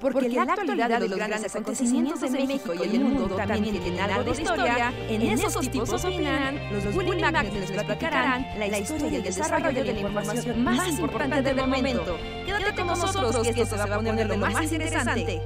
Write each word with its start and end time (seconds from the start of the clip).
Porque 0.00 0.28
la 0.28 0.42
actualidad 0.42 1.00
de 1.00 1.08
los 1.08 1.18
grandes 1.18 1.56
acontecimientos 1.56 2.20
de 2.20 2.30
México 2.30 2.74
y 2.74 2.82
el 2.82 3.00
mundo 3.00 3.34
también 3.34 3.80
tienen 3.80 3.98
algo 4.00 4.34
de 4.34 4.42
historia, 4.42 4.92
en 5.08 5.22
esos 5.22 5.70
tipos 5.70 6.04
opinan, 6.04 6.72
los 6.72 6.94
Bully 6.94 7.20
Magnets 7.20 7.54
les 7.54 7.70
platicarán 7.72 8.46
la 8.58 8.78
historia 8.78 9.08
y 9.08 9.14
el 9.16 9.22
desarrollo 9.22 9.72
de 9.72 9.92
la 9.92 10.00
información 10.00 10.64
más 10.64 10.88
importante 10.88 11.42
del 11.42 11.66
momento. 11.66 12.18
Quédate 12.44 12.74
con 12.76 12.86
nosotros 12.88 13.36
que 13.42 13.48
esto 13.48 13.64
se 13.64 13.76
va 13.76 13.94
a 13.94 13.96
poner 13.96 14.26
lo 14.26 14.36
más 14.36 14.62
interesante. 14.62 15.40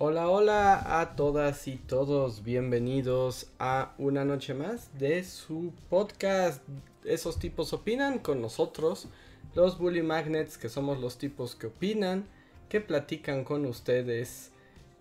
Hola, 0.00 0.28
hola 0.28 1.00
a 1.00 1.16
todas 1.16 1.66
y 1.66 1.76
todos, 1.76 2.44
bienvenidos 2.44 3.48
a 3.58 3.94
una 3.98 4.24
noche 4.24 4.54
más 4.54 4.96
de 4.96 5.24
su 5.24 5.72
podcast. 5.90 6.62
Esos 7.04 7.40
tipos 7.40 7.72
opinan 7.72 8.20
con 8.20 8.40
nosotros, 8.40 9.08
los 9.54 9.78
Bully 9.78 10.02
Magnets, 10.02 10.58
que 10.58 10.68
somos 10.68 11.00
los 11.00 11.18
tipos 11.18 11.54
que 11.54 11.68
opinan, 11.68 12.26
que 12.68 12.80
platican 12.80 13.44
con 13.44 13.66
ustedes, 13.66 14.50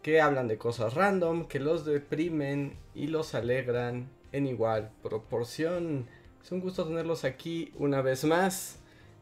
que 0.02 0.21
hablan 0.21 0.48
de 0.48 0.58
cosas 0.58 0.94
random, 0.94 1.48
que 1.48 1.59
los 1.59 1.85
deprimen 1.85 2.73
y 2.95 3.07
los 3.07 3.35
alegran 3.35 4.09
en 4.31 4.48
igual 4.48 4.90
proporción. 5.04 6.07
Es 6.44 6.52
un 6.52 6.62
gusto 6.62 6.85
tenerlos 6.85 7.23
aquí 7.26 7.73
una 7.77 8.02
vez 8.02 8.23
más. 8.23 8.77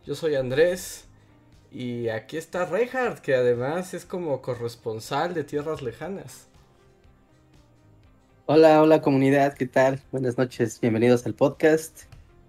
Yo 0.06 0.16
soy 0.16 0.36
Andrés. 0.36 1.06
Y 1.72 2.08
aquí 2.08 2.38
está 2.38 2.66
Reinhardt, 2.66 3.20
que 3.20 3.36
además 3.36 3.94
es 3.94 4.06
como 4.06 4.42
corresponsal 4.42 5.34
de 5.34 5.44
tierras 5.44 5.82
lejanas. 5.82 6.48
Hola, 8.46 8.82
hola 8.82 9.02
comunidad, 9.02 9.56
¿qué 9.56 9.66
tal? 9.66 10.00
Buenas 10.12 10.38
noches, 10.38 10.80
bienvenidos 10.80 11.26
al 11.26 11.34
podcast. 11.34 12.04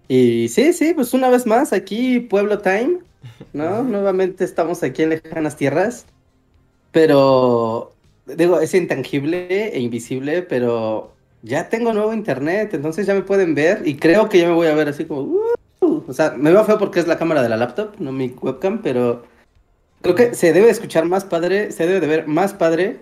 Y 0.07 0.47
sí, 0.49 0.73
sí, 0.73 0.93
pues 0.93 1.13
una 1.13 1.29
vez 1.29 1.45
más 1.45 1.73
aquí 1.73 2.19
Pueblo 2.19 2.59
Time, 2.59 2.99
¿no? 3.53 3.83
Nuevamente 3.83 4.43
estamos 4.43 4.83
aquí 4.83 5.03
en 5.03 5.09
lejanas 5.09 5.57
tierras, 5.57 6.05
pero 6.91 7.93
digo, 8.25 8.59
es 8.59 8.73
intangible 8.73 9.75
e 9.75 9.79
invisible, 9.79 10.41
pero 10.41 11.13
ya 11.43 11.69
tengo 11.69 11.93
nuevo 11.93 12.13
internet, 12.13 12.73
entonces 12.73 13.05
ya 13.05 13.13
me 13.13 13.21
pueden 13.21 13.55
ver 13.55 13.81
y 13.85 13.95
creo 13.95 14.29
que 14.29 14.39
ya 14.39 14.47
me 14.47 14.53
voy 14.53 14.67
a 14.67 14.75
ver 14.75 14.89
así 14.89 15.05
como... 15.05 15.21
Uh, 15.21 16.03
o 16.07 16.13
sea, 16.13 16.31
me 16.31 16.51
veo 16.51 16.63
feo 16.65 16.77
porque 16.77 16.99
es 16.99 17.07
la 17.07 17.17
cámara 17.17 17.41
de 17.41 17.49
la 17.49 17.57
laptop, 17.57 17.95
no 17.99 18.11
mi 18.11 18.27
webcam, 18.41 18.81
pero 18.81 19.23
creo 20.01 20.15
que 20.15 20.33
se 20.35 20.53
debe 20.53 20.69
escuchar 20.69 21.05
más 21.05 21.25
padre, 21.25 21.71
se 21.71 21.85
debe 21.85 21.99
de 21.99 22.07
ver 22.07 22.27
más 22.27 22.53
padre 22.53 22.99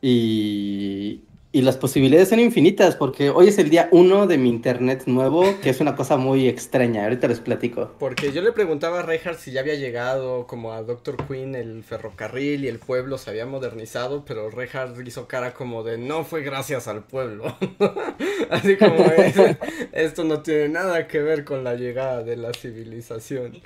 y, 0.00 1.22
y 1.54 1.62
las 1.62 1.76
posibilidades 1.76 2.30
son 2.30 2.40
infinitas 2.40 2.96
porque 2.96 3.30
hoy 3.30 3.46
es 3.46 3.58
el 3.58 3.70
día 3.70 3.88
uno 3.92 4.26
de 4.26 4.38
mi 4.38 4.48
internet 4.48 5.04
nuevo, 5.06 5.44
que 5.62 5.70
es 5.70 5.80
una 5.80 5.94
cosa 5.96 6.16
muy 6.16 6.48
extraña, 6.48 7.04
ahorita 7.04 7.28
les 7.28 7.38
platico. 7.38 7.92
Porque 8.00 8.32
yo 8.32 8.42
le 8.42 8.50
preguntaba 8.50 8.98
a 8.98 9.02
Reinhardt 9.02 9.38
si 9.38 9.52
ya 9.52 9.60
había 9.60 9.76
llegado 9.76 10.48
como 10.48 10.72
a 10.72 10.82
Doctor 10.82 11.16
Queen 11.28 11.54
el 11.54 11.84
ferrocarril 11.84 12.64
y 12.64 12.68
el 12.68 12.80
pueblo 12.80 13.18
se 13.18 13.30
había 13.30 13.46
modernizado, 13.46 14.24
pero 14.24 14.50
Reinhardt 14.50 14.98
hizo 15.06 15.28
cara 15.28 15.54
como 15.54 15.84
de 15.84 15.96
no 15.96 16.24
fue 16.24 16.42
gracias 16.42 16.88
al 16.88 17.04
pueblo. 17.04 17.56
Así 18.50 18.76
como 18.76 19.04
es, 19.04 19.36
esto 19.92 20.24
no 20.24 20.42
tiene 20.42 20.70
nada 20.70 21.06
que 21.06 21.20
ver 21.20 21.44
con 21.44 21.62
la 21.62 21.76
llegada 21.76 22.24
de 22.24 22.36
la 22.36 22.52
civilización. 22.52 23.60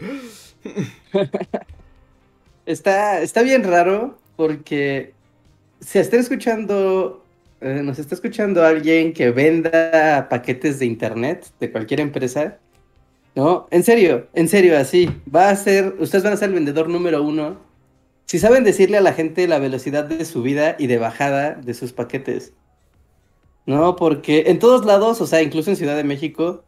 está, 2.66 3.22
está 3.22 3.41
bien 3.41 3.64
raro 3.64 4.19
porque 4.36 5.14
se 5.81 6.00
está 6.00 6.19
escuchando 6.19 7.25
eh, 7.61 7.83
nos 7.83 7.98
está 7.98 8.14
escuchando 8.14 8.64
alguien 8.64 9.12
que 9.12 9.31
venda 9.31 10.28
paquetes 10.28 10.78
de 10.78 10.87
internet 10.87 11.47
de 11.59 11.73
cualquier 11.73 12.00
empresa, 12.00 12.59
¿no? 13.34 13.67
En 13.70 13.83
serio, 13.83 14.28
en 14.34 14.48
serio, 14.48 14.78
así. 14.78 15.11
Va 15.34 15.50
a 15.50 15.56
ser, 15.56 15.97
ustedes 15.98 16.25
van 16.25 16.34
a 16.34 16.37
ser 16.37 16.50
el 16.50 16.55
vendedor 16.55 16.89
número 16.89 17.23
uno. 17.23 17.59
Si 18.27 18.39
saben 18.39 18.62
decirle 18.62 18.98
a 18.98 19.00
la 19.00 19.12
gente 19.12 19.48
la 19.48 19.59
velocidad 19.59 20.05
de 20.05 20.25
subida 20.25 20.77
y 20.78 20.87
de 20.87 20.98
bajada 20.98 21.55
de 21.55 21.75
sus 21.75 21.92
paquetes. 21.92 22.53
¿No? 23.66 23.97
Porque 23.97 24.44
en 24.47 24.59
todos 24.59 24.84
lados, 24.87 25.21
o 25.21 25.27
sea, 25.27 25.43
incluso 25.43 25.71
en 25.71 25.77
Ciudad 25.77 25.97
de 25.97 26.05
México, 26.05 26.65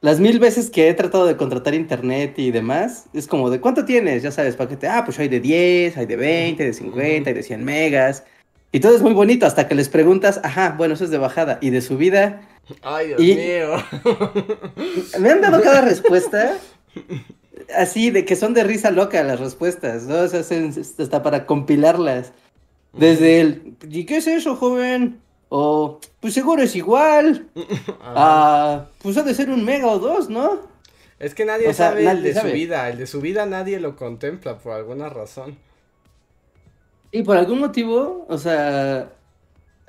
las 0.00 0.20
mil 0.20 0.38
veces 0.38 0.70
que 0.70 0.88
he 0.88 0.94
tratado 0.94 1.26
de 1.26 1.36
contratar 1.36 1.74
internet 1.74 2.38
y 2.38 2.50
demás, 2.50 3.06
es 3.12 3.26
como 3.26 3.50
de 3.50 3.60
¿cuánto 3.60 3.84
tienes? 3.84 4.22
Ya 4.22 4.30
sabes, 4.30 4.56
paquete, 4.56 4.88
ah, 4.88 5.02
pues 5.04 5.18
hay 5.18 5.28
de 5.28 5.40
10, 5.40 5.96
hay 5.96 6.06
de 6.06 6.16
20, 6.16 6.64
de 6.64 6.72
50, 6.72 7.30
hay 7.30 7.34
de 7.34 7.42
100 7.42 7.64
megas. 7.64 8.24
Y 8.72 8.80
todo 8.80 8.94
es 8.94 9.02
muy 9.02 9.12
bonito 9.12 9.46
hasta 9.46 9.66
que 9.66 9.74
les 9.74 9.88
preguntas, 9.88 10.40
ajá, 10.44 10.74
bueno, 10.78 10.94
eso 10.94 11.04
es 11.04 11.10
de 11.10 11.18
bajada. 11.18 11.58
Y 11.60 11.70
de 11.70 11.80
subida. 11.80 12.42
Ay, 12.82 13.08
Dios 13.08 13.20
mío. 13.20 13.76
Me 15.18 15.30
han 15.30 15.40
dado 15.40 15.60
cada 15.60 15.80
respuesta. 15.80 16.56
Así, 17.76 18.10
de 18.10 18.24
que 18.24 18.36
son 18.36 18.54
de 18.54 18.64
risa 18.64 18.90
loca 18.90 19.22
las 19.22 19.40
respuestas, 19.40 20.04
¿no? 20.04 20.20
O 20.20 20.28
sea, 20.28 20.40
hasta 20.40 21.22
para 21.22 21.46
compilarlas. 21.46 22.32
Desde 22.92 23.40
el, 23.40 23.76
¿y 23.88 24.04
qué 24.04 24.16
es 24.16 24.26
eso, 24.26 24.56
joven? 24.56 25.20
O, 25.48 26.00
pues 26.20 26.34
seguro 26.34 26.62
es 26.62 26.74
igual. 26.76 27.48
Ah, 28.02 28.86
pues 29.02 29.16
ha 29.16 29.22
de 29.22 29.34
ser 29.34 29.50
un 29.50 29.64
mega 29.64 29.86
o 29.86 29.98
dos, 29.98 30.28
¿no? 30.28 30.60
Es 31.18 31.34
que 31.34 31.44
nadie 31.44 31.72
sabe 31.74 32.08
el 32.10 32.22
de 32.22 32.34
subida. 32.34 32.88
El 32.88 32.98
de 32.98 33.06
subida 33.06 33.46
nadie 33.46 33.78
lo 33.78 33.94
contempla 33.94 34.58
por 34.58 34.72
alguna 34.72 35.08
razón. 35.08 35.56
Y 37.12 37.22
por 37.22 37.36
algún 37.36 37.60
motivo, 37.60 38.26
o 38.28 38.38
sea, 38.38 39.10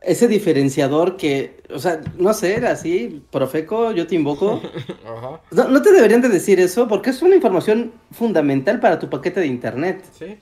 ese 0.02 0.28
diferenciador 0.28 1.16
que, 1.16 1.62
o 1.70 1.78
sea, 1.78 2.02
no 2.18 2.34
sé, 2.34 2.56
era 2.56 2.72
así, 2.72 3.24
Profeco, 3.32 3.92
yo 3.92 4.08
te 4.08 4.16
invoco. 4.16 4.62
Ajá. 5.06 5.42
No, 5.52 5.82
te 5.82 5.92
deberían 5.92 6.22
de 6.22 6.30
decir 6.30 6.60
eso 6.60 6.88
porque 6.88 7.12
es 7.12 7.22
una 7.22 7.36
información 7.36 7.94
fundamental 8.12 8.80
para 8.80 8.98
tu 8.98 9.10
paquete 9.10 9.40
de 9.40 9.48
internet. 9.48 10.04
Sí. 10.18 10.40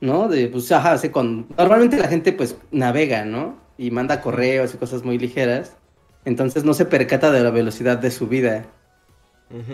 ¿No? 0.00 0.28
De, 0.28 0.48
pues, 0.48 0.70
ajá, 0.70 0.92
así 0.92 1.08
con... 1.08 1.46
Normalmente 1.56 1.98
la 1.98 2.08
gente, 2.08 2.32
pues, 2.32 2.56
navega, 2.70 3.24
¿no? 3.24 3.56
Y 3.78 3.90
manda 3.90 4.20
correos 4.20 4.74
y 4.74 4.76
cosas 4.76 5.02
muy 5.02 5.18
ligeras. 5.18 5.76
Entonces 6.24 6.64
no 6.64 6.74
se 6.74 6.84
percata 6.84 7.30
de 7.30 7.42
la 7.42 7.50
velocidad 7.50 7.98
de 7.98 8.10
subida. 8.10 8.66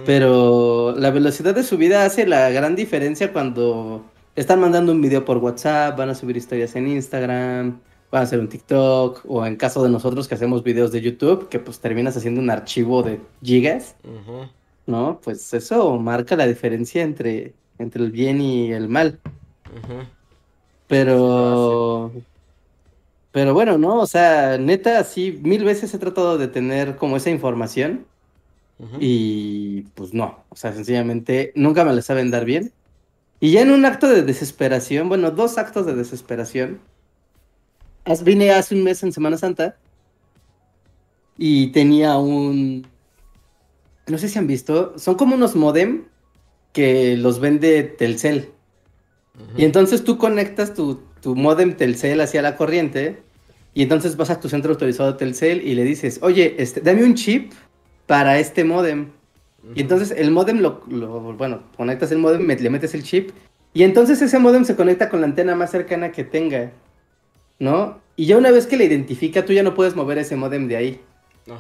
Pero 0.05 0.95
la 0.97 1.11
velocidad 1.11 1.55
de 1.55 1.63
subida 1.63 2.05
hace 2.05 2.27
la 2.27 2.51
gran 2.51 2.77
diferencia 2.77 3.33
cuando 3.33 4.10
están 4.37 4.61
mandando 4.61 4.93
un 4.93 5.01
video 5.01 5.25
por 5.25 5.39
WhatsApp, 5.39 5.99
van 5.99 6.11
a 6.11 6.15
subir 6.15 6.37
historias 6.37 6.75
en 6.77 6.89
Instagram, 6.89 7.81
van 8.11 8.21
a 8.21 8.25
hacer 8.25 8.41
un 8.41 8.49
TikTok, 8.49 9.25
o 9.29 9.45
en 9.47 9.57
caso 9.57 9.83
de 9.83 9.91
nosotros 9.91 10.29
que 10.29 10.35
hacemos 10.35 10.63
videos 10.63 10.93
de 10.93 11.01
YouTube, 11.01 11.49
que 11.49 11.59
pues 11.59 11.81
terminas 11.81 12.17
haciendo 12.17 12.41
un 12.41 12.51
archivo 12.51 13.03
de 13.03 13.21
gigas, 13.43 13.97
¿no? 14.87 15.21
Pues 15.23 15.53
eso 15.55 15.99
marca 15.99 16.37
la 16.37 16.47
diferencia 16.47 17.03
entre, 17.03 17.55
entre 17.79 18.03
el 18.03 18.11
bien 18.11 18.41
y 18.41 18.73
el 18.73 18.89
mal. 18.89 19.19
Pero... 20.87 22.13
Pero 23.33 23.55
bueno, 23.55 23.79
¿no? 23.79 24.01
O 24.01 24.07
sea, 24.09 24.59
neta, 24.59 25.05
sí, 25.05 25.39
mil 25.43 25.63
veces 25.63 25.95
he 25.95 25.99
tratado 25.99 26.37
de 26.37 26.49
tener 26.49 26.97
como 26.97 27.17
esa 27.17 27.31
información. 27.31 28.07
Y 28.99 29.83
pues 29.95 30.15
no, 30.15 30.43
o 30.49 30.57
sea, 30.57 30.73
sencillamente 30.73 31.53
nunca 31.55 31.85
me 31.85 31.93
la 31.93 32.03
saben 32.03 32.31
dar 32.31 32.45
bien. 32.45 32.73
Y 33.41 33.53
ya 33.53 33.63
en 33.63 33.71
un 33.71 33.87
acto 33.87 34.09
de 34.09 34.23
desesperación, 34.23 35.09
bueno, 35.09 35.31
dos 35.31 35.57
actos 35.57 35.87
de 35.87 35.95
desesperación, 35.95 36.79
vine 38.25 38.51
hace 38.51 38.75
un 38.75 38.85
mes 38.85 39.03
en 39.03 39.13
Semana 39.13 39.39
Santa 39.39 39.77
y 41.39 41.69
tenía 41.69 42.19
un... 42.19 42.87
No 44.07 44.19
sé 44.19 44.29
si 44.29 44.39
han 44.39 44.47
visto, 44.47 44.99
son 44.99 45.15
como 45.15 45.37
unos 45.37 45.57
modem 45.57 46.05
que 46.73 47.17
los 47.17 47.41
vende 47.41 47.83
Telcel. 47.83 48.51
Y 49.57 49.65
entonces 49.65 50.05
tú 50.05 50.19
conectas 50.19 50.75
tu, 50.75 51.01
tu 51.23 51.35
modem 51.35 51.75
Telcel 51.77 52.21
hacia 52.21 52.43
la 52.43 52.57
corriente 52.57 53.23
y 53.73 53.83
entonces 53.83 54.17
vas 54.17 54.31
a 54.31 54.41
tu 54.41 54.49
centro 54.49 54.73
autorizado 54.73 55.17
Telcel 55.17 55.67
y 55.67 55.75
le 55.75 55.85
dices, 55.85 56.19
oye, 56.23 56.57
este, 56.59 56.81
dame 56.81 57.05
un 57.05 57.15
chip 57.15 57.53
para 58.07 58.39
este 58.39 58.65
modem. 58.65 59.11
Y 59.75 59.83
entonces 59.83 60.11
el 60.17 60.31
modem 60.31 60.61
lo, 60.61 60.81
bueno, 61.37 61.63
conectas 61.77 62.11
el 62.13 62.19
modem, 62.19 62.47
le 62.47 62.71
metes 62.71 62.95
el 62.95 63.03
chip 63.03 63.31
y 63.73 63.83
entonces 63.83 64.21
ese 64.23 64.39
modem 64.39 64.65
se 64.65 64.75
conecta 64.75 65.09
con 65.09 65.21
la 65.21 65.27
antena 65.27 65.55
más 65.55 65.71
cercana 65.71 66.13
que 66.13 66.25
tenga, 66.25 66.73
¿no? 67.59 68.01
Y 68.17 68.27
ya 68.27 68.37
una 68.37 68.51
vez 68.51 68.67
que 68.67 68.77
le 68.77 68.87
identifica, 68.87 69.45
tú 69.45 69.53
ya 69.53 69.63
no 69.63 69.75
puedes 69.75 69.95
mover 69.95 70.19
ese 70.19 70.37
modem 70.37 70.67
de 70.67 70.77
ahí. 70.77 71.01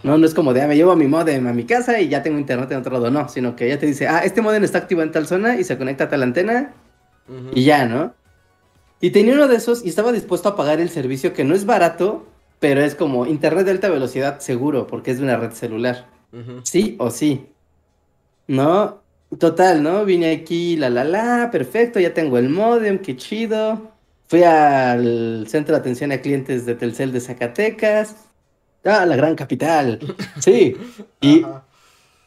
No, 0.02 0.18
no 0.18 0.26
es 0.26 0.34
como 0.34 0.52
de, 0.52 0.62
ah, 0.62 0.66
me 0.66 0.76
llevo 0.76 0.94
mi 0.94 1.06
modem 1.06 1.46
a 1.46 1.52
mi 1.52 1.64
casa 1.64 2.00
y 2.00 2.08
ya 2.08 2.22
tengo 2.22 2.38
internet 2.38 2.70
en 2.70 2.78
otro 2.78 2.92
lado, 2.92 3.10
no, 3.10 3.28
sino 3.28 3.56
que 3.56 3.68
ya 3.68 3.78
te 3.78 3.86
dice, 3.86 4.06
ah, 4.06 4.20
este 4.24 4.40
modem 4.40 4.62
está 4.62 4.78
activo 4.78 5.02
en 5.02 5.10
tal 5.10 5.26
zona 5.26 5.58
y 5.58 5.64
se 5.64 5.76
conecta 5.76 6.04
a 6.04 6.08
tal 6.08 6.22
antena 6.22 6.74
y 7.54 7.64
ya, 7.64 7.86
¿no? 7.86 8.14
Y 9.00 9.10
tenía 9.10 9.34
uno 9.34 9.48
de 9.48 9.56
esos 9.56 9.84
y 9.84 9.88
estaba 9.88 10.12
dispuesto 10.12 10.48
a 10.48 10.56
pagar 10.56 10.80
el 10.80 10.90
servicio 10.90 11.32
que 11.32 11.44
no 11.44 11.54
es 11.54 11.64
barato, 11.64 12.26
pero 12.58 12.82
es 12.82 12.94
como 12.94 13.26
internet 13.26 13.64
de 13.64 13.70
alta 13.72 13.88
velocidad 13.88 14.40
seguro 14.40 14.86
porque 14.86 15.10
es 15.10 15.18
de 15.18 15.24
una 15.24 15.36
red 15.36 15.52
celular. 15.52 16.08
Sí 16.62 16.96
o 16.98 17.10
sí. 17.10 17.46
¿No? 18.50 19.02
Total, 19.38 19.80
¿no? 19.82 20.04
Vine 20.04 20.32
aquí, 20.32 20.76
la, 20.76 20.90
la, 20.90 21.04
la, 21.04 21.50
perfecto, 21.52 22.00
ya 22.00 22.12
tengo 22.12 22.36
el 22.36 22.48
modem, 22.48 22.98
qué 22.98 23.16
chido. 23.16 23.92
Fui 24.26 24.42
al 24.42 25.46
centro 25.48 25.74
de 25.74 25.80
atención 25.80 26.10
a 26.12 26.18
clientes 26.18 26.66
de 26.66 26.74
Telcel 26.74 27.12
de 27.12 27.20
Zacatecas. 27.20 28.16
Ah, 28.84 29.06
la 29.06 29.16
gran 29.16 29.36
capital. 29.36 30.00
Sí. 30.40 30.76
Y, 31.20 31.44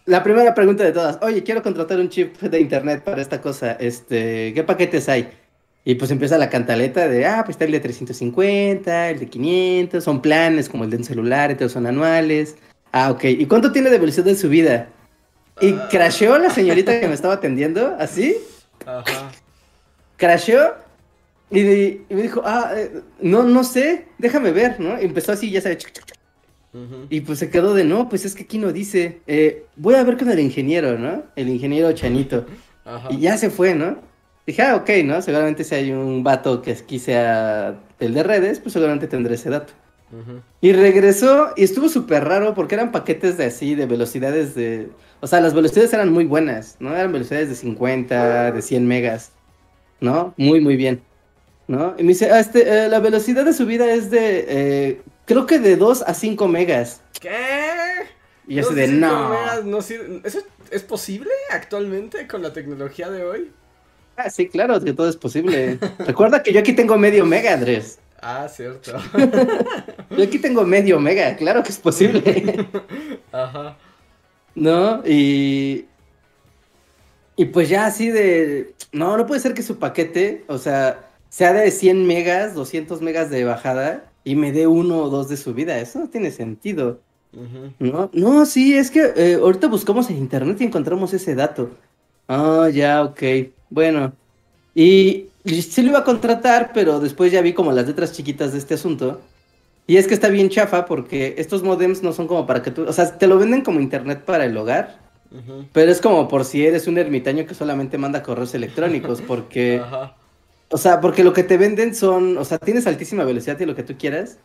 la 0.05 0.23
primera 0.23 0.53
pregunta 0.53 0.83
de 0.83 0.91
todas, 0.91 1.17
oye, 1.21 1.43
quiero 1.43 1.61
contratar 1.63 1.99
un 1.99 2.09
chip 2.09 2.37
de 2.39 2.59
internet 2.59 3.03
para 3.03 3.21
esta 3.21 3.39
cosa, 3.39 3.73
este, 3.73 4.53
¿qué 4.53 4.63
paquetes 4.63 5.07
hay? 5.07 5.29
Y 5.85 5.95
pues 5.95 6.11
empieza 6.11 6.37
la 6.37 6.49
cantaleta 6.49 7.07
de, 7.07 7.25
ah, 7.25 7.43
pues 7.45 7.55
está 7.55 7.65
el 7.65 7.71
de 7.71 7.79
350, 7.79 9.09
el 9.11 9.19
de 9.19 9.27
500, 9.27 10.03
son 10.03 10.21
planes 10.21 10.67
como 10.69 10.83
el 10.83 10.89
de 10.89 10.97
un 10.97 11.03
celular, 11.05 11.51
entonces 11.51 11.73
son 11.73 11.87
anuales. 11.87 12.57
Ah, 12.91 13.11
ok, 13.11 13.23
¿y 13.25 13.45
cuánto 13.45 13.71
tiene 13.71 13.89
de 13.89 13.97
velocidad 13.97 14.25
de 14.25 14.35
subida? 14.35 14.89
Y 15.61 15.73
uh... 15.73 15.79
crasheó 15.89 16.37
la 16.37 16.49
señorita 16.49 16.99
que 16.99 17.07
me 17.07 17.13
estaba 17.13 17.35
atendiendo, 17.35 17.95
así. 17.99 18.37
Ajá. 18.85 19.31
Crasheó 20.17 20.75
y, 21.49 21.59
y, 21.59 22.05
me 22.09 22.23
dijo, 22.23 22.41
ah, 22.45 22.71
eh, 22.75 23.01
no, 23.21 23.43
no 23.43 23.63
sé, 23.63 24.07
déjame 24.17 24.51
ver, 24.51 24.79
¿no? 24.79 24.99
Y 24.99 25.05
empezó 25.05 25.31
así, 25.31 25.51
ya 25.51 25.61
sabes, 25.61 25.85
y 27.09 27.21
pues 27.21 27.37
se 27.37 27.49
quedó 27.49 27.75
de, 27.75 27.83
no, 27.83 28.09
pues 28.09 28.25
es 28.25 28.33
que 28.33 28.43
aquí 28.43 28.57
no 28.57 28.71
dice, 28.71 29.21
eh, 29.27 29.65
voy 29.75 29.93
a 29.93 30.03
ver 30.03 30.17
con 30.17 30.31
el 30.31 30.39
ingeniero, 30.39 30.97
¿no? 30.97 31.23
El 31.35 31.49
ingeniero 31.49 31.91
Chanito. 31.91 32.45
Y 33.11 33.19
ya 33.19 33.37
se 33.37 33.51
fue, 33.51 33.75
¿no? 33.75 33.97
Dije, 34.47 34.63
ah, 34.63 34.75
ok, 34.75 34.89
¿no? 35.05 35.21
Seguramente 35.21 35.63
si 35.63 35.75
hay 35.75 35.91
un 35.91 36.23
vato 36.23 36.61
que 36.63 36.71
aquí 36.71 36.97
sea 36.97 37.79
el 37.99 38.13
de 38.13 38.23
redes, 38.23 38.59
pues 38.59 38.73
seguramente 38.73 39.07
tendré 39.07 39.35
ese 39.35 39.51
dato. 39.51 39.73
Y 40.61 40.73
regresó 40.73 41.53
y 41.55 41.63
estuvo 41.63 41.89
súper 41.89 42.23
raro 42.23 42.53
porque 42.53 42.75
eran 42.75 42.91
paquetes 42.91 43.37
de 43.37 43.45
así, 43.45 43.75
de 43.75 43.85
velocidades 43.85 44.53
de... 44.53 44.89
O 45.23 45.27
sea, 45.27 45.39
las 45.39 45.53
velocidades 45.53 45.93
eran 45.93 46.11
muy 46.11 46.25
buenas, 46.25 46.75
¿no? 46.81 46.93
Eran 46.93 47.13
velocidades 47.13 47.47
de 47.47 47.55
50, 47.55 48.51
de 48.51 48.61
100 48.61 48.85
megas, 48.85 49.31
¿no? 50.01 50.33
Muy, 50.35 50.59
muy 50.59 50.75
bien, 50.75 51.01
¿no? 51.65 51.95
Y 51.97 52.03
me 52.03 52.09
dice, 52.09 52.29
ah, 52.29 52.41
este, 52.41 52.67
eh, 52.67 52.89
la 52.89 52.99
velocidad 52.99 53.45
de 53.45 53.53
subida 53.53 53.89
es 53.89 54.11
de 54.11 54.45
eh, 54.49 55.01
Creo 55.23 55.45
que 55.45 55.59
de 55.59 55.77
2 55.77 56.01
a 56.05 56.13
5 56.13 56.45
megas. 56.49 56.99
¿Qué? 57.21 57.29
Y 58.49 58.55
yo 58.55 58.69
de 58.71 58.89
no. 58.89 59.33
¿Eso 59.79 60.39
es 60.71 60.83
posible 60.83 61.29
actualmente 61.51 62.27
con 62.27 62.41
la 62.41 62.51
tecnología 62.51 63.09
de 63.09 63.23
hoy? 63.23 63.51
Ah, 64.17 64.29
sí, 64.29 64.49
claro, 64.49 64.83
que 64.83 64.91
todo 64.91 65.07
es 65.07 65.15
posible. 65.15 65.79
Recuerda 65.99 66.43
que 66.43 66.51
yo 66.51 66.59
aquí 66.59 66.73
tengo 66.73 66.97
medio 66.97 67.25
mega, 67.25 67.53
Andrés. 67.53 67.97
Ah, 68.21 68.49
cierto. 68.49 68.91
yo 70.09 70.21
aquí 70.21 70.37
tengo 70.37 70.65
medio 70.65 70.99
mega, 70.99 71.33
claro 71.37 71.63
que 71.63 71.69
es 71.69 71.79
posible. 71.79 72.67
Ajá. 73.31 73.77
¿No? 74.55 75.05
Y. 75.05 75.85
Y 77.35 77.45
pues 77.45 77.69
ya 77.69 77.85
así 77.85 78.09
de. 78.09 78.73
No, 78.91 79.17
no 79.17 79.25
puede 79.25 79.41
ser 79.41 79.53
que 79.53 79.63
su 79.63 79.79
paquete, 79.79 80.43
o 80.47 80.57
sea, 80.57 81.09
sea 81.29 81.53
de 81.53 81.71
100 81.71 82.05
megas, 82.05 82.53
200 82.53 83.01
megas 83.01 83.29
de 83.31 83.43
bajada 83.43 84.11
y 84.23 84.35
me 84.35 84.51
dé 84.51 84.67
uno 84.67 84.97
o 85.03 85.09
dos 85.09 85.29
de 85.29 85.37
su 85.37 85.53
vida. 85.53 85.79
Eso 85.79 85.99
no 85.99 86.09
tiene 86.09 86.31
sentido. 86.31 86.99
No, 87.79 88.11
no, 88.13 88.45
sí, 88.45 88.75
es 88.75 88.91
que 88.91 89.11
eh, 89.15 89.39
ahorita 89.41 89.67
buscamos 89.67 90.09
en 90.09 90.17
internet 90.17 90.61
y 90.61 90.65
encontramos 90.65 91.13
ese 91.13 91.33
dato. 91.33 91.71
Ah, 92.27 92.69
ya, 92.71 93.03
ok. 93.03 93.21
Bueno. 93.69 94.13
Y, 94.75 95.29
sí 95.45 95.81
lo 95.81 95.89
iba 95.89 95.99
a 95.99 96.03
contratar, 96.03 96.71
pero 96.73 96.99
después 96.99 97.31
ya 97.31 97.41
vi 97.41 97.53
como 97.53 97.71
las 97.71 97.87
letras 97.87 98.13
chiquitas 98.13 98.53
de 98.53 98.59
este 98.59 98.75
asunto. 98.75 99.21
Y 99.85 99.97
es 99.97 100.07
que 100.07 100.13
está 100.13 100.29
bien 100.29 100.49
chafa 100.49 100.85
porque 100.85 101.35
estos 101.37 101.63
modems 101.63 102.03
no 102.03 102.13
son 102.13 102.27
como 102.27 102.45
para 102.45 102.61
que 102.61 102.71
tú, 102.71 102.85
o 102.87 102.93
sea, 102.93 103.17
te 103.17 103.27
lo 103.27 103.37
venden 103.37 103.61
como 103.61 103.79
internet 103.79 104.23
para 104.25 104.45
el 104.45 104.55
hogar, 104.55 104.99
pero 105.73 105.91
es 105.91 105.99
como 105.99 106.27
por 106.27 106.45
si 106.45 106.65
eres 106.65 106.87
un 106.87 106.97
ermitaño 106.97 107.45
que 107.45 107.55
solamente 107.55 107.97
manda 107.97 108.23
correos 108.23 108.53
electrónicos, 108.53 109.21
porque 109.27 109.81
Ajá. 109.83 110.15
O 110.73 110.77
sea, 110.79 111.01
porque 111.01 111.23
lo 111.23 111.33
que 111.33 111.43
te 111.43 111.57
venden 111.57 111.93
son, 111.93 112.35
o 112.39 112.43
sea, 112.43 112.57
tienes 112.57 112.87
altísima 112.87 113.23
velocidad 113.23 113.59
y 113.59 113.65
lo 113.67 113.75
que 113.75 113.83
tú 113.83 113.95
quieras, 113.95 114.39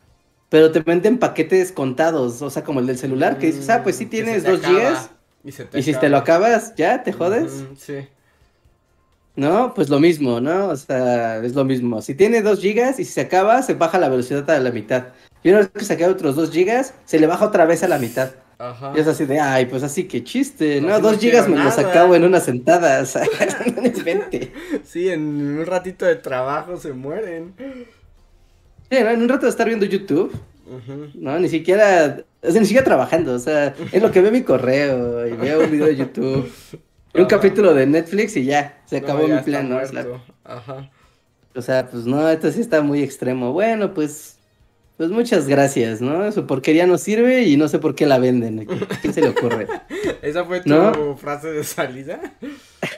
pero 0.51 0.71
te 0.71 0.81
venden 0.81 1.17
paquetes 1.17 1.73
contados, 1.73 2.43
o 2.43 2.51
sea, 2.51 2.63
como 2.65 2.81
el 2.81 2.87
del 2.87 2.99
celular, 2.99 3.39
que 3.39 3.47
dices, 3.47 3.71
ah, 3.71 3.83
pues 3.83 3.97
sí 3.97 4.05
mm, 4.05 4.11
tienes 4.11 4.45
dos 4.45 4.61
gigas. 4.61 5.11
Y, 5.43 5.83
si 5.83 5.95
te 5.95 6.11
lo 6.11 6.19
acabas, 6.19 6.75
ya, 6.77 7.03
te 7.03 7.15
jodes. 7.15 7.65
sí. 7.79 8.07
¿No? 9.37 9.73
Pues 9.73 9.89
lo 9.89 10.01
mismo, 10.01 10.41
¿no? 10.41 10.69
O 10.69 10.77
sea, 10.77 11.39
es 11.39 11.55
lo 11.55 11.65
mismo. 11.65 12.03
Si 12.03 12.15
tiene 12.15 12.43
dos 12.43 12.61
gigas 12.61 12.99
y 12.99 13.05
si 13.05 13.13
se 13.13 13.21
acaba, 13.23 13.63
se 13.63 13.73
baja 13.75 13.99
la 13.99 14.11
velocidad 14.11 14.51
a 14.51 14.59
la 14.59 14.73
mitad. 14.73 15.07
Y 15.43 15.51
una 15.51 15.61
vez 15.61 15.89
que 15.89 15.93
acaba 15.93 16.13
otros 16.13 16.37
dos 16.37 16.51
gigas, 16.51 16.95
se 17.05 17.19
le 17.19 17.27
baja 17.27 17.45
otra 17.45 17.65
vez 17.65 17.83
a 17.83 17.89
la 17.89 17.99
mitad. 17.99 18.31
Ajá. 18.59 18.93
Y 18.97 19.01
es 19.01 19.07
así 19.07 19.25
de, 19.25 19.39
ay, 19.39 19.67
pues 19.67 19.85
así 19.85 20.05
que 20.05 20.25
chiste, 20.25 20.81
¿no? 20.81 20.99
Dos 20.99 21.19
gigas 21.19 21.49
me 21.49 21.57
los 21.63 21.79
acabo 21.79 22.17
en 22.17 22.25
una 22.25 22.41
sentada, 22.41 23.01
o 23.03 23.07
sea, 23.07 23.23
Sí, 24.85 25.09
en 25.09 25.59
un 25.59 25.67
ratito 25.67 26.05
de 26.05 26.17
trabajo 26.17 26.77
se 26.77 26.93
mueren. 26.93 27.55
Sí, 28.91 28.97
en 28.97 29.23
un 29.23 29.29
rato 29.29 29.47
de 29.47 29.51
estar 29.51 29.67
viendo 29.67 29.87
YouTube, 29.87 30.33
no, 31.15 31.39
ni 31.39 31.49
siquiera, 31.49 32.25
o 32.43 32.51
sea, 32.51 32.61
ni 32.61 32.67
siquiera 32.67 32.85
trabajando, 32.85 33.35
o 33.35 33.39
sea, 33.39 33.75
es 33.93 34.03
lo 34.03 34.11
que 34.11 34.21
veo 34.21 34.33
mi 34.33 34.43
correo 34.43 35.27
y 35.27 35.33
veo 35.33 35.61
un 35.61 35.71
video 35.71 35.87
de 35.87 35.97
YouTube, 35.97 36.51
un 37.15 37.27
capítulo 37.27 37.75
de 37.75 37.87
Netflix 37.87 38.37
y 38.37 38.45
ya, 38.45 38.81
se 38.87 38.97
acabó 38.99 39.27
mi 39.29 39.39
plan, 39.41 39.69
¿no? 39.69 39.79
Ajá. 40.45 40.91
O 41.55 41.63
sea, 41.63 41.89
pues 41.89 42.05
no, 42.05 42.29
esto 42.29 42.51
sí 42.51 42.61
está 42.61 42.83
muy 42.83 43.03
extremo. 43.03 43.53
Bueno, 43.53 43.95
pues 43.95 44.38
pues 44.99 45.11
muchas 45.11 45.47
gracias, 45.47 46.01
¿no? 46.01 46.31
Su 46.33 46.45
porquería 46.45 46.85
no 46.85 46.99
sirve 46.99 47.45
y 47.45 47.57
no 47.57 47.69
sé 47.69 47.79
por 47.79 47.95
qué 47.95 48.05
la 48.05 48.19
venden. 48.19 48.67
¿Quién 49.01 49.15
se 49.15 49.21
le 49.21 49.29
ocurre? 49.29 49.69
¿Esa 50.23 50.45
fue 50.45 50.61
tu 50.61 51.15
frase 51.17 51.53
de 51.53 51.63
salida? 51.63 52.21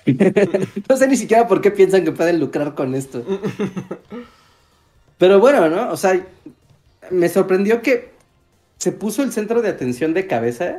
no 0.88 0.97
sé 0.97 1.08
ni 1.08 1.17
siquiera 1.19 1.47
por 1.47 1.61
qué 1.61 1.70
piensan 1.70 2.02
que 2.02 2.12
pueden 2.12 2.41
lucrar 2.41 2.75
con 2.75 2.94
esto. 2.94 3.23
Pero 5.19 5.41
bueno, 5.41 5.69
¿no? 5.69 5.91
O 5.91 5.97
sea, 5.99 6.19
me 7.11 7.29
sorprendió 7.29 7.82
que 7.82 8.12
se 8.79 8.93
puso 8.93 9.23
el 9.23 9.31
centro 9.31 9.61
de 9.61 9.69
atención 9.69 10.14
de 10.14 10.26
cabeza 10.26 10.79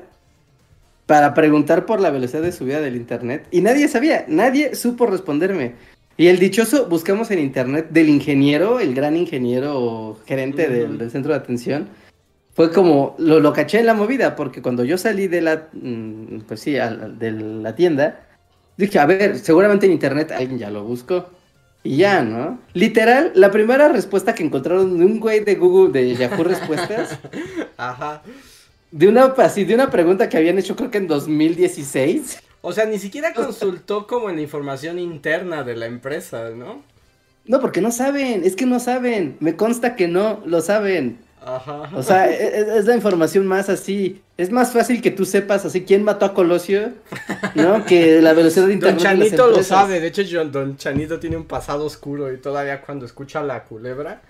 para 1.05 1.35
preguntar 1.35 1.85
por 1.85 2.01
la 2.01 2.09
velocidad 2.09 2.41
de 2.41 2.51
subida 2.51 2.81
del 2.81 2.95
internet 2.95 3.45
y 3.51 3.61
nadie 3.61 3.87
sabía, 3.87 4.25
nadie 4.27 4.73
supo 4.73 5.05
responderme. 5.05 5.75
Y 6.17 6.27
el 6.27 6.39
dichoso, 6.39 6.87
buscamos 6.87 7.31
en 7.31 7.39
internet 7.39 7.87
del 7.89 8.09
ingeniero, 8.09 8.79
el 8.79 8.93
gran 8.93 9.15
ingeniero 9.15 10.19
gerente 10.25 10.67
del, 10.67 11.09
centro 11.09 11.31
de 11.31 11.39
atención. 11.39 11.89
Fue 12.53 12.71
como, 12.71 13.15
lo, 13.17 13.39
lo 13.39 13.53
caché 13.53 13.79
en 13.79 13.85
la 13.85 13.93
movida, 13.93 14.35
porque 14.35 14.61
cuando 14.61 14.83
yo 14.83 14.97
salí 14.97 15.27
de 15.27 15.41
la, 15.41 15.69
mm, 15.73 16.41
pues 16.47 16.59
sí, 16.59 16.73
de 16.73 17.31
la 17.31 17.75
tienda, 17.75 18.27
dije, 18.77 18.99
a 18.99 19.05
ver, 19.05 19.39
seguramente 19.39 19.85
en 19.85 19.93
internet 19.93 20.31
alguien 20.31 20.59
ya 20.59 20.69
lo 20.69 20.83
buscó. 20.83 21.29
Y 21.83 21.97
ya, 21.97 22.21
¿no? 22.21 22.59
Literal, 22.73 23.31
la 23.33 23.49
primera 23.49 23.87
respuesta 23.87 24.35
que 24.35 24.43
encontraron 24.43 24.99
de 24.99 25.05
un 25.05 25.19
güey 25.19 25.39
de 25.39 25.55
Google, 25.55 25.91
de 25.91 26.15
Yahoo 26.15 26.43
Respuestas. 26.43 27.17
Ajá. 27.77 28.21
De 28.91 29.07
una, 29.07 29.25
así, 29.37 29.63
de 29.63 29.73
una 29.73 29.89
pregunta 29.89 30.29
que 30.29 30.37
habían 30.37 30.59
hecho 30.59 30.75
creo 30.75 30.91
que 30.91 30.99
en 30.99 31.07
2016. 31.07 32.43
O 32.61 32.73
sea, 32.73 32.85
ni 32.85 32.99
siquiera 32.99 33.33
consultó 33.33 34.05
como 34.05 34.29
en 34.29 34.35
la 34.35 34.41
información 34.43 34.99
interna 34.99 35.63
de 35.63 35.75
la 35.75 35.87
empresa, 35.87 36.49
¿no? 36.51 36.83
No, 37.45 37.59
porque 37.59 37.81
no 37.81 37.91
saben, 37.91 38.43
es 38.43 38.55
que 38.55 38.65
no 38.65 38.79
saben. 38.79 39.37
Me 39.39 39.55
consta 39.55 39.95
que 39.95 40.07
no 40.07 40.41
lo 40.45 40.61
saben. 40.61 41.19
Ajá. 41.43 41.89
O 41.95 42.03
sea, 42.03 42.29
e, 42.31 42.59
e, 42.59 42.77
es, 42.77 42.85
la 42.85 42.95
información 42.95 43.47
más 43.47 43.67
así. 43.69 44.21
Es 44.37 44.51
más 44.51 44.71
fácil 44.71 45.01
que 45.01 45.09
tú 45.09 45.25
sepas 45.25 45.65
así 45.65 45.83
quién 45.83 46.03
mató 46.03 46.25
a 46.25 46.33
Colosio, 46.33 46.93
¿no? 47.55 47.83
Que 47.87 48.21
la 48.21 48.33
velocidad 48.33 48.67
de 48.67 48.73
internet. 48.73 49.03
Don 49.03 49.19
Chanito 49.19 49.47
lo 49.49 49.63
sabe. 49.63 49.99
De 49.99 50.07
hecho, 50.07 50.45
Don 50.45 50.77
Chanito 50.77 51.19
tiene 51.19 51.37
un 51.37 51.45
pasado 51.45 51.85
oscuro 51.85 52.31
y 52.31 52.37
todavía 52.37 52.81
cuando 52.81 53.07
escucha 53.07 53.41
la 53.41 53.63
culebra, 53.63 54.21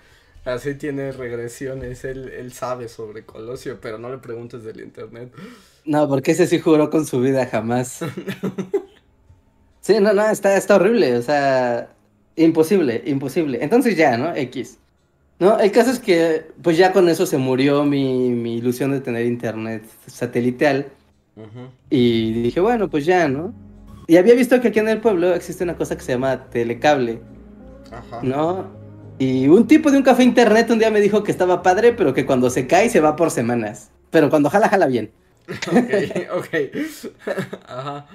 así 0.46 0.74
tiene 0.74 1.12
regresiones. 1.12 2.04
Él, 2.04 2.30
él 2.30 2.52
sabe 2.54 2.88
sobre 2.88 3.24
Colosio, 3.24 3.78
pero 3.80 3.98
no 3.98 4.10
le 4.10 4.18
preguntes 4.18 4.64
del 4.64 4.80
internet. 4.80 5.30
No, 5.84 6.08
porque 6.08 6.32
ese 6.32 6.46
sí 6.46 6.58
juró 6.58 6.90
con 6.90 7.06
su 7.06 7.20
vida 7.20 7.46
jamás. 7.46 8.00
sí, 9.80 9.94
no, 10.00 10.12
no, 10.12 10.28
está, 10.28 10.56
está 10.56 10.76
horrible, 10.76 11.16
o 11.16 11.22
sea, 11.22 11.88
imposible, 12.36 13.02
imposible. 13.06 13.58
Entonces 13.62 13.96
ya, 13.96 14.16
¿no? 14.16 14.34
X. 14.34 14.78
No, 15.38 15.58
el 15.58 15.72
caso 15.72 15.90
es 15.90 15.98
que, 15.98 16.46
pues 16.62 16.76
ya 16.76 16.92
con 16.92 17.08
eso 17.08 17.26
se 17.26 17.36
murió 17.36 17.84
mi, 17.84 18.30
mi 18.30 18.58
ilusión 18.58 18.92
de 18.92 19.00
tener 19.00 19.26
internet 19.26 19.84
satelital. 20.06 20.86
Y 21.90 22.42
dije, 22.42 22.60
bueno, 22.60 22.88
pues 22.90 23.06
ya, 23.06 23.26
¿no? 23.26 23.54
Y 24.06 24.18
había 24.18 24.34
visto 24.34 24.60
que 24.60 24.68
aquí 24.68 24.78
en 24.78 24.88
el 24.88 25.00
pueblo 25.00 25.34
existe 25.34 25.64
una 25.64 25.76
cosa 25.76 25.96
que 25.96 26.02
se 26.02 26.12
llama 26.12 26.48
telecable. 26.50 27.20
Ajá. 27.90 28.20
¿No? 28.22 28.66
Y 29.18 29.48
un 29.48 29.66
tipo 29.66 29.90
de 29.90 29.98
un 29.98 30.02
café 30.02 30.22
internet 30.22 30.70
un 30.70 30.78
día 30.78 30.90
me 30.90 31.00
dijo 31.00 31.22
que 31.22 31.32
estaba 31.32 31.62
padre, 31.62 31.92
pero 31.92 32.12
que 32.12 32.26
cuando 32.26 32.50
se 32.50 32.66
cae 32.66 32.90
se 32.90 33.00
va 33.00 33.16
por 33.16 33.30
semanas. 33.30 33.90
Pero 34.10 34.30
cuando 34.30 34.50
jala, 34.50 34.68
jala 34.68 34.86
bien. 34.86 35.10
Ok, 36.32 36.46
ok. 36.46 36.48
Ajá. 37.68 38.06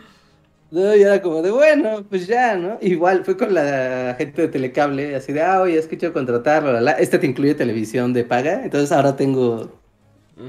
No, 0.70 0.94
y 0.96 1.02
era 1.02 1.22
como 1.22 1.42
de, 1.42 1.50
bueno, 1.50 2.06
pues 2.10 2.28
ya, 2.28 2.56
¿no? 2.58 2.78
Igual, 2.82 3.24
fue 3.24 3.38
con 3.38 3.54
la 3.54 4.16
gente 4.18 4.42
de 4.42 4.48
Telecable, 4.50 5.16
así 5.16 5.32
de, 5.32 5.42
ah, 5.42 5.62
oye, 5.62 5.78
es 5.78 5.88
que 5.88 5.98
quiero 5.98 6.14
contratarlo, 6.14 6.78
este 6.98 7.20
te 7.20 7.26
incluye 7.26 7.56
televisión 7.56 8.12
de 8.12 8.26
paga, 8.26 8.64
entonces 8.66 8.92
ahora 8.92 9.16
tengo, 9.16 9.72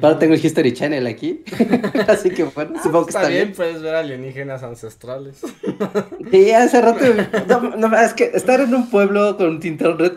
ahora 0.03 0.19
tengo 0.19 0.35
el 0.35 0.45
History 0.45 0.73
Channel 0.73 1.07
aquí, 1.07 1.45
así 2.09 2.31
que 2.31 2.43
bueno, 2.43 2.73
ah, 2.77 2.81
supongo 2.83 3.07
que 3.07 3.11
está, 3.11 3.29
bien. 3.29 3.53
puedes 3.53 3.81
ver 3.81 3.95
alienígenas 3.95 4.65
ancestrales. 4.65 5.41
sí, 6.33 6.51
hace 6.51 6.81
rato, 6.81 7.05
no, 7.77 7.97
es 7.97 8.13
que 8.15 8.33
estar 8.35 8.61
en 8.61 8.75
un 8.75 8.91
pueblo 8.91 9.37
con 9.37 9.61
internet 9.63 10.15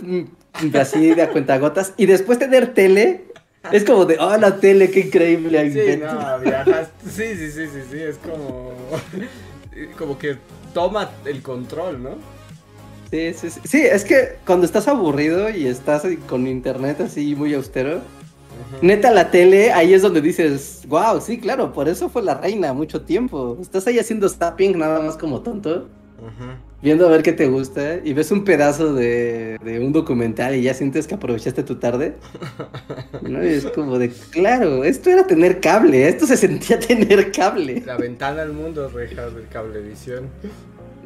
así 0.79 1.13
de 1.13 1.21
a 1.21 1.29
cuentagotas 1.29 1.93
y 1.97 2.07
después 2.07 2.39
tener 2.39 2.73
tele, 2.73 3.25
Es 3.71 3.83
como 3.83 4.05
de, 4.05 4.17
oh, 4.19 4.37
la 4.37 4.59
tele, 4.59 4.89
qué 4.89 5.01
increíble. 5.01 5.71
Sí, 5.71 6.01
no, 6.01 6.39
viajas. 6.39 6.89
Sí, 7.05 7.35
sí, 7.35 7.51
sí, 7.51 7.67
sí, 7.67 7.81
sí, 7.91 8.01
es 8.01 8.17
como. 8.17 8.73
Como 9.97 10.17
que 10.17 10.37
toma 10.73 11.09
el 11.25 11.41
control, 11.41 12.03
¿no? 12.03 12.09
Sí, 13.09 13.33
sí, 13.33 13.49
sí. 13.49 13.59
Sí, 13.63 13.81
es 13.81 14.03
que 14.03 14.37
cuando 14.45 14.65
estás 14.65 14.87
aburrido 14.87 15.49
y 15.49 15.65
estás 15.65 16.03
con 16.27 16.45
internet 16.45 16.99
así 17.01 17.35
muy 17.35 17.53
austero, 17.53 18.01
neta 18.81 19.11
la 19.11 19.31
tele, 19.31 19.71
ahí 19.71 19.93
es 19.93 20.01
donde 20.01 20.21
dices, 20.21 20.83
wow, 20.87 21.21
sí, 21.21 21.39
claro, 21.39 21.71
por 21.73 21.87
eso 21.87 22.09
fue 22.09 22.21
la 22.21 22.35
reina 22.35 22.73
mucho 22.73 23.01
tiempo. 23.01 23.57
Estás 23.61 23.87
ahí 23.87 23.97
haciendo 23.97 24.27
stapping 24.27 24.77
nada 24.77 24.99
más 24.99 25.17
como 25.17 25.41
tonto. 25.41 25.87
Viendo 26.81 27.05
a 27.05 27.11
ver 27.11 27.21
qué 27.21 27.31
te 27.31 27.47
gusta 27.47 27.97
y 28.03 28.13
ves 28.13 28.31
un 28.31 28.43
pedazo 28.43 28.93
de, 28.93 29.59
un 29.81 29.93
documental 29.93 30.55
y 30.55 30.63
ya 30.63 30.73
sientes 30.73 31.05
que 31.05 31.15
aprovechaste 31.15 31.63
tu 31.63 31.75
tarde. 31.75 32.15
¿no? 33.21 33.43
Y 33.43 33.49
es 33.49 33.65
como 33.67 33.99
de, 33.99 34.09
claro, 34.31 34.83
esto 34.83 35.11
era 35.11 35.27
tener 35.27 35.59
cable, 35.59 36.07
esto 36.07 36.25
se 36.25 36.37
sentía 36.37 36.79
tener 36.87 37.31
cable. 37.31 37.83
La 37.85 37.97
ventana 37.97 38.41
al 38.41 38.53
mundo, 38.53 38.89
reja 38.89 39.29
del 39.29 39.47
cablevisión. 39.47 40.29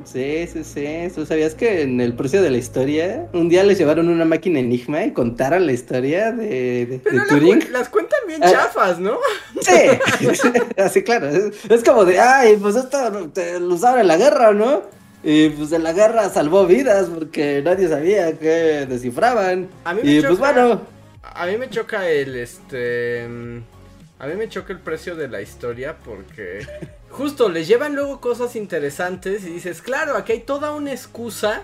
Sí, 0.06 0.48
sí, 0.52 0.64
sí. 0.64 0.86
¿Tú 1.14 1.26
sabías 1.26 1.56
que 1.56 1.82
en 1.82 2.00
el 2.00 2.16
precio 2.16 2.42
de 2.42 2.52
la 2.52 2.58
historia, 2.58 3.28
un 3.34 3.50
día 3.50 3.64
les 3.64 3.78
llevaron 3.78 4.08
una 4.08 4.24
máquina 4.24 4.60
Enigma 4.60 5.04
y 5.04 5.12
contaron 5.12 5.66
la 5.66 5.72
historia 5.72 6.32
de, 6.32 6.86
de, 6.86 7.00
Pero 7.00 7.24
Turing? 7.28 7.72
las 7.72 7.90
cuentan 7.90 8.20
bien 8.28 8.44
ah, 8.44 8.52
chafas, 8.52 9.00
¿no? 9.00 9.18
Sí, 9.62 10.52
así 10.78 11.04
claro. 11.04 11.28
Es, 11.28 11.84
como 11.84 12.06
de, 12.06 12.20
ay, 12.20 12.58
pues 12.62 12.76
esto 12.76 13.30
lo 13.60 13.74
usaron 13.74 14.02
en 14.02 14.08
la 14.08 14.18
guerra, 14.18 14.54
¿no? 14.54 14.84
Y 15.28 15.50
pues 15.50 15.72
en 15.72 15.82
la 15.82 15.92
guerra 15.92 16.30
salvó 16.30 16.68
vidas 16.68 17.10
porque 17.10 17.60
nadie 17.66 17.88
sabía 17.88 18.38
que 18.38 18.86
descifraban. 18.86 19.68
A 19.84 19.96
mí 19.96 20.02
me 20.04 20.12
y 20.12 20.22
pues 20.22 20.38
bueno. 20.38 20.82
A 21.24 21.48
mí 21.48 21.58
me 21.58 21.68
choca 21.68 22.08
el 22.08 22.36
este. 22.36 23.24
A 24.20 24.28
mí 24.28 24.36
me 24.36 24.48
choca 24.48 24.72
el 24.72 24.80
precio 24.80 25.16
de 25.16 25.28
la 25.28 25.42
historia 25.42 25.98
porque 26.06 26.68
justo 27.10 27.50
les 27.50 27.68
llevan 27.68 27.96
luego 27.96 28.22
cosas 28.22 28.56
interesantes 28.56 29.44
y 29.46 29.50
dices, 29.50 29.82
claro, 29.82 30.16
aquí 30.16 30.34
hay 30.34 30.42
toda 30.42 30.74
una 30.74 30.92
excusa 30.92 31.64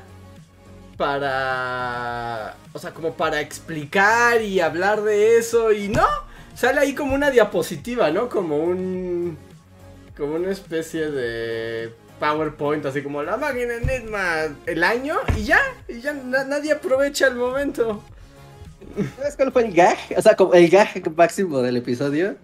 para, 0.98 2.56
o 2.74 2.80
sea, 2.80 2.96
como 2.96 3.14
para 3.14 3.42
explicar 3.42 4.42
y 4.42 4.60
hablar 4.60 5.04
de 5.04 5.38
eso 5.38 5.72
y 5.72 5.88
no, 5.88 6.08
sale 6.56 6.80
ahí 6.80 6.96
como 6.96 7.14
una 7.14 7.30
diapositiva, 7.30 8.10
¿no? 8.10 8.28
Como 8.28 8.58
un, 8.58 9.38
como 10.18 10.34
una 10.34 10.50
especie 10.52 11.12
de 11.12 11.94
PowerPoint, 12.22 12.86
así 12.86 13.02
como 13.02 13.22
la 13.24 13.36
máquina 13.36 13.74
Enigma, 13.74 14.56
el 14.66 14.84
año 14.84 15.18
y 15.36 15.44
ya, 15.44 15.60
y 15.90 16.00
ya 16.00 16.14
nadie 16.14 16.72
aprovecha 16.72 17.28
el 17.28 17.36
momento. 17.36 18.02
¿Sabes 19.18 19.36
cuál 19.36 19.52
fue 19.52 19.66
el 19.66 19.74
gag? 19.74 19.98
O 20.16 20.22
sea, 20.22 20.36
como 20.36 20.54
el 20.54 20.70
gag 20.70 20.90
máximo 21.18 21.62
del 21.62 21.78
episodio 21.78 22.36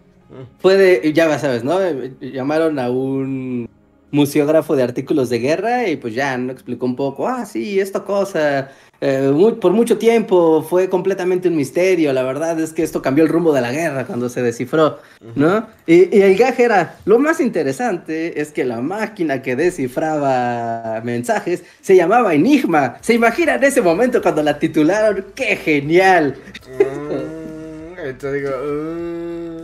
Puede, 0.61 1.13
ya 1.13 1.39
sabes, 1.39 1.63
¿no? 1.63 1.79
Llamaron 2.19 2.79
a 2.79 2.89
un 2.89 3.69
museógrafo 4.11 4.75
de 4.75 4.83
artículos 4.83 5.29
de 5.29 5.39
guerra 5.39 5.87
y 5.87 5.95
pues 5.97 6.13
ya 6.13 6.37
no 6.37 6.51
explicó 6.51 6.85
un 6.85 6.95
poco, 6.95 7.27
ah, 7.27 7.45
sí, 7.45 7.79
esta 7.79 8.03
cosa, 8.03 8.71
eh, 9.01 9.55
por 9.61 9.73
mucho 9.73 9.97
tiempo 9.97 10.65
fue 10.67 10.89
completamente 10.89 11.47
un 11.47 11.55
misterio, 11.55 12.13
la 12.13 12.23
verdad 12.23 12.59
es 12.59 12.73
que 12.73 12.83
esto 12.83 13.01
cambió 13.01 13.23
el 13.23 13.29
rumbo 13.29 13.53
de 13.53 13.61
la 13.61 13.71
guerra 13.71 14.05
cuando 14.05 14.29
se 14.29 14.41
descifró, 14.41 14.99
¿no? 15.35 15.67
Y, 15.85 16.15
y, 16.17 16.21
el 16.21 16.35
gag 16.35 16.59
era, 16.59 16.95
lo 17.05 17.19
más 17.19 17.39
interesante 17.39 18.41
es 18.41 18.51
que 18.51 18.65
la 18.65 18.81
máquina 18.81 19.41
que 19.41 19.55
descifraba 19.55 21.01
mensajes 21.03 21.63
se 21.81 21.95
llamaba 21.95 22.33
Enigma, 22.33 22.97
¿se 23.01 23.13
imagina 23.13 23.55
en 23.55 23.63
ese 23.63 23.81
momento 23.81 24.21
cuando 24.21 24.41
la 24.41 24.57
titularon? 24.57 25.25
¡Qué 25.35 25.55
genial! 25.57 26.35
Mm, 26.79 28.17
te 28.17 28.33
digo, 28.33 28.49
uh... 28.49 29.57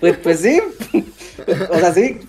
Pues, 0.00 0.16
pues 0.18 0.40
sí. 0.40 0.60
O 1.70 1.78
sea, 1.78 1.92
sí. 1.92 2.20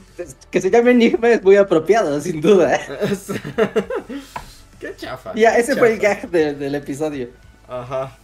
Que 0.50 0.62
se 0.62 0.70
llame 0.70 0.92
Enigma 0.92 1.30
es 1.30 1.44
muy 1.44 1.56
apropiado, 1.56 2.20
sin 2.22 2.42
duda. 2.42 2.80
Qué 4.82 4.96
chafa. 4.98 5.34
Ya, 5.36 5.58
ese 5.58 5.76
fue 5.76 5.94
el 5.94 6.00
gag 6.00 6.30
del 6.30 6.76
episodio. 6.76 7.30
Ajá. 7.68 8.18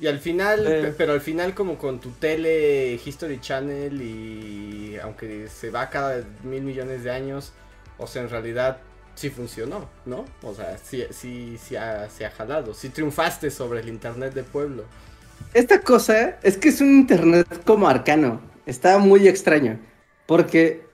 Y 0.00 0.06
al 0.06 0.18
final, 0.18 0.66
eh. 0.66 0.94
pero 0.96 1.12
al 1.12 1.20
final 1.20 1.54
como 1.54 1.76
con 1.76 2.00
tu 2.00 2.10
tele 2.12 2.98
History 3.04 3.38
Channel 3.38 4.00
y 4.00 4.98
aunque 5.02 5.46
se 5.48 5.70
va 5.70 5.90
cada 5.90 6.24
mil 6.42 6.62
millones 6.62 7.04
de 7.04 7.10
años, 7.10 7.52
o 7.98 8.06
sea, 8.06 8.22
en 8.22 8.30
realidad 8.30 8.78
sí 9.14 9.28
funcionó, 9.28 9.90
¿no? 10.06 10.24
O 10.42 10.54
sea, 10.54 10.78
sí, 10.78 11.04
sí, 11.10 11.58
sí 11.62 11.76
ha, 11.76 12.08
se 12.08 12.24
ha 12.24 12.30
jalado, 12.30 12.72
sí 12.72 12.88
triunfaste 12.88 13.50
sobre 13.50 13.80
el 13.80 13.90
Internet 13.90 14.32
de 14.32 14.42
pueblo. 14.42 14.84
Esta 15.52 15.80
cosa 15.82 16.38
es 16.42 16.56
que 16.56 16.70
es 16.70 16.80
un 16.80 16.94
internet 16.94 17.46
como 17.64 17.88
arcano. 17.88 18.40
Está 18.66 18.98
muy 18.98 19.26
extraño. 19.26 19.78
Porque 20.26 20.86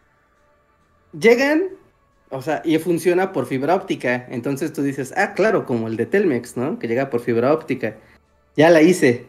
llegan, 1.19 1.69
o 2.31 2.43
sea, 2.43 2.63
y 2.65 2.79
funciona 2.79 3.33
por 3.33 3.47
fibra 3.47 3.75
óptica. 3.75 4.27
Entonces 4.31 4.73
tú 4.73 4.83
dices, 4.83 5.13
ah, 5.17 5.35
claro, 5.35 5.65
como 5.67 5.89
el 5.89 5.97
de 5.97 6.07
Telmex, 6.07 6.57
¿no? 6.57 6.79
Que 6.79 6.89
llega 6.89 7.11
por 7.11 7.21
fibra 7.21 7.53
óptica. 7.53 7.97
Ya 8.57 8.71
la 8.71 8.83
hice. 8.83 9.27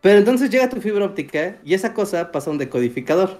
Pero 0.00 0.18
entonces 0.18 0.50
llega 0.50 0.68
tu 0.68 0.80
fibra 0.80 1.04
óptica 1.04 1.58
y 1.64 1.74
esa 1.74 1.94
cosa 1.94 2.32
pasa 2.32 2.50
a 2.50 2.52
un 2.52 2.58
decodificador, 2.58 3.38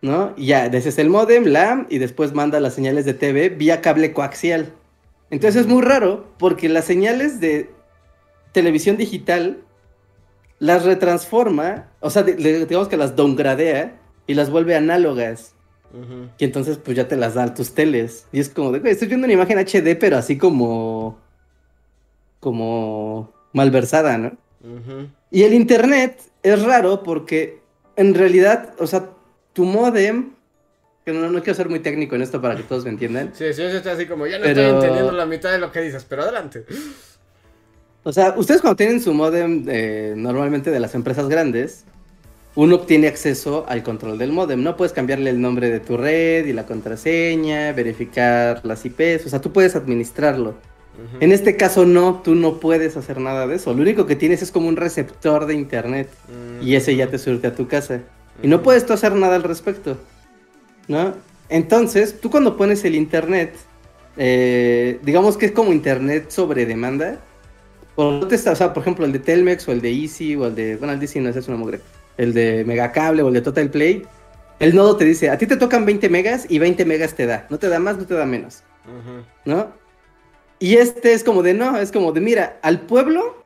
¿no? 0.00 0.34
Y 0.36 0.46
ya, 0.46 0.66
es 0.66 0.98
el 0.98 1.10
modem, 1.10 1.44
LAM, 1.44 1.86
y 1.88 1.98
después 1.98 2.34
manda 2.34 2.58
las 2.58 2.74
señales 2.74 3.04
de 3.04 3.14
TV 3.14 3.50
vía 3.50 3.80
cable 3.80 4.12
coaxial. 4.12 4.72
Entonces 5.30 5.62
es 5.62 5.66
muy 5.68 5.82
raro 5.82 6.26
porque 6.38 6.68
las 6.68 6.84
señales 6.84 7.40
de 7.40 7.70
televisión 8.50 8.96
digital 8.96 9.58
las 10.58 10.84
retransforma, 10.84 11.88
o 12.00 12.10
sea, 12.10 12.22
digamos 12.22 12.88
que 12.88 12.96
las 12.96 13.16
downgradea 13.16 13.98
y 14.26 14.34
las 14.34 14.50
vuelve 14.50 14.74
análogas. 14.74 15.54
Y 16.38 16.44
entonces 16.44 16.78
pues 16.78 16.96
ya 16.96 17.08
te 17.08 17.16
las 17.16 17.34
da 17.34 17.44
a 17.44 17.54
tus 17.54 17.74
teles. 17.74 18.26
Y 18.32 18.40
es 18.40 18.48
como 18.48 18.72
de, 18.72 18.90
estoy 18.90 19.08
viendo 19.08 19.26
una 19.26 19.34
imagen 19.34 19.58
HD, 19.58 19.96
pero 19.98 20.16
así 20.16 20.38
como... 20.38 21.18
como 22.40 23.32
malversada, 23.52 24.16
¿no? 24.18 24.36
Y 25.30 25.42
el 25.42 25.54
internet 25.54 26.20
es 26.42 26.62
raro 26.62 27.02
porque 27.02 27.60
en 27.96 28.14
realidad, 28.14 28.74
o 28.78 28.86
sea, 28.86 29.10
tu 29.52 29.64
modem... 29.64 30.32
Que 31.04 31.12
no, 31.12 31.28
no 31.28 31.42
quiero 31.42 31.56
ser 31.56 31.68
muy 31.68 31.80
técnico 31.80 32.14
en 32.14 32.22
esto 32.22 32.40
para 32.40 32.54
que 32.54 32.62
todos 32.62 32.84
me 32.84 32.90
entiendan. 32.90 33.32
Sí, 33.34 33.52
sí, 33.52 33.62
está 33.62 33.92
así 33.92 34.06
como, 34.06 34.24
ya 34.26 34.38
no 34.38 34.44
estoy 34.44 34.64
entendiendo 34.66 35.10
la 35.10 35.26
mitad 35.26 35.50
de 35.50 35.58
lo 35.58 35.72
que 35.72 35.80
dices, 35.80 36.06
pero 36.08 36.22
adelante. 36.22 36.64
O 38.04 38.12
sea, 38.12 38.34
ustedes 38.36 38.60
cuando 38.60 38.76
tienen 38.76 39.00
su 39.00 39.12
modem 39.12 39.64
eh, 39.68 40.14
normalmente 40.16 40.70
de 40.70 40.78
las 40.78 40.94
empresas 40.94 41.28
grandes, 41.28 41.84
uno 42.54 42.76
obtiene 42.76 43.06
acceso 43.06 43.64
al 43.68 43.82
control 43.82 44.18
del 44.18 44.32
modem. 44.32 44.62
No 44.62 44.76
puedes 44.76 44.92
cambiarle 44.92 45.30
el 45.30 45.40
nombre 45.40 45.70
de 45.70 45.80
tu 45.80 45.96
red 45.96 46.44
y 46.46 46.52
la 46.52 46.66
contraseña, 46.66 47.72
verificar 47.72 48.60
las 48.64 48.84
IPs, 48.84 49.26
o 49.26 49.28
sea, 49.28 49.40
tú 49.40 49.52
puedes 49.52 49.74
administrarlo. 49.76 50.54
En 51.20 51.32
este 51.32 51.56
caso 51.56 51.86
no, 51.86 52.20
tú 52.22 52.34
no 52.34 52.60
puedes 52.60 52.98
hacer 52.98 53.18
nada 53.18 53.46
de 53.46 53.56
eso. 53.56 53.72
Lo 53.72 53.80
único 53.80 54.04
que 54.06 54.14
tienes 54.14 54.42
es 54.42 54.50
como 54.50 54.68
un 54.68 54.76
receptor 54.76 55.46
de 55.46 55.54
internet 55.54 56.10
y 56.60 56.74
ese 56.74 56.94
ya 56.94 57.08
te 57.08 57.18
surte 57.18 57.46
a 57.46 57.54
tu 57.54 57.66
casa. 57.66 58.02
Y 58.42 58.48
no 58.48 58.62
puedes 58.62 58.84
tú 58.84 58.92
hacer 58.92 59.14
nada 59.14 59.36
al 59.36 59.42
respecto. 59.42 59.96
¿No? 60.88 61.14
Entonces, 61.48 62.20
tú 62.20 62.30
cuando 62.30 62.56
pones 62.56 62.84
el 62.84 62.94
internet, 62.94 63.54
eh, 64.16 64.98
digamos 65.02 65.36
que 65.36 65.46
es 65.46 65.52
como 65.52 65.72
internet 65.72 66.30
sobre 66.30 66.66
demanda, 66.66 67.20
por, 67.94 68.24
o 68.24 68.38
sea, 68.38 68.72
por 68.72 68.82
ejemplo, 68.82 69.04
el 69.04 69.12
de 69.12 69.18
Telmex 69.18 69.68
o 69.68 69.72
el 69.72 69.80
de 69.80 69.92
Easy 69.92 70.34
o 70.36 70.46
el 70.46 70.54
de. 70.54 70.76
Bueno, 70.76 70.94
el 70.94 70.98
de 70.98 71.06
Easy 71.06 71.20
no 71.20 71.28
es 71.28 71.48
una 71.48 71.56
mugre. 71.56 71.80
El 72.22 72.34
de 72.34 72.64
Megacable 72.64 73.22
o 73.22 73.28
el 73.28 73.34
de 73.34 73.40
Total 73.40 73.68
Play. 73.68 74.06
El 74.60 74.76
nodo 74.76 74.96
te 74.96 75.04
dice: 75.04 75.28
A 75.28 75.38
ti 75.38 75.46
te 75.48 75.56
tocan 75.56 75.84
20 75.84 76.08
megas 76.08 76.46
y 76.48 76.60
20 76.60 76.84
megas 76.84 77.14
te 77.14 77.26
da. 77.26 77.46
No 77.50 77.58
te 77.58 77.68
da 77.68 77.80
más, 77.80 77.98
no 77.98 78.06
te 78.06 78.14
da 78.14 78.24
menos. 78.24 78.62
¿No? 79.44 79.72
Y 80.60 80.76
este 80.76 81.14
es 81.14 81.24
como 81.24 81.42
de 81.42 81.54
no, 81.54 81.76
es 81.78 81.90
como 81.90 82.12
de 82.12 82.20
mira, 82.20 82.60
al 82.62 82.82
pueblo 82.82 83.44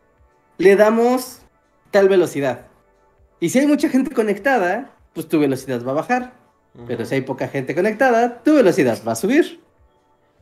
le 0.59 0.77
damos 0.77 1.41
tal 1.91 2.11
velocidad. 2.11 2.67
Y 3.41 3.49
si 3.49 3.61
hay 3.61 3.67
mucha 3.67 3.89
gente 3.89 4.15
conectada, 4.15 4.95
pues 5.15 5.27
tu 5.27 5.41
velocidad 5.41 5.83
va 5.83 5.93
a 5.93 5.95
bajar. 5.95 6.35
Pero 6.87 7.07
si 7.07 7.15
hay 7.15 7.23
poca 7.23 7.49
gente 7.49 7.75
conectada, 7.75 8.43
tu 8.43 8.57
velocidad 8.57 8.99
va 9.07 9.13
a 9.13 9.17
subir. 9.17 9.61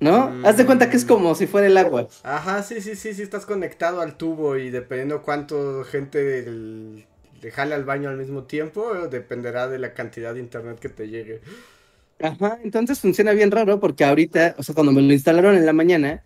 ¿No? 0.00 0.32
Haz 0.44 0.56
de 0.56 0.66
cuenta 0.66 0.90
que 0.90 0.96
es 0.96 1.04
como 1.04 1.36
si 1.36 1.46
fuera 1.46 1.68
el 1.68 1.76
agua. 1.76 2.08
Ajá, 2.24 2.64
sí, 2.64 2.80
sí, 2.80 2.96
sí, 2.96 3.14
sí, 3.14 3.22
estás 3.22 3.46
conectado 3.46 4.00
al 4.00 4.16
tubo 4.16 4.56
y 4.56 4.70
dependiendo 4.70 5.22
cuánto 5.22 5.84
gente 5.84 7.06
le 7.44 7.50
jale 7.50 7.74
al 7.74 7.84
baño 7.84 8.08
al 8.08 8.16
mismo 8.16 8.44
tiempo, 8.44 9.06
dependerá 9.10 9.68
de 9.68 9.78
la 9.78 9.92
cantidad 9.92 10.32
de 10.32 10.40
internet 10.40 10.78
que 10.78 10.88
te 10.88 11.08
llegue. 11.08 11.42
Ajá, 12.18 12.58
entonces 12.64 12.98
funciona 12.98 13.32
bien 13.32 13.50
raro 13.50 13.80
porque 13.80 14.02
ahorita, 14.02 14.54
o 14.56 14.62
sea, 14.62 14.74
cuando 14.74 14.92
me 14.92 15.02
lo 15.02 15.12
instalaron 15.12 15.54
en 15.54 15.66
la 15.66 15.74
mañana, 15.74 16.24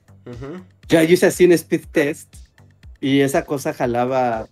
ya 0.89 1.03
yo 1.03 1.15
hice 1.15 1.27
así 1.27 1.45
un 1.45 1.51
speed 1.51 1.87
test 1.91 2.37
y 3.01 3.23
esa 3.23 3.45
cosa 3.45 3.75
jalaba 3.75 4.47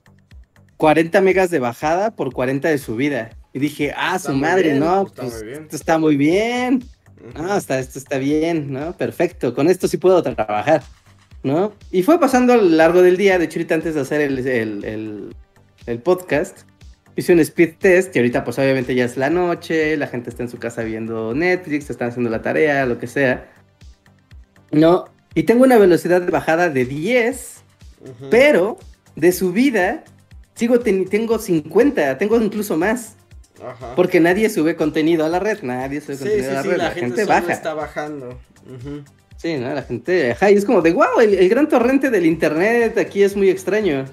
40 0.76 1.20
megas 1.20 1.50
de 1.50 1.60
bajada 1.60 2.16
por 2.16 2.32
40 2.32 2.68
de 2.68 2.78
subida. 2.78 3.30
Y 3.52 3.60
dije, 3.60 3.94
ah, 3.96 4.18
su 4.18 4.32
madre, 4.32 4.74
no, 4.74 5.06
pues 5.14 5.34
esto 5.34 5.76
está 5.76 5.98
muy 5.98 6.16
bien. 6.16 6.82
Ah, 7.36 7.58
está, 7.58 7.78
esto 7.78 8.00
está 8.00 8.18
bien, 8.18 8.72
¿no? 8.72 8.92
Perfecto, 8.96 9.54
con 9.54 9.68
esto 9.68 9.86
sí 9.86 9.98
puedo 9.98 10.20
trabajar, 10.20 10.82
¿no? 11.44 11.74
Y 11.92 12.02
fue 12.02 12.18
pasando 12.18 12.54
a 12.54 12.56
lo 12.56 12.64
largo 12.64 13.02
del 13.02 13.16
día, 13.16 13.38
de 13.38 13.44
hecho 13.44 13.60
ahorita 13.60 13.76
antes 13.76 13.94
de 13.94 14.00
hacer 14.00 14.20
el, 14.20 14.44
el, 14.44 15.36
podcast, 16.02 16.60
hice 17.16 17.32
un 17.32 17.40
speed 17.40 17.74
test 17.78 18.14
y 18.14 18.18
ahorita 18.18 18.44
pues 18.44 18.58
obviamente 18.58 18.94
ya 18.94 19.04
es 19.04 19.16
la 19.16 19.30
noche, 19.30 19.96
la 19.96 20.06
gente 20.06 20.30
está 20.30 20.42
en 20.42 20.48
su 20.48 20.58
casa 20.58 20.82
viendo 20.82 21.34
Netflix, 21.34 21.90
están 21.90 22.08
haciendo 22.08 22.30
la 22.30 22.42
tarea, 22.42 22.86
lo 22.86 22.98
que 22.98 23.06
sea. 23.06 23.50
No, 24.72 25.06
y 25.34 25.44
tengo 25.44 25.64
una 25.64 25.78
velocidad 25.78 26.20
de 26.20 26.30
bajada 26.30 26.68
de 26.68 26.84
10, 26.84 27.62
pero 28.30 28.78
de 29.14 29.32
subida 29.32 30.04
sigo 30.54 30.80
tengo 30.80 31.38
50, 31.38 32.18
tengo 32.18 32.40
incluso 32.40 32.76
más. 32.76 33.14
Ajá. 33.64 33.94
Porque 33.94 34.20
nadie 34.20 34.50
sube 34.50 34.76
contenido 34.76 35.24
a 35.24 35.28
la 35.28 35.38
red, 35.38 35.62
nadie 35.62 36.00
sube 36.00 36.18
contenido 36.18 36.50
a 36.50 36.54
la 36.54 36.62
red, 36.62 36.76
la, 36.76 36.90
gente, 36.90 37.24
baja. 37.24 37.52
está 37.52 37.72
bajando. 37.72 38.38
Sí, 39.36 39.56
¿no? 39.56 39.72
La 39.72 39.82
gente, 39.82 40.32
ajá, 40.32 40.50
y 40.50 40.54
es 40.54 40.64
como 40.64 40.82
de, 40.82 40.92
wow, 40.92 41.20
el, 41.20 41.48
gran 41.48 41.68
torrente 41.68 42.10
del 42.10 42.26
internet 42.26 42.98
aquí 42.98 43.22
es 43.22 43.36
muy 43.36 43.48
extraño. 43.50 44.04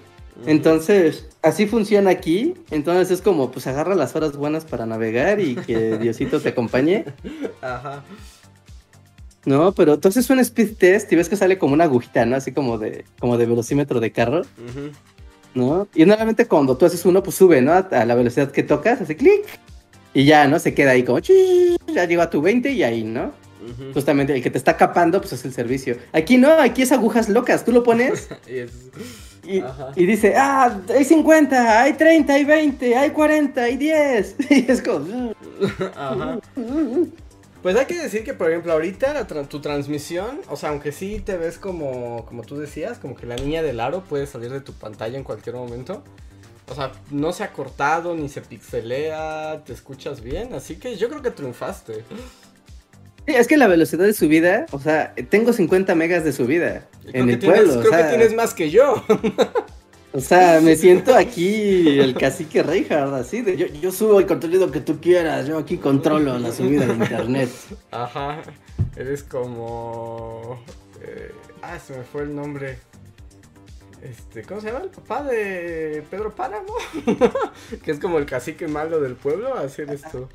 Entonces, 0.46 1.28
así 1.42 1.68
funciona 1.68 2.10
aquí. 2.10 2.56
Entonces 2.72 3.12
es 3.12 3.22
como, 3.22 3.52
pues 3.52 3.68
agarra 3.68 3.96
las 3.96 4.16
horas 4.16 4.36
buenas 4.36 4.66
para 4.66 4.86
navegar 4.86 5.40
y 5.40 5.56
que 5.56 5.98
Diosito 6.02 6.40
te 6.40 6.50
acompañe. 6.50 7.06
Ajá. 7.62 8.04
No, 9.46 9.74
pero 9.74 9.96
entonces 9.96 10.30
un 10.30 10.40
speed 10.40 10.78
test 10.78 11.12
y 11.12 11.18
ves 11.18 11.28
que 11.28 11.36
sale 11.36 11.58
como 11.58 11.74
una 11.74 11.84
agujita, 11.84 12.26
¿no? 12.26 12.36
Así 12.36 12.54
como 12.54 12.78
de, 12.78 13.04
como 13.20 13.38
de 13.38 13.46
velocímetro 13.46 14.00
de 14.00 14.12
carro. 14.12 14.42
¿No? 15.54 15.88
Y 15.94 16.06
normalmente 16.06 16.48
cuando 16.48 16.78
tú 16.78 16.86
haces 16.86 17.06
uno, 17.06 17.22
pues 17.22 17.36
sube, 17.36 17.62
¿no? 17.62 17.74
A, 17.74 18.06
la 18.06 18.16
velocidad 18.16 18.52
que 18.52 18.64
tocas, 18.64 19.02
hace 19.02 19.16
clic. 19.16 19.44
Y 20.14 20.26
ya, 20.26 20.48
¿no? 20.48 20.60
Se 20.60 20.74
queda 20.74 20.92
ahí 20.92 21.04
como, 21.04 21.20
ya 21.20 22.06
llegó 22.06 22.22
a 22.22 22.30
tu 22.30 22.42
20 22.42 22.72
y 22.72 22.84
ahí, 22.84 23.04
¿no? 23.04 23.34
Justamente 23.94 24.36
el 24.36 24.44
que 24.44 24.50
te 24.50 24.58
está 24.58 24.78
capando, 24.78 25.20
pues 25.20 25.34
es 25.34 25.46
el 25.46 25.54
servicio. 25.54 25.98
Aquí 26.12 26.38
no, 26.38 26.54
aquí 26.60 26.82
es 26.82 26.92
agujas 26.92 27.30
locas. 27.30 27.66
Tú 27.66 27.72
lo 27.72 27.84
pones 27.84 28.30
y, 29.44 30.06
dice, 30.06 30.36
ah, 30.38 30.80
hay 30.90 31.04
50, 31.04 31.82
hay 31.82 31.94
30, 31.94 32.34
hay 32.34 32.46
20, 32.46 32.96
hay 32.96 33.10
40, 33.12 33.62
hay 33.62 33.78
10. 33.78 34.36
Y 34.50 34.72
es 34.72 34.82
como... 34.82 35.34
Ajá. 35.96 36.40
Pues 37.64 37.78
hay 37.78 37.86
que 37.86 37.98
decir 37.98 38.26
que, 38.26 38.34
por 38.34 38.50
ejemplo, 38.50 38.74
ahorita 38.74 39.26
tu 39.48 39.62
transmisión, 39.62 40.42
o 40.50 40.58
sea, 40.58 40.70
aunque 40.70 40.92
sí 40.92 41.22
te 41.22 41.38
ves 41.38 41.58
como, 41.58 42.26
como 42.26 42.44
tú 42.44 42.58
decías, 42.58 42.98
como 42.98 43.16
que 43.16 43.26
la 43.26 43.38
niña 43.38 43.64
del 43.64 43.80
aro 43.80 44.04
puede 44.04 44.28
salir 44.28 44.52
de 44.52 44.60
tu 44.60 44.74
pantalla 44.74 45.18
en 45.18 45.24
cualquier 45.24 45.56
momento. 45.56 46.04
O 46.70 46.76
sea, 46.76 46.92
no 47.10 47.32
se 47.32 47.44
ha 47.46 47.54
cortado 47.54 48.16
ni 48.16 48.28
se 48.28 48.42
pixelea, 48.42 49.64
te 49.66 49.72
escuchas 49.72 50.22
bien, 50.22 50.54
así 50.54 50.76
que 50.76 50.98
yo 50.98 51.08
creo 51.08 51.22
que 51.22 51.32
triunfaste. 51.32 52.04
Sí, 53.26 53.36
es 53.36 53.48
que 53.48 53.58
la 53.58 53.68
velocidad 53.68 54.06
de 54.06 54.14
subida, 54.14 54.66
o 54.72 54.80
sea, 54.80 55.14
tengo 55.30 55.54
50 55.54 55.96
megas 55.96 56.24
de 56.24 56.34
subida 56.34 56.88
en 57.14 57.30
el 57.30 57.40
pueblo. 57.40 57.80
Creo 57.80 57.92
que 57.92 58.04
tienes 58.10 58.34
más 58.34 58.54
que 58.54 58.70
yo. 58.70 59.04
O 60.16 60.20
sea, 60.20 60.62
me 60.62 60.76
siento 60.76 61.16
aquí 61.16 61.98
el 62.00 62.14
cacique 62.14 62.62
Reinhardt, 62.62 63.16
así 63.16 63.42
de 63.42 63.58
yo, 63.58 63.66
yo 63.66 63.92
subo 63.92 64.20
el 64.20 64.28
contenido 64.28 64.70
que 64.70 64.80
tú 64.80 65.02
quieras, 65.02 65.48
yo 65.48 65.58
aquí 65.58 65.78
controlo 65.78 66.38
la 66.38 66.52
subida 66.52 66.86
de 66.86 66.94
internet. 66.94 67.50
Ajá, 67.92 68.44
eres 68.96 69.24
como... 69.24 70.64
Eh, 71.02 71.32
ah, 71.64 71.80
se 71.80 71.98
me 71.98 72.04
fue 72.04 72.22
el 72.22 72.36
nombre. 72.36 72.78
Este, 74.04 74.44
¿cómo 74.44 74.62
se 74.62 74.68
llama? 74.68 74.84
El 74.84 74.92
papá 74.92 75.24
de 75.24 76.04
Pedro 76.12 76.36
Páramo. 76.36 76.76
que 77.84 77.90
es 77.90 78.00
como 78.00 78.20
el 78.20 78.28
cacique 78.28 78.68
malo 78.68 79.02
del 79.02 79.16
pueblo, 79.16 79.56
así 79.56 79.82
eres 79.82 80.04
tú. 80.12 80.28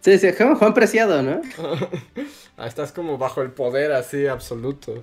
Sí, 0.00 0.18
sí, 0.18 0.28
Juan 0.32 0.74
Preciado, 0.74 1.22
¿no? 1.22 1.40
ah, 2.56 2.66
estás 2.66 2.92
como 2.92 3.18
bajo 3.18 3.42
el 3.42 3.50
poder 3.50 3.92
así 3.92 4.26
absoluto. 4.26 5.02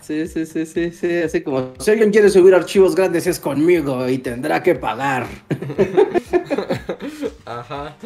Sí, 0.00 0.26
sí, 0.26 0.46
sí, 0.46 0.64
sí, 0.64 0.92
sí, 0.92 1.16
así 1.18 1.42
como, 1.42 1.74
si 1.78 1.90
alguien 1.90 2.10
quiere 2.10 2.30
subir 2.30 2.54
archivos 2.54 2.94
grandes 2.94 3.26
es 3.26 3.38
conmigo 3.38 4.08
y 4.08 4.18
tendrá 4.18 4.62
que 4.62 4.74
pagar. 4.74 5.26
Ajá. 7.44 7.96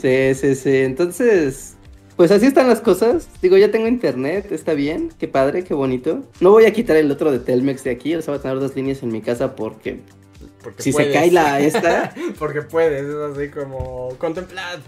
Sí, 0.00 0.34
sí, 0.34 0.54
sí, 0.54 0.76
entonces, 0.78 1.76
pues 2.16 2.30
así 2.30 2.46
están 2.46 2.68
las 2.68 2.80
cosas. 2.80 3.28
Digo, 3.42 3.56
ya 3.56 3.72
tengo 3.72 3.88
internet, 3.88 4.52
está 4.52 4.74
bien, 4.74 5.10
qué 5.18 5.26
padre, 5.26 5.64
qué 5.64 5.74
bonito. 5.74 6.22
No 6.40 6.52
voy 6.52 6.66
a 6.66 6.72
quitar 6.72 6.96
el 6.96 7.10
otro 7.10 7.32
de 7.32 7.40
Telmex 7.40 7.82
de 7.82 7.90
aquí, 7.90 8.14
o 8.14 8.22
sea, 8.22 8.32
voy 8.32 8.38
a 8.38 8.42
tener 8.42 8.60
dos 8.60 8.76
líneas 8.76 9.02
en 9.02 9.10
mi 9.10 9.20
casa 9.20 9.56
porque... 9.56 10.00
porque 10.62 10.82
si 10.82 10.92
se 10.92 11.10
cae 11.10 11.30
la 11.30 11.60
esta... 11.60 12.14
porque 12.38 12.62
puedes, 12.62 13.04
es 13.04 13.14
así 13.14 13.48
como 13.48 14.14
contemplad. 14.18 14.80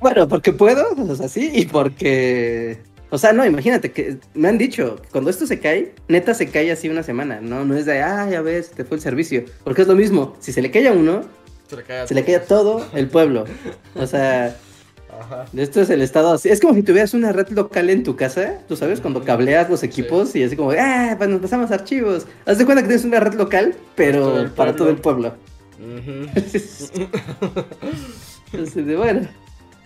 Bueno, 0.00 0.26
porque 0.28 0.52
puedo, 0.52 0.88
o 0.96 1.14
sea, 1.14 1.28
sí, 1.28 1.50
y 1.54 1.66
porque 1.66 2.80
o 3.12 3.18
sea, 3.18 3.34
no, 3.34 3.44
imagínate 3.44 3.92
que 3.92 4.16
me 4.32 4.48
han 4.48 4.56
dicho, 4.56 4.96
cuando 5.10 5.28
esto 5.28 5.46
se 5.46 5.60
cae, 5.60 5.92
neta 6.08 6.32
se 6.32 6.48
cae 6.48 6.72
así 6.72 6.88
una 6.88 7.02
semana, 7.02 7.42
¿no? 7.42 7.62
No 7.62 7.76
es 7.76 7.84
de, 7.84 8.00
ah, 8.00 8.26
ya 8.30 8.40
ves, 8.40 8.70
te 8.70 8.86
fue 8.86 8.96
el 8.96 9.02
servicio. 9.02 9.44
Porque 9.64 9.82
es 9.82 9.88
lo 9.88 9.94
mismo, 9.94 10.34
si 10.40 10.50
se 10.50 10.62
le 10.62 10.70
cae 10.70 10.88
a 10.88 10.92
uno, 10.92 11.20
se 11.68 11.76
le 11.76 11.82
cae 11.82 12.00
a, 12.00 12.06
se 12.06 12.14
le 12.14 12.24
cae 12.24 12.36
a 12.36 12.44
todo 12.46 12.86
el 12.94 13.08
pueblo. 13.08 13.44
O 13.96 14.06
sea, 14.06 14.56
Ajá. 15.20 15.46
esto 15.56 15.80
es 15.80 15.90
el 15.90 16.02
estado 16.02 16.32
así. 16.32 16.48
Es 16.48 16.60
como 16.60 16.74
si 16.74 16.82
tuvieras 16.82 17.14
una 17.14 17.32
red 17.32 17.48
local 17.50 17.90
en 17.90 18.02
tu 18.02 18.16
casa, 18.16 18.58
tú 18.68 18.76
sabes, 18.76 19.00
cuando 19.00 19.22
cableas 19.24 19.68
los 19.68 19.82
equipos 19.82 20.34
y 20.34 20.42
así 20.42 20.56
como, 20.56 20.72
ah, 20.72 21.14
pues 21.16 21.30
nos 21.30 21.40
pasamos 21.40 21.70
archivos. 21.70 22.26
Haz 22.46 22.58
de 22.58 22.64
cuenta 22.64 22.82
que 22.82 22.88
tienes 22.88 23.04
una 23.04 23.20
red 23.20 23.34
local, 23.34 23.74
pero 23.94 24.50
para 24.54 24.74
todo 24.74 24.88
el 24.88 24.96
pueblo. 24.96 25.34
Entonces, 25.78 26.92
de 28.74 28.96
bueno. 28.96 29.28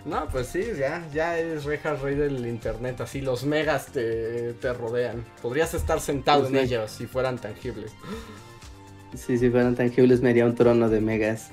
No, 0.05 0.25
pues 0.29 0.47
sí, 0.47 0.63
ya, 0.79 1.05
ya 1.13 1.37
es 1.37 1.65
reja 1.65 1.95
rey 1.95 2.15
del 2.15 2.45
internet, 2.47 3.01
así 3.01 3.19
los 3.19 3.43
megas 3.43 3.87
te, 3.87 4.55
rodean. 4.73 5.25
Podrías 5.41 5.73
estar 5.73 5.99
sentado 5.99 6.43
pues 6.43 6.53
en 6.53 6.59
ellos 6.59 6.91
si 6.91 7.07
fueran 7.07 7.37
tangibles. 7.37 7.91
Sí, 9.13 9.37
si 9.37 9.49
fueran 9.49 9.75
tangibles 9.75 10.21
me 10.21 10.29
haría 10.29 10.45
un 10.45 10.55
trono 10.55 10.87
de 10.89 11.01
megas. 11.01 11.49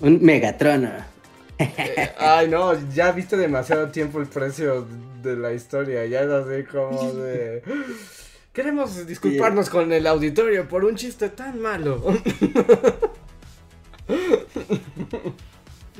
un 0.00 0.22
megatrono. 0.22 0.90
Eh, 1.58 2.10
ay, 2.18 2.48
no, 2.48 2.72
ya 2.90 3.12
viste 3.12 3.36
demasiado 3.36 3.88
tiempo 3.88 4.20
el 4.20 4.26
precio 4.26 4.86
de 5.22 5.36
la 5.36 5.52
historia, 5.52 6.06
ya 6.06 6.22
es 6.22 6.30
así 6.30 6.64
como 6.64 7.12
de... 7.12 7.62
Queremos 8.52 9.06
disculparnos 9.06 9.68
con 9.68 9.92
el 9.92 10.06
auditorio 10.06 10.68
por 10.68 10.84
un 10.84 10.94
chiste 10.94 11.28
tan 11.28 11.60
malo. 11.60 12.00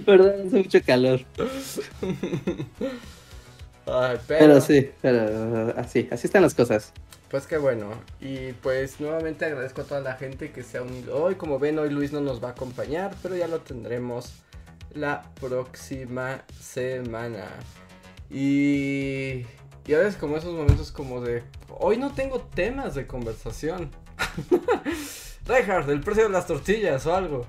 Perdón, 0.06 0.46
hace 0.46 0.56
mucho 0.58 0.78
calor. 0.86 1.20
pero... 4.28 4.60
sí, 4.60 4.88
pero 5.02 5.74
así, 5.76 6.06
así 6.12 6.26
están 6.28 6.42
las 6.42 6.54
cosas. 6.54 6.92
Pues 7.28 7.48
qué 7.48 7.58
bueno. 7.58 7.90
Y 8.20 8.52
pues 8.52 9.00
nuevamente 9.00 9.44
agradezco 9.44 9.80
a 9.80 9.84
toda 9.84 10.00
la 10.00 10.14
gente 10.14 10.52
que 10.52 10.62
se 10.62 10.78
ha 10.78 10.82
unido 10.82 11.20
hoy. 11.20 11.34
Como 11.34 11.58
ven, 11.58 11.80
hoy 11.80 11.90
Luis 11.90 12.12
no 12.12 12.20
nos 12.20 12.40
va 12.40 12.50
a 12.50 12.52
acompañar, 12.52 13.16
pero 13.20 13.34
ya 13.34 13.48
lo 13.48 13.58
tendremos 13.58 14.32
la 14.94 15.22
próxima 15.40 16.44
semana. 16.60 17.46
Y, 18.30 19.44
y 19.86 19.94
a 19.94 19.98
veces 19.98 20.16
como 20.16 20.36
esos 20.36 20.54
momentos 20.54 20.90
como 20.90 21.20
de... 21.20 21.42
Hoy 21.68 21.98
no 21.98 22.12
tengo 22.12 22.40
temas 22.40 22.94
de 22.94 23.06
conversación. 23.06 23.90
Reinhardt, 25.46 25.88
el 25.88 26.00
precio 26.00 26.24
de 26.24 26.30
las 26.30 26.46
tortillas 26.46 27.06
o 27.06 27.14
algo. 27.14 27.46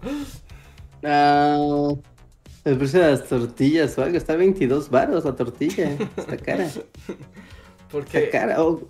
Ah... 1.03 1.93
El 2.65 2.79
precio 2.79 2.99
de 2.99 3.11
las 3.11 3.25
tortillas 3.25 3.95
o 3.99 4.03
algo, 4.03 4.17
está 4.17 4.35
22 4.35 4.89
baros 4.89 5.23
la 5.23 5.35
tortilla. 5.35 5.95
Está 6.17 6.35
cara. 6.35 6.67
Porque... 7.91 8.25
Está 8.25 8.39
cara. 8.39 8.63
Oh, 8.63 8.81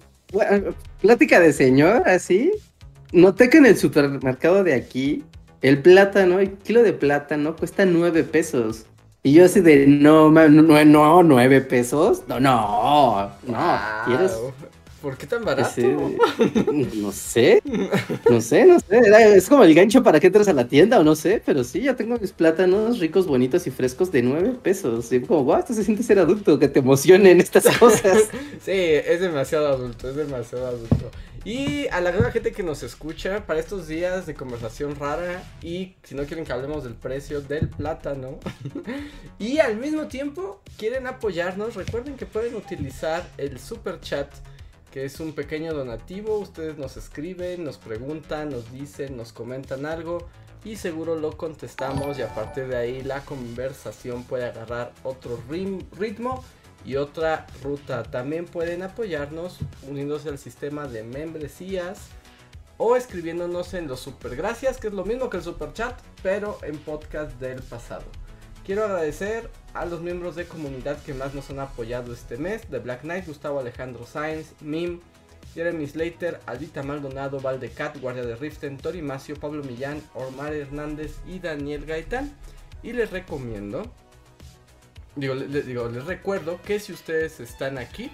plática 1.02 1.42
de 1.42 1.52
señor, 1.52 2.08
así. 2.08 2.54
Noté 3.12 3.50
que 3.50 3.58
en 3.58 3.66
el 3.66 3.78
supermercado 3.78 4.64
de 4.64 4.74
aquí, 4.74 5.26
el 5.62 5.82
plátano, 5.82 6.40
el 6.40 6.54
kilo 6.54 6.84
de 6.84 6.94
plátano 6.94 7.56
cuesta 7.56 7.86
9 7.86 8.24
pesos. 8.24 8.86
Y 9.24 9.34
yo 9.34 9.46
así 9.46 9.60
de, 9.60 9.88
no, 9.88 10.30
no, 10.30 10.86
no, 10.86 11.24
9 11.24 11.62
pesos. 11.62 12.24
No, 12.28 12.40
no, 12.40 13.32
no. 13.48 13.80
¿Quieres? 14.06 14.34
¿Por 15.06 15.18
qué 15.18 15.28
tan 15.28 15.46
barato? 15.46 15.82
no 16.96 17.12
sé, 17.12 17.62
no 18.28 18.42
sé, 18.42 18.66
no 18.66 18.80
sé. 18.80 19.36
Es 19.36 19.48
como 19.48 19.64
el 19.64 19.76
gancho 19.76 20.02
para 20.02 20.20
que 20.20 20.26
entres 20.26 20.48
a 20.48 20.54
la 20.54 20.68
tienda 20.68 21.00
o 21.00 21.04
no 21.04 21.14
sé, 21.14 21.44
pero 21.46 21.64
sí, 21.64 21.82
ya 21.82 21.96
tengo 21.96 22.18
mis 22.18 22.32
plátanos 22.32 22.98
ricos, 22.98 23.28
bonitos 23.28 23.68
y 23.68 23.70
frescos 23.70 24.12
de 24.12 24.24
nueve 24.24 24.56
pesos. 24.64 25.12
Y 25.12 25.20
como, 25.22 25.44
wow, 25.44 25.58
esto 25.58 25.76
se 25.76 25.84
siente 25.84 26.02
ser 26.02 26.18
adulto, 26.18 26.58
que 26.58 26.70
te 26.70 26.80
emocionen 26.80 27.40
estas 27.40 27.66
cosas. 27.78 28.30
sí, 28.66 28.72
es 28.72 29.20
demasiado 29.20 29.68
adulto, 29.68 30.10
es 30.10 30.16
demasiado 30.16 30.66
adulto. 30.66 31.12
Y 31.46 31.88
a 31.90 32.02
la 32.02 32.10
gran 32.10 32.32
gente 32.32 32.52
que 32.52 32.64
nos 32.64 32.82
escucha, 32.82 33.46
para 33.46 33.60
estos 33.60 33.88
días 33.88 34.26
de 34.26 34.34
conversación 34.34 34.96
rara 34.96 35.44
y 35.62 35.96
si 36.02 36.16
no 36.16 36.26
quieren 36.26 36.44
que 36.44 36.52
hablemos 36.52 36.84
del 36.84 36.96
precio 36.96 37.40
del 37.40 37.70
plátano 37.70 38.40
y 39.38 39.60
al 39.60 39.78
mismo 39.78 40.08
tiempo 40.08 40.64
quieren 40.76 41.06
apoyarnos, 41.06 41.76
recuerden 41.76 42.18
que 42.18 42.26
pueden 42.26 42.56
utilizar 42.56 43.24
el 43.38 43.60
super 43.60 44.02
chat 44.02 44.28
que 44.90 45.06
es 45.06 45.20
un 45.20 45.34
pequeño 45.34 45.74
donativo. 45.74 46.40
Ustedes 46.40 46.80
nos 46.80 46.98
escriben, 46.98 47.64
nos 47.64 47.78
preguntan, 47.78 48.50
nos 48.50 48.72
dicen, 48.72 49.16
nos 49.16 49.32
comentan 49.32 49.86
algo 49.86 50.28
y 50.64 50.78
seguro 50.78 51.16
lo 51.16 51.38
contestamos 51.38 52.18
y 52.18 52.24
aparte 52.24 52.66
de 52.66 52.76
ahí 52.76 53.04
la 53.04 53.22
conversación 53.22 54.24
puede 54.24 54.46
agarrar 54.46 54.94
otro 55.04 55.40
ritmo 55.48 56.44
y 56.86 56.96
otra 56.96 57.48
ruta. 57.64 58.04
También 58.04 58.46
pueden 58.46 58.84
apoyarnos 58.84 59.58
uniéndose 59.88 60.30
al 60.30 60.38
sistema 60.38 60.88
de 60.88 61.04
membresías 61.04 62.10
o 62.78 62.96
escribiéndonos 62.96 63.74
en 63.74 63.88
los 63.88 64.00
super 64.00 64.36
gracias, 64.36 64.78
que 64.78 64.88
es 64.88 64.94
lo 64.94 65.06
mismo 65.06 65.30
que 65.30 65.38
el 65.38 65.44
super 65.44 65.74
chat, 65.74 65.98
pero 66.22 66.58
en 66.64 66.78
podcast 66.78 67.32
del 67.40 67.62
pasado. 67.62 68.04
Quiero 68.66 68.84
agradecer 68.84 69.50
a 69.74 69.86
los 69.86 70.02
miembros 70.02 70.36
de 70.36 70.46
comunidad 70.46 71.02
que 71.04 71.14
más 71.14 71.34
nos 71.36 71.50
han 71.52 71.60
apoyado 71.60 72.14
este 72.14 72.38
mes, 72.38 72.70
de 72.72 72.80
Black 72.80 73.02
Knight, 73.02 73.28
Gustavo 73.28 73.60
Alejandro 73.60 74.06
Sainz, 74.06 74.54
Mim, 74.60 75.02
Jeremy 75.54 75.88
Slater, 75.88 76.40
Albita 76.48 76.84
Maldonado, 76.84 77.40
Valdecat, 77.40 78.00
Guardia 78.02 78.26
de 78.26 78.36
Riften, 78.36 78.78
Tori 78.78 79.02
Macio, 79.02 79.36
Pablo 79.36 79.64
Millán, 79.64 80.02
Omar 80.14 80.54
Hernández 80.54 81.16
y 81.28 81.40
Daniel 81.40 81.86
Gaitán. 81.86 82.36
Y 82.84 82.94
les 82.94 83.12
recomiendo, 83.12 83.84
digo, 85.16 85.34
les, 85.36 85.66
digo, 85.66 85.88
les 85.90 86.06
recuerdo 86.06 86.62
que 86.62 86.80
si 86.80 86.94
ustedes 86.94 87.40
están 87.40 87.78
aquí, 87.78 88.12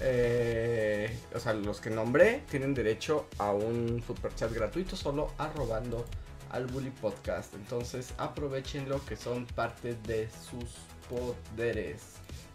eh, 0.00 1.16
o 1.34 1.40
sea, 1.40 1.52
los 1.52 1.80
que 1.80 1.90
nombré 1.90 2.42
tienen 2.50 2.74
derecho 2.74 3.28
a 3.38 3.52
un 3.52 4.02
super 4.06 4.34
chat 4.34 4.52
gratuito 4.52 4.96
solo 4.96 5.32
arrobando 5.38 6.04
al 6.50 6.66
Bully 6.66 6.90
Podcast. 6.90 7.54
Entonces 7.54 8.12
aprovechenlo 8.18 9.04
que 9.04 9.16
son 9.16 9.46
parte 9.46 9.94
de 10.06 10.28
sus 10.28 10.70
poderes 11.08 12.02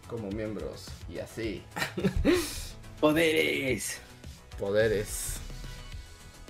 como 0.08 0.30
miembros 0.30 0.86
y 1.08 1.18
así. 1.18 1.62
Poderes. 3.00 4.00
Poderes. 4.58 5.36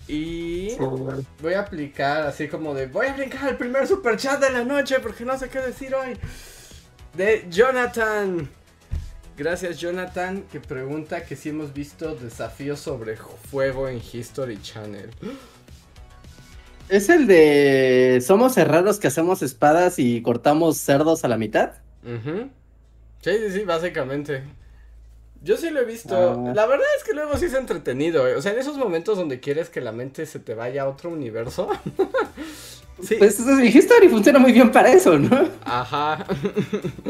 Y 0.06 0.74
voy 1.42 1.52
a 1.52 1.60
aplicar 1.60 2.22
así 2.22 2.48
como 2.48 2.72
de 2.72 2.86
voy 2.86 3.08
a 3.08 3.12
brincar 3.14 3.50
el 3.50 3.58
primer 3.58 3.86
super 3.86 4.16
chat 4.16 4.40
de 4.40 4.48
la 4.50 4.64
noche 4.64 5.00
porque 5.00 5.26
no 5.26 5.38
sé 5.38 5.50
qué 5.50 5.60
decir 5.60 5.94
hoy. 5.94 6.18
De 7.14 7.46
Jonathan. 7.50 8.48
Gracias 9.36 9.78
Jonathan 9.78 10.42
que 10.50 10.60
pregunta 10.60 11.24
que 11.24 11.36
si 11.36 11.50
hemos 11.50 11.72
visto 11.72 12.16
desafíos 12.16 12.80
sobre 12.80 13.16
fuego 13.16 13.88
en 13.88 14.00
History 14.12 14.60
Channel. 14.60 15.10
¿Es 16.88 17.08
el 17.10 17.26
de 17.26 18.22
somos 18.24 18.56
herreros 18.56 18.98
que 18.98 19.08
hacemos 19.08 19.42
espadas 19.42 19.98
y 19.98 20.22
cortamos 20.22 20.78
cerdos 20.78 21.22
a 21.24 21.28
la 21.28 21.36
mitad? 21.36 21.72
Sí, 23.20 23.30
sí, 23.30 23.50
sí, 23.50 23.64
básicamente. 23.64 24.42
Yo 25.42 25.56
sí 25.56 25.70
lo 25.70 25.80
he 25.80 25.84
visto. 25.84 26.16
Ah. 26.16 26.52
La 26.54 26.66
verdad 26.66 26.86
es 26.96 27.04
que 27.04 27.12
luego 27.12 27.36
sí 27.36 27.44
es 27.44 27.54
entretenido. 27.54 28.26
Eh. 28.26 28.36
O 28.36 28.42
sea, 28.42 28.52
en 28.52 28.58
esos 28.58 28.76
momentos 28.76 29.18
donde 29.18 29.38
quieres 29.38 29.68
que 29.68 29.80
la 29.80 29.92
mente 29.92 30.26
se 30.26 30.40
te 30.40 30.54
vaya 30.54 30.82
a 30.82 30.88
otro 30.88 31.10
universo. 31.10 31.68
sí. 33.02 33.16
Pues 33.18 33.38
History 33.40 34.08
funciona 34.08 34.38
muy 34.38 34.52
bien 34.52 34.70
para 34.70 34.92
eso, 34.92 35.18
¿no? 35.18 35.48
Ajá. 35.64 36.26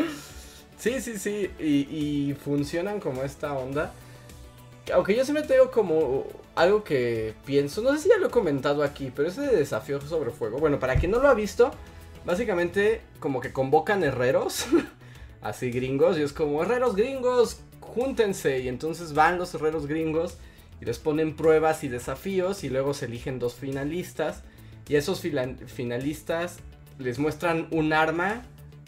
sí, 0.79 1.01
sí, 1.01 1.19
sí. 1.19 1.51
Y, 1.59 2.31
y 2.31 2.35
funcionan 2.35 3.01
como 3.01 3.23
esta 3.23 3.53
onda. 3.53 3.93
Aunque 4.95 5.15
yo 5.15 5.25
siempre 5.25 5.45
tengo 5.45 5.71
como 5.71 6.27
algo 6.55 6.85
que 6.85 7.35
pienso. 7.45 7.83
No 7.83 7.93
sé 7.93 8.03
si 8.03 8.09
ya 8.09 8.19
lo 8.19 8.29
he 8.29 8.31
comentado 8.31 8.83
aquí, 8.83 9.13
pero 9.15 9.29
ese 9.29 9.43
desafío 9.43 10.01
sobre 10.01 10.31
fuego. 10.31 10.59
Bueno, 10.59 10.79
para 10.79 10.97
quien 10.97 11.11
no 11.11 11.21
lo 11.21 11.29
ha 11.29 11.35
visto, 11.35 11.71
básicamente 12.25 13.03
como 13.21 13.41
que 13.41 13.53
convocan 13.53 14.03
herreros. 14.03 14.67
así 15.41 15.71
gringos. 15.71 16.19
Y 16.19 16.23
es 16.23 16.33
como, 16.33 16.63
herreros 16.63 16.97
gringos, 16.97 17.61
júntense. 17.81 18.61
Y 18.61 18.69
entonces 18.69 19.15
van 19.15 19.39
los 19.39 19.55
herreros 19.55 19.87
gringos 19.87 20.39
y 20.81 20.85
les 20.85 20.99
ponen 20.99 21.37
pruebas 21.37 21.85
y 21.85 21.89
desafíos 21.89 22.65
y 22.65 22.71
luego 22.71 22.95
se 22.95 23.07
eligen 23.07 23.39
dos 23.39 23.55
finalistas. 23.55 24.43
Y 24.89 24.97
esos 24.97 25.21
finalistas 25.67 26.57
les 26.99 27.19
muestran 27.19 27.69
un 27.71 27.93
arma 27.93 28.43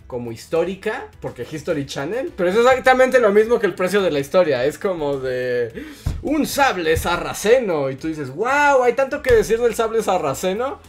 como 0.06 0.32
histórica, 0.32 1.06
porque 1.20 1.46
History 1.48 1.86
Channel, 1.86 2.32
pero 2.36 2.50
es 2.50 2.56
exactamente 2.56 3.20
lo 3.20 3.30
mismo 3.30 3.60
que 3.60 3.66
el 3.66 3.74
precio 3.74 4.02
de 4.02 4.10
la 4.10 4.18
historia, 4.18 4.64
es 4.64 4.76
como 4.76 5.18
de 5.18 5.84
un 6.22 6.46
sable 6.46 6.96
sarraceno 6.96 7.90
y 7.90 7.94
tú 7.94 8.08
dices, 8.08 8.30
wow, 8.34 8.82
hay 8.82 8.94
tanto 8.94 9.22
que 9.22 9.32
decir 9.32 9.60
del 9.60 9.76
sable 9.76 10.02
sarraceno. 10.02 10.80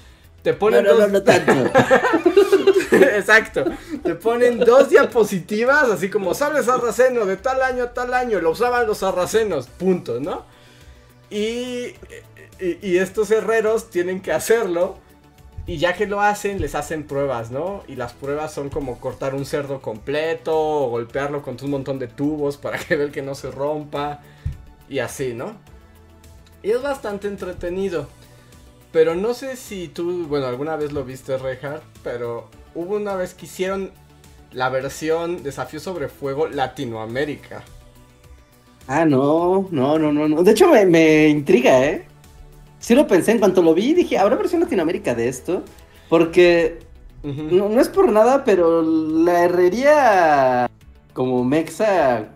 Te 0.41 0.53
ponen 0.53 0.83
no, 0.85 0.95
no, 0.95 1.07
no, 1.07 1.21
tanto. 1.21 1.51
Exacto. 2.91 3.65
Te 4.03 4.15
ponen 4.15 4.57
dos 4.57 4.89
diapositivas, 4.89 5.83
así 5.89 6.09
como 6.09 6.33
sable 6.33 6.63
sarraceno 6.63 7.25
de 7.25 7.37
tal 7.37 7.61
año 7.61 7.83
a 7.83 7.93
tal 7.93 8.15
año. 8.15 8.39
Lo 8.39 8.49
usaban 8.49 8.87
los 8.87 8.99
sarracenos, 8.99 9.67
punto, 9.67 10.19
¿no? 10.19 10.45
Y, 11.29 11.93
y, 12.59 12.97
estos 12.97 13.29
herreros 13.29 13.91
tienen 13.91 14.19
que 14.19 14.31
hacerlo. 14.31 14.97
Y 15.71 15.77
ya 15.77 15.93
que 15.93 16.05
lo 16.05 16.19
hacen, 16.19 16.59
les 16.59 16.75
hacen 16.75 17.05
pruebas, 17.05 17.49
¿no? 17.49 17.83
Y 17.87 17.95
las 17.95 18.11
pruebas 18.11 18.53
son 18.53 18.69
como 18.69 18.99
cortar 18.99 19.33
un 19.33 19.45
cerdo 19.45 19.81
completo, 19.81 20.53
o 20.53 20.89
golpearlo 20.89 21.41
con 21.41 21.55
un 21.63 21.71
montón 21.71 21.97
de 21.97 22.09
tubos 22.09 22.57
para 22.57 22.77
que 22.77 22.97
vea 22.97 23.09
que 23.09 23.21
no 23.21 23.35
se 23.35 23.51
rompa. 23.51 24.19
Y 24.89 24.99
así, 24.99 25.33
¿no? 25.33 25.53
Y 26.61 26.71
es 26.71 26.81
bastante 26.81 27.29
entretenido. 27.29 28.07
Pero 28.91 29.15
no 29.15 29.33
sé 29.33 29.55
si 29.55 29.87
tú, 29.87 30.27
bueno, 30.27 30.47
alguna 30.47 30.75
vez 30.75 30.91
lo 30.91 31.05
viste, 31.05 31.37
Reinhardt, 31.37 31.83
pero 32.03 32.49
hubo 32.75 32.97
una 32.97 33.15
vez 33.15 33.33
que 33.33 33.45
hicieron 33.45 33.91
la 34.51 34.67
versión 34.67 35.41
Desafío 35.41 35.79
sobre 35.79 36.09
Fuego 36.09 36.49
Latinoamérica. 36.49 37.63
Ah, 38.87 39.05
no, 39.05 39.69
no, 39.71 39.97
no, 39.97 40.11
no, 40.11 40.27
no. 40.27 40.43
De 40.43 40.51
hecho, 40.51 40.67
me, 40.67 41.29
intriga, 41.29 41.81
¿eh? 41.85 42.10
Sí 42.81 42.93
lo 42.93 43.07
pensé, 43.07 43.31
en 43.31 43.39
cuanto 43.39 43.61
lo 43.61 43.73
vi, 43.73 43.93
dije, 43.93 44.17
¿habrá 44.17 44.35
versión 44.35 44.59
Latinoamérica 44.59 45.15
de 45.15 45.29
esto? 45.29 45.63
Porque 46.09 46.79
no, 47.23 47.69
no, 47.69 47.79
es 47.79 47.87
por 47.87 48.11
nada, 48.11 48.43
pero 48.43 48.81
la 48.81 49.45
herrería 49.45 50.69
como 51.13 51.45
Mexa, 51.45 52.27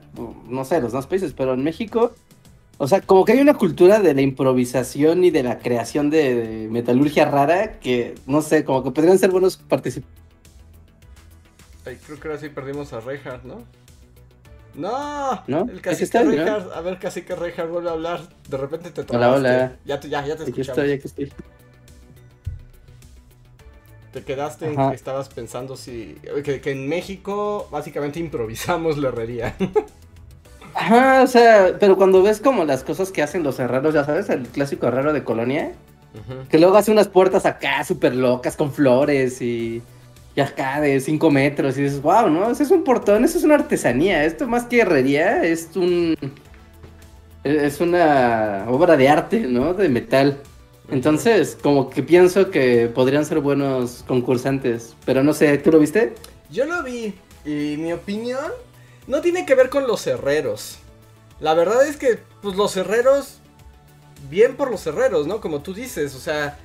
no 0.47 0.63
sé, 0.63 0.79
los 0.79 0.93
demás 0.93 1.07
países, 1.07 1.33
pero 1.33 1.53
en 1.53 1.63
México 1.63 2.13
o 2.77 2.87
sea, 2.87 3.01
como 3.01 3.23
que 3.23 3.31
hay 3.31 3.39
una 3.39 3.53
cultura 3.53 3.99
de 3.99 4.13
la 4.13 4.21
improvisación 4.21 5.23
y 5.23 5.31
de 5.31 5.43
la 5.43 5.59
creación 5.59 6.09
de, 6.09 6.67
metalurgia 6.69 7.25
rara 7.25 7.79
que, 7.79 8.15
no 8.27 8.41
sé, 8.41 8.65
como 8.65 8.83
que 8.83 8.91
podrían 8.91 9.17
ser 9.17 9.31
buenos 9.31 9.55
participantes. 9.57 10.19
creo 11.83 12.19
que 12.19 12.27
ahora 12.27 12.39
sí 12.39 12.49
perdimos 12.49 12.91
a 12.91 12.99
Reinhardt, 12.99 13.45
¿no? 13.45 13.63
¡No! 14.75 15.43
¿No? 15.47 15.61
El 15.71 15.81
cacique 15.81 16.23
Reinhardt. 16.23 16.71
A 16.73 16.81
ver, 16.81 16.99
cacique 16.99 17.35
Reinhardt 17.35 17.71
vuelve 17.71 17.89
a 17.89 17.93
hablar. 17.93 18.21
De 18.49 18.57
repente 18.57 18.91
te 18.91 19.03
tomaste. 19.03 19.15
Hola, 19.15 19.31
hola. 19.31 19.75
Ya, 19.85 19.99
te, 19.99 20.09
ya, 20.09 20.25
ya 20.25 20.35
te 20.35 20.43
aquí 20.43 20.61
estoy, 20.61 20.91
aquí 20.91 21.07
estoy. 21.07 21.31
Te 24.13 24.23
quedaste 24.23 24.67
en 24.67 24.75
que 24.75 24.95
estabas 24.95 25.29
pensando 25.29 25.75
si... 25.75 26.15
Que, 26.43 26.61
que 26.61 26.71
en 26.71 26.87
México 26.87 27.67
básicamente 27.71 28.19
improvisamos 28.19 28.97
la 28.97 29.09
herrería. 29.09 29.55
Ajá, 30.75 31.23
o 31.23 31.27
sea, 31.27 31.77
pero 31.79 31.95
cuando 31.95 32.21
ves 32.21 32.41
como 32.41 32.65
las 32.65 32.83
cosas 32.83 33.11
que 33.11 33.23
hacen 33.23 33.43
los 33.43 33.59
herreros, 33.59 33.93
ya 33.93 34.03
sabes, 34.03 34.29
el 34.29 34.45
clásico 34.47 34.87
herrero 34.87 35.13
de 35.13 35.23
colonia, 35.23 35.71
que 36.49 36.59
luego 36.59 36.75
hace 36.77 36.91
unas 36.91 37.07
puertas 37.07 37.45
acá 37.45 37.83
súper 37.83 38.13
locas 38.15 38.57
con 38.57 38.71
flores 38.71 39.41
y, 39.41 39.81
y, 40.35 40.41
acá 40.41 40.81
de 40.81 40.99
5 40.99 41.31
metros 41.31 41.77
y 41.77 41.83
dices, 41.83 42.01
wow, 42.01 42.29
¿no? 42.29 42.51
Ese 42.51 42.63
es 42.63 42.71
un 42.71 42.83
portón, 42.83 43.23
eso 43.23 43.37
es 43.37 43.43
una 43.43 43.55
artesanía, 43.55 44.25
esto 44.25 44.47
más 44.47 44.65
que 44.65 44.81
herrería 44.81 45.43
es 45.43 45.69
un... 45.75 46.15
Es 47.43 47.79
una 47.79 48.65
obra 48.67 48.97
de 48.97 49.07
arte, 49.07 49.41
¿no? 49.41 49.75
De 49.75 49.87
metal. 49.87 50.41
Entonces, 50.89 51.55
como 51.61 51.89
que 51.89 52.01
pienso 52.01 52.49
que 52.49 52.87
podrían 52.87 53.23
ser 53.23 53.39
buenos 53.39 54.03
concursantes, 54.07 54.95
pero 55.05 55.23
no 55.23 55.33
sé, 55.33 55.57
¿tú 55.59 55.71
lo 55.71 55.79
viste? 55.79 56.15
Yo 56.49 56.65
lo 56.65 56.81
vi 56.83 57.13
y 57.45 57.77
mi 57.77 57.93
opinión 57.93 58.51
no 59.07 59.21
tiene 59.21 59.45
que 59.45 59.55
ver 59.55 59.69
con 59.69 59.87
los 59.87 60.05
herreros. 60.07 60.79
La 61.39 61.53
verdad 61.53 61.85
es 61.87 61.97
que, 61.97 62.19
pues 62.41 62.55
los 62.55 62.75
herreros, 62.77 63.39
bien 64.29 64.55
por 64.55 64.71
los 64.71 64.85
herreros, 64.87 65.27
¿no? 65.27 65.41
Como 65.41 65.61
tú 65.61 65.73
dices, 65.73 66.15
o 66.15 66.19
sea, 66.19 66.57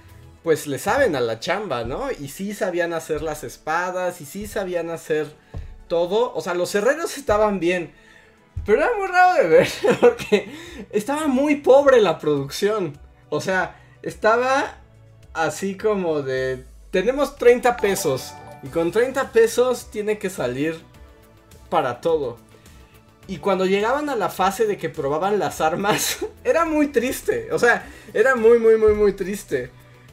pues 0.43 0.67
le 0.67 0.79
saben 0.79 1.17
a 1.17 1.21
la 1.21 1.39
chamba, 1.39 1.85
¿no? 1.85 2.11
Y 2.11 2.29
sí 2.29 2.55
sabían 2.55 2.93
hacer 2.93 3.23
las 3.23 3.45
espadas, 3.45 4.21
y 4.21 4.27
sí 4.27 4.47
sabían 4.47 4.91
hacer 4.91 5.33
todo. 5.89 6.33
O 6.35 6.41
sea, 6.41 6.55
los 6.55 6.75
herreros 6.75 7.19
estaban 7.19 7.61
bien. 7.61 7.93
Pero 8.65 8.79
era 8.79 8.91
muy 8.97 9.09
raro 9.09 9.43
de 9.43 9.49
ver, 9.49 9.69
porque 10.01 10.51
estaba 10.91 11.27
muy 11.27 11.57
pobre 11.57 12.01
la 12.01 12.19
producción. 12.19 12.99
O 13.29 13.41
sea, 13.41 13.81
estaba 14.03 14.79
así 15.33 15.77
como 15.77 16.23
de... 16.23 16.65
Tenemos 16.91 17.37
30 17.37 17.77
pesos. 17.77 18.33
Y 18.63 18.69
con 18.69 18.93
30 18.93 19.33
pesos 19.33 19.91
tiene 19.91 20.19
que 20.19 20.31
salir 20.31 20.81
para 21.69 22.01
todo. 22.01 22.39
Y 23.27 23.39
cuando 23.39 23.65
llegaban 23.65 24.09
a 24.09 24.17
la 24.17 24.29
fase 24.29 24.67
de 24.67 24.77
que 24.77 24.89
probaban 24.89 25.39
las 25.39 25.61
armas, 25.61 26.19
era 26.45 26.65
muy 26.65 26.89
triste. 26.89 27.53
O 27.53 27.59
sea, 27.59 27.87
era 28.13 28.35
muy, 28.35 28.59
muy, 28.59 28.77
muy, 28.77 28.95
muy 28.95 29.13
triste. 29.13 29.71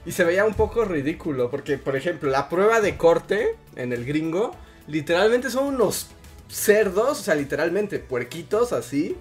Y 0.07 0.13
se 0.13 0.23
veía 0.23 0.45
un 0.45 0.55
poco 0.55 0.85
ridículo. 0.85 1.51
Porque, 1.51 1.77
por 1.77 1.95
ejemplo, 1.95 2.31
la 2.31 2.49
prueba 2.49 2.81
de 2.81 2.97
corte 2.97 3.55
en 3.75 3.93
el 3.93 4.05
gringo, 4.05 4.55
literalmente 4.87 5.51
son 5.51 5.65
unos 5.65 6.07
cerdos, 6.49 7.19
o 7.19 7.23
sea, 7.23 7.35
literalmente 7.35 7.99
puerquitos 7.99 8.73
así. 8.73 9.15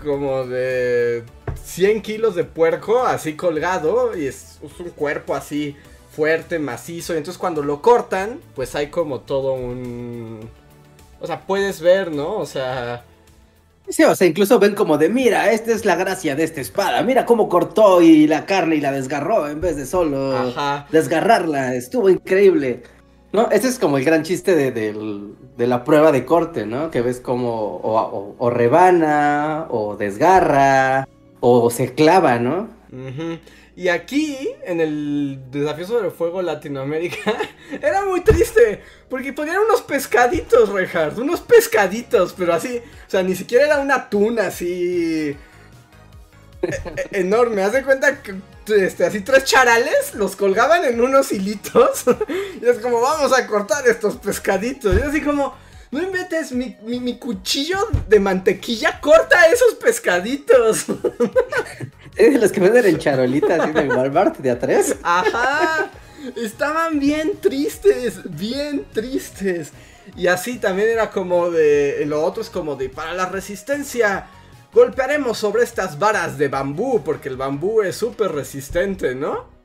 Como 0.00 0.46
de 0.46 1.24
100 1.64 2.02
kilos 2.02 2.36
de 2.36 2.44
puerco 2.44 3.02
así 3.04 3.34
colgado. 3.34 4.16
Y 4.16 4.26
es, 4.26 4.60
es 4.62 4.78
un 4.78 4.90
cuerpo 4.90 5.34
así 5.34 5.74
fuerte, 6.12 6.60
macizo. 6.60 7.14
Y 7.14 7.16
entonces 7.16 7.38
cuando 7.38 7.62
lo 7.64 7.82
cortan, 7.82 8.38
pues 8.54 8.76
hay 8.76 8.88
como 8.88 9.20
todo 9.20 9.54
un 9.54 10.48
o 11.20 11.26
sea, 11.26 11.40
puedes 11.46 11.80
ver, 11.80 12.12
¿no? 12.12 12.36
O 12.36 12.46
sea, 12.46 13.04
Sí, 13.88 14.02
o 14.04 14.14
sea, 14.16 14.26
incluso 14.26 14.58
ven 14.58 14.74
como 14.74 14.98
de, 14.98 15.08
mira, 15.08 15.52
esta 15.52 15.72
es 15.72 15.84
la 15.84 15.94
gracia 15.96 16.34
de 16.34 16.42
esta 16.44 16.60
espada, 16.60 17.02
mira 17.02 17.24
cómo 17.24 17.48
cortó 17.48 18.02
y 18.02 18.26
la 18.26 18.44
carne 18.44 18.76
y 18.76 18.80
la 18.80 18.90
desgarró 18.92 19.48
en 19.48 19.60
vez 19.60 19.76
de 19.76 19.86
solo 19.86 20.36
Ajá. 20.36 20.86
desgarrarla, 20.90 21.74
estuvo 21.74 22.10
increíble. 22.10 22.82
¿No? 23.32 23.50
Ese 23.50 23.68
es 23.68 23.78
como 23.78 23.98
el 23.98 24.04
gran 24.04 24.22
chiste 24.22 24.54
de, 24.56 24.70
de 24.72 25.66
la 25.66 25.84
prueba 25.84 26.10
de 26.10 26.24
corte, 26.24 26.64
¿no? 26.64 26.90
Que 26.90 27.02
ves 27.02 27.20
como 27.20 27.50
o, 27.76 28.00
o- 28.00 28.34
o 28.38 28.50
rebana, 28.50 29.66
o 29.68 29.96
desgarra, 29.96 31.06
o 31.40 31.68
se 31.70 31.92
clava, 31.92 32.38
¿no? 32.38 32.68
Ujú. 32.92 33.38
Y 33.76 33.88
aquí, 33.88 34.54
en 34.64 34.80
el 34.80 35.38
Desafío 35.50 35.86
sobre 35.86 36.10
Fuego 36.10 36.40
Latinoamérica, 36.40 37.36
era 37.82 38.06
muy 38.06 38.22
triste. 38.22 38.82
Porque 39.10 39.34
ponían 39.34 39.58
unos 39.58 39.82
pescaditos, 39.82 40.70
Reinhardt. 40.70 41.18
Unos 41.18 41.42
pescaditos, 41.42 42.32
pero 42.32 42.54
así. 42.54 42.78
O 43.06 43.10
sea, 43.10 43.22
ni 43.22 43.36
siquiera 43.36 43.66
era 43.66 43.78
una 43.80 44.08
tuna 44.08 44.46
así. 44.46 45.36
e- 46.62 46.70
e- 46.70 47.20
enorme. 47.20 47.62
Haz 47.62 47.72
de 47.72 47.84
cuenta 47.84 48.22
que 48.22 48.36
este, 48.74 49.04
así 49.04 49.20
tres 49.20 49.44
charales 49.44 50.14
los 50.14 50.36
colgaban 50.36 50.82
en 50.86 50.98
unos 50.98 51.30
hilitos. 51.30 52.04
y 52.62 52.66
es 52.66 52.78
como, 52.78 53.02
vamos 53.02 53.38
a 53.38 53.46
cortar 53.46 53.86
estos 53.86 54.16
pescaditos. 54.16 54.96
Y 54.98 55.02
así 55.02 55.20
como. 55.20 55.54
No 55.90 56.02
inventes, 56.02 56.50
mi, 56.50 56.76
mi, 56.82 56.98
mi 56.98 57.16
cuchillo 57.18 57.78
de 58.08 58.18
mantequilla 58.18 59.00
corta 59.00 59.46
esos 59.46 59.74
pescaditos. 59.74 60.86
Es 62.16 62.32
de 62.32 62.38
los 62.38 62.50
que 62.50 62.60
venden 62.60 62.86
en 62.86 62.98
charolitas 62.98 63.60
así 63.60 63.72
de 63.72 63.88
Walmart 63.88 64.38
de 64.38 64.50
a 64.50 64.58
tres. 64.58 64.96
Ajá. 65.02 65.90
Estaban 66.36 66.98
bien 66.98 67.38
tristes, 67.40 68.20
bien 68.24 68.86
tristes. 68.92 69.72
Y 70.16 70.28
así 70.28 70.58
también 70.58 70.88
era 70.88 71.10
como 71.10 71.50
de... 71.50 72.04
Lo 72.06 72.24
otro 72.24 72.42
es 72.42 72.48
como 72.48 72.74
de... 72.76 72.88
Para 72.88 73.12
la 73.12 73.26
resistencia, 73.26 74.26
golpearemos 74.72 75.36
sobre 75.36 75.62
estas 75.62 75.98
varas 75.98 76.38
de 76.38 76.48
bambú, 76.48 77.02
porque 77.04 77.28
el 77.28 77.36
bambú 77.36 77.82
es 77.82 77.96
súper 77.96 78.32
resistente, 78.32 79.14
¿no? 79.14 79.55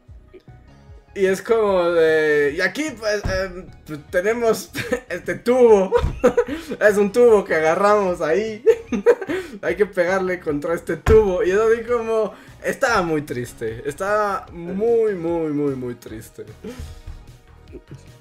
Y 1.14 1.26
es 1.26 1.42
como 1.42 1.84
de... 1.92 2.56
Y 2.58 2.62
aquí 2.62 2.86
pues 2.98 3.22
eh, 3.26 3.66
tenemos 4.10 4.72
este 5.10 5.36
tubo. 5.36 5.92
es 6.80 6.98
un 6.98 7.12
tubo 7.12 7.44
que 7.44 7.56
agarramos 7.56 8.22
ahí. 8.22 8.64
Hay 9.62 9.76
que 9.76 9.86
pegarle 9.86 10.40
contra 10.40 10.74
este 10.74 10.98
tubo. 10.98 11.44
Y 11.44 11.52
eso 11.52 11.68
así 11.68 11.84
como... 11.84 12.34
Estaba 12.64 13.02
muy 13.02 13.24
triste. 13.24 13.82
Estaba 13.86 14.46
muy, 14.52 15.16
muy, 15.16 15.52
muy, 15.52 15.76
muy 15.76 15.96
triste. 15.96 16.46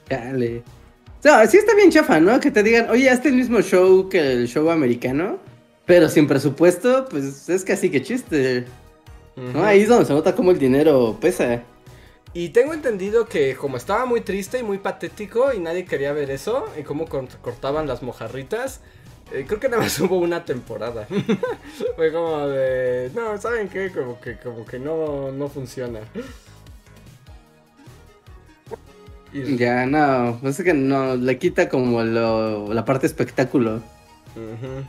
Dale. 0.08 0.62
No, 1.22 1.46
sí 1.46 1.58
está 1.58 1.74
bien 1.74 1.90
chafa, 1.90 2.18
¿no? 2.18 2.40
Que 2.40 2.50
te 2.50 2.62
digan, 2.62 2.88
oye, 2.88 3.10
hazte 3.10 3.28
el 3.28 3.34
mismo 3.34 3.60
show 3.60 4.08
que 4.08 4.32
el 4.32 4.48
show 4.48 4.70
americano, 4.70 5.38
pero 5.84 6.08
sin 6.08 6.26
presupuesto, 6.26 7.06
pues 7.10 7.48
es 7.48 7.64
casi 7.64 7.90
que 7.90 8.02
chiste. 8.02 8.64
¿No? 9.36 9.62
Ahí 9.62 9.82
es 9.82 9.88
donde 9.88 10.06
se 10.06 10.14
nota 10.14 10.34
cómo 10.34 10.50
el 10.50 10.58
dinero 10.58 11.18
pesa. 11.20 11.62
Y 12.32 12.50
tengo 12.50 12.72
entendido 12.74 13.26
que 13.26 13.56
como 13.56 13.76
estaba 13.76 14.06
muy 14.06 14.20
triste 14.20 14.58
y 14.60 14.62
muy 14.62 14.78
patético 14.78 15.52
y 15.52 15.58
nadie 15.58 15.84
quería 15.84 16.12
ver 16.12 16.30
eso, 16.30 16.64
y 16.78 16.82
cómo 16.84 17.06
cort- 17.06 17.40
cortaban 17.40 17.88
las 17.88 18.02
mojarritas, 18.04 18.80
eh, 19.32 19.44
creo 19.48 19.58
que 19.58 19.68
nada 19.68 19.82
más 19.82 19.98
hubo 20.00 20.16
una 20.18 20.44
temporada. 20.44 21.08
Fue 21.96 22.12
como 22.12 22.46
de... 22.46 23.10
No, 23.14 23.36
¿saben 23.40 23.68
qué? 23.68 23.90
Como 23.90 24.20
que, 24.20 24.38
como 24.38 24.64
que 24.64 24.78
no, 24.78 25.32
no 25.32 25.48
funciona. 25.48 26.00
Y- 29.32 29.56
Ya, 29.56 29.86
no, 29.86 30.38
pues 30.40 30.58
es 30.58 30.64
que 30.64 30.74
no, 30.74 31.16
le 31.16 31.38
quita 31.38 31.68
como 31.68 32.02
lo, 32.02 32.72
la 32.72 32.84
parte 32.84 33.06
espectáculo, 33.06 33.76
Ujú. 34.36 34.86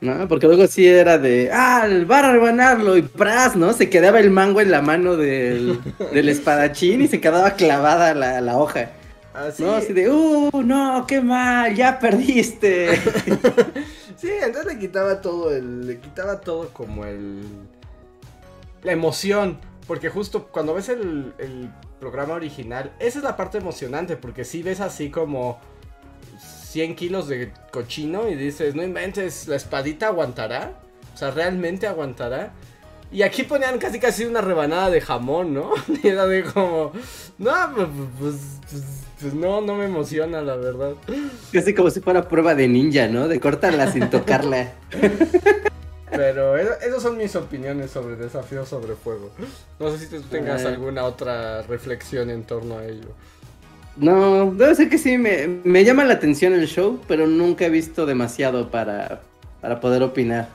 ¿No? 0.00 0.28
Porque 0.28 0.46
luego 0.46 0.66
sí 0.66 0.86
era 0.86 1.18
de, 1.18 1.50
ah, 1.52 1.86
va 2.10 2.18
a 2.20 2.32
rebanarlo 2.32 2.96
y 2.96 3.02
pras, 3.02 3.56
¿no? 3.56 3.72
Se 3.72 3.90
quedaba 3.90 4.20
el 4.20 4.30
mango 4.30 4.60
en 4.60 4.70
la 4.70 4.82
mano 4.82 5.16
del, 5.16 5.80
del 6.12 6.28
espadachín 6.28 7.02
y 7.02 7.08
se 7.08 7.20
quedaba 7.20 7.52
clavada 7.52 8.14
la, 8.14 8.40
la 8.40 8.58
hoja, 8.58 8.90
Así, 9.34 9.62
¿no? 9.62 9.74
Así 9.74 9.92
de, 9.92 10.08
uh, 10.08 10.50
no, 10.62 11.06
qué 11.06 11.20
mal, 11.20 11.74
ya 11.74 11.98
perdiste. 11.98 12.98
Sí, 14.16 14.30
entonces 14.42 14.72
le 14.72 14.78
quitaba 14.78 15.20
todo 15.20 15.54
el. 15.54 15.86
Le 15.86 16.00
quitaba 16.00 16.40
todo 16.40 16.70
como 16.70 17.04
el. 17.04 17.42
La 18.82 18.92
emoción. 18.92 19.58
Porque 19.86 20.08
justo 20.08 20.48
cuando 20.48 20.74
ves 20.74 20.88
el, 20.88 21.32
el 21.38 21.70
programa 22.00 22.34
original, 22.34 22.92
esa 22.98 23.18
es 23.18 23.24
la 23.24 23.36
parte 23.36 23.58
emocionante. 23.58 24.16
Porque 24.16 24.44
si 24.44 24.62
ves 24.62 24.80
así 24.80 25.10
como 25.10 25.60
100 26.70 26.94
kilos 26.96 27.28
de 27.28 27.52
cochino 27.70 28.28
y 28.28 28.34
dices, 28.34 28.74
no 28.74 28.82
inventes, 28.82 29.48
la 29.48 29.56
espadita 29.56 30.08
aguantará. 30.08 30.72
O 31.14 31.16
sea, 31.18 31.30
realmente 31.30 31.86
aguantará. 31.86 32.52
Y 33.12 33.22
aquí 33.22 33.44
ponían 33.44 33.78
casi 33.78 34.00
casi 34.00 34.24
una 34.24 34.40
rebanada 34.40 34.90
de 34.90 35.00
jamón, 35.00 35.54
¿no? 35.54 35.70
Y 36.02 36.08
era 36.08 36.26
de 36.26 36.42
como, 36.44 36.92
no, 37.38 37.52
pues, 37.74 37.88
pues, 38.18 38.34
pues, 38.70 38.82
pues 39.20 39.34
no, 39.34 39.60
no 39.60 39.76
me 39.76 39.84
emociona, 39.86 40.42
la 40.42 40.56
verdad. 40.56 40.92
Casi 41.52 41.72
como 41.74 41.88
si 41.90 42.00
fuera 42.00 42.28
prueba 42.28 42.54
de 42.54 42.66
ninja, 42.68 43.06
¿no? 43.08 43.28
De 43.28 43.38
cortarla 43.40 43.90
sin 43.92 44.10
tocarla. 44.10 44.72
Pero 46.10 46.56
eso- 46.56 46.80
esas 46.86 47.02
son 47.02 47.16
mis 47.16 47.34
opiniones 47.36 47.90
sobre 47.90 48.16
desafíos 48.16 48.68
sobre 48.68 48.94
fuego. 48.94 49.30
No 49.78 49.90
sé 49.90 49.98
si 49.98 50.06
tú 50.06 50.20
tengas 50.22 50.64
Ah. 50.64 50.68
alguna 50.68 51.04
otra 51.04 51.62
reflexión 51.62 52.30
en 52.30 52.44
torno 52.44 52.78
a 52.78 52.84
ello. 52.86 53.08
No, 53.96 54.52
debe 54.52 54.74
ser 54.74 54.90
que 54.90 54.98
sí, 54.98 55.16
me, 55.16 55.48
me 55.64 55.84
llama 55.84 56.04
la 56.04 56.14
atención 56.14 56.52
el 56.52 56.66
show, 56.66 57.00
pero 57.08 57.26
nunca 57.26 57.64
he 57.66 57.70
visto 57.70 58.04
demasiado 58.04 58.70
para, 58.70 59.22
para 59.60 59.80
poder 59.80 60.02
opinar 60.02 60.48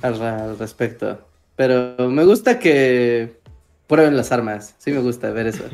al, 0.00 0.20
al 0.22 0.58
respecto. 0.58 1.20
Pero 1.54 2.08
me 2.08 2.24
gusta 2.24 2.58
que 2.58 3.40
prueben 3.86 4.16
las 4.16 4.32
armas, 4.32 4.74
sí 4.78 4.90
me 4.90 5.00
gusta 5.00 5.30
ver 5.30 5.48
eso. 5.48 5.64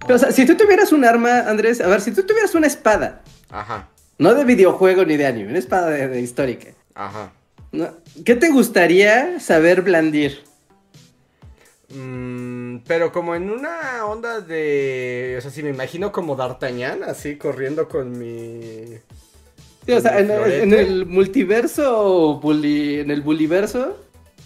Pero, 0.00 0.14
o 0.16 0.18
sea, 0.18 0.32
si 0.32 0.44
tú 0.44 0.54
tuvieras 0.54 0.92
un 0.92 1.04
arma, 1.04 1.40
Andrés, 1.48 1.80
a 1.80 1.88
ver, 1.88 2.02
si 2.02 2.12
tú 2.12 2.24
tuvieras 2.24 2.54
una 2.54 2.66
espada, 2.66 3.22
Ajá, 3.50 3.88
no 4.18 4.34
de 4.34 4.44
videojuego 4.44 5.04
ni 5.06 5.16
de 5.16 5.26
anime, 5.26 5.48
una 5.48 5.58
espada 5.58 5.88
de, 5.88 6.08
de 6.08 6.20
histórica, 6.20 6.68
ajá. 6.94 7.32
¿no? 7.72 7.88
¿qué 8.24 8.34
te 8.34 8.50
gustaría 8.50 9.40
saber 9.40 9.80
blandir? 9.80 10.44
Mm, 11.94 12.78
pero 12.86 13.12
como 13.12 13.34
en 13.34 13.50
una 13.50 14.04
onda 14.06 14.40
de... 14.40 15.34
O 15.38 15.40
sea, 15.40 15.50
si 15.50 15.62
me 15.62 15.70
imagino 15.70 16.10
como 16.12 16.36
D'Artagnan, 16.36 17.02
así 17.02 17.36
corriendo 17.36 17.88
con 17.88 18.18
mi... 18.18 18.98
Sí, 19.84 19.92
o 19.92 20.00
sea, 20.00 20.18
en, 20.20 20.72
el 20.72 21.06
multiverso, 21.06 22.40
bully- 22.40 23.00
en 23.00 23.10
el 23.10 23.20
buliverso, 23.20 23.96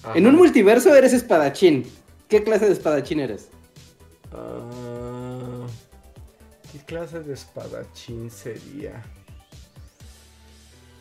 Ajá. 0.03 0.17
En 0.17 0.27
un 0.27 0.35
multiverso 0.37 0.95
eres 0.95 1.13
espadachín. 1.13 1.85
¿Qué 2.29 2.43
clase 2.43 2.67
de 2.67 2.73
espadachín 2.73 3.21
eres? 3.21 3.49
Ah, 4.33 5.67
¿Qué 6.73 6.79
clase 6.81 7.21
de 7.21 7.35
espadachín 7.35 8.31
sería? 8.31 9.03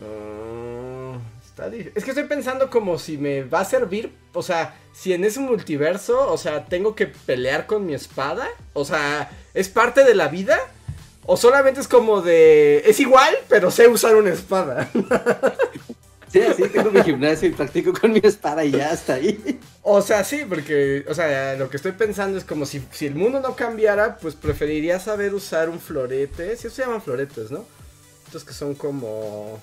Ah, 0.01 1.17
está. 1.55 1.71
Es 1.95 2.03
que 2.03 2.11
estoy 2.11 2.25
pensando 2.25 2.69
como 2.69 2.99
si 2.99 3.17
me 3.17 3.43
va 3.43 3.61
a 3.61 3.65
servir. 3.65 4.11
O 4.33 4.43
sea, 4.43 4.75
si 4.93 5.13
en 5.13 5.23
ese 5.23 5.39
multiverso, 5.39 6.31
o 6.31 6.37
sea, 6.37 6.65
tengo 6.65 6.95
que 6.95 7.07
pelear 7.07 7.65
con 7.65 7.85
mi 7.85 7.93
espada. 7.93 8.47
O 8.73 8.85
sea, 8.85 9.31
¿es 9.53 9.69
parte 9.69 10.03
de 10.03 10.15
la 10.15 10.27
vida? 10.27 10.59
O 11.25 11.37
solamente 11.37 11.79
es 11.79 11.87
como 11.87 12.21
de. 12.21 12.83
Es 12.85 12.99
igual, 12.99 13.35
pero 13.47 13.71
sé 13.71 13.87
usar 13.87 14.15
una 14.15 14.31
espada. 14.31 14.89
Sí, 16.27 16.41
así 16.41 16.67
tengo 16.67 16.91
mi 16.91 17.01
gimnasio 17.01 17.47
y 17.47 17.53
practico 17.53 17.93
con 17.93 18.11
mi 18.11 18.19
espada 18.21 18.65
y 18.65 18.71
ya 18.71 18.91
está 18.91 19.13
ahí. 19.13 19.57
O 19.83 20.01
sea, 20.01 20.21
sí, 20.25 20.41
porque, 20.49 21.05
o 21.07 21.13
sea, 21.13 21.55
lo 21.55 21.69
que 21.69 21.77
estoy 21.77 21.93
pensando 21.93 22.37
es 22.37 22.43
como 22.43 22.65
si, 22.65 22.85
si 22.91 23.05
el 23.05 23.15
mundo 23.15 23.39
no 23.39 23.55
cambiara, 23.55 24.17
pues 24.17 24.35
preferiría 24.35 24.99
saber 24.99 25.33
usar 25.33 25.69
un 25.69 25.79
florete. 25.79 26.57
Sí, 26.57 26.69
se 26.69 26.81
llaman 26.81 27.01
floretes, 27.01 27.51
¿no? 27.51 27.63
Estos 28.25 28.43
que 28.43 28.51
son 28.51 28.75
como... 28.75 29.61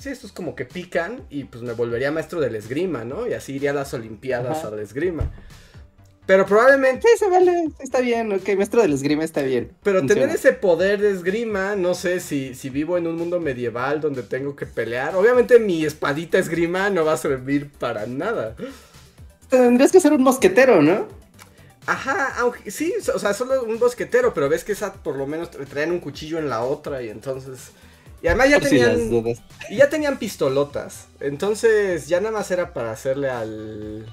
Sí, 0.00 0.08
estos 0.08 0.32
como 0.32 0.54
que 0.54 0.64
pican 0.64 1.20
y 1.28 1.44
pues 1.44 1.62
me 1.62 1.74
volvería 1.74 2.10
maestro 2.10 2.40
del 2.40 2.56
esgrima, 2.56 3.04
¿no? 3.04 3.26
Y 3.28 3.34
así 3.34 3.54
iría 3.56 3.72
a 3.72 3.74
las 3.74 3.92
olimpiadas 3.92 4.58
Ajá. 4.58 4.68
a 4.68 4.70
la 4.70 4.82
esgrima. 4.82 5.30
Pero 6.24 6.46
probablemente... 6.46 7.06
Sí, 7.06 7.18
se 7.18 7.28
vale, 7.28 7.68
está 7.80 8.00
bien, 8.00 8.32
ok, 8.32 8.48
maestro 8.56 8.80
del 8.80 8.92
esgrima 8.94 9.24
está 9.24 9.42
bien. 9.42 9.72
Pero 9.82 9.98
Funciona. 9.98 10.22
tener 10.22 10.36
ese 10.36 10.52
poder 10.52 11.00
de 11.00 11.10
esgrima, 11.10 11.76
no 11.76 11.92
sé 11.94 12.20
si, 12.20 12.54
si 12.54 12.70
vivo 12.70 12.96
en 12.96 13.06
un 13.08 13.16
mundo 13.16 13.40
medieval 13.40 14.00
donde 14.00 14.22
tengo 14.22 14.56
que 14.56 14.64
pelear. 14.64 15.16
Obviamente 15.16 15.58
mi 15.58 15.84
espadita 15.84 16.38
esgrima 16.38 16.88
no 16.88 17.04
va 17.04 17.12
a 17.12 17.16
servir 17.18 17.70
para 17.70 18.06
nada. 18.06 18.56
Tendrías 19.50 19.92
que 19.92 20.00
ser 20.00 20.12
un 20.12 20.22
mosquetero, 20.22 20.80
¿no? 20.80 21.08
Ajá, 21.86 22.34
aunque 22.38 22.70
sí, 22.70 22.94
o 23.12 23.18
sea, 23.18 23.34
solo 23.34 23.64
un 23.64 23.78
bosquetero, 23.78 24.32
pero 24.32 24.48
ves 24.48 24.64
que 24.64 24.72
esa 24.72 24.92
por 24.92 25.16
lo 25.16 25.26
menos 25.26 25.50
tra- 25.50 25.66
traían 25.66 25.90
un 25.90 25.98
cuchillo 26.00 26.38
en 26.38 26.48
la 26.48 26.62
otra 26.62 27.02
y 27.02 27.10
entonces... 27.10 27.72
Y 28.22 28.26
además 28.28 28.50
ya 28.50 28.60
tenían... 28.60 29.08
dudas. 29.10 29.38
Y 29.70 29.76
ya 29.76 29.88
tenían 29.88 30.18
pistolotas. 30.18 31.06
Entonces 31.20 32.06
ya 32.08 32.20
nada 32.20 32.32
más 32.32 32.50
era 32.50 32.72
para 32.72 32.92
hacerle 32.92 33.30
al... 33.30 34.06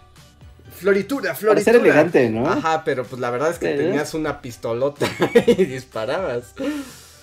Floritura, 0.75 1.29
Para 1.29 1.35
floritura. 1.35 1.63
ser 1.73 1.75
elegante, 1.81 2.29
¿no? 2.29 2.47
Ajá, 2.47 2.83
pero 2.85 3.03
pues 3.03 3.19
la 3.19 3.31
verdad 3.31 3.49
es 3.51 3.57
que 3.57 3.71
Sí. 3.71 3.77
tenías 3.83 4.13
una 4.13 4.41
pistolota 4.41 5.07
y 5.47 5.65
disparabas. 5.65 6.53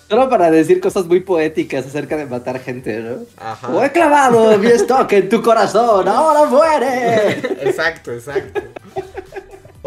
Solo 0.09 0.29
para 0.29 0.51
decir 0.51 0.79
cosas 0.81 1.05
muy 1.05 1.21
poéticas 1.21 1.85
acerca 1.87 2.17
de 2.17 2.25
matar 2.25 2.59
gente, 2.59 2.99
¿no? 2.99 3.19
Ajá. 3.37 3.69
O 3.69 3.83
he 3.83 3.91
clavado 3.91 4.57
mi 4.57 4.67
estoque 4.67 5.17
en 5.17 5.29
tu 5.29 5.41
corazón, 5.41 6.07
ahora 6.07 6.45
muere. 6.45 7.29
exacto, 7.61 8.11
exacto. 8.11 8.61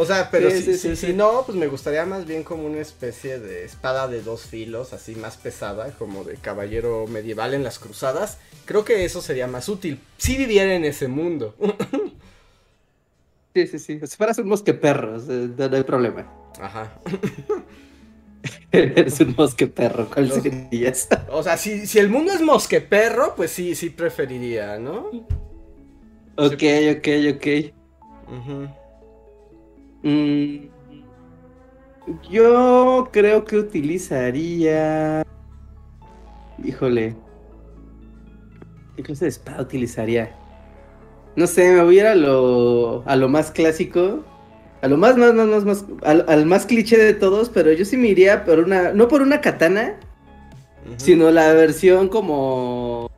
O 0.01 0.05
sea, 0.07 0.31
pero 0.31 0.49
Sí, 0.49 0.59
si, 0.59 0.63
sí, 0.63 0.73
si- 0.75 0.79
sí, 0.91 0.97
si 0.97 1.07
sí. 1.09 1.13
no, 1.13 1.43
pues 1.45 1.59
me 1.59 1.67
gustaría 1.67 2.07
más 2.07 2.25
bien 2.25 2.45
como 2.45 2.65
una 2.67 2.79
especie 2.79 3.41
de 3.41 3.65
espada 3.65 4.07
de 4.07 4.23
dos 4.23 4.43
filos, 4.43 4.93
así 4.93 5.17
más 5.17 5.37
pesada, 5.37 5.91
como 5.99 6.23
de 6.23 6.35
caballero 6.37 7.07
medieval 7.09 7.53
en 7.53 7.65
las 7.65 7.81
cruzadas. 7.81 8.39
Creo 8.65 8.85
que 8.85 9.05
eso 9.05 9.21
sería 9.21 9.49
más 9.49 9.69
útil 9.69 9.99
si 10.17 10.37
viviera 10.37 10.73
en 10.75 10.85
ese 10.85 11.09
mundo. 11.09 11.57
Sí, 13.55 13.67
sí, 13.67 13.79
sí. 13.81 14.01
Si 14.07 14.17
fueras 14.17 14.39
un 14.39 14.47
mosqueperro, 14.49 15.19
no, 15.19 15.77
hay 15.77 15.83
problema. 15.83 16.33
Ajá. 16.61 16.93
Eres 18.71 19.19
un 19.21 19.35
mosqueperro, 19.37 20.09
¿cuál 20.13 20.29
Los- 20.29 20.43
serías? 20.43 21.09
O 21.31 21.43
sea, 21.43 21.57
si, 21.57 21.87
si 21.89 21.99
el 21.99 22.09
mundo 22.09 22.33
es 22.33 22.41
mosqueperro, 22.41 23.35
pues 23.35 23.51
sí, 23.51 23.75
sí 23.75 23.91
preferiría, 23.91 24.79
¿no? 24.79 25.11
ok, 26.37 26.63
ok, 26.99 27.09
ok. 27.35 27.47
Ujú. 28.29 28.69
Mm, 30.03 30.57
yo 32.31 33.09
creo 33.13 33.45
que 33.45 33.57
utilizaría. 33.59 35.23
Híjole. 36.65 37.15
¿Qué 38.97 39.03
clase 39.03 39.27
de 39.27 39.29
espada 39.31 39.63
utilizaría? 39.63 40.35
No 41.37 41.47
sé, 41.47 41.73
me 41.73 41.83
voy 41.85 41.99
a 41.99 42.01
ir 42.03 42.07
a 42.09 42.15
lo, 42.15 43.03
a 43.07 43.15
lo 43.17 43.29
más 43.29 43.51
clásico. 43.51 44.25
A 44.83 44.89
lo 44.89 44.97
más, 44.97 45.17
más, 45.17 45.35
más, 45.35 45.47
más, 45.47 45.65
más- 45.65 45.85
al, 46.03 46.25
al 46.29 46.47
más 46.47 46.67
cliché 46.67 46.97
de 46.97 47.15
todos, 47.15 47.49
pero 47.49 47.73
yo 47.73 47.85
sí 47.85 47.97
me 47.97 48.09
iría 48.09 48.45
por 48.45 48.61
una. 48.61 48.93
No 48.93 49.09
por 49.09 49.23
una 49.23 49.41
katana, 49.41 49.97
sino 50.97 51.31
la 51.31 51.53
versión 51.53 52.09
como. 52.09 53.09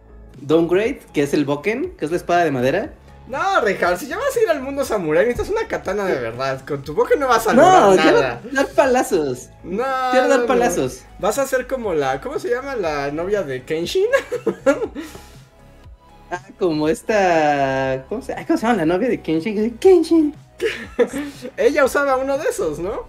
Downgrade, 0.43 1.01
que 1.12 1.23
es 1.23 1.35
el 1.35 1.45
Boken, 1.45 1.90
que 1.99 2.05
es 2.07 2.11
la 2.11 2.16
espada 2.16 2.45
de 2.45 2.51
madera. 2.51 2.95
No, 3.31 3.61
Richard, 3.61 3.99
si 3.99 4.09
ya 4.09 4.16
vas 4.19 4.37
a 4.37 4.40
ir 4.43 4.49
al 4.51 4.61
mundo 4.61 4.85
samurai, 4.85 5.25
necesitas 5.25 5.51
una 5.51 5.69
katana 5.69 6.05
de 6.05 6.19
verdad. 6.21 6.61
Con 6.66 6.83
tu 6.83 6.95
boca 6.95 7.14
no 7.16 7.29
vas 7.29 7.47
a 7.47 7.53
No, 7.55 7.62
lograr 7.62 8.03
quiero 8.03 8.21
nada. 8.21 8.40
dar 8.53 8.69
palazos. 8.69 9.51
No, 9.62 9.85
Quiero 10.11 10.25
no, 10.27 10.31
dar 10.31 10.40
no. 10.40 10.47
palazos. 10.47 11.03
Vas 11.19 11.38
a 11.38 11.47
ser 11.47 11.66
como 11.69 11.95
la. 11.95 12.21
¿Cómo 12.21 12.38
se 12.40 12.49
llama 12.51 12.75
la 12.77 13.11
novia 13.12 13.43
de 13.43 13.64
Kenshin? 13.64 14.07
Ah, 16.31 16.40
como 16.59 16.88
esta. 16.88 18.05
¿Cómo 18.09 18.23
se, 18.23 18.33
ay, 18.35 18.45
¿cómo 18.45 18.57
se 18.57 18.64
llama 18.66 18.79
la 18.79 18.87
novia 18.87 19.09
de 19.09 19.21
Kenshin? 19.21 19.79
Kenshin. 19.79 20.35
Ella 21.57 21.85
usaba 21.85 22.16
uno 22.16 22.38
de 22.38 22.49
esos, 22.49 22.79
¿no? 22.79 23.07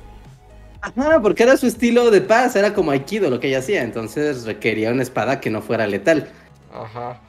Ajá, 0.81 1.19
porque 1.21 1.43
era 1.43 1.57
su 1.57 1.67
estilo 1.67 2.09
de 2.09 2.21
paz, 2.21 2.55
era 2.55 2.73
como 2.73 2.89
Aikido 2.91 3.29
lo 3.29 3.39
que 3.39 3.47
ella 3.49 3.59
hacía, 3.59 3.83
entonces 3.83 4.45
requería 4.45 4.91
una 4.91 5.03
espada 5.03 5.39
que 5.39 5.51
no 5.51 5.61
fuera 5.61 5.85
letal. 5.85 6.29
Ajá. 6.73 7.19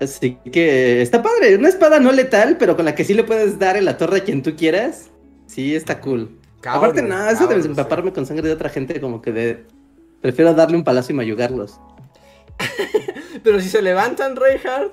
Así 0.00 0.38
que 0.52 1.02
está 1.02 1.22
padre, 1.22 1.56
una 1.56 1.68
espada 1.68 2.00
no 2.00 2.12
letal, 2.12 2.56
pero 2.58 2.76
con 2.76 2.84
la 2.84 2.94
que 2.94 3.04
sí 3.04 3.14
le 3.14 3.24
puedes 3.24 3.58
dar 3.58 3.76
en 3.76 3.84
la 3.84 3.96
torre 3.96 4.18
a 4.18 4.24
quien 4.24 4.42
tú 4.42 4.56
quieras. 4.56 5.10
Sí, 5.46 5.74
está 5.74 6.00
cool. 6.00 6.38
Cabrón, 6.60 6.84
Aparte, 6.84 7.02
no, 7.02 7.28
eso 7.28 7.46
de 7.46 7.56
empaparme 7.56 8.12
con 8.12 8.26
sangre 8.26 8.48
de 8.48 8.54
otra 8.54 8.70
gente, 8.70 9.00
como 9.00 9.20
que 9.22 9.32
de. 9.32 9.64
Prefiero 10.20 10.54
darle 10.54 10.76
un 10.76 10.84
palazo 10.84 11.12
y 11.12 11.14
mayugarlos. 11.14 11.78
Pero 13.44 13.60
si 13.60 13.68
se 13.68 13.82
levantan, 13.82 14.36
Reinhardt. 14.36 14.92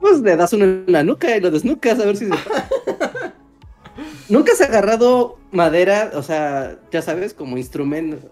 Pues 0.00 0.20
le 0.20 0.36
das 0.36 0.52
uno 0.52 0.64
en 0.64 0.84
la 0.86 1.02
nuca 1.02 1.36
y 1.36 1.40
lo 1.40 1.50
desnucas 1.50 1.98
a 1.98 2.04
ver 2.04 2.16
si 2.16 2.26
se. 2.26 2.32
Nunca 4.28 4.52
has 4.52 4.60
agarrado 4.60 5.38
madera, 5.50 6.12
o 6.14 6.22
sea, 6.22 6.78
ya 6.92 7.02
sabes, 7.02 7.34
como 7.34 7.56
instrumento. 7.56 8.30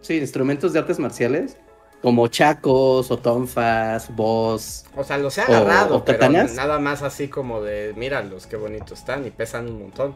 Sí, 0.00 0.16
instrumentos 0.16 0.72
de 0.72 0.78
artes 0.78 0.98
marciales. 0.98 1.58
Como 2.04 2.28
chacos 2.28 3.10
o 3.10 3.16
tonfas, 3.18 4.14
voz. 4.14 4.84
O 4.94 5.02
sea, 5.02 5.16
los 5.16 5.38
he 5.38 5.40
O- 5.40 5.44
agarrado, 5.46 5.96
o 5.96 6.04
pero 6.04 6.18
katanas. 6.18 6.54
nada 6.54 6.78
más 6.78 7.00
así 7.02 7.28
como 7.28 7.62
de, 7.62 7.94
míralos, 7.96 8.46
qué 8.46 8.56
bonitos 8.56 8.98
están 8.98 9.26
y 9.26 9.30
pesan 9.30 9.68
un 9.70 9.78
montón. 9.84 10.14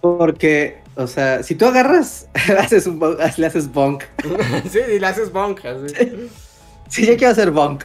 Porque, 0.00 0.78
o 0.96 1.06
sea, 1.06 1.42
si 1.42 1.54
tú 1.56 1.66
agarras, 1.66 2.26
haces 2.58 2.86
un, 2.86 2.98
le 3.36 3.46
haces 3.46 3.70
bonk. 3.70 4.02
sí, 4.70 4.80
y 4.96 4.98
le 4.98 5.06
haces 5.06 5.30
bonk, 5.30 5.60
así. 5.64 6.30
Sí, 6.88 7.06
yo 7.06 7.16
quiero 7.18 7.32
hacer 7.32 7.50
bonk. 7.50 7.84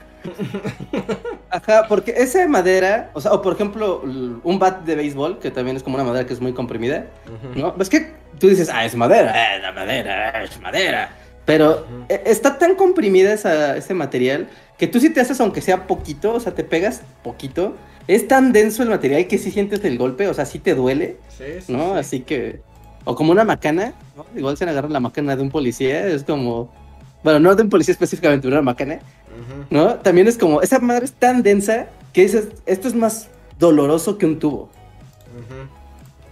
Ajá, 1.49 1.87
porque 1.89 2.13
esa 2.17 2.47
madera, 2.47 3.11
o 3.13 3.19
sea, 3.21 3.33
o 3.33 3.41
por 3.41 3.53
ejemplo, 3.53 4.01
un 4.01 4.59
bat 4.59 4.83
de 4.83 4.95
béisbol, 4.95 5.39
que 5.39 5.51
también 5.51 5.75
es 5.77 5.83
como 5.83 5.95
una 5.95 6.05
madera 6.05 6.25
que 6.25 6.33
es 6.33 6.39
muy 6.41 6.53
comprimida, 6.53 7.07
Ujú. 7.25 7.59
¿no? 7.59 7.75
Es 7.79 7.89
que 7.89 8.13
tú 8.39 8.47
dices, 8.47 8.69
ah, 8.73 8.85
es 8.85 8.95
madera, 8.95 9.55
eh, 9.55 9.59
la 9.59 9.71
madera, 9.73 10.43
es 10.43 10.59
madera. 10.61 11.09
Pero 11.47 11.87
eh, 12.09 12.23
está 12.25 12.57
tan 12.57 12.75
comprimida 12.75 13.31
esa, 13.33 13.77
ese 13.77 13.93
material 13.93 14.49
que 14.77 14.85
tú 14.85 14.99
si 14.99 15.09
te 15.09 15.21
haces, 15.21 15.39
aunque 15.39 15.61
sea 15.61 15.87
poquito, 15.87 16.33
o 16.33 16.39
sea, 16.41 16.53
te 16.53 16.65
pegas 16.65 17.01
poquito, 17.23 17.73
es 18.09 18.27
tan 18.27 18.51
denso 18.51 18.83
el 18.83 18.89
material 18.89 19.27
que 19.27 19.37
sí 19.37 19.49
sientes 19.49 19.83
el 19.85 19.97
golpe, 19.97 20.27
o 20.27 20.33
sea, 20.33 20.45
sí 20.45 20.59
te 20.59 20.75
duele, 20.75 21.15
Sí, 21.29 21.45
sí, 21.65 21.71
¿no? 21.71 21.93
sí. 21.93 21.99
Así 21.99 22.19
que, 22.19 22.59
o 23.05 23.15
como 23.15 23.31
una 23.31 23.45
macana, 23.45 23.93
¿no? 24.17 24.25
Igual 24.35 24.57
se 24.57 24.65
agarra 24.65 24.89
la 24.89 24.99
macana 24.99 25.37
de 25.37 25.41
un 25.41 25.49
policía, 25.49 26.05
es 26.07 26.25
como, 26.25 26.69
bueno, 27.23 27.39
no 27.39 27.55
de 27.55 27.63
un 27.63 27.69
policía 27.69 27.93
específicamente, 27.93 28.45
una 28.47 28.61
macana. 28.61 28.99
¿no? 29.69 29.95
También 29.95 30.27
es 30.27 30.37
como, 30.37 30.61
esa 30.61 30.79
madre 30.79 31.05
es 31.05 31.13
tan 31.13 31.43
densa 31.43 31.87
que 32.11 32.23
dices, 32.23 32.49
esto 32.65 32.89
es 32.89 32.93
más 32.93 33.29
doloroso 33.57 34.17
que 34.17 34.25
un 34.25 34.37
tubo. 34.37 34.69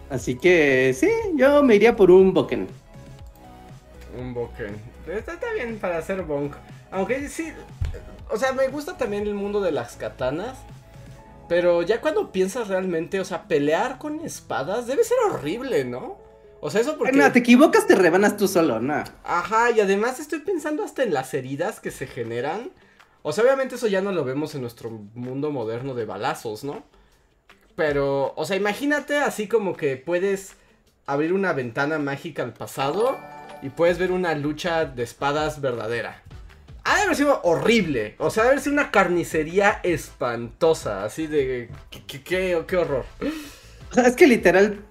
Así 0.09 0.35
que 0.35 0.93
sí, 0.93 1.07
yo 1.35 1.63
me 1.63 1.75
iría 1.75 1.95
por 1.95 2.11
un 2.11 2.33
Boken. 2.33 2.67
Un 4.19 4.33
boken. 4.33 4.94
Está, 5.07 5.33
está 5.33 5.53
bien 5.53 5.77
para 5.79 5.97
hacer 5.97 6.23
bonk. 6.23 6.55
Aunque 6.91 7.29
sí. 7.29 7.51
O 8.29 8.37
sea, 8.37 8.53
me 8.53 8.67
gusta 8.69 8.97
también 8.97 9.27
el 9.27 9.35
mundo 9.35 9.61
de 9.61 9.71
las 9.71 9.95
katanas. 9.95 10.57
Pero 11.47 11.83
ya 11.83 12.01
cuando 12.01 12.31
piensas 12.31 12.67
realmente, 12.67 13.19
o 13.19 13.25
sea, 13.25 13.47
pelear 13.47 13.99
con 13.99 14.19
espadas 14.21 14.87
debe 14.87 15.03
ser 15.03 15.17
horrible, 15.29 15.85
¿no? 15.85 16.17
O 16.59 16.71
sea, 16.71 16.81
eso 16.81 16.97
porque. 16.97 17.15
No, 17.15 17.31
te 17.31 17.39
equivocas, 17.39 17.85
te 17.85 17.95
rebanas 17.95 18.37
tú 18.37 18.47
solo, 18.47 18.79
no. 18.79 19.03
Ajá, 19.23 19.69
y 19.71 19.79
además 19.79 20.19
estoy 20.19 20.39
pensando 20.39 20.83
hasta 20.83 21.03
en 21.03 21.13
las 21.13 21.33
heridas 21.33 21.79
que 21.79 21.91
se 21.91 22.07
generan. 22.07 22.71
O 23.21 23.31
sea, 23.31 23.43
obviamente 23.43 23.75
eso 23.75 23.87
ya 23.87 24.01
no 24.01 24.11
lo 24.11 24.23
vemos 24.23 24.55
en 24.55 24.61
nuestro 24.61 24.89
mundo 24.89 25.51
moderno 25.51 25.93
de 25.93 26.05
balazos, 26.05 26.63
¿no? 26.63 26.83
Pero, 27.75 28.33
o 28.35 28.45
sea, 28.45 28.55
imagínate 28.55 29.17
así 29.17 29.47
como 29.47 29.75
que 29.75 29.97
puedes 29.97 30.55
abrir 31.05 31.33
una 31.33 31.53
ventana 31.53 31.99
mágica 31.99 32.41
al 32.41 32.53
pasado 32.53 33.17
y 33.65 33.69
puedes 33.69 33.97
ver 33.97 34.11
una 34.11 34.35
lucha 34.35 34.85
de 34.85 35.01
espadas 35.01 35.59
verdadera. 35.59 36.21
Ha 36.83 36.97
de 36.97 37.01
haber 37.01 37.15
sido 37.15 37.41
horrible. 37.41 38.13
O 38.19 38.29
sea, 38.29 38.43
ha 38.43 38.45
de 38.45 38.51
haber 38.51 38.61
sido 38.61 38.73
una 38.73 38.91
carnicería 38.91 39.79
espantosa. 39.81 41.03
Así 41.03 41.25
de. 41.25 41.71
¿Qué, 41.89 42.55
horror? 42.77 43.05
O 43.91 43.93
sea, 43.95 44.05
es 44.05 44.15
que 44.15 44.27
literal 44.27 44.81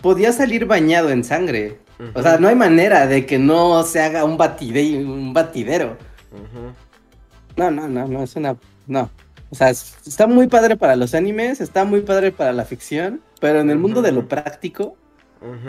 podía 0.00 0.32
salir 0.32 0.66
bañado 0.66 1.10
en 1.10 1.22
sangre. 1.22 1.78
O 2.14 2.22
sea, 2.22 2.38
no 2.38 2.48
hay 2.48 2.56
manera 2.56 3.06
de 3.06 3.24
que 3.24 3.38
no 3.38 3.84
se 3.84 4.00
haga 4.00 4.24
un, 4.24 4.36
batide 4.36 5.04
un 5.04 5.32
batidero. 5.32 5.96
No, 7.56 7.70
no, 7.70 7.86
no, 7.88 8.08
no, 8.08 8.24
es 8.24 8.34
una... 8.34 8.56
No. 8.88 9.08
O 9.50 9.54
sea, 9.54 9.70
es- 9.70 9.94
está 10.04 10.26
muy 10.26 10.48
padre 10.48 10.76
para 10.76 10.96
los 10.96 11.14
animes, 11.14 11.60
está 11.60 11.84
muy 11.84 12.00
padre 12.00 12.32
para 12.32 12.52
la 12.52 12.64
ficción, 12.64 13.20
pero 13.40 13.60
en 13.60 13.70
el 13.70 13.78
mundo 13.78 14.02
de 14.02 14.10
lo 14.10 14.26
práctico, 14.26 14.96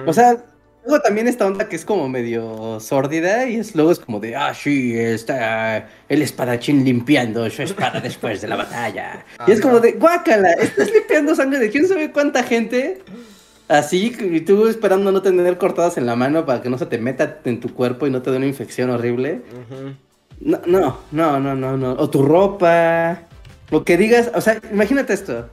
o 0.08 0.14
sea, 0.14 0.44
luego 0.86 1.02
también 1.02 1.28
esta 1.28 1.46
onda 1.46 1.68
que 1.68 1.76
es 1.76 1.86
como 1.86 2.08
medio 2.08 2.80
sórdida 2.80 3.48
y 3.48 3.58
es 3.58 3.76
luego 3.76 3.92
es 3.92 4.00
como 4.00 4.20
de, 4.20 4.36
ah, 4.36 4.54
sí, 4.54 4.98
está 4.98 5.88
el 6.08 6.22
espadachín 6.22 6.84
limpiando 6.84 7.50
su 7.50 7.64
espada 7.64 8.00
después 8.00 8.42
de 8.42 8.48
la 8.48 8.56
batalla. 8.56 9.26
y 9.48 9.52
es 9.52 9.62
como 9.62 9.80
de, 9.80 9.94
guácala, 9.94 10.52
estás 10.54 10.92
limpiando 10.92 11.36
sangre 11.36 11.60
de 11.60 11.70
quién 11.70 11.88
sabe 11.88 12.12
cuánta 12.12 12.44
gente. 12.44 13.02
Así, 13.68 14.16
y 14.20 14.42
tú 14.42 14.68
esperando 14.68 15.12
no 15.12 15.24
tener 15.24 15.58
cortadas 15.58 15.98
en 15.98 16.06
la 16.06 16.16
mano 16.16 16.46
para 16.46 16.62
que 16.62 16.70
no 16.70 16.78
se 16.78 16.86
te 16.86 17.00
meta 17.00 17.40
en 17.46 17.60
tu 17.60 17.74
cuerpo 17.74 18.06
y 18.06 18.12
no 18.12 18.22
te 18.22 18.30
dé 18.30 18.38
una 18.38 18.46
infección 18.46 18.92
horrible. 18.92 19.42
No, 20.40 20.60
no, 20.68 21.00
no, 21.12 21.40
no, 21.40 21.56
no, 21.56 21.76
no. 21.76 21.94
O 21.94 22.10
tu 22.10 22.22
ropa. 22.22 23.24
Lo 23.72 23.84
que 23.84 23.98
digas, 23.98 24.30
o 24.36 24.42
sea, 24.42 24.62
imagínate 24.72 25.14
esto. 25.14 25.50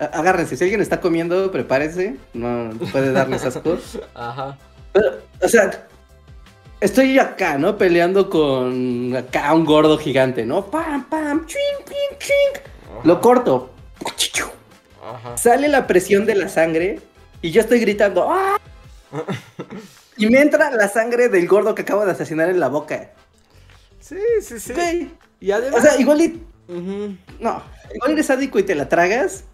Agárrense, 0.00 0.56
si 0.56 0.64
alguien 0.64 0.80
está 0.80 1.00
comiendo, 1.00 1.52
prepárese. 1.52 2.16
No 2.34 2.70
puede 2.90 3.12
darles 3.12 3.44
asco. 3.44 3.78
Ajá. 4.14 4.58
O 5.40 5.48
sea, 5.48 5.86
estoy 6.80 7.18
acá, 7.18 7.58
¿no? 7.58 7.78
Peleando 7.78 8.28
con 8.28 9.14
acá 9.16 9.52
un 9.54 9.64
gordo 9.64 9.98
gigante, 9.98 10.44
¿no? 10.44 10.66
Pam, 10.66 11.08
pam, 11.08 11.46
ching, 11.46 11.84
ching, 11.84 12.18
ching. 12.18 12.62
Lo 13.04 13.20
corto. 13.20 13.70
Ajá. 15.02 15.36
Sale 15.36 15.68
la 15.68 15.86
presión 15.86 16.26
de 16.26 16.34
la 16.34 16.48
sangre 16.48 17.00
y 17.40 17.50
yo 17.50 17.60
estoy 17.60 17.80
gritando. 17.80 18.28
¡Ah! 18.30 18.58
Y 20.16 20.26
me 20.26 20.40
entra 20.40 20.70
la 20.70 20.88
sangre 20.88 21.28
del 21.28 21.48
gordo 21.48 21.74
que 21.74 21.82
acabo 21.82 22.04
de 22.04 22.12
asesinar 22.12 22.50
en 22.50 22.60
la 22.60 22.68
boca. 22.68 23.10
Sí, 24.00 24.18
sí, 24.42 24.60
sí. 24.60 25.10
Y 25.40 25.50
además. 25.50 25.80
O 25.80 25.82
sea, 25.82 25.98
igual 25.98 26.20
y. 26.20 26.42
No, 27.40 27.62
igual 27.94 28.12
eres 28.12 28.26
sádico 28.26 28.58
y 28.58 28.62
te 28.62 28.74
la 28.74 28.88
tragas. 28.88 29.44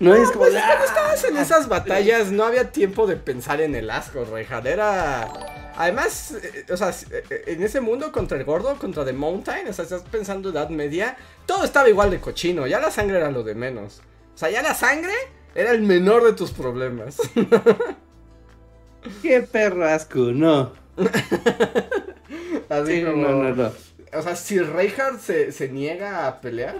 No, 0.00 0.14
es 0.14 0.28
como. 0.30 0.40
Pues 0.40 0.54
de, 0.54 0.60
cuando 0.60 0.82
"Ah". 0.82 0.86
estabas 0.86 1.24
en 1.24 1.36
esas 1.36 1.68
batallas 1.68 2.32
no 2.32 2.44
había 2.44 2.72
tiempo 2.72 3.06
de 3.06 3.16
pensar 3.16 3.60
en 3.60 3.74
el 3.74 3.90
asco, 3.90 4.24
Reinhardt. 4.24 4.66
Era 4.66 5.28
Además, 5.76 6.32
eh, 6.42 6.66
o 6.70 6.76
sea, 6.76 6.90
eh, 7.10 7.44
en 7.46 7.62
ese 7.62 7.80
mundo 7.80 8.12
contra 8.12 8.36
el 8.36 8.44
gordo, 8.44 8.76
contra 8.76 9.02
The 9.04 9.14
Mountain, 9.14 9.68
o 9.68 9.72
sea, 9.72 9.84
estás 9.84 10.02
pensando 10.02 10.50
Edad 10.50 10.68
Media, 10.68 11.16
todo 11.46 11.64
estaba 11.64 11.88
igual 11.88 12.10
de 12.10 12.20
cochino, 12.20 12.66
ya 12.66 12.80
la 12.80 12.90
sangre 12.90 13.16
era 13.16 13.30
lo 13.30 13.42
de 13.44 13.54
menos. 13.54 14.02
O 14.34 14.36
sea, 14.38 14.50
ya 14.50 14.60
la 14.62 14.74
sangre 14.74 15.12
era 15.54 15.70
el 15.70 15.80
menor 15.80 16.24
de 16.24 16.34
tus 16.34 16.50
problemas. 16.50 17.16
Qué 19.22 19.40
perro 19.40 19.86
asco, 19.88 20.18
no. 20.18 20.72
Así 22.68 23.02
como... 23.02 23.28
No, 23.28 23.42
no, 23.42 23.54
no. 23.54 23.72
O 24.12 24.22
sea, 24.22 24.36
si 24.36 24.58
Reinhardt 24.58 25.20
se, 25.20 25.50
se 25.52 25.68
niega 25.68 26.26
a 26.26 26.40
pelear. 26.40 26.76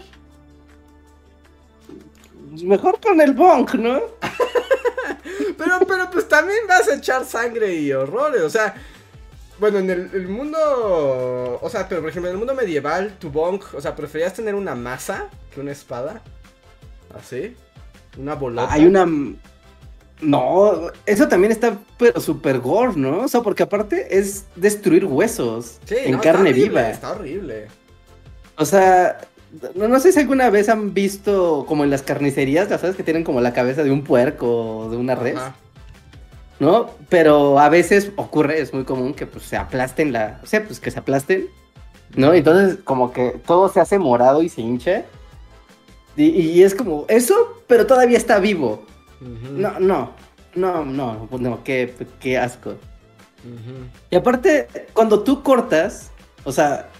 Mejor 2.62 3.00
con 3.00 3.20
el 3.20 3.32
bonk, 3.32 3.74
¿no? 3.74 4.00
pero, 5.58 5.78
pero 5.86 6.10
pues 6.10 6.28
también 6.28 6.60
vas 6.68 6.88
a 6.88 6.96
echar 6.96 7.24
sangre 7.24 7.74
y 7.74 7.92
horrores. 7.92 8.42
O 8.42 8.50
sea, 8.50 8.74
bueno, 9.60 9.78
en 9.78 9.90
el, 9.90 10.28
mundo. 10.28 11.58
O 11.60 11.68
sea, 11.68 11.86
pero 11.86 12.00
por 12.00 12.10
ejemplo, 12.10 12.30
en 12.30 12.34
el 12.34 12.38
mundo 12.38 12.54
medieval, 12.54 13.16
tu 13.18 13.30
bonk, 13.30 13.74
o 13.74 13.80
sea, 13.80 13.94
¿preferías 13.94 14.32
tener 14.32 14.54
una 14.54 14.74
masa 14.74 15.28
que 15.54 15.60
una 15.60 15.72
espada? 15.72 16.22
¿Así? 17.14 17.54
¿Una 18.18 18.34
bolota? 18.34 18.72
Hay 18.72 18.86
una. 18.86 19.06
No, 20.22 20.90
eso 21.06 21.28
también 21.28 21.52
está 21.52 21.78
pero 21.98 22.20
super 22.20 22.58
gore, 22.58 22.94
¿no? 22.96 23.20
O 23.20 23.28
sea, 23.28 23.42
porque 23.42 23.62
aparte 23.62 24.18
es 24.18 24.46
destruir 24.56 25.04
huesos 25.04 25.78
en 25.88 26.18
carne 26.18 26.52
viva. 26.52 26.88
Está 26.88 27.12
horrible. 27.12 27.68
O 28.56 28.64
sea, 28.64 29.18
no, 29.74 29.88
no, 29.88 29.98
sé 29.98 30.12
si 30.12 30.20
alguna 30.20 30.48
vez 30.50 30.68
han 30.68 30.94
visto 30.94 31.64
como 31.66 31.84
en 31.84 31.90
las 31.90 32.02
carnicerías, 32.02 32.68
ya 32.68 32.78
sabes 32.78 32.96
que 32.96 33.02
tienen 33.02 33.24
como 33.24 33.40
la 33.40 33.52
cabeza 33.52 33.82
de 33.82 33.90
un 33.90 34.04
puerco 34.04 34.78
o 34.78 34.90
de 34.90 34.96
una 34.96 35.14
res. 35.14 35.38
¿No? 36.60 36.90
Pero 37.08 37.58
a 37.58 37.68
veces 37.70 38.12
ocurre, 38.16 38.60
es 38.60 38.74
muy 38.74 38.84
común 38.84 39.14
que 39.14 39.26
pues 39.26 39.44
se 39.44 39.56
aplasten 39.56 40.12
la, 40.12 40.40
o 40.42 40.46
sea, 40.46 40.62
pues 40.64 40.78
que 40.78 40.90
se 40.90 40.98
aplasten, 40.98 41.48
¿no? 42.16 42.34
Entonces 42.34 42.78
como 42.84 43.12
que 43.12 43.40
todo 43.46 43.70
se 43.70 43.80
hace 43.80 43.98
morado 43.98 44.42
y 44.42 44.48
se 44.48 44.60
hincha. 44.60 45.04
Y, 46.16 46.62
es 46.62 46.74
como 46.74 47.06
eso, 47.08 47.62
pero 47.66 47.86
todavía 47.86 48.18
está 48.18 48.38
vivo. 48.40 48.84
No, 49.20 49.80
no, 49.80 50.10
no, 50.54 50.84
no, 50.84 51.28
no, 51.30 51.64
qué, 51.64 51.94
qué 52.20 52.36
asco. 52.36 52.74
Y 54.10 54.16
aparte, 54.16 54.68
cuando 54.92 55.22
tú 55.22 55.42
cortas, 55.42 56.10
o 56.44 56.52
sea, 56.52 56.90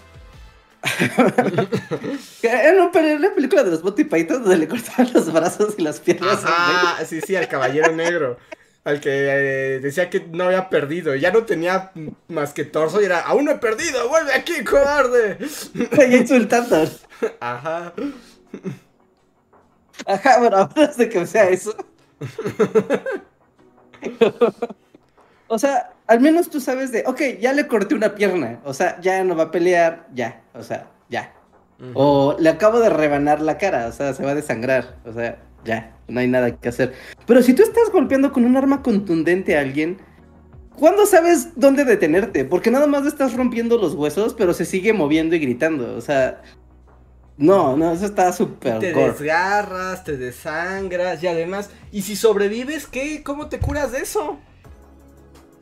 en 2.41 2.75
una 2.75 2.91
película 2.91 3.63
de 3.63 3.71
los 3.71 3.83
Monty 3.83 4.03
Python 4.03 4.41
donde 4.41 4.57
le 4.57 4.67
cortaban 4.67 5.11
los 5.13 5.31
brazos 5.31 5.75
y 5.77 5.83
las 5.83 5.99
piernas. 5.99 6.41
Ah, 6.43 6.99
sí, 7.05 7.21
sí, 7.21 7.35
al 7.35 7.47
caballero 7.47 7.91
negro. 7.91 8.37
Al 8.83 8.99
que 8.99 9.09
eh, 9.11 9.79
decía 9.79 10.09
que 10.09 10.21
no 10.21 10.45
había 10.45 10.69
perdido. 10.69 11.13
Ya 11.15 11.31
no 11.31 11.45
tenía 11.45 11.91
más 12.27 12.53
que 12.53 12.65
torso 12.65 12.99
y 13.01 13.05
era, 13.05 13.19
aún 13.21 13.45
no 13.45 13.51
he 13.51 13.57
perdido, 13.59 14.09
vuelve 14.09 14.33
aquí, 14.33 14.63
cobarde. 14.63 15.37
Y 16.09 16.15
insultando. 16.15 16.83
Ajá. 17.39 17.93
Ajá, 20.05 20.39
bueno, 20.39 20.57
ahora 20.75 20.87
de 20.87 21.09
que 21.09 21.25
sea 21.27 21.49
eso. 21.49 21.75
o 25.47 25.59
sea, 25.59 25.93
al 26.11 26.19
menos 26.19 26.49
tú 26.49 26.59
sabes 26.59 26.91
de, 26.91 27.05
ok, 27.07 27.21
ya 27.39 27.53
le 27.53 27.67
corté 27.67 27.95
una 27.95 28.15
pierna, 28.15 28.59
o 28.65 28.73
sea, 28.73 28.99
ya 28.99 29.23
no 29.23 29.33
va 29.33 29.43
a 29.43 29.51
pelear, 29.51 30.09
ya, 30.13 30.41
o 30.53 30.61
sea, 30.61 30.91
ya. 31.09 31.31
O 31.93 32.35
le 32.37 32.49
acabo 32.49 32.81
de 32.81 32.89
rebanar 32.89 33.39
la 33.39 33.57
cara, 33.57 33.87
o 33.87 33.93
sea, 33.93 34.13
se 34.13 34.21
va 34.21 34.31
a 34.31 34.35
desangrar, 34.35 34.97
o 35.05 35.13
sea, 35.13 35.39
ya, 35.63 35.95
no 36.09 36.19
hay 36.19 36.27
nada 36.27 36.51
que 36.51 36.67
hacer. 36.67 36.91
Pero 37.25 37.41
si 37.41 37.53
tú 37.53 37.63
estás 37.63 37.89
golpeando 37.93 38.33
con 38.33 38.43
un 38.43 38.57
arma 38.57 38.83
contundente 38.83 39.57
a 39.57 39.61
alguien, 39.61 39.99
¿cuándo 40.75 41.05
sabes 41.05 41.51
dónde 41.55 41.85
detenerte? 41.85 42.43
Porque 42.43 42.71
nada 42.71 42.87
más 42.87 43.03
le 43.03 43.07
estás 43.07 43.33
rompiendo 43.33 43.77
los 43.77 43.93
huesos, 43.93 44.33
pero 44.33 44.53
se 44.53 44.65
sigue 44.65 44.91
moviendo 44.91 45.37
y 45.37 45.39
gritando, 45.39 45.95
o 45.95 46.01
sea, 46.01 46.41
no, 47.37 47.77
no, 47.77 47.93
eso 47.93 48.05
está 48.05 48.33
súper. 48.33 48.79
Te 48.79 48.93
desgarras, 48.93 50.03
te 50.03 50.17
desangras 50.17 51.23
y 51.23 51.27
además, 51.27 51.69
¿y 51.89 52.01
si 52.01 52.17
sobrevives 52.17 52.85
qué? 52.85 53.23
¿Cómo 53.23 53.47
te 53.47 53.59
curas 53.59 53.93
de 53.93 53.99
eso? 53.99 54.37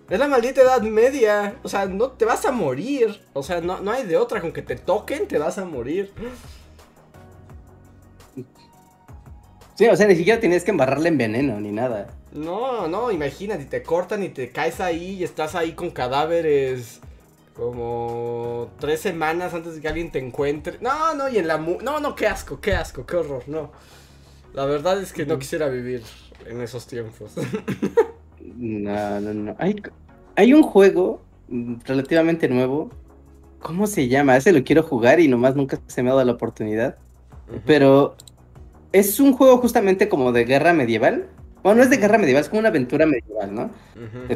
Es 0.09 0.17
la 0.17 0.27
maldita 0.27 0.61
edad 0.61 0.81
media. 0.81 1.55
O 1.63 1.69
sea, 1.69 1.85
no 1.85 2.11
te 2.11 2.25
vas 2.25 2.45
a 2.45 2.51
morir. 2.51 3.21
O 3.33 3.43
sea, 3.43 3.61
no, 3.61 3.79
no 3.79 3.91
hay 3.91 4.05
de 4.05 4.17
otra. 4.17 4.41
Con 4.41 4.51
que 4.51 4.61
te 4.61 4.75
toquen, 4.75 5.27
te 5.27 5.37
vas 5.37 5.57
a 5.57 5.65
morir. 5.65 6.11
Sí, 9.75 9.87
o 9.87 9.95
sea, 9.95 10.07
ni 10.07 10.15
siquiera 10.15 10.39
tienes 10.39 10.63
que 10.63 10.71
embarrarle 10.71 11.09
en 11.09 11.17
veneno 11.17 11.59
ni 11.61 11.71
nada. 11.71 12.07
No, 12.33 12.87
no, 12.87 13.11
imagínate, 13.11 13.65
te 13.65 13.81
cortan 13.81 14.23
y 14.23 14.29
te 14.29 14.51
caes 14.51 14.81
ahí 14.81 15.15
y 15.15 15.23
estás 15.23 15.55
ahí 15.55 15.71
con 15.71 15.89
cadáveres 15.91 16.99
como 17.55 18.71
tres 18.79 19.01
semanas 19.01 19.53
antes 19.53 19.75
de 19.75 19.81
que 19.81 19.87
alguien 19.87 20.11
te 20.11 20.19
encuentre. 20.19 20.77
No, 20.81 21.13
no, 21.15 21.29
y 21.29 21.37
en 21.37 21.47
la... 21.47 21.57
no, 21.57 21.99
no, 21.99 22.15
qué 22.15 22.27
asco, 22.27 22.59
qué 22.59 22.73
asco, 22.73 23.05
qué 23.05 23.15
horror, 23.15 23.43
no. 23.47 23.71
La 24.53 24.65
verdad 24.65 25.01
es 25.01 25.13
que 25.13 25.25
no 25.25 25.39
quisiera 25.39 25.67
vivir 25.69 26.03
en 26.45 26.61
esos 26.61 26.85
tiempos. 26.87 27.31
no, 28.57 29.21
no, 29.21 29.33
no. 29.33 29.55
Hay, 29.59 29.75
hay 30.35 30.53
un 30.53 30.63
juego 30.63 31.21
relativamente 31.85 32.47
nuevo. 32.47 32.89
¿Cómo 33.59 33.87
se 33.87 34.07
llama? 34.07 34.37
Ese 34.37 34.53
lo 34.53 34.63
quiero 34.63 34.83
jugar 34.83 35.19
y 35.19 35.27
nomás 35.27 35.55
nunca 35.55 35.79
se 35.87 36.01
me 36.01 36.09
ha 36.09 36.13
dado 36.13 36.25
la 36.25 36.33
oportunidad. 36.33 36.97
Pero 37.65 38.15
es 38.91 39.19
un 39.19 39.33
juego 39.33 39.57
justamente 39.57 40.07
como 40.07 40.31
de 40.31 40.45
guerra 40.45 40.73
medieval. 40.73 41.27
Bueno, 41.61 41.77
no 41.77 41.83
es 41.83 41.89
de 41.89 41.97
guerra 41.97 42.17
medieval, 42.17 42.41
es 42.41 42.49
como 42.49 42.59
una 42.59 42.69
aventura 42.69 43.05
medieval, 43.05 43.53
¿no? 43.53 43.69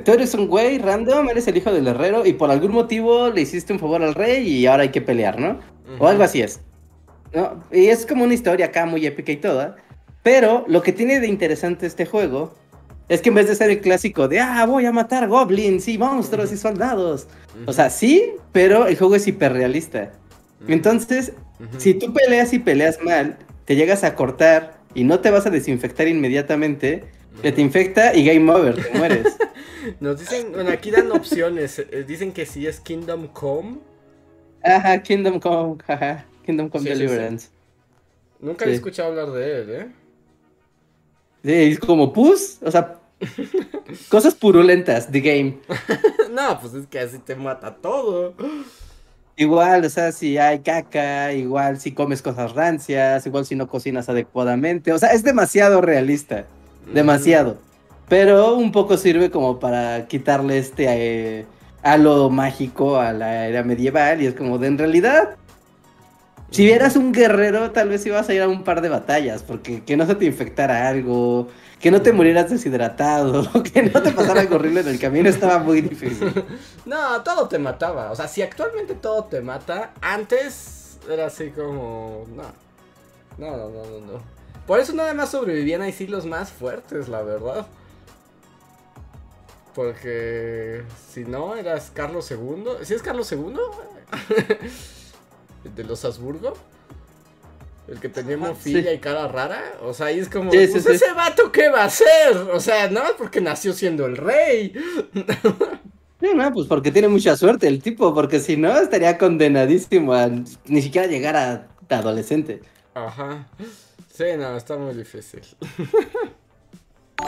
Tú 0.03 0.11
eres 0.11 0.33
un 0.33 0.47
güey 0.47 0.77
random, 0.77 1.29
eres 1.29 1.47
el 1.47 1.55
hijo 1.55 1.71
del 1.71 1.87
herrero 1.87 2.25
y 2.25 2.33
por 2.33 2.51
algún 2.51 2.73
motivo 2.73 3.29
le 3.29 3.41
hiciste 3.41 3.71
un 3.71 3.79
favor 3.79 4.03
al 4.03 4.13
rey 4.13 4.45
y 4.45 4.65
ahora 4.65 4.83
hay 4.83 4.89
que 4.89 5.01
pelear, 5.01 5.39
¿no? 5.39 5.59
O 5.99 6.07
algo 6.07 6.23
así 6.23 6.41
es. 6.41 6.59
¿no? 7.33 7.63
Y 7.71 7.87
es 7.87 8.05
como 8.05 8.25
una 8.25 8.33
historia 8.33 8.67
acá 8.67 8.85
muy 8.85 9.05
épica 9.05 9.31
y 9.31 9.37
toda. 9.37 9.77
Pero 10.21 10.65
lo 10.67 10.81
que 10.81 10.91
tiene 10.91 11.19
de 11.19 11.27
interesante 11.27 11.85
este 11.85 12.05
juego 12.05 12.53
es 13.09 13.21
que 13.21 13.29
en 13.29 13.35
vez 13.35 13.47
de 13.47 13.55
ser 13.55 13.69
el 13.69 13.81
clásico 13.81 14.27
de, 14.27 14.39
ah, 14.39 14.65
voy 14.65 14.85
a 14.85 14.91
matar 14.91 15.27
goblins 15.27 15.87
y 15.87 15.97
monstruos 15.97 16.51
y 16.51 16.57
soldados. 16.57 17.27
O 17.65 17.73
sea, 17.73 17.89
sí, 17.89 18.31
pero 18.51 18.87
el 18.87 18.97
juego 18.97 19.15
es 19.15 19.27
hiperrealista. 19.27 20.11
Entonces, 20.67 21.33
si 21.77 21.93
tú 21.93 22.13
peleas 22.13 22.53
y 22.53 22.59
peleas 22.59 23.01
mal, 23.01 23.37
te 23.65 23.75
llegas 23.75 24.03
a 24.03 24.15
cortar 24.15 24.77
y 24.93 25.03
no 25.03 25.19
te 25.19 25.31
vas 25.31 25.45
a 25.45 25.49
desinfectar 25.49 26.07
inmediatamente, 26.07 27.03
te 27.41 27.61
infecta 27.61 28.15
y 28.15 28.25
game 28.25 28.51
over, 28.51 28.75
te 28.75 28.97
mueres. 28.97 29.37
Nos 29.99 30.19
dicen, 30.19 30.51
bueno, 30.53 30.69
aquí 30.71 30.91
dan 30.91 31.11
opciones. 31.11 31.79
Eh, 31.79 32.05
dicen 32.07 32.31
que 32.31 32.45
sí 32.45 32.67
es 32.67 32.79
Kingdom 32.79 33.27
Come. 33.27 33.79
Ajá, 34.63 35.01
Kingdom 35.03 35.39
Come, 35.39 35.77
ajá. 35.87 36.25
Kingdom 36.45 36.69
Come 36.69 36.89
Deliverance. 36.89 37.49
Nunca 38.39 38.65
he 38.65 38.73
escuchado 38.73 39.09
hablar 39.09 39.31
de 39.31 39.61
él, 39.61 39.69
¿eh? 39.69 39.87
Sí, 41.43 41.51
es 41.51 41.79
como 41.79 42.13
pus, 42.13 42.59
o 42.63 42.71
sea, 42.71 42.95
cosas 44.09 44.33
purulentas, 44.33 45.11
the 45.11 45.19
game. 45.19 45.57
no, 46.31 46.59
pues 46.59 46.73
es 46.73 46.87
que 46.87 46.99
así 46.99 47.19
te 47.19 47.35
mata 47.35 47.75
todo. 47.75 48.33
Igual, 49.35 49.83
o 49.83 49.89
sea, 49.89 50.11
si 50.11 50.37
hay 50.37 50.59
caca, 50.59 51.33
igual 51.33 51.79
si 51.79 51.91
comes 51.91 52.21
cosas 52.21 52.53
rancias, 52.53 53.25
igual 53.25 53.45
si 53.45 53.55
no 53.55 53.67
cocinas 53.67 54.07
adecuadamente. 54.07 54.93
O 54.93 54.99
sea, 54.99 55.09
es 55.09 55.23
demasiado 55.23 55.81
realista. 55.81 56.45
Demasiado. 56.93 57.57
Pero 58.07 58.55
un 58.55 58.71
poco 58.71 58.95
sirve 58.95 59.31
como 59.31 59.59
para 59.59 60.07
quitarle 60.07 60.59
este 60.59 60.85
eh, 60.87 61.45
halo 61.81 62.29
mágico 62.29 62.97
a 62.97 63.11
la 63.11 63.47
era 63.47 63.63
medieval. 63.63 64.21
Y 64.21 64.27
es 64.27 64.35
como 64.35 64.59
de 64.59 64.67
en 64.67 64.77
realidad. 64.77 65.35
Si 66.53 66.63
vieras 66.67 66.95
un 66.97 67.13
guerrero, 67.13 67.71
tal 67.71 67.89
vez 67.89 68.05
ibas 68.05 68.29
a 68.29 68.33
ir 68.35 68.43
a 68.43 68.47
un 68.47 68.63
par 68.63 68.81
de 68.81 68.89
batallas, 68.89 69.41
porque 69.41 69.83
que 69.83 69.97
no 69.97 70.05
se 70.05 70.13
te 70.13 70.25
infectara 70.25 70.87
algo, 70.87 71.47
que 71.79 71.89
no 71.89 72.03
te 72.03 72.13
murieras 72.13 72.51
deshidratado, 72.51 73.63
que 73.73 73.81
no 73.81 74.03
te 74.03 74.11
pasara 74.11 74.41
algo 74.41 74.57
horrible 74.57 74.81
en 74.81 74.89
el 74.89 74.99
camino 74.99 75.29
estaba 75.29 75.57
muy 75.57 75.81
difícil. 75.81 76.31
No, 76.85 77.23
todo 77.23 77.47
te 77.47 77.57
mataba. 77.57 78.11
O 78.11 78.15
sea, 78.15 78.27
si 78.27 78.43
actualmente 78.43 78.93
todo 78.93 79.23
te 79.23 79.41
mata, 79.41 79.93
antes 79.99 80.99
era 81.09 81.25
así 81.25 81.49
como. 81.49 82.25
No. 82.35 82.43
No, 83.39 83.57
no, 83.57 83.69
no, 83.69 84.13
no. 84.13 84.21
Por 84.67 84.79
eso 84.79 84.93
nada 84.93 85.15
más 85.15 85.31
sobrevivían 85.31 85.81
ahí 85.81 85.91
sí 85.91 86.05
los 86.05 86.27
más 86.27 86.51
fuertes, 86.51 87.07
la 87.07 87.23
verdad. 87.23 87.65
Porque 89.73 90.83
si 91.11 91.25
no, 91.25 91.55
eras 91.55 91.89
Carlos 91.91 92.29
II. 92.29 92.65
¿Sí 92.83 92.93
es 92.93 93.01
Carlos 93.01 93.31
II? 93.31 93.55
¿De 95.75 95.83
los 95.83 96.03
Habsburgo? 96.05 96.53
El 97.87 97.99
que 97.99 98.09
tenía 98.09 98.37
mofilla 98.37 98.93
y 98.93 98.99
cara 98.99 99.27
rara. 99.27 99.73
O 99.81 99.93
sea, 99.93 100.07
ahí 100.07 100.19
es 100.19 100.29
como, 100.29 100.51
pues 100.51 100.73
ese 100.75 101.13
vato, 101.13 101.51
¿qué 101.51 101.69
va 101.69 101.81
a 101.81 101.85
hacer? 101.85 102.37
O 102.53 102.59
sea, 102.59 102.89
nada 102.89 103.07
más 103.07 103.15
porque 103.17 103.41
nació 103.41 103.73
siendo 103.73 104.05
el 104.05 104.17
rey. 104.17 104.73
No, 106.21 106.33
no, 106.33 106.53
pues 106.53 106.67
porque 106.67 106.89
tiene 106.89 107.09
mucha 107.09 107.35
suerte 107.35 107.67
el 107.67 107.81
tipo, 107.81 108.13
porque 108.13 108.39
si 108.39 108.55
no 108.55 108.77
estaría 108.79 109.17
condenadísimo 109.17 110.13
a 110.13 110.29
ni 110.65 110.81
siquiera 110.81 111.05
llegar 111.07 111.35
a 111.35 111.67
adolescente. 111.89 112.61
Ajá. 112.93 113.47
Sí, 114.13 114.23
no, 114.37 114.55
está 114.55 114.77
muy 114.77 114.93
difícil. 114.93 115.41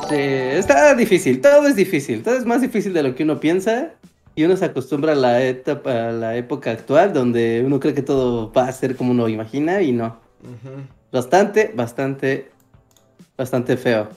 Sí, 0.10 0.16
está 0.18 0.94
difícil, 0.96 1.42
todo 1.42 1.68
es 1.68 1.76
difícil, 1.76 2.24
todo 2.24 2.38
es 2.38 2.46
más 2.46 2.62
difícil 2.62 2.94
de 2.94 3.04
lo 3.04 3.16
que 3.16 3.24
uno 3.24 3.40
piensa. 3.40 3.94
Y 4.36 4.44
uno 4.44 4.58
se 4.58 4.66
acostumbra 4.66 5.14
a 5.14 5.16
la 5.16 5.44
etapa, 5.44 6.10
a 6.10 6.12
la 6.12 6.36
época 6.36 6.72
actual, 6.72 7.14
donde 7.14 7.64
uno 7.66 7.80
cree 7.80 7.94
que 7.94 8.02
todo 8.02 8.52
va 8.52 8.68
a 8.68 8.72
ser 8.72 8.96
como 8.96 9.12
uno 9.12 9.30
imagina 9.30 9.82
y 9.82 9.94
no. 9.94 10.20
Bastante, 11.12 11.72
bastante, 11.74 12.52
bastante 13.38 13.78
feo. 13.78 14.10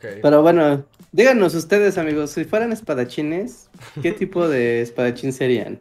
Pero 0.00 0.42
bueno, 0.42 0.84
díganos 1.12 1.54
ustedes, 1.54 1.96
amigos, 1.96 2.32
si 2.32 2.44
fueran 2.44 2.72
espadachines, 2.72 3.70
¿qué 4.02 4.12
tipo 4.18 4.46
de 4.46 4.82
espadachín 4.82 5.32
serían? 5.32 5.78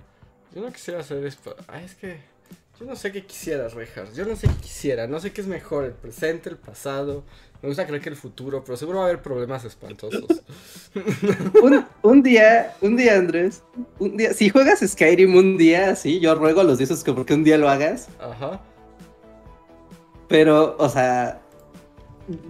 Yo 0.55 0.61
no 0.61 0.71
quisiera 0.71 1.03
ser 1.03 1.25
espadachín. 1.25 1.65
Ah, 1.67 1.81
es 1.81 1.95
que. 1.95 2.17
Yo 2.79 2.85
no 2.85 2.95
sé 2.95 3.11
qué 3.11 3.25
quisiera, 3.25 3.67
Rejas. 3.67 4.15
Yo 4.15 4.25
no 4.25 4.37
sé 4.37 4.47
qué 4.47 4.53
quisiera. 4.61 5.05
No 5.05 5.19
sé 5.19 5.33
qué 5.33 5.41
es 5.41 5.47
mejor, 5.47 5.83
el 5.83 5.91
presente, 5.91 6.49
el 6.49 6.55
pasado. 6.55 7.25
Me 7.61 7.67
gusta 7.67 7.85
creer 7.85 8.01
que 8.01 8.09
el 8.09 8.15
futuro, 8.15 8.63
pero 8.63 8.77
seguro 8.77 8.99
va 8.99 9.05
a 9.05 9.07
haber 9.07 9.21
problemas 9.21 9.65
espantosos. 9.65 10.23
un, 12.03 12.23
día, 12.23 12.73
un 12.79 12.95
día, 12.95 13.17
Andrés. 13.17 13.63
Un 13.99 14.15
día, 14.15 14.33
si 14.33 14.49
juegas 14.49 14.79
Skyrim 14.79 15.35
un 15.35 15.57
día, 15.57 15.95
sí, 15.95 16.21
yo 16.21 16.35
ruego 16.35 16.61
a 16.61 16.63
los 16.63 16.77
dioses 16.77 17.03
que 17.03 17.11
porque 17.11 17.33
un 17.33 17.43
día 17.43 17.57
lo 17.57 17.69
hagas. 17.69 18.07
Ajá. 18.19 18.61
Pero, 20.29 20.77
o 20.79 20.87
sea, 20.87 21.41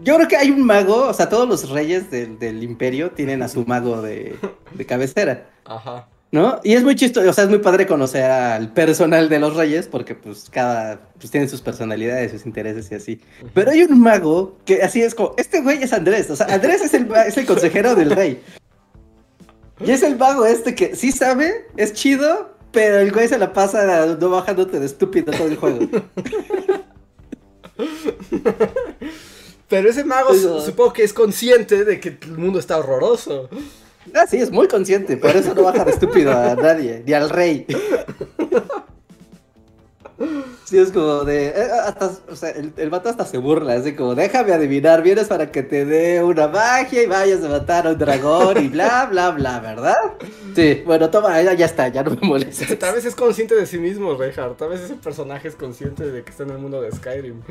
yo 0.03 0.15
creo 0.15 0.27
que 0.27 0.37
hay 0.37 0.51
un 0.51 0.63
mago, 0.63 1.07
o 1.07 1.13
sea, 1.13 1.27
todos 1.27 1.47
los 1.47 1.69
reyes 1.69 2.11
del, 2.11 2.61
imperio 2.61 3.09
tienen 3.11 3.41
a 3.41 3.47
su 3.47 3.65
mago 3.65 4.03
de, 4.03 4.35
de 4.73 4.85
cabecera. 4.85 5.49
Ajá. 5.65 6.07
¿No? 6.31 6.59
Y 6.63 6.73
es 6.73 6.83
muy 6.83 6.95
chistoso, 6.95 7.27
o 7.27 7.33
sea, 7.33 7.45
es 7.45 7.49
muy 7.49 7.57
padre 7.57 7.87
conocer 7.87 8.23
al 8.23 8.71
personal 8.71 9.29
de 9.29 9.39
los 9.39 9.55
reyes, 9.55 9.87
porque 9.87 10.13
pues 10.13 10.47
cada, 10.51 10.99
pues 11.17 11.31
tienen 11.31 11.49
sus 11.49 11.61
personalidades, 11.61 12.31
sus 12.31 12.45
intereses 12.45 12.91
y 12.91 12.95
así. 12.95 13.21
Pero 13.55 13.71
hay 13.71 13.81
un 13.81 13.99
mago 13.99 14.57
que 14.63 14.83
así 14.83 15.01
es 15.01 15.15
como, 15.15 15.33
este 15.37 15.61
güey 15.61 15.81
es 15.81 15.91
Andrés, 15.91 16.29
o 16.29 16.35
sea, 16.35 16.45
Andrés 16.47 16.81
es 16.81 16.93
el, 16.93 17.11
es 17.25 17.35
el 17.35 17.47
consejero 17.47 17.95
del 17.95 18.11
rey. 18.11 18.43
Y 19.83 19.89
es 19.89 20.03
el 20.03 20.17
mago 20.17 20.45
este 20.45 20.75
que 20.75 20.95
sí 20.95 21.11
sabe, 21.11 21.65
es 21.77 21.93
chido, 21.93 22.55
pero 22.71 22.99
el 22.99 23.11
güey 23.11 23.27
se 23.27 23.39
la 23.39 23.51
pasa 23.51 24.05
no 24.19 24.29
bajándote 24.29 24.79
de 24.79 24.85
estúpido 24.85 25.31
todo 25.31 25.47
el 25.47 25.57
juego. 25.57 25.79
Pero 29.69 29.89
ese 29.89 30.03
mago 30.03 30.33
supongo 30.33 30.93
que 30.93 31.03
es 31.03 31.13
consciente 31.13 31.85
de 31.85 31.99
que 31.99 32.17
el 32.23 32.37
mundo 32.37 32.57
está 32.59 32.79
horroroso. 32.79 33.49
Ah, 34.13 34.25
sí, 34.27 34.37
es 34.37 34.51
muy 34.51 34.67
consciente, 34.67 35.17
por 35.17 35.35
eso 35.35 35.53
no 35.53 35.63
baja 35.63 35.85
de 35.85 35.91
estúpido 35.91 36.31
a 36.31 36.55
nadie, 36.55 37.03
ni 37.05 37.13
al 37.13 37.29
rey. 37.29 37.65
Sí, 40.65 40.77
es 40.77 40.91
como 40.91 41.23
de. 41.23 41.47
Eh, 41.47 41.67
hasta, 41.83 42.11
o 42.29 42.35
sea, 42.35 42.49
el, 42.51 42.73
el, 42.77 42.89
vato 42.91 43.09
hasta 43.09 43.25
se 43.25 43.39
burla, 43.39 43.73
así 43.73 43.95
como, 43.95 44.13
déjame 44.13 44.53
adivinar, 44.53 45.01
vienes 45.01 45.27
para 45.27 45.49
que 45.51 45.63
te 45.63 45.83
dé 45.83 46.23
una 46.23 46.47
magia 46.47 47.01
y 47.01 47.07
vayas 47.07 47.43
a 47.43 47.49
matar 47.49 47.87
a 47.87 47.91
un 47.91 47.97
dragón 47.97 48.63
y 48.63 48.67
bla, 48.67 49.07
bla, 49.09 49.31
bla, 49.31 49.59
¿verdad? 49.61 49.97
Sí, 50.55 50.83
bueno, 50.85 51.09
toma, 51.09 51.41
ya, 51.41 51.53
ya 51.53 51.65
está, 51.65 51.87
ya 51.87 52.03
no 52.03 52.11
me 52.11 52.27
molesta. 52.27 52.77
Tal 52.77 52.93
vez 52.93 53.05
es 53.05 53.15
consciente 53.15 53.55
de 53.55 53.65
sí 53.65 53.79
mismo, 53.79 54.13
Reinhardt. 54.15 54.57
Tal 54.57 54.69
vez 54.69 54.81
ese 54.81 54.95
personaje 54.95 55.47
es 55.47 55.55
consciente 55.55 56.05
de 56.11 56.23
que 56.23 56.29
está 56.29 56.43
en 56.43 56.51
el 56.51 56.59
mundo 56.59 56.81
de 56.81 56.91
Skyrim. 56.91 57.41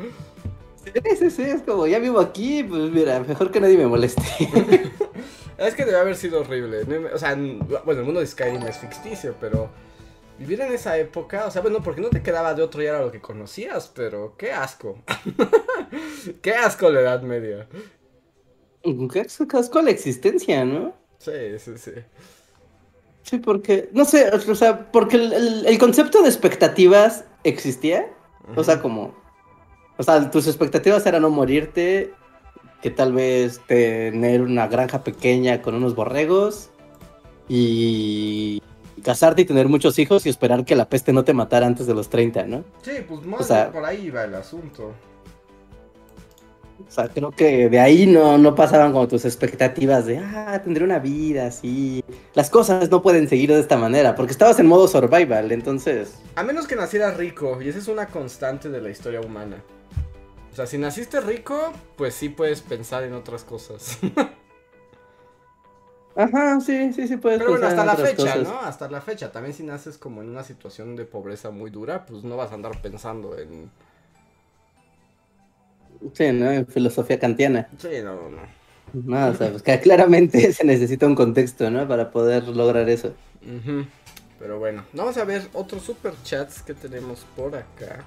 Sí, 0.85 1.15
sí, 1.17 1.29
sí, 1.29 1.41
es 1.41 1.61
como, 1.63 1.87
ya 1.87 1.99
vivo 1.99 2.21
aquí, 2.21 2.63
pues 2.63 2.89
mira, 2.91 3.19
mejor 3.19 3.51
que 3.51 3.59
nadie 3.59 3.77
me 3.77 3.87
moleste. 3.87 4.21
Es 5.59 5.75
que 5.75 5.85
debe 5.85 5.97
haber 5.97 6.15
sido 6.15 6.41
horrible. 6.41 6.83
O 7.13 7.17
sea, 7.17 7.35
bueno, 7.35 7.99
el 7.99 8.05
mundo 8.05 8.19
de 8.19 8.27
Skyrim 8.27 8.65
es 8.67 8.77
ficticio, 8.77 9.35
pero 9.39 9.69
vivir 10.37 10.61
en 10.61 10.71
esa 10.71 10.97
época, 10.97 11.45
o 11.45 11.51
sea, 11.51 11.61
bueno, 11.61 11.83
porque 11.83 12.01
no 12.01 12.09
te 12.09 12.23
quedaba 12.23 12.53
de 12.53 12.61
otro 12.61 12.81
y 12.81 12.85
era 12.85 13.01
lo 13.01 13.11
que 13.11 13.19
conocías, 13.19 13.91
pero 13.93 14.35
qué 14.37 14.53
asco. 14.53 14.97
qué 16.41 16.53
asco 16.53 16.89
la 16.89 17.01
Edad 17.01 17.21
Media. 17.21 17.67
Qué 18.81 19.25
asco 19.53 19.81
la 19.81 19.91
existencia, 19.91 20.63
¿no? 20.63 20.93
Sí, 21.17 21.59
sí, 21.59 21.77
sí. 21.77 21.91
Sí, 23.23 23.37
porque, 23.37 23.89
no 23.91 24.05
sé, 24.05 24.29
o 24.31 24.55
sea, 24.55 24.91
porque 24.91 25.17
el, 25.17 25.77
concepto 25.77 26.21
de 26.23 26.29
expectativas 26.29 27.25
existía. 27.43 28.07
O 28.55 28.63
sea, 28.63 28.81
como, 28.81 29.13
o 29.97 30.03
sea, 30.03 30.31
tus 30.31 30.47
expectativas 30.47 31.05
eran 31.05 31.21
no 31.21 31.29
morirte 31.29 32.13
que 32.81 32.89
tal 32.89 33.13
vez 33.13 33.59
tener 33.67 34.41
una 34.41 34.67
granja 34.67 35.03
pequeña 35.03 35.61
con 35.61 35.75
unos 35.75 35.95
borregos 35.95 36.69
y 37.47 38.61
casarte 39.03 39.41
y 39.41 39.45
tener 39.45 39.67
muchos 39.67 39.97
hijos 39.99 40.25
y 40.25 40.29
esperar 40.29 40.65
que 40.65 40.75
la 40.75 40.87
peste 40.87 41.13
no 41.13 41.23
te 41.23 41.33
matara 41.33 41.67
antes 41.67 41.87
de 41.87 41.93
los 41.93 42.09
30, 42.09 42.43
¿no? 42.45 42.63
Sí, 42.81 42.91
pues 43.07 43.25
más 43.25 43.47
por 43.71 43.85
ahí 43.85 44.09
va 44.09 44.25
el 44.25 44.35
asunto. 44.35 44.93
O 46.87 46.91
sea, 46.91 47.09
creo 47.09 47.31
que 47.31 47.69
de 47.69 47.79
ahí 47.79 48.07
no, 48.07 48.37
no 48.37 48.55
pasaban 48.55 48.93
como 48.93 49.07
tus 49.07 49.25
expectativas 49.25 50.05
de, 50.05 50.19
ah, 50.19 50.61
tendré 50.63 50.85
una 50.85 50.99
vida 50.99 51.47
así. 51.47 52.03
Las 52.33 52.49
cosas 52.49 52.89
no 52.89 53.01
pueden 53.01 53.27
seguir 53.27 53.49
de 53.49 53.59
esta 53.59 53.77
manera, 53.77 54.15
porque 54.15 54.31
estabas 54.31 54.59
en 54.59 54.67
modo 54.67 54.87
survival, 54.87 55.51
entonces... 55.51 56.15
A 56.35 56.43
menos 56.43 56.67
que 56.67 56.77
nacieras 56.77 57.17
rico, 57.17 57.61
y 57.61 57.67
esa 57.67 57.79
es 57.79 57.89
una 57.89 58.07
constante 58.07 58.69
de 58.69 58.81
la 58.81 58.89
historia 58.89 59.19
humana. 59.19 59.57
O 60.51 60.55
sea, 60.55 60.65
si 60.65 60.77
naciste 60.77 61.21
rico, 61.21 61.73
pues 61.95 62.13
sí 62.15 62.29
puedes 62.29 62.61
pensar 62.61 63.03
en 63.03 63.13
otras 63.13 63.43
cosas. 63.43 63.99
Ajá, 66.15 66.59
sí, 66.59 66.91
sí, 66.91 67.07
sí 67.07 67.17
puedes 67.17 67.39
Pero 67.39 67.51
bueno, 67.51 67.67
hasta 67.67 67.85
la 67.85 67.95
fecha, 67.95 68.35
¿no? 68.37 68.59
Hasta 68.59 68.89
la 68.89 68.99
fecha. 68.99 69.31
También 69.31 69.53
si 69.53 69.63
naces 69.63 69.97
como 69.97 70.21
en 70.21 70.29
una 70.29 70.43
situación 70.43 70.95
de 70.95 71.05
pobreza 71.05 71.49
muy 71.49 71.69
dura, 71.69 72.05
pues 72.05 72.23
no 72.23 72.35
vas 72.35 72.51
a 72.51 72.55
andar 72.55 72.81
pensando 72.81 73.37
en... 73.37 73.71
Sí, 76.13 76.31
¿no? 76.31 76.51
En 76.51 76.67
filosofía 76.67 77.19
kantiana. 77.19 77.69
Sí, 77.77 78.01
no, 78.03 78.29
no. 78.29 78.59
No, 78.93 79.27
o 79.27 79.33
sea, 79.33 79.51
pues 79.51 79.61
que 79.61 79.79
claramente 79.81 80.51
se 80.53 80.65
necesita 80.65 81.05
un 81.05 81.15
contexto, 81.15 81.69
¿no? 81.69 81.87
Para 81.87 82.11
poder 82.11 82.47
lograr 82.47 82.89
eso. 82.89 83.13
Pero 84.39 84.59
bueno, 84.59 84.83
vamos 84.93 85.17
a 85.17 85.23
ver 85.23 85.47
otros 85.53 85.83
super 85.83 86.13
chats 86.23 86.61
que 86.61 86.73
tenemos 86.73 87.25
por 87.35 87.55
acá. 87.55 88.03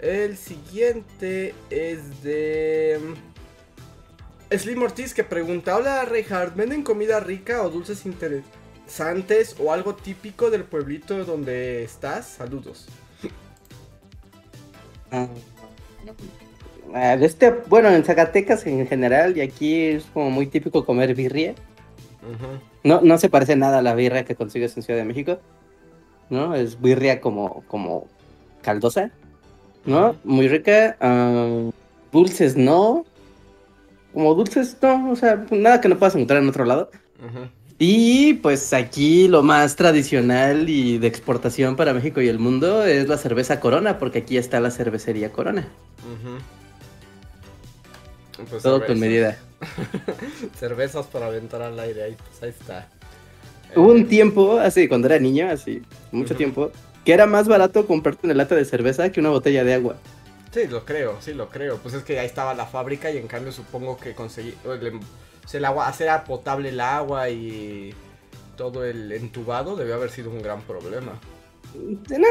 El 0.00 0.36
siguiente 0.36 1.54
es 1.68 2.22
de... 2.22 2.98
Mm, 3.00 4.56
Slim 4.56 4.82
Ortiz 4.82 5.14
que 5.14 5.22
pregunta, 5.22 5.76
hola 5.76 6.04
Reinhardt, 6.04 6.56
¿venden 6.56 6.82
comida 6.82 7.20
rica 7.20 7.62
o 7.62 7.70
dulces 7.70 8.04
interesantes 8.04 9.54
o 9.60 9.72
algo 9.72 9.94
típico 9.94 10.50
del 10.50 10.64
pueblito 10.64 11.24
donde 11.24 11.84
estás? 11.84 12.26
Saludos. 12.26 12.88
Ah, 15.12 15.28
este, 17.14 17.50
bueno, 17.68 17.90
en 17.90 18.02
Zacatecas 18.02 18.66
en 18.66 18.88
general 18.88 19.36
y 19.36 19.40
aquí 19.42 19.82
es 19.82 20.04
como 20.06 20.30
muy 20.30 20.46
típico 20.46 20.84
comer 20.84 21.14
birria. 21.14 21.54
no, 22.82 23.02
no 23.02 23.18
se 23.18 23.28
parece 23.28 23.54
nada 23.54 23.78
a 23.78 23.82
la 23.82 23.94
birria 23.94 24.24
que 24.24 24.34
consigues 24.34 24.76
en 24.76 24.82
Ciudad 24.82 24.98
de 24.98 25.04
México. 25.04 25.38
¿No? 26.28 26.54
Es 26.54 26.80
birria 26.80 27.20
como, 27.20 27.62
como 27.68 28.08
caldosa. 28.62 29.12
¿No? 29.84 30.16
Muy 30.24 30.48
rica. 30.48 30.96
Dulces 32.12 32.56
no. 32.56 33.04
Como 34.12 34.34
dulces 34.34 34.76
no, 34.82 35.12
o 35.12 35.16
sea, 35.16 35.44
nada 35.50 35.80
que 35.80 35.88
no 35.88 35.98
puedas 35.98 36.14
encontrar 36.14 36.42
en 36.42 36.48
otro 36.48 36.64
lado. 36.64 36.90
Y 37.78 38.34
pues 38.34 38.74
aquí 38.74 39.26
lo 39.26 39.42
más 39.42 39.74
tradicional 39.76 40.68
y 40.68 40.98
de 40.98 41.06
exportación 41.06 41.76
para 41.76 41.94
México 41.94 42.20
y 42.20 42.28
el 42.28 42.38
mundo 42.38 42.84
es 42.84 43.08
la 43.08 43.16
cerveza 43.16 43.58
Corona, 43.60 43.98
porque 43.98 44.18
aquí 44.18 44.36
está 44.36 44.60
la 44.60 44.70
cervecería 44.70 45.32
Corona. 45.32 45.66
Pues 48.50 48.62
Todo 48.62 48.84
con 48.84 48.98
medida. 48.98 49.38
Cervezas 50.58 51.06
para 51.06 51.26
aventar 51.26 51.62
al 51.62 51.78
aire, 51.80 52.02
ahí, 52.02 52.16
pues 52.16 52.42
ahí 52.42 52.50
está. 52.50 52.88
Hubo 53.74 53.92
un 53.92 54.06
tiempo, 54.06 54.58
así, 54.58 54.88
cuando 54.88 55.06
era 55.06 55.18
niño, 55.18 55.48
así, 55.50 55.82
mucho 56.12 56.34
tiempo, 56.34 56.72
que 57.10 57.14
era 57.14 57.26
más 57.26 57.48
barato 57.48 57.88
comprarte 57.88 58.24
una 58.24 58.34
lata 58.34 58.54
de 58.54 58.64
cerveza 58.64 59.10
que 59.10 59.18
una 59.18 59.30
botella 59.30 59.64
de 59.64 59.74
agua. 59.74 59.96
Sí, 60.52 60.68
lo 60.68 60.84
creo, 60.84 61.16
sí, 61.20 61.34
lo 61.34 61.48
creo. 61.48 61.78
Pues 61.78 61.92
es 61.92 62.04
que 62.04 62.20
ahí 62.20 62.26
estaba 62.26 62.54
la 62.54 62.66
fábrica 62.66 63.10
y 63.10 63.16
en 63.16 63.26
cambio 63.26 63.50
supongo 63.50 63.96
que 63.96 64.14
conseguí... 64.14 64.54
El, 65.52 65.64
agua, 65.64 65.88
hacer 65.88 66.08
potable 66.24 66.68
el 66.68 66.78
agua 66.78 67.28
y 67.28 67.92
todo 68.56 68.84
el 68.84 69.10
entubado 69.10 69.74
debió 69.74 69.96
haber 69.96 70.10
sido 70.10 70.30
un 70.30 70.40
gran 70.40 70.62
problema. 70.62 71.18
No, 71.74 72.28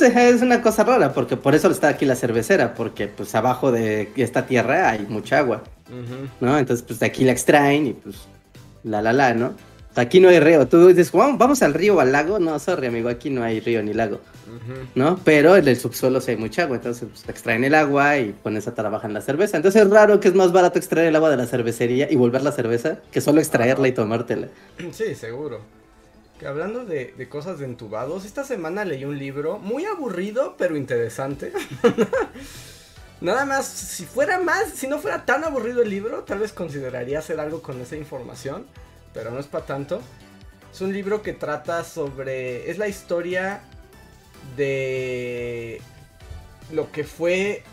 es 0.00 0.40
una 0.40 0.62
cosa 0.62 0.84
rara, 0.84 1.12
porque 1.12 1.36
por 1.36 1.54
eso 1.54 1.70
está 1.70 1.88
aquí 1.88 2.06
la 2.06 2.16
cervecera, 2.16 2.72
porque 2.72 3.08
pues 3.08 3.34
abajo 3.34 3.70
de 3.70 4.10
esta 4.16 4.46
tierra 4.46 4.88
hay 4.88 5.00
mucha 5.00 5.36
agua, 5.36 5.64
¿no? 6.40 6.58
Entonces 6.58 6.82
pues 6.82 6.98
de 6.98 7.04
aquí 7.04 7.24
la 7.24 7.32
extraen 7.32 7.88
y 7.88 7.92
pues 7.92 8.16
la 8.84 9.02
la 9.02 9.12
la, 9.12 9.34
¿no? 9.34 9.52
Aquí 9.98 10.20
no 10.20 10.28
hay 10.28 10.38
río. 10.38 10.68
Tú 10.68 10.86
dices, 10.86 11.10
vamos 11.10 11.60
al 11.60 11.74
río 11.74 11.96
o 11.96 12.00
al 12.00 12.12
lago. 12.12 12.38
No, 12.38 12.56
sorry, 12.60 12.86
amigo, 12.86 13.08
aquí 13.08 13.30
no 13.30 13.42
hay 13.42 13.58
río 13.58 13.82
ni 13.82 13.92
lago. 13.92 14.20
¿No? 14.94 15.18
Pero 15.24 15.56
en 15.56 15.66
el 15.66 15.76
subsuelo 15.76 16.20
sí 16.20 16.30
hay 16.30 16.36
mucha 16.36 16.62
agua. 16.62 16.76
Entonces, 16.76 17.08
pues, 17.10 17.28
extraen 17.28 17.64
el 17.64 17.74
agua 17.74 18.16
y 18.16 18.32
con 18.40 18.56
esa 18.56 18.72
trabajan 18.74 19.12
la 19.12 19.20
cerveza. 19.22 19.56
Entonces, 19.56 19.82
es 19.82 19.90
raro 19.90 20.20
que 20.20 20.28
es 20.28 20.34
más 20.34 20.52
barato 20.52 20.78
extraer 20.78 21.08
el 21.08 21.16
agua 21.16 21.30
de 21.30 21.36
la 21.36 21.46
cervecería 21.46 22.08
y 22.08 22.14
volver 22.14 22.42
la 22.42 22.52
cerveza 22.52 22.98
que 23.10 23.20
solo 23.20 23.40
extraerla 23.40 23.88
y 23.88 23.92
tomártela. 23.92 24.46
Sí, 24.92 25.16
seguro. 25.16 25.62
Que 26.38 26.46
hablando 26.46 26.84
de, 26.84 27.14
de, 27.18 27.28
cosas 27.28 27.58
de 27.58 27.64
entubados, 27.64 28.24
esta 28.24 28.44
semana 28.44 28.84
leí 28.84 29.04
un 29.04 29.18
libro 29.18 29.58
muy 29.58 29.84
aburrido, 29.84 30.54
pero 30.56 30.76
interesante. 30.76 31.52
Nada 33.20 33.44
más, 33.44 33.66
si 33.66 34.04
fuera 34.04 34.38
más, 34.38 34.68
si 34.70 34.86
no 34.86 35.00
fuera 35.00 35.24
tan 35.24 35.42
aburrido 35.42 35.82
el 35.82 35.90
libro, 35.90 36.22
tal 36.22 36.38
vez 36.38 36.52
consideraría 36.52 37.18
hacer 37.18 37.40
algo 37.40 37.62
con 37.62 37.80
esa 37.80 37.96
información 37.96 38.64
pero 39.18 39.32
no 39.32 39.40
es 39.40 39.48
para 39.48 39.66
tanto. 39.66 40.00
Es 40.72 40.80
un 40.80 40.92
libro 40.92 41.22
que 41.22 41.32
trata 41.32 41.82
sobre. 41.82 42.70
Es 42.70 42.78
la 42.78 42.86
historia 42.86 43.62
de 44.56 45.80
lo 46.70 46.92
que 46.92 47.02
fue 47.02 47.64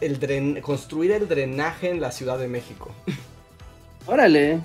el 0.00 0.20
dren 0.20 0.60
construir 0.60 1.10
el 1.10 1.26
drenaje 1.26 1.90
en 1.90 2.00
la 2.00 2.12
Ciudad 2.12 2.38
de 2.38 2.46
México. 2.46 2.94
Órale. 4.06 4.60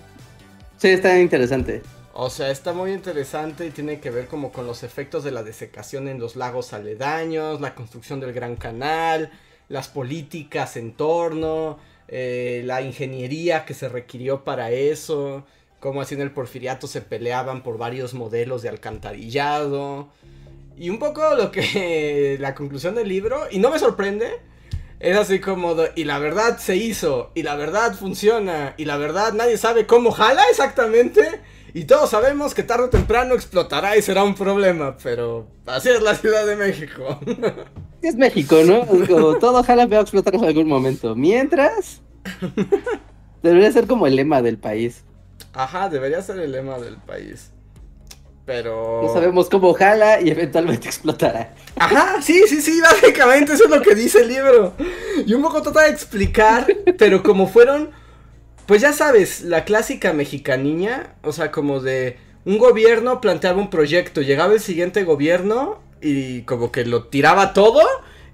Sí, 0.77 0.89
está 0.89 1.19
interesante. 1.19 1.81
O 2.13 2.29
sea, 2.29 2.51
está 2.51 2.73
muy 2.73 2.91
interesante 2.91 3.65
y 3.65 3.71
tiene 3.71 3.99
que 3.99 4.11
ver 4.11 4.27
como 4.27 4.51
con 4.51 4.67
los 4.67 4.83
efectos 4.83 5.23
de 5.23 5.31
la 5.31 5.41
desecación 5.41 6.07
en 6.07 6.19
los 6.19 6.35
lagos 6.35 6.73
aledaños, 6.73 7.59
la 7.59 7.73
construcción 7.73 8.19
del 8.19 8.33
Gran 8.33 8.55
Canal, 8.55 9.31
las 9.67 9.87
políticas 9.87 10.77
en 10.77 10.93
torno, 10.93 11.79
eh, 12.07 12.61
la 12.65 12.83
ingeniería 12.83 13.65
que 13.65 13.73
se 13.73 13.89
requirió 13.89 14.43
para 14.43 14.69
eso, 14.69 15.43
cómo 15.83 15.99
así 15.99 16.15
en 16.15 16.21
el 16.21 16.31
porfiriato 16.31 16.87
se 16.87 17.01
peleaban 17.01 17.61
por 17.61 17.77
varios 17.77 18.13
modelos 18.13 18.61
de 18.61 18.69
alcantarillado. 18.69 20.07
Y 20.77 20.89
un 20.89 20.97
poco 20.97 21.35
lo 21.35 21.51
que 21.51 22.37
la 22.39 22.55
conclusión 22.55 22.95
del 22.95 23.09
libro, 23.09 23.47
y 23.51 23.59
no 23.59 23.69
me 23.69 23.77
sorprende, 23.77 24.39
es 25.01 25.17
así 25.17 25.39
como, 25.39 25.75
y 25.95 26.05
la 26.05 26.19
verdad 26.19 26.57
se 26.57 26.77
hizo, 26.77 27.31
y 27.35 27.43
la 27.43 27.57
verdad 27.57 27.95
funciona, 27.95 28.75
y 28.77 28.85
la 28.85 28.95
verdad 28.95 29.33
nadie 29.33 29.57
sabe 29.57 29.85
cómo 29.85 30.11
jala 30.11 30.43
exactamente. 30.49 31.41
Y 31.73 31.83
todos 31.83 32.11
sabemos 32.11 32.53
que 32.53 32.63
tarde 32.63 32.85
o 32.85 32.89
temprano 32.89 33.33
explotará 33.33 33.97
y 33.97 34.01
será 34.01 34.23
un 34.23 34.35
problema, 34.35 34.95
pero 35.03 35.47
así 35.65 35.89
es 35.89 36.01
la 36.01 36.15
Ciudad 36.15 36.45
de 36.45 36.55
México. 36.55 37.19
Es 38.01 38.17
México, 38.17 38.57
¿no? 38.65 38.85
Como 38.85 39.35
todo 39.35 39.61
ojalá 39.61 39.85
va 39.85 39.99
a 39.99 40.01
explotar 40.01 40.35
en 40.35 40.43
algún 40.43 40.67
momento. 40.67 41.15
Mientras, 41.15 42.01
debería 43.43 43.71
ser 43.71 43.87
como 43.87 44.07
el 44.07 44.17
lema 44.17 44.41
del 44.41 44.57
país. 44.57 45.05
Ajá, 45.53 45.89
debería 45.89 46.21
ser 46.21 46.39
el 46.39 46.51
lema 46.51 46.79
del 46.79 46.97
país. 46.97 47.51
Pero. 48.45 49.01
No 49.03 49.13
sabemos 49.13 49.49
cómo 49.49 49.73
jala 49.73 50.21
y 50.21 50.29
eventualmente 50.29 50.87
explotará. 50.89 51.53
Ajá, 51.77 52.21
sí, 52.21 52.43
sí, 52.47 52.61
sí, 52.61 52.81
básicamente 52.81 53.53
eso 53.53 53.65
es 53.65 53.69
lo 53.69 53.81
que 53.81 53.95
dice 53.95 54.21
el 54.21 54.27
libro. 54.29 54.73
Y 55.25 55.33
un 55.33 55.41
poco 55.41 55.61
trata 55.61 55.83
de 55.83 55.89
explicar, 55.89 56.67
pero 56.97 57.23
como 57.23 57.47
fueron. 57.47 57.91
Pues 58.65 58.81
ya 58.81 58.93
sabes, 58.93 59.41
la 59.41 59.65
clásica 59.65 60.13
mexicaniña, 60.13 61.15
o 61.21 61.33
sea, 61.33 61.51
como 61.51 61.81
de 61.81 62.17
un 62.45 62.57
gobierno 62.57 63.19
planteaba 63.19 63.59
un 63.59 63.69
proyecto, 63.69 64.21
llegaba 64.21 64.53
el 64.53 64.61
siguiente 64.61 65.03
gobierno 65.03 65.81
y 66.01 66.43
como 66.43 66.71
que 66.71 66.85
lo 66.85 67.07
tiraba 67.07 67.51
todo 67.51 67.81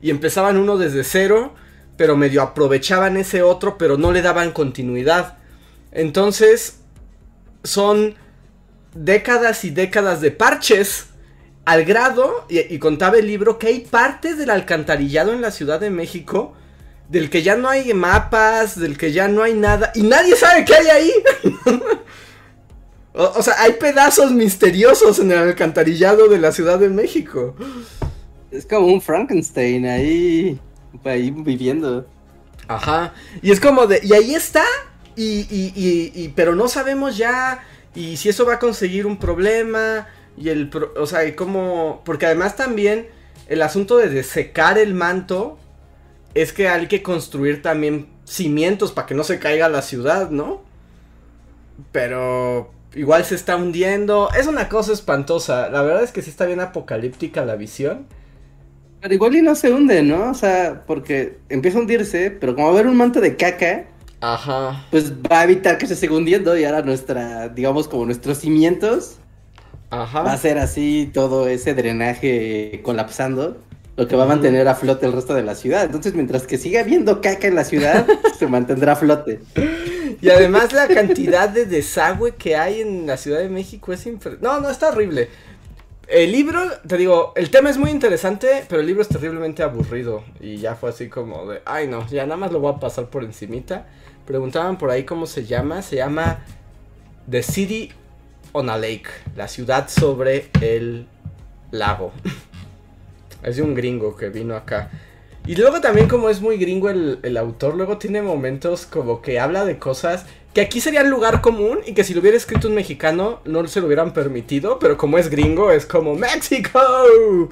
y 0.03 0.11
empezaban 0.11 0.57
uno 0.57 0.77
desde 0.77 1.03
cero, 1.03 1.55
pero 1.97 2.15
medio 2.15 2.43
aprovechaban 2.43 3.17
ese 3.17 3.41
otro, 3.41 3.79
pero 3.79 3.97
no 3.97 4.11
le 4.11 4.21
daban 4.21 4.51
continuidad. 4.51 5.39
Entonces, 5.91 6.78
son 7.63 8.15
décadas 8.93 9.63
y 9.65 9.69
décadas 9.69 10.21
de 10.21 10.31
parches 10.31 11.07
al 11.65 11.85
grado, 11.85 12.45
y, 12.49 12.79
contaba 12.79 13.17
el 13.17 13.27
libro, 13.27 13.59
que 13.59 13.67
hay 13.67 13.79
partes 13.81 14.37
del 14.37 14.49
alcantarillado 14.49 15.33
en 15.33 15.41
la 15.41 15.51
Ciudad 15.51 15.79
de 15.79 15.91
México 15.91 16.55
del 17.09 17.29
que 17.29 17.41
ya 17.41 17.55
no 17.55 17.67
hay 17.67 17.93
mapas, 17.93 18.79
del 18.79 18.97
que 18.97 19.11
ya 19.11 19.27
no 19.27 19.43
hay 19.43 19.53
nada, 19.53 19.91
y 19.95 20.03
nadie 20.03 20.35
sabe 20.35 20.63
qué 20.63 20.75
hay 20.75 20.87
ahí. 20.87 21.11
o, 23.13 23.41
sea, 23.41 23.55
hay 23.61 23.73
pedazos 23.73 24.31
misteriosos 24.31 25.19
en 25.19 25.31
el 25.31 25.39
alcantarillado 25.39 26.27
de 26.27 26.37
la 26.37 26.51
Ciudad 26.51 26.77
de 26.77 26.89
México. 26.89 27.55
Es 28.51 28.65
como 28.65 28.87
un 28.87 29.01
Frankenstein 29.01 29.87
ahí, 29.87 30.59
ahí 31.03 31.31
viviendo. 31.31 32.05
Ajá, 32.67 33.13
y 33.41 33.49
es 33.51 33.59
como 33.59 33.87
de, 33.87 33.99
y 34.03 34.13
ahí 34.13 34.35
está, 34.35 34.65
y, 35.23 36.13
y, 36.15 36.29
pero 36.29 36.55
no 36.55 36.67
sabemos 36.67 37.17
ya, 37.17 37.63
y 37.95 38.17
si 38.17 38.29
eso 38.29 38.45
va 38.45 38.55
a 38.55 38.59
conseguir 38.59 39.05
un 39.05 39.17
problema, 39.17 40.07
y 40.37 40.49
el, 40.49 40.71
o 40.97 41.05
sea, 41.05 41.25
y 41.25 41.33
como, 41.33 42.01
porque 42.05 42.25
además 42.25 42.55
también 42.55 43.07
el 43.47 43.61
asunto 43.61 43.97
de 43.97 44.09
desecar 44.09 44.77
el 44.77 44.93
manto 44.93 45.57
es 46.33 46.53
que 46.53 46.69
hay 46.69 46.87
que 46.87 47.01
construir 47.03 47.61
también 47.61 48.07
cimientos 48.25 48.91
para 48.91 49.07
que 49.07 49.15
no 49.15 49.23
se 49.23 49.39
caiga 49.39 49.67
la 49.69 49.81
ciudad, 49.81 50.29
¿no? 50.29 50.61
Pero 51.91 52.71
igual 52.93 53.25
se 53.25 53.35
está 53.35 53.55
hundiendo. 53.55 54.29
Es 54.37 54.47
una 54.47 54.69
cosa 54.69 54.93
espantosa. 54.93 55.69
La 55.69 55.81
verdad 55.81 56.03
es 56.03 56.11
que 56.11 56.21
sí 56.21 56.29
está 56.29 56.45
bien 56.45 56.59
apocalíptica 56.59 57.43
la 57.43 57.55
visión. 57.55 58.05
Pero 59.01 59.13
igual 59.13 59.35
y 59.35 59.41
no 59.41 59.55
se 59.55 59.71
hunde, 59.71 60.03
¿no? 60.03 60.29
O 60.29 60.33
sea, 60.33 60.83
porque 60.85 61.39
empieza 61.49 61.77
a 61.77 61.81
hundirse, 61.81 62.31
pero 62.31 62.53
como 62.53 62.67
va 62.67 62.73
a 62.73 62.75
haber 62.75 62.87
un 62.87 62.97
manto 62.97 63.21
de 63.21 63.35
caca, 63.35 63.85
Ajá. 64.21 64.85
pues 64.91 65.13
va 65.13 65.41
a 65.41 65.43
evitar 65.45 65.77
que 65.77 65.87
se 65.87 65.95
siga 65.95 66.15
hundiendo 66.15 66.57
y 66.57 66.65
ahora 66.65 66.81
nuestra, 66.81 67.49
digamos, 67.49 67.87
como 67.87 68.05
nuestros 68.05 68.39
cimientos, 68.39 69.17
Ajá. 69.89 70.23
va 70.23 70.33
a 70.33 70.37
ser 70.37 70.57
así 70.57 71.09
todo 71.13 71.47
ese 71.47 71.73
drenaje 71.73 72.81
colapsando 72.83 73.57
lo 73.99 74.07
que 74.07 74.15
va 74.15 74.23
a 74.23 74.27
mantener 74.27 74.65
a 74.69 74.75
flote 74.75 75.05
el 75.05 75.11
resto 75.11 75.33
de 75.33 75.43
la 75.43 75.55
ciudad. 75.55 75.83
Entonces, 75.83 76.13
mientras 76.13 76.47
que 76.47 76.57
siga 76.57 76.79
habiendo 76.79 77.19
caca 77.19 77.47
en 77.47 77.55
la 77.55 77.65
ciudad, 77.65 78.07
se 78.39 78.47
mantendrá 78.47 78.93
a 78.93 78.95
flote. 78.95 79.41
Y 80.21 80.29
además 80.29 80.71
la 80.71 80.87
cantidad 80.87 81.49
de 81.49 81.65
desagüe 81.65 82.35
que 82.35 82.55
hay 82.55 82.79
en 82.79 83.05
la 83.07 83.17
Ciudad 83.17 83.39
de 83.39 83.49
México 83.49 83.91
es 83.91 84.05
impresionante. 84.05 84.45
No, 84.47 84.61
no, 84.61 84.69
está 84.69 84.89
horrible. 84.89 85.27
El 86.07 86.31
libro, 86.31 86.61
te 86.87 86.95
digo, 86.95 87.33
el 87.35 87.49
tema 87.49 87.69
es 87.69 87.77
muy 87.77 87.91
interesante, 87.91 88.63
pero 88.69 88.79
el 88.79 88.87
libro 88.87 89.01
es 89.01 89.09
terriblemente 89.09 89.63
aburrido. 89.63 90.23
Y 90.39 90.57
ya 90.57 90.75
fue 90.75 90.91
así 90.91 91.09
como 91.09 91.45
de, 91.45 91.61
ay 91.65 91.87
no, 91.89 92.07
ya 92.07 92.23
nada 92.23 92.37
más 92.37 92.53
lo 92.53 92.61
voy 92.61 92.73
a 92.73 92.79
pasar 92.79 93.09
por 93.09 93.25
encimita. 93.25 93.85
Preguntaban 94.29 94.77
por 94.77 94.91
ahí 94.91 95.05
cómo 95.05 95.25
se 95.25 95.43
llama. 95.43 95.81
Se 95.81 95.95
llama 95.95 96.45
The 97.27 97.41
City 97.41 97.91
on 98.51 98.69
a 98.69 98.77
Lake, 98.77 99.07
la 99.35 99.47
ciudad 99.47 99.89
sobre 99.89 100.51
el 100.61 101.07
lago. 101.71 102.13
Es 103.41 103.55
de 103.55 103.63
un 103.63 103.73
gringo 103.73 104.15
que 104.15 104.29
vino 104.29 104.55
acá. 104.55 104.91
Y 105.47 105.55
luego 105.55 105.81
también 105.81 106.07
como 106.07 106.29
es 106.29 106.41
muy 106.41 106.57
gringo 106.57 106.91
el, 106.91 107.37
autor, 107.37 107.75
luego 107.75 107.97
tiene 107.97 108.21
momentos 108.21 108.85
como 108.85 109.23
que 109.23 109.39
habla 109.39 109.65
de 109.65 109.79
cosas 109.79 110.27
que 110.53 110.61
aquí 110.61 110.79
sería 110.79 111.01
el 111.01 111.09
lugar 111.09 111.41
común 111.41 111.79
y 111.87 111.93
que 111.93 112.03
si 112.03 112.13
lo 112.13 112.19
hubiera 112.19 112.37
escrito 112.37 112.67
un 112.67 112.75
mexicano 112.75 113.39
no 113.45 113.65
se 113.67 113.79
lo 113.79 113.87
hubieran 113.87 114.13
permitido, 114.13 114.77
pero 114.77 114.97
como 114.97 115.17
es 115.17 115.29
gringo 115.29 115.71
es 115.71 115.87
como 115.87 116.13
México. 116.13 116.79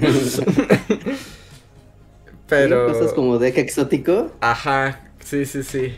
pero... 2.48 2.88
Cosas 2.88 3.14
como 3.14 3.38
de 3.38 3.48
exótico. 3.48 4.32
Ajá, 4.40 5.11
sí, 5.24 5.46
sí, 5.46 5.62
sí. 5.62 5.94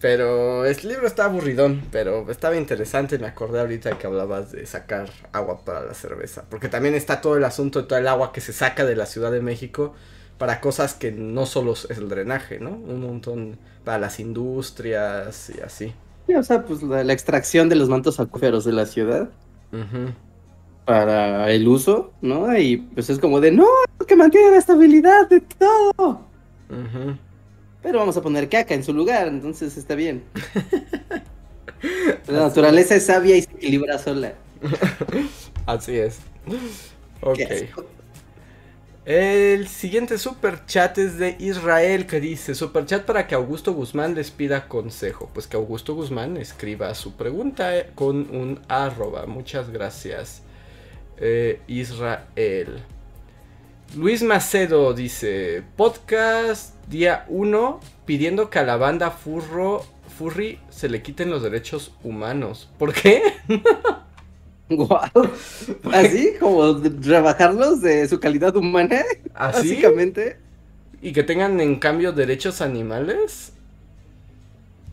Pero 0.00 0.64
el 0.64 0.76
libro 0.84 1.06
está 1.06 1.24
aburridón, 1.24 1.82
pero 1.90 2.30
estaba 2.30 2.56
interesante. 2.56 3.18
Me 3.18 3.26
acordé 3.26 3.60
ahorita 3.60 3.98
que 3.98 4.06
hablabas 4.06 4.52
de 4.52 4.64
sacar 4.64 5.10
agua 5.32 5.64
para 5.64 5.84
la 5.84 5.94
cerveza. 5.94 6.44
Porque 6.48 6.68
también 6.68 6.94
está 6.94 7.20
todo 7.20 7.36
el 7.36 7.44
asunto 7.44 7.82
de 7.82 7.88
todo 7.88 7.98
el 7.98 8.06
agua 8.06 8.32
que 8.32 8.40
se 8.40 8.52
saca 8.52 8.84
de 8.84 8.94
la 8.94 9.06
Ciudad 9.06 9.32
de 9.32 9.40
México 9.40 9.94
para 10.38 10.60
cosas 10.60 10.94
que 10.94 11.10
no 11.10 11.46
solo 11.46 11.72
es 11.72 11.90
el 11.90 12.08
drenaje, 12.08 12.60
¿no? 12.60 12.70
Un 12.70 13.00
montón 13.00 13.58
para 13.84 13.98
las 13.98 14.20
industrias 14.20 15.50
y 15.50 15.60
así. 15.60 15.92
Sí, 16.28 16.34
o 16.34 16.42
sea, 16.44 16.62
pues 16.64 16.82
la, 16.84 17.12
extracción 17.12 17.68
de 17.68 17.74
los 17.74 17.88
mantos 17.88 18.20
acuíferos 18.20 18.64
de 18.64 18.72
la 18.72 18.86
ciudad. 18.86 19.30
Para 20.84 21.50
el 21.50 21.66
uso, 21.66 22.12
¿no? 22.22 22.56
Y 22.56 22.76
pues 22.76 23.10
es 23.10 23.18
como 23.18 23.40
de, 23.40 23.50
no, 23.50 23.66
que 24.06 24.14
mantiene 24.14 24.52
la 24.52 24.58
estabilidad 24.58 25.28
de 25.28 25.40
todo. 25.40 26.22
Ajá. 26.70 27.18
Pero 27.88 28.00
vamos 28.00 28.18
a 28.18 28.20
poner 28.20 28.50
caca 28.50 28.74
en 28.74 28.84
su 28.84 28.92
lugar, 28.92 29.28
entonces 29.28 29.78
está 29.78 29.94
bien. 29.94 30.22
La 32.26 32.40
naturaleza 32.40 32.94
es 32.96 33.06
sabia 33.06 33.34
y 33.34 33.40
se 33.40 33.50
equilibra 33.50 33.96
sola. 33.96 34.34
Así 35.64 35.96
es. 35.96 36.18
Ok. 37.22 37.40
El 39.06 39.68
siguiente 39.68 40.18
super 40.18 40.66
chat 40.66 40.98
es 40.98 41.16
de 41.16 41.36
Israel 41.38 42.06
que 42.06 42.20
dice 42.20 42.54
super 42.54 42.84
chat 42.84 43.06
para 43.06 43.26
que 43.26 43.34
Augusto 43.34 43.72
Guzmán 43.72 44.14
les 44.14 44.30
pida 44.30 44.68
consejo. 44.68 45.30
Pues 45.32 45.46
que 45.46 45.56
Augusto 45.56 45.94
Guzmán 45.94 46.36
escriba 46.36 46.94
su 46.94 47.14
pregunta 47.14 47.86
con 47.94 48.28
un 48.36 48.60
arroba. 48.68 49.24
Muchas 49.24 49.70
gracias. 49.70 50.42
Eh, 51.16 51.62
Israel. 51.68 52.82
Luis 53.96 54.22
Macedo 54.22 54.92
dice 54.92 55.62
podcast 55.76 56.74
Día 56.88 57.24
1, 57.28 57.80
pidiendo 58.04 58.50
que 58.50 58.58
a 58.58 58.62
la 58.62 58.76
banda 58.76 59.10
Furro, 59.10 59.82
Furry 60.18 60.60
se 60.68 60.90
le 60.90 61.00
quiten 61.00 61.30
los 61.30 61.42
derechos 61.42 61.94
humanos. 62.02 62.68
¿Por 62.78 62.92
qué? 62.92 63.22
Así, 65.92 66.34
como 66.38 66.74
rebajarlos 67.00 67.80
de 67.80 68.06
su 68.08 68.20
calidad 68.20 68.54
humana. 68.56 69.02
¿Así? 69.34 69.70
Básicamente. 69.70 70.36
¿Y 71.00 71.12
que 71.12 71.22
tengan 71.22 71.58
en 71.60 71.76
cambio 71.76 72.12
derechos 72.12 72.60
animales? 72.60 73.54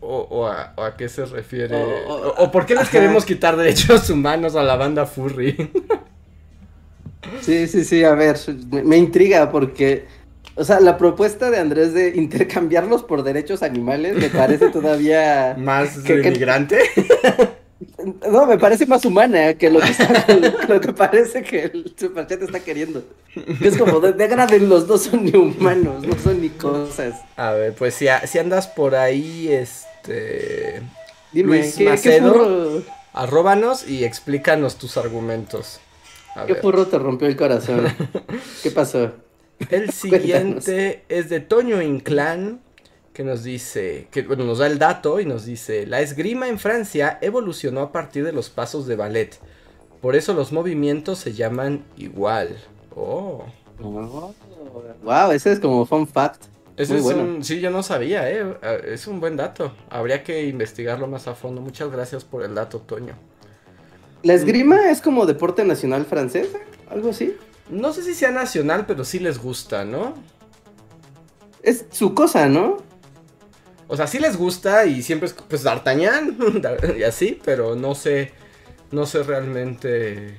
¿O, 0.00 0.46
a, 0.46 0.96
qué 0.96 1.08
se 1.08 1.26
refiere? 1.26 1.76
O, 2.06 2.50
por 2.50 2.64
qué 2.64 2.74
les 2.74 2.88
queremos 2.88 3.26
quitar 3.26 3.56
derechos 3.56 4.08
humanos 4.08 4.56
a 4.56 4.62
la 4.62 4.76
banda 4.76 5.04
Furry? 5.04 5.70
sí, 7.40 7.66
sí, 7.66 7.84
sí, 7.84 8.04
a 8.04 8.14
ver, 8.14 8.38
me 8.84 8.96
intriga 8.96 9.50
porque 9.50 10.04
o 10.58 10.64
sea, 10.64 10.80
la 10.80 10.96
propuesta 10.96 11.50
de 11.50 11.58
Andrés 11.58 11.92
de 11.92 12.16
intercambiarlos 12.16 13.02
por 13.02 13.22
derechos 13.22 13.62
animales 13.62 14.16
me 14.16 14.30
parece 14.30 14.70
todavía... 14.70 15.54
¿Más 15.58 15.98
que, 15.98 16.16
denigrante? 16.16 16.78
no, 18.30 18.46
me 18.46 18.56
parece 18.56 18.86
más 18.86 19.04
humana 19.04 19.52
que 19.52 19.68
lo 19.68 19.80
que, 19.80 19.92
lo 20.68 20.80
que 20.80 20.92
parece 20.94 21.42
que 21.42 21.64
el 21.64 21.94
superchat 21.94 22.42
está 22.42 22.60
queriendo. 22.60 23.04
Es 23.60 23.76
como, 23.76 24.00
de, 24.00 24.14
de 24.14 24.58
los 24.60 24.86
dos 24.86 25.04
son 25.04 25.26
ni 25.26 25.36
humanos, 25.36 26.06
no 26.06 26.18
son 26.18 26.40
ni 26.40 26.48
cosas. 26.48 27.20
A 27.36 27.50
ver, 27.52 27.74
pues 27.74 27.94
si, 27.94 28.06
si 28.24 28.38
andas 28.38 28.66
por 28.66 28.94
ahí, 28.94 29.48
este... 29.48 30.80
Dime, 31.32 31.58
Luis 31.58 31.74
¿qué, 31.74 31.84
Macedo, 31.84 32.82
arróbanos 33.12 33.86
y 33.86 34.04
explícanos 34.04 34.76
tus 34.76 34.96
argumentos. 34.96 35.80
¿Qué 36.46 36.54
furro 36.56 36.86
te 36.86 36.98
rompió 36.98 37.28
el 37.28 37.36
corazón? 37.36 37.86
¿Qué 38.62 38.70
pasó? 38.70 39.12
El 39.70 39.90
siguiente 39.92 41.04
es 41.08 41.28
de 41.28 41.40
Toño 41.40 41.80
Inclán, 41.80 42.60
que 43.12 43.24
nos 43.24 43.42
dice, 43.42 44.08
que 44.10 44.22
bueno, 44.22 44.44
nos 44.44 44.58
da 44.58 44.66
el 44.66 44.78
dato 44.78 45.20
y 45.20 45.24
nos 45.24 45.46
dice, 45.46 45.86
la 45.86 46.00
esgrima 46.00 46.48
en 46.48 46.58
Francia 46.58 47.18
evolucionó 47.22 47.80
a 47.80 47.92
partir 47.92 48.24
de 48.24 48.32
los 48.32 48.50
pasos 48.50 48.86
de 48.86 48.96
ballet. 48.96 49.38
Por 50.02 50.16
eso 50.16 50.34
los 50.34 50.52
movimientos 50.52 51.18
se 51.18 51.32
llaman 51.32 51.84
igual. 51.96 52.58
Oh. 52.94 53.44
wow, 55.02 55.30
ese 55.30 55.52
es 55.52 55.60
como 55.60 55.86
fun 55.86 56.06
fact. 56.06 56.44
Ese 56.76 56.98
es 56.98 57.04
un, 57.04 57.42
sí, 57.42 57.60
yo 57.60 57.70
no 57.70 57.82
sabía, 57.82 58.30
eh. 58.30 58.44
Es 58.84 59.06
un 59.06 59.18
buen 59.18 59.36
dato. 59.36 59.72
Habría 59.88 60.22
que 60.22 60.46
investigarlo 60.46 61.06
más 61.06 61.26
a 61.26 61.34
fondo. 61.34 61.62
Muchas 61.62 61.90
gracias 61.90 62.22
por 62.24 62.44
el 62.44 62.54
dato, 62.54 62.80
Toño. 62.80 63.14
¿La 64.26 64.34
esgrima 64.34 64.90
es 64.90 65.00
como 65.00 65.24
deporte 65.24 65.64
nacional 65.64 66.04
francés? 66.04 66.48
¿Algo 66.90 67.10
así? 67.10 67.36
No 67.70 67.92
sé 67.92 68.02
si 68.02 68.12
sea 68.12 68.32
nacional, 68.32 68.84
pero 68.84 69.04
sí 69.04 69.20
les 69.20 69.38
gusta, 69.38 69.84
¿no? 69.84 70.14
Es 71.62 71.84
su 71.92 72.12
cosa, 72.12 72.48
¿no? 72.48 72.78
O 73.86 73.96
sea, 73.96 74.08
sí 74.08 74.18
les 74.18 74.36
gusta 74.36 74.84
y 74.84 75.02
siempre 75.02 75.28
es 75.28 75.32
pues 75.32 75.62
D'Artagnan 75.62 76.36
y 76.98 77.04
así, 77.04 77.40
pero 77.44 77.76
no 77.76 77.94
sé, 77.94 78.32
no 78.90 79.06
sé 79.06 79.22
realmente, 79.22 80.36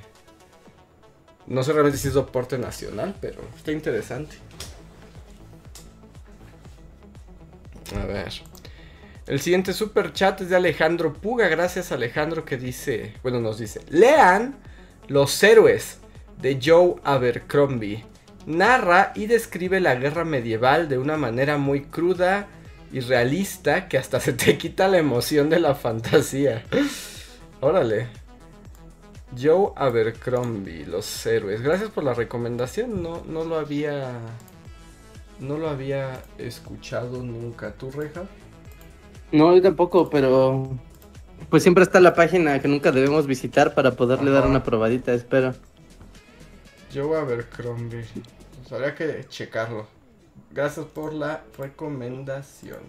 no 1.46 1.62
sé 1.62 1.72
realmente 1.72 1.96
si 1.96 2.08
es 2.08 2.14
deporte 2.14 2.58
nacional, 2.58 3.16
pero 3.22 3.40
está 3.56 3.72
interesante. 3.72 4.36
A 7.96 8.04
ver. 8.04 8.34
El 9.28 9.40
siguiente 9.40 9.74
super 9.74 10.14
chat 10.14 10.40
es 10.40 10.48
de 10.48 10.56
Alejandro 10.56 11.12
Puga. 11.12 11.48
Gracias 11.48 11.92
Alejandro 11.92 12.46
que 12.46 12.56
dice, 12.56 13.12
bueno, 13.22 13.40
nos 13.40 13.58
dice, 13.58 13.82
lean 13.90 14.56
Los 15.06 15.42
héroes 15.42 15.98
de 16.40 16.58
Joe 16.64 16.94
Abercrombie. 17.04 18.06
Narra 18.46 19.12
y 19.14 19.26
describe 19.26 19.80
la 19.80 19.96
guerra 19.96 20.24
medieval 20.24 20.88
de 20.88 20.96
una 20.96 21.18
manera 21.18 21.58
muy 21.58 21.82
cruda 21.82 22.48
y 22.90 23.00
realista 23.00 23.86
que 23.86 23.98
hasta 23.98 24.18
se 24.20 24.32
te 24.32 24.56
quita 24.56 24.88
la 24.88 24.96
emoción 24.96 25.50
de 25.50 25.60
la 25.60 25.74
fantasía. 25.74 26.64
Órale. 27.60 28.06
Joe 29.38 29.72
Abercrombie, 29.76 30.86
los 30.86 31.26
héroes. 31.26 31.60
Gracias 31.60 31.90
por 31.90 32.02
la 32.02 32.14
recomendación. 32.14 33.02
No, 33.02 33.22
no 33.28 33.44
lo 33.44 33.58
había. 33.58 34.10
No 35.38 35.58
lo 35.58 35.68
había 35.68 36.22
escuchado 36.38 37.22
nunca. 37.22 37.74
¿Tú, 37.74 37.90
Reja? 37.90 38.22
No, 39.32 39.54
yo 39.54 39.62
tampoco, 39.62 40.08
pero 40.08 40.70
pues 41.50 41.62
siempre 41.62 41.84
está 41.84 42.00
la 42.00 42.14
página 42.14 42.60
que 42.60 42.68
nunca 42.68 42.92
debemos 42.92 43.26
visitar 43.26 43.74
para 43.74 43.92
poderle 43.92 44.30
dar 44.30 44.46
una 44.46 44.62
probadita, 44.62 45.12
espero. 45.12 45.54
Yo 46.92 47.08
voy 47.08 47.18
a 47.18 47.24
ver 47.24 47.46
Crombie. 47.46 48.04
Pues 48.58 48.72
habría 48.72 48.94
que 48.94 49.24
checarlo. 49.28 49.86
Gracias 50.52 50.86
por 50.86 51.12
la 51.12 51.42
recomendación. 51.58 52.80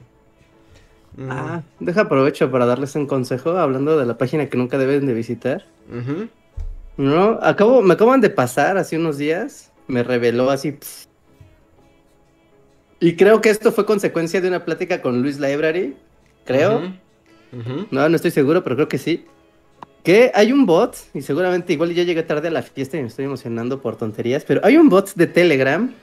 Mm. 1.16 1.32
Ah, 1.32 1.64
deja 1.80 2.02
aprovecho 2.02 2.50
para 2.52 2.66
darles 2.66 2.96
un 2.96 3.08
consejo 3.08 3.52
hablando 3.52 3.98
de 3.98 4.06
la 4.06 4.18
página 4.18 4.48
que 4.48 4.58
nunca 4.58 4.78
deben 4.78 5.06
de 5.06 5.14
visitar. 5.14 5.66
No, 6.98 7.40
acabo, 7.42 7.82
me 7.82 7.94
acaban 7.94 8.22
de 8.22 8.30
pasar 8.30 8.78
hace 8.78 8.98
unos 8.98 9.18
días. 9.18 9.72
Me 9.88 10.04
reveló 10.04 10.50
así. 10.50 10.78
Y 13.00 13.16
creo 13.16 13.42
que 13.42 13.50
esto 13.50 13.72
fue 13.72 13.86
consecuencia 13.86 14.42
de 14.42 14.48
una 14.50 14.66
plática 14.66 15.02
con 15.02 15.22
Luis 15.22 15.40
Library 15.40 15.96
creo. 16.50 16.94
No, 17.92 18.10
no 18.10 18.16
estoy 18.16 18.32
seguro, 18.32 18.64
pero 18.64 18.76
creo 18.76 18.88
que 18.88 18.98
sí. 18.98 19.26
Que 20.04 20.32
hay 20.34 20.52
un 20.52 20.66
bot, 20.66 20.96
y 21.14 21.22
seguramente 21.22 21.74
igual 21.74 21.94
ya 21.94 22.04
llegué 22.04 22.24
tarde 22.24 22.48
a 22.48 22.52
la 22.52 22.62
fiesta 22.62 22.98
y 22.98 23.02
me 23.02 23.08
estoy 23.08 23.26
emocionando 23.26 23.82
por 23.82 23.98
tonterías, 23.98 24.44
pero 24.46 24.62
hay 24.64 24.78
un 24.78 24.90
bot 24.90 25.14
de 25.14 25.28
Telegram 25.28 25.94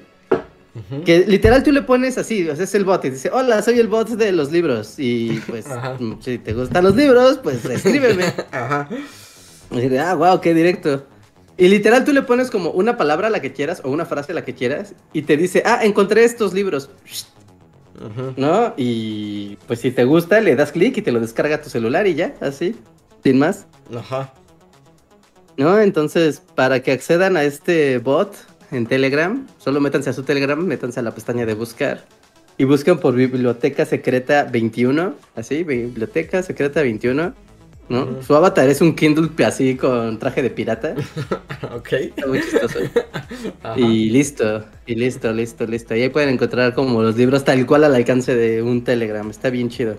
que 1.06 1.24
literal 1.26 1.62
tú 1.62 1.72
le 1.72 1.80
pones 1.80 2.18
así, 2.18 2.46
o 2.48 2.54
sea, 2.54 2.64
es 2.64 2.74
el 2.74 2.84
bot 2.84 3.02
y 3.06 3.10
dice, 3.10 3.30
hola, 3.32 3.62
soy 3.62 3.78
el 3.78 3.88
bot 3.88 4.08
de 4.10 4.30
los 4.32 4.52
libros. 4.52 4.96
Y 4.98 5.40
pues, 5.48 5.66
mm, 5.98 6.14
si 6.20 6.36
te 6.36 6.52
gustan 6.52 6.84
los 6.84 6.94
libros, 6.94 7.40
pues 7.42 7.64
escríbeme. 7.64 8.24
Ajá. 8.52 8.88
Y 9.70 9.80
dice, 9.80 9.98
ah, 9.98 10.14
wow, 10.14 10.40
qué 10.40 10.52
directo. 10.52 11.06
Y 11.56 11.68
literal 11.68 12.04
tú 12.04 12.12
le 12.12 12.22
pones 12.22 12.50
como 12.50 12.70
una 12.70 12.98
palabra 12.98 13.28
a 13.28 13.30
la 13.30 13.40
que 13.40 13.54
quieras 13.54 13.80
o 13.84 13.90
una 13.90 14.04
frase 14.04 14.32
a 14.32 14.34
la 14.34 14.44
que 14.44 14.54
quieras 14.54 14.94
y 15.14 15.22
te 15.22 15.38
dice, 15.38 15.62
ah, 15.64 15.80
encontré 15.82 16.24
estos 16.24 16.52
libros. 16.52 16.90
¿No? 18.36 18.74
Y 18.76 19.56
pues 19.66 19.80
si 19.80 19.90
te 19.90 20.04
gusta, 20.04 20.40
le 20.40 20.56
das 20.56 20.72
clic 20.72 20.96
y 20.96 21.02
te 21.02 21.12
lo 21.12 21.20
descarga 21.20 21.56
a 21.56 21.62
tu 21.62 21.70
celular 21.70 22.06
y 22.06 22.14
ya, 22.14 22.34
así, 22.40 22.76
sin 23.22 23.38
más. 23.38 23.66
Ajá. 23.94 24.32
¿No? 25.56 25.80
Entonces, 25.80 26.42
para 26.54 26.80
que 26.80 26.92
accedan 26.92 27.36
a 27.36 27.44
este 27.44 27.98
bot 27.98 28.34
en 28.70 28.86
Telegram, 28.86 29.46
solo 29.58 29.80
métanse 29.80 30.10
a 30.10 30.12
su 30.12 30.22
Telegram, 30.22 30.58
métanse 30.58 31.00
a 31.00 31.02
la 31.02 31.12
pestaña 31.12 31.46
de 31.46 31.54
buscar 31.54 32.04
y 32.58 32.64
buscan 32.64 32.98
por 32.98 33.14
Biblioteca 33.14 33.84
Secreta 33.84 34.44
21, 34.44 35.14
así, 35.34 35.64
Biblioteca 35.64 36.42
Secreta 36.42 36.82
21 36.82 37.45
¿no? 37.88 38.22
Su 38.22 38.34
avatar 38.34 38.68
es 38.68 38.80
un 38.80 38.94
Kindle 38.94 39.30
así 39.44 39.76
con 39.76 40.18
traje 40.18 40.42
de 40.42 40.50
pirata. 40.50 40.94
ok. 41.74 41.92
Está 41.92 42.26
muy 42.26 42.40
chistoso. 42.40 42.78
y 43.76 44.10
listo, 44.10 44.64
y 44.86 44.94
listo, 44.94 45.32
listo, 45.32 45.66
listo. 45.66 45.94
Y 45.94 46.02
ahí 46.02 46.08
pueden 46.08 46.30
encontrar 46.30 46.74
como 46.74 47.02
los 47.02 47.16
libros 47.16 47.44
tal 47.44 47.64
cual 47.66 47.84
al 47.84 47.94
alcance 47.94 48.34
de 48.34 48.62
un 48.62 48.84
Telegram. 48.84 49.28
Está 49.30 49.50
bien 49.50 49.68
chido. 49.68 49.96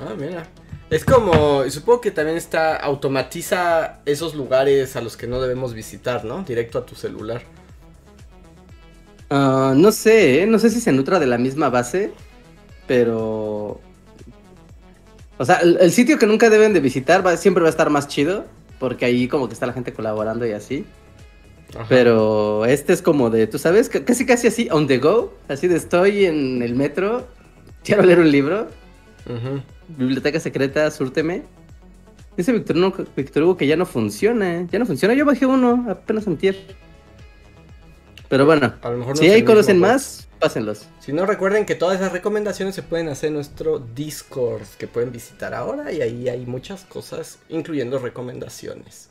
Ah, 0.00 0.14
mira. 0.18 0.46
Es 0.90 1.06
como, 1.06 1.68
supongo 1.70 2.02
que 2.02 2.10
también 2.10 2.36
está, 2.36 2.76
automatiza 2.76 4.00
esos 4.04 4.34
lugares 4.34 4.94
a 4.94 5.00
los 5.00 5.16
que 5.16 5.26
no 5.26 5.40
debemos 5.40 5.72
visitar, 5.72 6.24
¿no? 6.26 6.42
Directo 6.42 6.78
a 6.78 6.84
tu 6.84 6.94
celular. 6.94 7.42
Ah, 9.30 9.72
no 9.74 9.90
sé, 9.90 10.42
¿eh? 10.42 10.46
no 10.46 10.58
sé 10.58 10.68
si 10.68 10.82
se 10.82 10.92
nutra 10.92 11.18
de 11.18 11.26
la 11.26 11.38
misma 11.38 11.70
base, 11.70 12.12
pero 12.86 13.80
o 15.42 15.44
sea, 15.44 15.56
el, 15.56 15.90
sitio 15.90 16.20
que 16.20 16.26
nunca 16.26 16.48
deben 16.50 16.72
de 16.72 16.78
visitar 16.78 17.26
va, 17.26 17.36
siempre 17.36 17.62
va 17.62 17.68
a 17.68 17.70
estar 17.70 17.90
más 17.90 18.06
chido, 18.06 18.44
porque 18.78 19.06
ahí 19.06 19.26
como 19.26 19.48
que 19.48 19.54
está 19.54 19.66
la 19.66 19.72
gente 19.72 19.92
colaborando 19.92 20.46
y 20.46 20.52
así. 20.52 20.84
Pero 21.88 22.64
este 22.64 22.92
es 22.92 23.02
como 23.02 23.28
de, 23.28 23.48
tú 23.48 23.58
sabes, 23.58 23.88
casi 23.88 24.24
casi 24.24 24.46
así, 24.46 24.68
on 24.70 24.86
the 24.86 24.98
go, 24.98 25.34
así 25.48 25.66
de 25.66 25.78
estoy 25.78 26.26
en 26.26 26.62
el 26.62 26.76
metro, 26.76 27.26
quiero 27.82 28.04
leer 28.04 28.20
un 28.20 28.30
libro, 28.30 28.68
biblioteca 29.88 30.38
secreta, 30.38 30.88
súrteme. 30.92 31.42
Dice 32.36 32.52
Víctor, 32.52 33.42
Hugo 33.42 33.56
que 33.56 33.66
ya 33.66 33.74
no 33.74 33.84
funciona, 33.84 34.64
ya 34.70 34.78
no 34.78 34.86
funciona, 34.86 35.12
yo 35.12 35.24
bajé 35.24 35.44
uno 35.44 35.86
apenas 35.90 36.28
antier. 36.28 36.56
Pero 38.28 38.46
bueno, 38.46 38.74
si 39.14 39.28
ahí 39.28 39.42
conocen 39.42 39.80
más, 39.80 40.28
pásenlos. 40.42 40.88
Si 40.98 41.12
no, 41.12 41.24
recuerden 41.24 41.64
que 41.64 41.76
todas 41.76 42.00
esas 42.00 42.10
recomendaciones 42.10 42.74
se 42.74 42.82
pueden 42.82 43.08
hacer 43.08 43.28
en 43.28 43.34
nuestro 43.34 43.78
Discord, 43.78 44.66
que 44.76 44.88
pueden 44.88 45.12
visitar 45.12 45.54
ahora, 45.54 45.92
y 45.92 46.02
ahí 46.02 46.28
hay 46.28 46.46
muchas 46.46 46.84
cosas, 46.84 47.38
incluyendo 47.48 48.00
recomendaciones. 48.00 49.08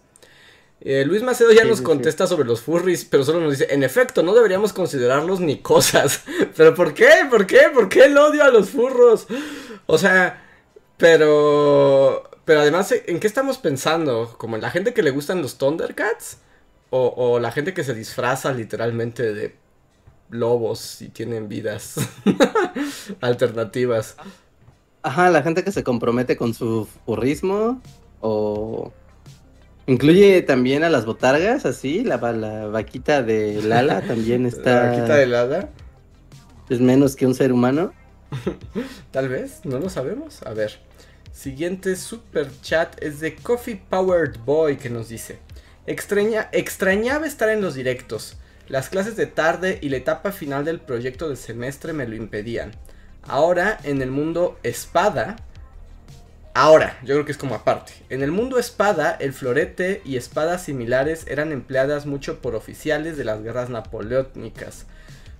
Eh, 0.81 1.05
Luis 1.05 1.23
Macedo 1.23 1.53
ya 1.53 1.63
nos 1.63 1.81
contesta 1.81 2.27
sobre 2.27 2.45
los 2.45 2.59
furries, 2.61 3.05
pero 3.05 3.23
solo 3.23 3.39
nos 3.39 3.51
dice, 3.51 3.73
en 3.73 3.83
efecto, 3.83 4.23
no 4.23 4.33
deberíamos 4.33 4.73
considerarlos 4.73 5.39
ni 5.39 5.59
cosas. 5.59 6.23
¿Pero 6.57 6.75
por 6.75 6.93
qué? 6.93 7.09
¿Por 7.29 7.47
qué? 7.47 7.69
¿Por 7.73 7.87
qué 7.87 8.05
el 8.05 8.17
odio 8.17 8.43
a 8.43 8.49
los 8.49 8.69
furros? 8.69 9.27
O 9.85 9.97
sea, 9.97 10.43
pero... 10.97 12.29
Pero 12.43 12.61
además, 12.61 12.91
¿en 12.91 13.19
qué 13.19 13.27
estamos 13.27 13.59
pensando? 13.59 14.35
¿Como 14.37 14.55
en 14.55 14.63
la 14.63 14.71
gente 14.71 14.93
que 14.93 15.03
le 15.03 15.11
gustan 15.11 15.41
los 15.41 15.57
Thundercats? 15.57 16.39
O, 16.89 17.13
o 17.15 17.39
la 17.39 17.51
gente 17.51 17.73
que 17.73 17.85
se 17.85 17.93
disfraza 17.93 18.51
literalmente 18.51 19.31
de 19.33 19.55
lobos 20.31 21.01
y 21.01 21.09
tienen 21.09 21.47
vidas 21.47 21.95
alternativas. 23.21 24.15
Ajá, 25.03 25.29
la 25.29 25.43
gente 25.43 25.63
que 25.63 25.71
se 25.71 25.83
compromete 25.83 26.37
con 26.37 26.53
su 26.53 26.87
furrismo 27.05 27.81
o 28.19 28.91
incluye 29.87 30.41
también 30.41 30.83
a 30.83 30.89
las 30.89 31.05
botargas, 31.05 31.65
así, 31.65 32.03
la, 32.03 32.17
la 32.33 32.67
vaquita 32.67 33.21
de 33.21 33.61
Lala 33.61 34.01
también 34.07 34.45
está... 34.45 34.83
¿La 34.83 34.89
vaquita 34.89 35.15
de 35.15 35.27
Lala? 35.27 35.69
Es 36.69 36.79
menos 36.79 37.15
que 37.15 37.27
un 37.27 37.35
ser 37.35 37.51
humano. 37.51 37.93
Tal 39.11 39.29
vez, 39.29 39.61
no 39.65 39.79
lo 39.79 39.89
sabemos. 39.89 40.41
A 40.43 40.53
ver. 40.53 40.79
Siguiente 41.33 41.95
super 41.95 42.49
chat 42.61 43.01
es 43.01 43.19
de 43.19 43.35
Coffee 43.35 43.81
Powered 43.89 44.37
Boy 44.45 44.77
que 44.77 44.89
nos 44.89 45.09
dice: 45.09 45.39
Extraña, 45.87 46.49
extrañaba 46.51 47.25
estar 47.25 47.49
en 47.49 47.61
los 47.61 47.73
directos. 47.73 48.37
Las 48.71 48.87
clases 48.87 49.17
de 49.17 49.25
tarde 49.25 49.79
y 49.81 49.89
la 49.89 49.97
etapa 49.97 50.31
final 50.31 50.63
del 50.63 50.79
proyecto 50.79 51.27
del 51.27 51.35
semestre 51.35 51.91
me 51.91 52.07
lo 52.07 52.15
impedían. 52.15 52.71
Ahora, 53.21 53.77
en 53.83 54.01
el 54.01 54.11
mundo 54.11 54.57
espada, 54.63 55.35
Ahora, 56.53 56.97
yo 57.01 57.15
creo 57.15 57.25
que 57.25 57.33
es 57.33 57.37
como 57.37 57.55
aparte. 57.55 57.91
En 58.09 58.23
el 58.23 58.31
mundo 58.31 58.57
espada, 58.57 59.17
el 59.19 59.33
florete 59.33 60.01
y 60.05 60.15
espadas 60.15 60.63
similares 60.63 61.25
eran 61.27 61.51
empleadas 61.51 62.05
mucho 62.05 62.39
por 62.39 62.55
oficiales 62.55 63.17
de 63.17 63.25
las 63.25 63.43
guerras 63.43 63.69
napoleónicas. 63.69 64.85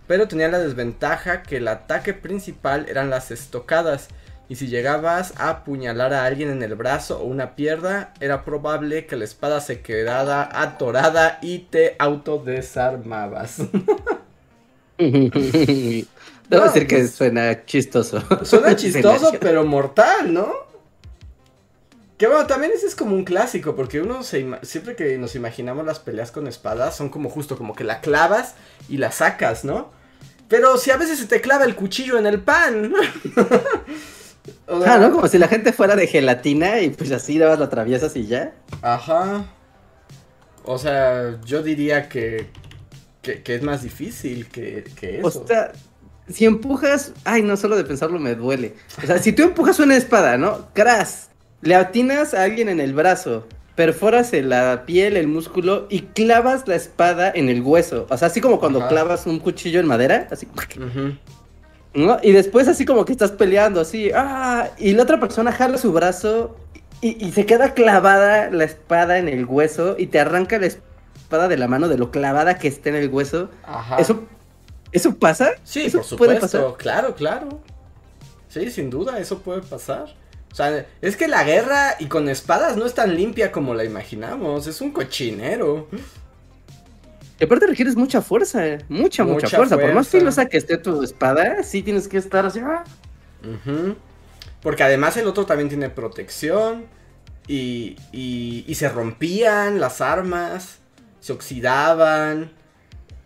Pero 0.07 0.27
tenían 0.27 0.51
la 0.51 0.59
desventaja 0.59 1.41
que 1.41 1.57
el 1.57 1.69
ataque 1.69 2.13
principal 2.13 2.85
eran 2.89 3.09
las 3.09 3.31
estocadas. 3.31 4.09
Y 4.51 4.57
si 4.57 4.67
llegabas 4.67 5.33
a 5.37 5.49
apuñalar 5.49 6.13
a 6.13 6.25
alguien 6.25 6.49
en 6.49 6.61
el 6.61 6.75
brazo 6.75 7.21
o 7.21 7.23
una 7.23 7.55
pierna, 7.55 8.13
era 8.19 8.43
probable 8.43 9.05
que 9.05 9.15
la 9.15 9.23
espada 9.23 9.61
se 9.61 9.79
quedara 9.79 10.49
atorada 10.51 11.39
y 11.41 11.59
te 11.59 11.95
autodesarmabas. 11.97 13.59
Debo 14.97 16.65
decir 16.65 16.85
que 16.85 16.97
pues, 16.97 17.11
suena 17.11 17.63
chistoso. 17.63 18.21
Suena 18.43 18.75
chistoso, 18.75 19.31
pero 19.39 19.63
mortal, 19.63 20.33
¿no? 20.33 20.51
Que 22.17 22.27
bueno, 22.27 22.45
también 22.45 22.73
ese 22.75 22.87
es 22.87 22.95
como 22.95 23.15
un 23.15 23.23
clásico, 23.23 23.73
porque 23.77 24.01
uno 24.01 24.21
se 24.21 24.45
siempre 24.63 24.97
que 24.97 25.17
nos 25.17 25.33
imaginamos 25.35 25.85
las 25.85 25.99
peleas 25.99 26.29
con 26.29 26.49
espadas, 26.49 26.97
son 26.97 27.07
como 27.07 27.29
justo 27.29 27.57
como 27.57 27.73
que 27.73 27.85
la 27.85 28.01
clavas 28.01 28.55
y 28.89 28.97
la 28.97 29.13
sacas, 29.13 29.63
¿no? 29.63 29.93
Pero 30.49 30.77
si 30.77 30.91
a 30.91 30.97
veces 30.97 31.19
se 31.19 31.27
te 31.27 31.39
clava 31.39 31.63
el 31.63 31.77
cuchillo 31.77 32.17
en 32.17 32.25
el 32.25 32.41
pan. 32.41 32.93
ah, 34.67 34.97
¿no? 34.99 35.11
Como 35.11 35.27
si 35.27 35.37
la 35.37 35.47
gente 35.47 35.73
fuera 35.73 35.95
de 35.95 36.07
gelatina 36.07 36.81
y 36.81 36.89
pues 36.89 37.11
así 37.11 37.37
dabas 37.37 37.59
la 37.59 37.65
atraviesas 37.65 38.15
y 38.15 38.27
ya. 38.27 38.53
Ajá. 38.81 39.45
O 40.63 40.77
sea, 40.77 41.39
yo 41.45 41.63
diría 41.63 42.07
que, 42.09 42.47
que, 43.21 43.41
es 43.45 43.61
más 43.63 43.83
difícil 43.83 44.47
que, 44.47 44.83
que 44.95 45.19
eso. 45.19 45.27
O 45.43 45.47
sea, 45.47 45.71
si 46.29 46.45
empujas, 46.45 47.13
ay, 47.23 47.41
no, 47.41 47.57
solo 47.57 47.75
de 47.75 47.83
pensarlo 47.83 48.19
me 48.19 48.35
duele. 48.35 48.75
O 49.01 49.05
sea, 49.05 49.17
si 49.17 49.33
tú 49.33 49.43
empujas 49.43 49.79
una 49.79 49.95
espada, 49.95 50.37
¿no? 50.37 50.69
Cras, 50.73 51.29
le 51.61 51.75
atinas 51.75 52.33
a 52.33 52.43
alguien 52.43 52.69
en 52.69 52.79
el 52.79 52.93
brazo, 52.93 53.47
perforas 53.75 54.31
la 54.33 54.83
piel, 54.85 55.17
el 55.17 55.27
músculo 55.27 55.87
y 55.89 56.01
clavas 56.01 56.67
la 56.67 56.75
espada 56.75 57.31
en 57.33 57.49
el 57.49 57.61
hueso. 57.61 58.07
O 58.09 58.17
sea, 58.17 58.27
así 58.27 58.41
como 58.41 58.59
cuando 58.59 58.87
clavas 58.87 59.25
un 59.25 59.39
cuchillo 59.39 59.79
en 59.79 59.87
madera, 59.87 60.27
así. 60.31 60.47
¿No? 61.93 62.19
Y 62.21 62.31
después 62.31 62.67
así 62.67 62.85
como 62.85 63.05
que 63.05 63.11
estás 63.11 63.31
peleando, 63.31 63.81
así, 63.81 64.11
ah, 64.15 64.69
y 64.77 64.93
la 64.93 65.03
otra 65.03 65.19
persona 65.19 65.51
jala 65.51 65.77
su 65.77 65.91
brazo 65.91 66.55
y, 67.01 67.31
se 67.31 67.45
queda 67.45 67.73
clavada 67.73 68.51
la 68.51 68.63
espada 68.63 69.17
en 69.17 69.27
el 69.27 69.45
hueso 69.45 69.95
y 69.97 70.07
te 70.07 70.19
arranca 70.19 70.59
la 70.59 70.67
espada 70.67 71.47
de 71.47 71.57
la 71.57 71.67
mano 71.67 71.87
de 71.87 71.97
lo 71.97 72.11
clavada 72.11 72.59
que 72.59 72.67
está 72.67 72.89
en 72.89 72.95
el 72.95 73.09
hueso. 73.09 73.49
Ajá. 73.63 73.97
Eso, 73.97 74.23
¿eso 74.91 75.15
pasa? 75.15 75.53
Sí, 75.63 75.89
por 75.89 76.03
supuesto, 76.03 76.75
claro, 76.77 77.15
claro. 77.15 77.59
Sí, 78.49 78.69
sin 78.69 78.89
duda, 78.89 79.17
eso 79.17 79.39
puede 79.39 79.61
pasar. 79.61 80.13
O 80.51 80.55
sea, 80.55 80.85
es 81.01 81.15
que 81.15 81.27
la 81.27 81.43
guerra 81.43 81.95
y 81.97 82.07
con 82.07 82.27
espadas 82.27 82.75
no 82.75 82.85
es 82.85 82.93
tan 82.93 83.15
limpia 83.15 83.51
como 83.51 83.73
la 83.73 83.85
imaginamos. 83.85 84.67
Es 84.67 84.81
un 84.81 84.91
cochinero. 84.91 85.87
Y 87.41 87.45
aparte 87.45 87.65
requieres 87.65 87.95
mucha 87.95 88.21
fuerza, 88.21 88.67
eh. 88.67 88.85
mucha, 88.87 89.23
mucha, 89.23 89.49
fuerza. 89.49 89.75
Por 89.75 89.91
más 89.95 90.07
filosa 90.09 90.45
que 90.45 90.57
esté 90.57 90.77
tu 90.77 91.01
espada, 91.01 91.63
sí 91.63 91.81
tienes 91.81 92.07
que 92.07 92.17
estar 92.17 92.45
así. 92.45 92.59
¡ah! 92.59 92.83
Porque 94.61 94.83
además 94.83 95.17
el 95.17 95.25
otro 95.25 95.47
también 95.47 95.67
tiene 95.67 95.89
protección. 95.89 96.85
Y, 97.47 97.95
y, 98.11 98.63
y 98.67 98.75
se 98.75 98.89
rompían 98.89 99.79
las 99.79 100.01
armas. 100.01 100.81
Se 101.19 101.33
oxidaban. 101.33 102.51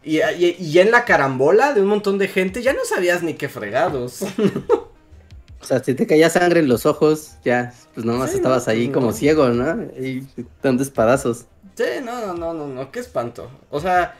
Y, 0.01 0.22
y, 0.22 0.80
en 0.80 0.91
la 0.91 1.03
carambola 1.03 1.74
de 1.74 1.82
un 1.82 1.88
montón 1.88 2.18
de 2.18 2.30
gente 2.30 2.61
ya 2.61 2.72
no 2.72 2.86
sabías 2.86 3.22
ni 3.22 3.34
qué 3.34 3.49
fregados. 3.49 4.22
O 5.61 5.68
sea, 5.68 5.84
si 5.84 5.95
te 5.95 6.05
caía 6.05 6.30
sangre 6.30 6.59
en 6.59 6.68
los 6.68 6.86
ojos, 6.86 7.38
ya, 7.43 7.74
pues 7.95 8.05
nomás 8.05 8.36
estabas 8.36 8.68
ahí 8.68 8.89
como 8.89 9.11
ciego, 9.13 9.49
¿no? 9.49 9.82
Y 9.99 10.24
dando 10.61 10.84
espadazos. 10.84 11.47
Sí, 11.76 11.84
no, 12.03 12.34
no, 12.34 12.53
no, 12.53 12.67
no, 12.67 12.91
qué 12.91 12.99
espanto. 12.99 13.49
O 13.69 13.80
sea, 13.80 14.15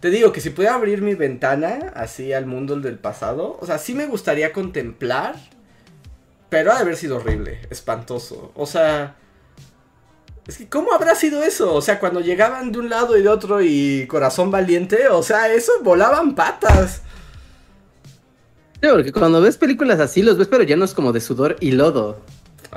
te 0.00 0.10
digo 0.10 0.32
que 0.32 0.40
si 0.40 0.50
pudiera 0.50 0.74
abrir 0.74 1.02
mi 1.02 1.14
ventana 1.14 1.92
así 1.94 2.32
al 2.32 2.46
mundo 2.46 2.76
del 2.76 2.98
pasado, 2.98 3.58
o 3.60 3.66
sea, 3.66 3.78
sí 3.78 3.94
me 3.94 4.06
gustaría 4.06 4.52
contemplar, 4.52 5.36
pero 6.48 6.72
ha 6.72 6.76
de 6.76 6.80
haber 6.80 6.96
sido 6.96 7.16
horrible, 7.16 7.60
espantoso. 7.70 8.52
O 8.54 8.66
sea, 8.66 9.16
es 10.46 10.58
que 10.58 10.68
¿cómo 10.68 10.92
habrá 10.92 11.14
sido 11.14 11.42
eso? 11.42 11.74
O 11.74 11.82
sea, 11.82 11.98
cuando 11.98 12.20
llegaban 12.20 12.72
de 12.72 12.78
un 12.78 12.88
lado 12.88 13.16
y 13.18 13.22
de 13.22 13.28
otro 13.28 13.60
y 13.62 14.06
corazón 14.06 14.50
valiente, 14.50 15.08
o 15.08 15.22
sea, 15.22 15.52
eso 15.52 15.72
volaban 15.82 16.34
patas. 16.34 17.02
Sí, 18.80 18.88
porque 18.90 19.12
cuando 19.12 19.40
ves 19.40 19.56
películas 19.56 20.00
así, 20.00 20.22
los 20.22 20.38
ves, 20.38 20.48
pero 20.48 20.62
ya 20.62 20.76
no 20.76 20.84
es 20.84 20.94
como 20.94 21.12
de 21.12 21.20
sudor 21.20 21.56
y 21.60 21.72
lodo. 21.72 22.20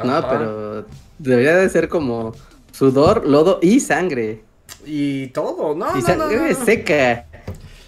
No, 0.04 0.28
pero 0.30 0.86
debería 1.20 1.56
de 1.58 1.70
ser 1.70 1.90
como 1.90 2.34
sudor, 2.80 3.28
lodo 3.28 3.60
y 3.62 3.82
sangre. 3.82 4.42
Y 4.86 5.28
todo, 5.28 5.76
¿no? 5.76 5.98
Y 5.98 6.02
sangre 6.02 6.56
seca. 6.56 7.26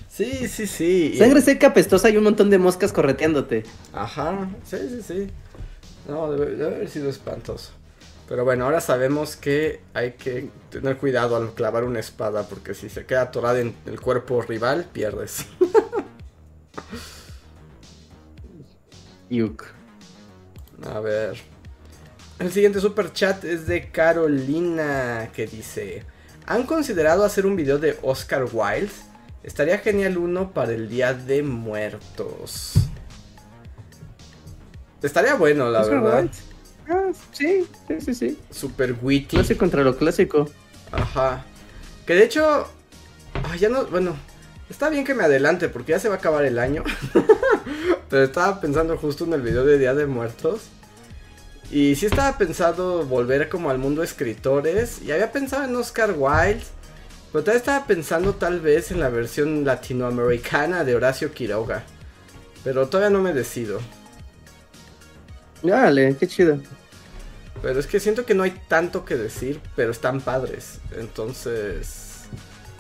Sí, 0.10 0.50
sí, 0.50 0.68
sí. 0.68 1.16
Sangre 1.18 1.40
seca, 1.42 1.74
pestosa 1.74 2.10
y 2.10 2.18
un 2.18 2.26
montón 2.26 2.50
de 2.50 2.58
moscas 2.58 2.92
correteándote. 2.92 3.64
Ajá, 3.94 4.50
sí, 4.66 4.78
sí, 4.90 5.02
sí. 5.02 5.28
No, 6.10 6.30
debe, 6.34 6.62
haber 6.66 6.90
sido 6.90 7.10
espantoso. 7.10 7.72
Pero 8.28 8.44
bueno, 8.44 8.66
ahora 8.66 8.82
sabemos 8.82 9.38
que 9.38 9.80
hay 9.94 10.12
que 10.14 10.50
tener 10.70 10.98
cuidado 10.98 11.38
al 11.38 11.54
clavar 11.54 11.86
una 11.86 12.02
espada, 12.02 12.44
porque 12.50 12.74
si 12.74 12.90
se 12.90 13.06
queda 13.06 13.22
atorada 13.22 13.62
en 13.62 13.74
el 13.86 14.02
cuerpo 14.02 14.42
rival, 14.42 14.90
pierdes. 14.92 15.46
A 20.84 21.00
ver. 21.00 21.51
El 22.42 22.52
siguiente 22.52 22.80
super 22.80 23.14
chat 23.14 23.44
es 23.44 23.68
de 23.68 23.92
Carolina 23.92 25.30
que 25.32 25.46
dice: 25.46 26.04
¿Han 26.48 26.64
considerado 26.64 27.24
hacer 27.24 27.46
un 27.46 27.56
video 27.56 27.78
de 27.78 28.00
Oscar 28.02 28.48
Wilde? 28.52 28.90
Estaría 29.44 29.78
genial 29.78 30.18
uno 30.18 30.52
para 30.52 30.72
el 30.72 30.90
Día 30.90 31.14
de 31.14 31.44
Muertos. 31.44 32.74
Estaría 35.04 35.36
bueno, 35.36 35.70
la 35.70 35.84
verdad. 35.84 36.32
Ah, 36.90 37.12
sí, 37.32 37.68
sí, 37.88 38.02
sí, 38.02 38.16
sí. 38.16 38.40
Super 38.50 38.96
witty. 39.00 39.36
Clásico 39.36 39.60
contra 39.60 39.84
lo 39.84 39.96
clásico. 39.96 40.50
Ajá. 40.92 41.46
Que 42.08 42.16
de 42.16 42.24
hecho. 42.24 42.68
ya 43.60 43.70
no. 43.70 43.86
Bueno, 43.86 44.16
Está 44.68 44.90
bien 44.90 45.04
que 45.04 45.14
me 45.14 45.26
adelante 45.26 45.70
porque 45.70 45.92
ya 45.92 46.00
se 46.00 46.10
va 46.10 46.16
a 46.16 46.18
acabar 46.18 46.44
el 46.46 46.58
año. 46.58 46.84
Pero 48.10 48.24
estaba 48.24 48.60
pensando 48.60 48.98
justo 48.98 49.26
en 49.26 49.34
el 49.34 49.44
video 49.44 49.64
de 49.64 49.78
Día 49.78 49.94
de 49.94 50.08
Muertos. 50.08 50.72
Y 51.72 51.96
sí 51.96 52.06
estaba 52.06 52.38
pensando 52.38 53.06
volver 53.06 53.48
como 53.48 53.70
al 53.70 53.78
mundo 53.78 54.02
de 54.02 54.08
escritores. 54.08 55.02
Y 55.02 55.12
había 55.12 55.32
pensado 55.32 55.64
en 55.64 55.76
Oscar 55.76 56.14
Wilde. 56.18 56.64
Pero 57.32 57.44
todavía 57.44 57.60
estaba 57.60 57.88
pensando 57.88 58.36
tal 58.36 58.60
vez 58.60 58.92
en 58.92 59.00
la 59.00 59.08
versión 59.08 59.64
latinoamericana 59.64 60.84
de 60.84 60.96
Horacio 60.96 61.32
Quiroga. 61.32 61.84
Pero 62.66 62.90
todavía 62.90 63.10
no 63.10 63.24
me 63.24 63.34
decido. 63.34 63.80
Dale, 65.64 66.18
qué 66.18 66.28
chido. 66.28 66.60
Pero 67.62 67.80
es 67.80 67.88
que 67.88 68.02
siento 68.02 68.26
que 68.26 68.34
no 68.34 68.44
hay 68.44 68.52
tanto 68.68 69.06
que 69.06 69.16
decir, 69.16 69.62
pero 69.76 69.92
están 69.92 70.20
padres. 70.20 70.80
Entonces... 70.98 72.08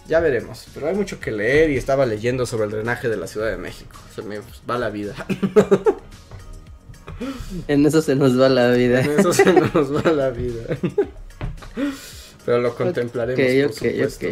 Ya 0.07 0.19
veremos, 0.19 0.65
pero 0.73 0.87
hay 0.87 0.95
mucho 0.95 1.21
que 1.21 1.31
leer 1.31 1.69
y 1.69 1.77
estaba 1.77 2.05
leyendo 2.05 2.45
sobre 2.45 2.65
el 2.65 2.71
drenaje 2.71 3.07
de 3.07 3.15
la 3.15 3.27
Ciudad 3.27 3.49
de 3.49 3.55
México. 3.55 3.95
Se 4.13 4.21
me 4.21 4.41
va 4.69 4.77
la 4.77 4.89
vida. 4.89 5.15
En 7.67 7.85
eso 7.85 8.01
se 8.01 8.15
nos 8.15 8.39
va 8.39 8.49
la 8.49 8.71
vida. 8.71 9.01
En 9.01 9.19
eso 9.19 9.33
se 9.33 9.53
nos 9.53 9.95
va 9.95 10.11
la 10.11 10.29
vida. 10.29 10.77
Pero 12.45 12.59
lo 12.59 12.75
contemplaremos, 12.75 13.73
por 13.73 13.73
supuesto. 13.73 14.27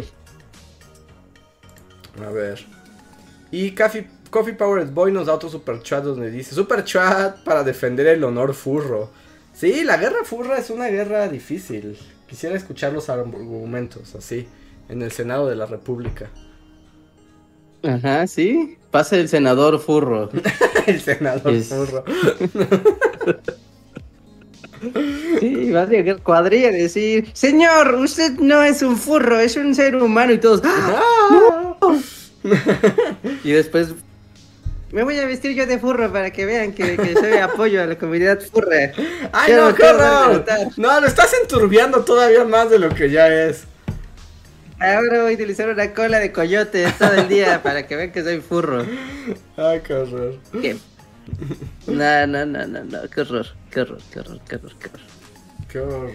A 2.24 2.30
ver. 2.30 2.64
Y 3.50 3.72
Coffee, 3.72 4.08
Coffee 4.30 4.54
Powered 4.54 4.90
Boy 4.90 5.12
nos 5.12 5.26
da 5.26 5.34
otro 5.34 5.48
super 5.48 5.82
chat 5.82 6.04
donde 6.04 6.30
dice: 6.30 6.54
Super 6.54 6.84
chat 6.84 7.42
para 7.44 7.62
defender 7.62 8.06
el 8.08 8.24
honor 8.24 8.54
furro. 8.54 9.10
Sí, 9.54 9.84
la 9.84 9.96
guerra 9.96 10.24
furra 10.24 10.58
es 10.58 10.70
una 10.70 10.88
guerra 10.88 11.28
difícil. 11.28 11.98
Quisiera 12.28 12.56
escuchar 12.56 12.92
los 12.92 13.08
argumentos 13.08 14.14
así 14.14 14.46
en 14.88 15.02
el 15.02 15.12
Senado 15.12 15.48
de 15.48 15.56
la 15.56 15.66
República. 15.66 16.30
Ajá, 17.82 18.26
sí. 18.26 18.76
Pasa 18.90 19.16
el 19.16 19.28
senador 19.28 19.78
furro. 19.78 20.30
el 20.86 21.00
senador 21.00 21.62
furro. 21.62 22.04
sí, 25.40 25.70
va 25.70 25.82
a 25.82 25.86
llegar 25.86 26.22
cuadrilla 26.22 26.70
y 26.70 26.82
decir, 26.82 27.30
señor, 27.32 27.94
usted 27.94 28.32
no 28.38 28.62
es 28.62 28.82
un 28.82 28.96
furro, 28.96 29.38
es 29.38 29.56
un 29.56 29.74
ser 29.74 29.96
humano 29.96 30.32
y 30.32 30.38
todos. 30.38 30.62
¡Ah! 30.64 31.76
y 33.44 33.52
después 33.52 33.94
me 34.92 35.04
voy 35.04 35.18
a 35.18 35.26
vestir 35.26 35.54
yo 35.54 35.66
de 35.66 35.78
furro 35.78 36.12
para 36.12 36.32
que 36.32 36.46
vean 36.46 36.72
que, 36.72 36.96
que 36.96 37.14
soy 37.14 37.34
apoyo 37.34 37.82
a 37.82 37.86
la 37.86 37.96
comunidad 37.96 38.40
furra. 38.40 38.92
¡Ay, 39.32 39.52
no, 39.52 39.74
qué 39.74 39.84
No, 40.76 41.00
lo 41.00 41.06
estás 41.06 41.32
enturbiando 41.40 42.04
todavía 42.04 42.44
más 42.44 42.70
de 42.70 42.78
lo 42.80 42.88
que 42.88 43.10
ya 43.10 43.28
es. 43.28 43.64
Ahora 44.80 45.22
voy 45.22 45.32
a 45.32 45.34
utilizar 45.34 45.68
una 45.68 45.92
cola 45.92 46.18
de 46.18 46.32
coyote 46.32 46.86
todo 46.98 47.12
el 47.14 47.28
día 47.28 47.62
para 47.62 47.86
que 47.86 47.96
vean 47.96 48.12
que 48.12 48.22
soy 48.22 48.40
furro. 48.40 48.84
Ay, 49.56 49.80
qué 49.86 49.92
horror. 49.94 50.38
No, 51.86 52.26
no, 52.26 52.46
no, 52.46 52.66
no, 52.66 52.84
no, 52.84 52.98
qué 53.14 53.20
horror, 53.20 53.46
qué 53.70 53.82
horror, 53.82 54.00
qué 54.12 54.20
horror, 54.20 54.40
qué 54.48 54.56
horror, 54.56 54.72
qué 54.78 54.86
horror. 54.88 55.00
Qué 55.70 55.80
horror. 55.80 56.10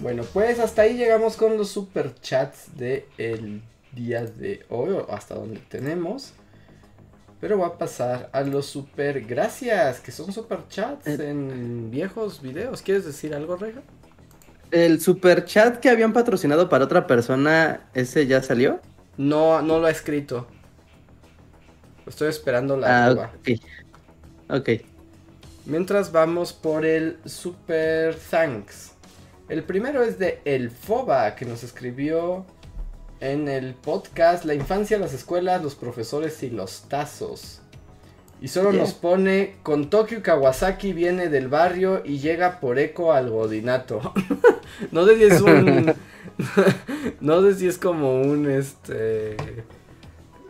Bueno, 0.00 0.24
pues 0.32 0.58
hasta 0.58 0.82
ahí 0.82 0.96
llegamos 0.96 1.36
con 1.36 1.56
los 1.56 1.68
super 1.70 2.14
chats 2.20 2.76
de 2.76 3.06
el 3.18 3.62
día 3.92 4.24
de 4.24 4.64
hoy, 4.68 4.90
o 4.90 5.10
hasta 5.12 5.34
donde 5.34 5.60
tenemos. 5.60 6.32
Pero 7.40 7.58
va 7.58 7.66
a 7.68 7.78
pasar 7.78 8.30
a 8.32 8.40
los 8.40 8.66
super 8.66 9.20
gracias, 9.20 10.00
que 10.00 10.10
son 10.10 10.32
super 10.32 10.66
chats 10.68 11.06
Eh. 11.06 11.16
en 11.30 11.90
viejos 11.90 12.40
videos. 12.40 12.80
¿Quieres 12.82 13.04
decir 13.04 13.34
algo, 13.34 13.56
Reja? 13.56 13.82
El 14.70 15.00
super 15.00 15.44
chat 15.44 15.78
que 15.78 15.88
habían 15.88 16.12
patrocinado 16.12 16.68
para 16.68 16.84
otra 16.84 17.06
persona, 17.06 17.80
¿ese 17.94 18.26
ya 18.26 18.42
salió? 18.42 18.80
No, 19.16 19.62
no 19.62 19.78
lo 19.78 19.86
ha 19.86 19.90
escrito. 19.90 20.46
Estoy 22.06 22.28
esperando 22.28 22.76
la 22.76 23.06
Ah. 23.06 23.30
Ok. 24.48 24.70
Mientras 25.64 26.12
vamos 26.12 26.52
por 26.52 26.84
el 26.84 27.18
Super 27.24 28.14
Thanks. 28.14 28.92
El 29.48 29.64
primero 29.64 30.02
es 30.02 30.18
de 30.18 30.40
El 30.44 30.70
Foba, 30.70 31.34
que 31.34 31.44
nos 31.44 31.64
escribió 31.64 32.46
en 33.20 33.48
el 33.48 33.74
podcast 33.74 34.44
La 34.44 34.54
infancia, 34.54 34.98
las 34.98 35.12
escuelas, 35.12 35.62
los 35.62 35.74
profesores 35.74 36.42
y 36.42 36.50
los 36.50 36.82
tazos. 36.88 37.60
Y 38.40 38.48
solo 38.48 38.70
Yeah. 38.70 38.80
nos 38.82 38.92
pone, 38.94 39.56
con 39.62 39.88
Tokio 39.88 40.22
Kawasaki 40.22 40.92
viene 40.92 41.28
del 41.28 41.48
barrio 41.48 42.02
y 42.04 42.18
llega 42.18 42.60
por 42.60 42.78
eco 42.78 43.12
al 43.12 43.30
godinato. 43.30 44.12
no 44.92 45.06
sé 45.06 45.16
si 45.16 45.22
es 45.24 45.40
un... 45.40 45.94
no 47.20 47.42
sé 47.42 47.54
si 47.54 47.66
es 47.66 47.78
como 47.78 48.20
un, 48.20 48.50
este... 48.50 49.36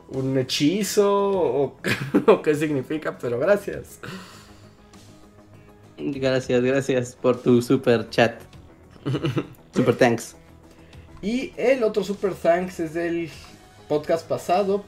Un 0.08 0.36
hechizo 0.38 1.10
o, 1.30 1.76
o 2.26 2.42
qué 2.42 2.54
significa, 2.54 3.18
pero 3.18 3.38
gracias. 3.38 3.98
Gracias, 5.98 6.62
gracias 6.62 7.16
por 7.20 7.40
tu 7.40 7.62
super 7.62 8.08
chat. 8.10 8.40
Super 9.74 9.96
thanks. 9.96 10.36
Y 11.22 11.52
el 11.56 11.82
otro 11.82 12.04
super 12.04 12.34
thanks 12.34 12.80
es 12.80 12.94
del 12.94 13.30
podcast 13.88 14.26
pasado, 14.28 14.84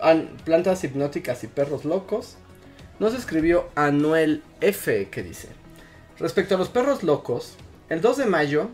An- 0.00 0.28
Plantas 0.44 0.84
hipnóticas 0.84 1.42
y 1.44 1.48
perros 1.48 1.84
locos. 1.84 2.36
Nos 3.02 3.14
escribió 3.14 3.68
Anuel 3.74 4.44
F 4.60 5.08
que 5.08 5.24
dice, 5.24 5.48
respecto 6.20 6.54
a 6.54 6.58
los 6.58 6.68
perros 6.68 7.02
locos, 7.02 7.56
el 7.88 8.00
2 8.00 8.18
de 8.18 8.26
mayo, 8.26 8.68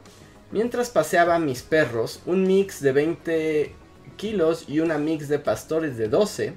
mientras 0.50 0.90
paseaba 0.90 1.36
a 1.36 1.38
mis 1.38 1.62
perros, 1.62 2.20
un 2.26 2.46
mix 2.46 2.82
de 2.82 2.92
20 2.92 3.74
kilos 4.18 4.66
y 4.68 4.80
una 4.80 4.98
mix 4.98 5.28
de 5.28 5.38
pastores 5.38 5.96
de 5.96 6.08
12, 6.08 6.52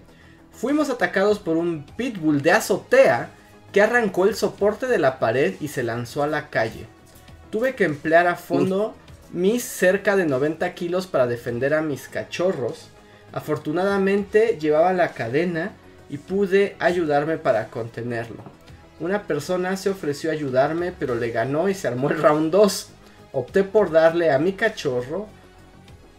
fuimos 0.51 0.89
atacados 0.89 1.39
por 1.39 1.55
un 1.55 1.85
pitbull 1.85 2.41
de 2.41 2.51
azotea 2.51 3.29
que 3.71 3.81
arrancó 3.81 4.25
el 4.25 4.35
soporte 4.35 4.85
de 4.87 4.99
la 4.99 5.17
pared 5.17 5.55
y 5.61 5.69
se 5.69 5.83
lanzó 5.83 6.23
a 6.23 6.27
la 6.27 6.49
calle. 6.49 6.87
Tuve 7.51 7.75
que 7.75 7.85
emplear 7.85 8.27
a 8.27 8.35
fondo 8.35 8.95
mis 9.31 9.63
cerca 9.63 10.17
de 10.17 10.25
90 10.25 10.73
kilos 10.73 11.07
para 11.07 11.25
defender 11.25 11.73
a 11.73 11.81
mis 11.81 12.09
cachorros. 12.09 12.89
Afortunadamente 13.31 14.57
llevaba 14.59 14.91
la 14.91 15.13
cadena 15.13 15.71
y 16.11 16.17
pude 16.17 16.75
ayudarme 16.79 17.37
para 17.37 17.69
contenerlo. 17.69 18.43
Una 18.99 19.23
persona 19.23 19.77
se 19.77 19.89
ofreció 19.89 20.29
a 20.29 20.33
ayudarme 20.33 20.91
pero 20.91 21.15
le 21.15 21.31
ganó 21.31 21.69
y 21.69 21.73
se 21.73 21.87
armó 21.87 22.09
el 22.11 22.21
round 22.21 22.51
2. 22.51 22.89
Opté 23.31 23.63
por 23.63 23.89
darle 23.89 24.29
a 24.29 24.37
mi 24.37 24.53
cachorro 24.53 25.27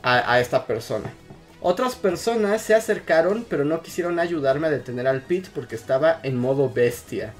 a, 0.03 0.32
a 0.32 0.40
esta 0.40 0.66
persona. 0.66 1.12
Otras 1.61 1.95
personas 1.95 2.62
se 2.62 2.74
acercaron 2.74 3.47
pero 3.49 3.66
no 3.66 3.82
quisieron 3.82 4.18
ayudarme 4.18 4.66
a 4.66 4.70
detener 4.70 5.07
al 5.07 5.20
Pit 5.20 5.49
porque 5.55 5.76
estaba 5.76 6.18
en 6.22 6.36
modo 6.36 6.70
bestia. 6.72 7.34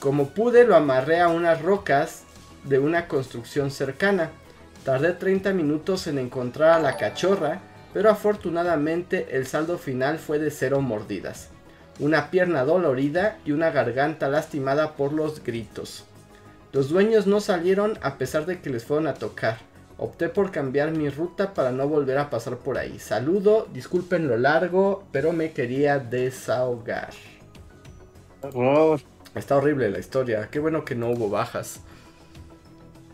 Como 0.00 0.30
pude 0.30 0.64
lo 0.64 0.74
amarré 0.74 1.20
a 1.20 1.28
unas 1.28 1.62
rocas 1.62 2.24
de 2.64 2.80
una 2.80 3.06
construcción 3.06 3.70
cercana. 3.70 4.30
Tardé 4.84 5.12
30 5.12 5.52
minutos 5.52 6.08
en 6.08 6.18
encontrar 6.18 6.72
a 6.72 6.80
la 6.80 6.96
cachorra, 6.96 7.60
pero 7.94 8.10
afortunadamente 8.10 9.28
el 9.30 9.46
saldo 9.46 9.78
final 9.78 10.18
fue 10.18 10.38
de 10.38 10.50
cero 10.50 10.80
mordidas, 10.80 11.50
una 11.98 12.30
pierna 12.30 12.64
dolorida 12.64 13.38
y 13.44 13.52
una 13.52 13.70
garganta 13.70 14.28
lastimada 14.28 14.94
por 14.94 15.12
los 15.12 15.42
gritos. 15.42 16.04
Los 16.72 16.90
dueños 16.90 17.26
no 17.26 17.40
salieron 17.40 17.98
a 18.02 18.18
pesar 18.18 18.46
de 18.46 18.60
que 18.60 18.70
les 18.70 18.84
fueron 18.84 19.06
a 19.06 19.14
tocar. 19.14 19.58
Opté 19.96 20.28
por 20.28 20.52
cambiar 20.52 20.92
mi 20.92 21.08
ruta 21.08 21.54
para 21.54 21.72
no 21.72 21.88
volver 21.88 22.18
a 22.18 22.30
pasar 22.30 22.58
por 22.58 22.78
ahí. 22.78 22.98
Saludo, 22.98 23.66
disculpen 23.72 24.28
lo 24.28 24.36
largo, 24.36 25.04
pero 25.10 25.32
me 25.32 25.52
quería 25.52 25.98
desahogar. 25.98 27.10
Horror. 28.42 29.00
Está 29.34 29.56
horrible 29.56 29.90
la 29.90 29.98
historia, 29.98 30.48
qué 30.50 30.58
bueno 30.58 30.84
que 30.84 30.94
no 30.94 31.10
hubo 31.10 31.28
bajas. 31.28 31.80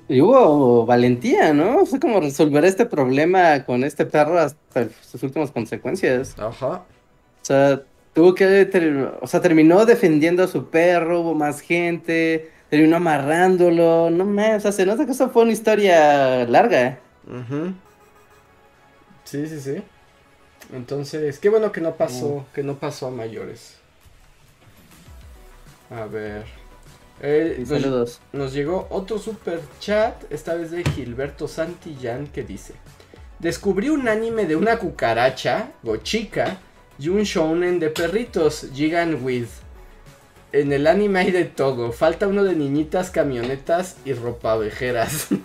Y 0.09 0.20
hubo 0.20 0.85
valentía, 0.85 1.55
¿no? 1.55 1.78
O 1.78 1.87
sea, 1.87 1.99
como 1.99 2.20
resolver 2.20 2.64
este 2.64 2.85
problema 2.85 3.64
con 3.64 3.85
este 3.85 4.05
perro 4.05 4.39
hasta 4.39 4.89
sus 5.03 5.22
últimas 5.22 5.51
consecuencias. 5.51 6.39
Ajá. 6.39 6.68
O 6.68 7.45
sea, 7.45 7.82
tuvo 8.15 8.35
que, 8.35 8.65
ter- 8.67 9.19
o 9.21 9.27
sea, 9.27 9.41
terminó 9.41 9.85
defendiendo 9.87 10.43
a 10.43 10.49
su 10.49 10.71
perro, 10.71 11.21
hubo 11.21 11.35
más 11.35 11.61
gente, 11.61 12.51
terminó 12.71 12.97
amarrándolo, 12.97 14.11
no 14.11 14.25
más, 14.25 14.57
o 14.59 14.61
sea, 14.61 14.73
se 14.73 14.87
nota 14.87 15.05
que 15.05 15.12
eso 15.12 15.31
fue 15.31 15.43
una 15.43 15.53
historia 15.53 16.47
larga. 16.47 16.99
Ujú. 17.27 17.75
Sí, 19.25 19.47
sí, 19.49 19.61
sí. 19.61 19.83
Entonces, 20.73 21.39
qué 21.39 21.49
bueno 21.49 21.73
que 21.73 21.81
no 21.81 21.95
pasó, 21.97 22.47
que 22.55 22.62
no 22.62 22.77
pasó 22.77 23.09
a 23.09 23.11
mayores. 23.11 23.77
A 25.91 26.07
ver. 26.07 26.45
Eh, 27.21 27.57
nos, 27.61 27.69
saludos. 27.69 28.21
nos 28.33 28.53
llegó 28.53 28.87
otro 28.91 29.19
super 29.19 29.61
chat, 29.79 30.25
esta 30.31 30.55
vez 30.55 30.71
de 30.73 30.83
Gilberto 30.83 31.47
Santillán, 31.47 32.27
que 32.27 32.43
dice: 32.43 32.75
Descubrí 33.39 33.89
un 33.89 34.09
anime 34.09 34.47
de 34.47 34.57
una 34.57 34.79
cucaracha, 34.79 35.71
Gochika, 35.83 36.59
y 36.99 37.09
un 37.09 37.22
shounen 37.22 37.78
de 37.78 37.90
perritos, 37.90 38.68
Gigan 38.72 39.24
With. 39.24 39.49
En 40.53 40.72
el 40.72 40.86
anime 40.86 41.20
hay 41.20 41.32
de 41.32 41.45
todo, 41.45 41.92
falta 41.92 42.28
uno 42.28 42.45
de 42.45 42.55
niñitas, 42.55 43.11
camionetas 43.11 43.97
y 44.05 44.12
ropavejeras. 44.12 45.28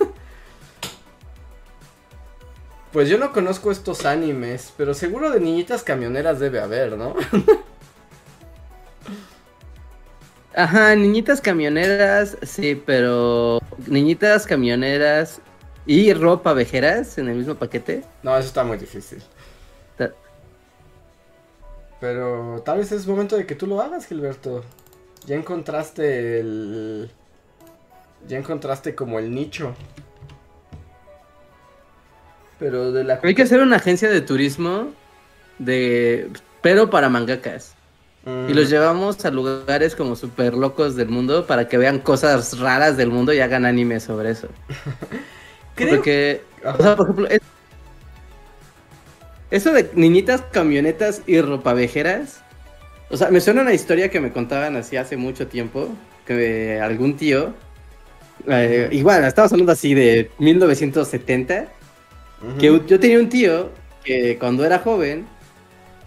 Pues 2.92 3.08
yo 3.08 3.20
no 3.20 3.32
conozco 3.32 3.72
estos 3.72 4.04
animes, 4.04 4.74
pero 4.76 4.96
seguro 4.96 5.30
de 5.30 5.40
niñitas 5.40 5.84
camioneras 5.84 6.40
debe 6.40 6.60
haber, 6.60 6.98
¿no? 6.98 7.14
Ajá, 10.56 10.96
niñitas 10.96 11.40
camioneras, 11.40 12.36
sí, 12.42 12.82
pero 12.84 13.60
niñitas 13.86 14.48
camioneras 14.48 15.40
y 15.86 16.14
ropa 16.14 16.54
vejeras 16.54 17.20
en 17.20 17.30
el 17.30 17.36
mismo 17.36 17.54
paquete. 17.54 18.04
No, 18.24 18.36
eso 18.36 18.48
está 18.48 18.64
muy 18.64 18.80
difícil. 18.80 19.22
Pero 22.00 22.62
tal 22.66 22.78
vez 22.80 22.92
es 22.92 23.08
momento 23.08 23.36
de 23.36 23.46
que 23.46 23.56
tú 23.56 23.68
lo 23.68 23.82
hagas, 23.82 24.06
Gilberto. 24.08 24.64
Ya 25.26 25.36
encontraste 25.36 26.40
el... 26.40 27.12
Ya 28.28 28.38
encontraste 28.38 28.96
como 28.96 29.20
el 29.20 29.34
nicho. 29.34 29.74
Pero 32.60 32.92
de 32.92 33.04
la... 33.04 33.20
Hay 33.24 33.36
que 33.36 33.44
hacer 33.44 33.62
una 33.62 33.78
agencia 33.78 34.10
de 34.10 34.22
turismo 34.22 34.90
de 35.58 36.30
pero 36.62 36.90
para 36.90 37.10
mangakas. 37.10 37.74
Mm, 38.26 38.50
Y 38.50 38.54
los 38.54 38.70
llevamos 38.70 39.24
a 39.26 39.32
lugares 39.32 39.96
como 39.96 40.16
super 40.16 40.54
locos 40.54 40.96
del 40.96 41.10
mundo 41.10 41.48
para 41.48 41.68
que 41.70 41.78
vean 41.78 42.00
cosas 42.00 42.60
raras 42.60 42.98
del 42.98 43.12
mundo 43.12 43.34
y 43.34 43.40
hagan 43.40 43.66
anime 43.66 44.00
sobre 44.00 44.32
eso. 44.32 44.50
creo... 45.76 45.96
Porque, 45.96 46.44
o 46.64 46.82
sea, 46.82 46.96
por 46.96 47.06
ejemplo, 47.08 47.28
es- 47.30 47.42
eso 49.52 49.74
de 49.74 49.90
niñitas, 49.96 50.42
camionetas 50.52 51.22
y 51.26 51.42
ropavejeras, 51.42 52.42
o 53.10 53.18
sea, 53.18 53.30
me 53.30 53.42
suena 53.42 53.62
una 53.62 53.74
historia 53.74 54.10
que 54.10 54.20
me 54.20 54.32
contaban 54.32 54.76
así 54.76 54.96
hace 54.98 55.18
mucho 55.18 55.48
tiempo, 55.48 55.90
que 56.26 56.80
algún 56.80 57.18
tío, 57.18 57.54
eh, 58.48 58.88
igual, 58.92 59.26
estamos 59.26 59.52
hablando 59.52 59.72
así 59.72 59.94
de 59.96 60.30
1970, 60.38 61.68
Ujú. 62.42 62.58
que 62.58 62.82
yo 62.88 63.00
tenía 63.00 63.20
un 63.20 63.30
tío 63.30 63.72
que 64.04 64.38
cuando 64.38 64.64
era 64.66 64.80
joven 64.80 65.26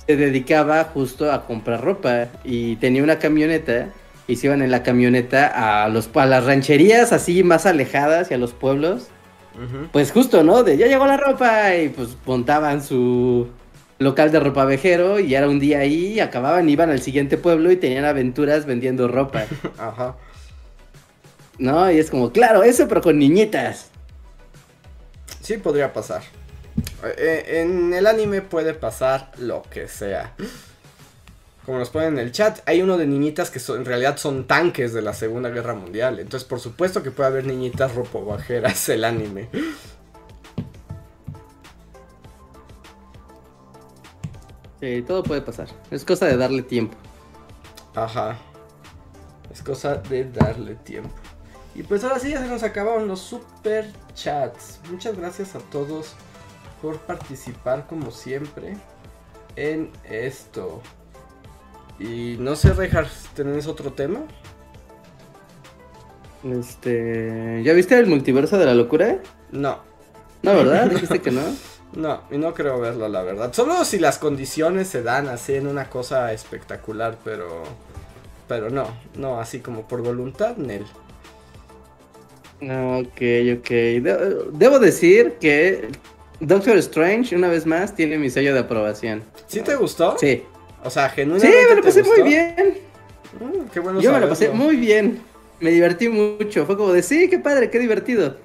se 0.07 0.16
dedicaba 0.16 0.84
justo 0.84 1.30
a 1.30 1.45
comprar 1.47 1.82
ropa 1.82 2.28
y 2.45 2.76
tenía 2.76 3.03
una 3.03 3.18
camioneta 3.18 3.88
y 4.26 4.36
se 4.36 4.47
iban 4.47 4.62
en 4.62 4.70
la 4.70 4.82
camioneta 4.82 5.84
a 5.84 5.88
los 5.88 6.09
a 6.14 6.26
las 6.26 6.45
rancherías 6.45 7.12
así 7.12 7.43
más 7.43 7.66
alejadas 7.66 8.30
y 8.30 8.34
a 8.34 8.38
los 8.38 8.53
pueblos. 8.53 9.09
Pues 9.92 10.12
justo, 10.12 10.42
¿no? 10.42 10.62
De 10.62 10.76
ya 10.76 10.86
llegó 10.86 11.07
la 11.07 11.16
ropa 11.16 11.74
y 11.76 11.88
pues 11.88 12.16
montaban 12.26 12.82
su 12.82 13.48
local 13.98 14.32
de 14.32 14.40
ropa 14.40 14.64
vejero 14.64 15.20
y 15.20 15.34
era 15.34 15.48
un 15.48 15.61
día 15.61 15.78
ahí, 15.78 16.20
acababan, 16.20 16.68
iban 16.68 16.90
al 16.90 17.00
siguiente 17.00 17.38
pueblo 17.38 17.70
y 17.70 17.76
tenían 17.76 18.05
aventuras 18.05 18.66
vendiendo 18.66 19.09
ropa, 19.09 19.44
Ajá. 19.78 20.16
¿no? 21.59 21.90
Y 21.90 21.98
es 21.98 22.11
como, 22.11 22.32
claro, 22.32 22.62
eso 22.62 22.88
pero 22.88 23.00
con 23.00 23.18
niñitas. 23.18 23.90
Sí 25.40 25.59
podría 25.59 25.92
pasar. 25.92 26.22
Eh, 27.18 27.61
en 27.62 27.92
el 27.92 28.07
anime 28.07 28.42
puede 28.42 28.74
pasar 28.74 29.30
lo 29.38 29.62
que 29.62 29.88
sea. 29.88 30.34
Como 31.65 31.79
nos 31.79 31.91
ponen 31.91 32.15
en 32.15 32.19
el 32.19 32.33
chat, 32.33 32.59
hay 32.67 32.83
uno 32.83 32.99
de 32.99 33.07
niñitas 33.07 33.51
que 33.51 33.61
son, 33.61 33.79
en 33.79 33.85
realidad 33.85 34.17
son 34.17 34.47
tanques 34.47 34.93
de 34.93 35.03
la 35.03 35.15
Segunda 35.15 35.49
Guerra 35.51 35.75
Mundial. 35.75 36.19
Entonces, 36.19 36.49
por 36.49 36.59
supuesto 36.59 37.03
que 37.03 37.11
puede 37.11 37.29
haber 37.29 37.47
niñitas 37.47 37.95
ropobajeras 37.95 38.89
el 38.89 39.05
anime. 39.05 39.49
Sí, 44.81 45.03
todo 45.07 45.23
puede 45.23 45.43
pasar. 45.43 45.69
Es 45.93 46.05
cosa 46.05 46.27
de 46.27 46.37
darle 46.37 46.63
tiempo. 46.63 46.97
Ajá. 47.95 48.37
Es 49.53 49.63
cosa 49.63 49.95
de 49.95 50.25
darle 50.25 50.75
tiempo. 50.75 51.15
Y 51.77 51.85
pues 51.85 52.03
ahora 52.03 52.19
sí 52.19 52.31
ya 52.31 52.41
se 52.41 52.49
nos 52.49 52.65
acabaron 52.65 53.07
los 53.07 53.21
super 53.21 53.91
chats. 54.15 54.81
Muchas 54.91 55.17
gracias 55.17 55.55
a 55.55 55.61
todos 55.61 56.15
por 56.83 56.99
participar 56.99 57.87
como 57.87 58.11
siempre 58.11 58.77
en 59.55 59.93
esto. 60.03 60.83
Y 62.03 62.36
no 62.38 62.57
sé, 62.57 62.72
Rejar, 62.72 63.07
¿tenés 63.34 63.66
otro 63.66 63.92
tema? 63.92 64.20
Este. 66.44 67.62
¿Ya 67.62 67.72
viste 67.72 67.96
el 67.96 68.07
multiverso 68.07 68.59
de 68.59 68.66
la 68.66 68.74
locura? 68.74 69.18
No. 69.53 69.78
No, 70.42 70.57
¿verdad? 70.57 70.90
Dijiste 70.90 71.20
que 71.20 71.30
no. 71.30 71.42
No, 71.94 72.22
y 72.30 72.38
no 72.38 72.55
creo 72.55 72.80
verlo, 72.80 73.07
la 73.07 73.22
verdad. 73.22 73.53
Solo 73.53 73.84
si 73.84 73.98
las 73.98 74.16
condiciones 74.16 74.88
se 74.88 75.03
dan 75.03 75.28
así 75.28 75.57
en 75.57 75.66
una 75.66 75.90
cosa 75.90 76.32
espectacular, 76.32 77.18
pero. 77.22 77.64
Pero 78.48 78.70
no, 78.70 78.86
no, 79.18 79.38
así 79.38 79.61
como 79.61 79.86
por 79.86 80.03
voluntad, 80.03 80.57
Nel. 80.57 80.86
Ok, 82.62 83.20
ok. 83.59 83.70
debo 84.55 84.78
decir 84.78 85.34
que 85.38 85.90
Doctor 86.40 86.78
Strange, 86.78 87.36
una 87.36 87.48
vez 87.48 87.66
más, 87.66 87.94
tiene 87.94 88.16
mi 88.16 88.30
sello 88.30 88.55
de 88.55 88.61
aprobación. 88.61 89.22
¿Sí 89.46 89.61
te 89.61 89.76
gustó? 89.76 90.16
Sí. 90.18 90.44
O 90.85 90.91
sea, 90.91 91.09
genuinamente. 91.09 91.59
Sí, 91.62 91.68
me 91.68 91.76
lo 91.76 91.83
pasé 91.83 92.03
muy 92.03 92.22
bien. 92.22 92.78
Mm, 93.41 93.68
qué 93.72 93.80
bueno 93.80 94.01
Yo 94.01 94.12
me 94.12 94.20
lo 94.20 94.28
pasé 94.28 94.51
muy 94.51 94.76
bien. 94.76 95.20
Me 95.61 95.70
divertí 95.70 96.09
mucho. 96.09 96.66
Fue 96.66 96.76
como 96.76 96.93
de, 96.93 97.03
sí, 97.03 97.28
qué 97.28 97.39
padre, 97.39 97.70
qué 97.70 97.78
divertido. 97.78 98.37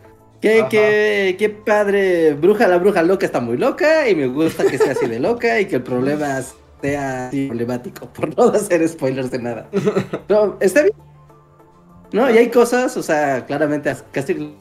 Qué, 0.42 0.66
qué, 0.70 1.36
qué 1.38 1.50
padre. 1.50 2.34
Bruja, 2.34 2.68
la 2.68 2.78
bruja 2.78 3.02
loca 3.02 3.26
está 3.26 3.40
muy 3.40 3.58
loca. 3.58 4.08
Y 4.08 4.16
me 4.16 4.28
gusta 4.28 4.66
que 4.66 4.78
sea 4.78 4.92
así 4.92 5.08
de 5.08 5.20
loca. 5.20 5.60
Y 5.60 5.66
que 5.66 5.78
el 5.78 5.84
problema 5.84 6.42
sea 6.82 7.28
así 7.28 7.48
problemático. 7.48 8.08
Por 8.14 8.38
no 8.38 8.50
hacer 8.50 8.88
spoilers 8.88 9.32
de 9.32 9.40
nada. 9.40 9.68
Pero 10.28 10.58
está 10.60 10.84
bien. 10.84 10.94
No, 12.12 12.30
y 12.32 12.38
hay 12.38 12.50
cosas, 12.50 12.96
o 12.96 13.04
sea, 13.04 13.46
claramente 13.46 13.94
casi 14.12 14.56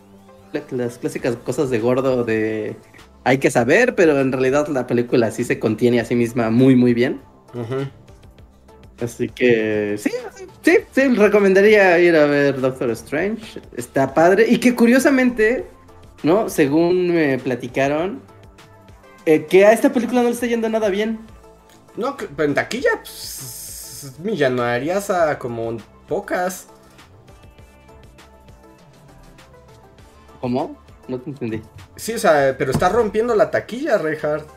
las 0.70 0.99
clásicas 0.99 1.37
cosas 1.37 1.70
de 1.70 1.79
gordo 1.79 2.24
de 2.24 2.77
hay 3.24 3.39
que 3.39 3.51
saber, 3.51 3.95
pero 3.95 4.20
en 4.20 4.33
realidad 4.33 4.68
la 4.68 4.87
película 4.87 5.31
sí 5.31 5.45
se 5.45 5.59
contiene 5.59 6.01
a 6.01 6.05
sí 6.05 6.14
misma 6.14 6.51
muy, 6.51 6.77
muy 6.77 6.95
bien. 6.95 7.20
Así 9.01 9.29
que 9.29 9.97
sí, 9.99 10.11
sí, 10.63 10.79
sí, 10.93 11.09
recomendaría 11.09 11.99
ir 11.99 12.17
a 12.17 12.27
ver 12.27 12.61
Doctor 12.61 12.91
Strange. 12.91 13.61
Está 13.77 14.15
padre. 14.15 14.47
Y 14.49 14.59
que 14.59 14.75
curiosamente, 14.75 15.67
¿no? 16.23 16.49
Según 16.49 17.15
me 17.15 17.39
platicaron, 17.39 18.23
eh, 19.27 19.45
que 19.47 19.67
a 19.67 19.73
esta 19.73 19.93
película 19.93 20.23
no 20.23 20.29
le 20.29 20.35
está 20.35 20.47
yendo 20.47 20.69
nada 20.69 20.89
bien. 20.89 21.19
No, 21.97 22.17
en 22.39 22.55
taquilla, 22.55 22.91
pues, 23.03 24.15
millonarias 24.23 25.11
a 25.11 25.39
como 25.39 25.77
pocas. 26.09 26.69
¿Cómo? 30.41 30.77
No 31.09 31.21
te 31.21 31.31
entendí. 31.31 31.63
Sí, 31.97 32.15
o 32.15 32.19
sea, 32.19 32.55
pero 32.57 32.71
está 32.71 32.89
rompiendo 32.89 33.35
la 33.35 33.51
taquilla, 33.51 33.99
Reinhardt. 33.99 34.49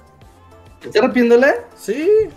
¿Está 0.83 1.01
rompiéndola? 1.01 1.55
Sí. 1.75 2.29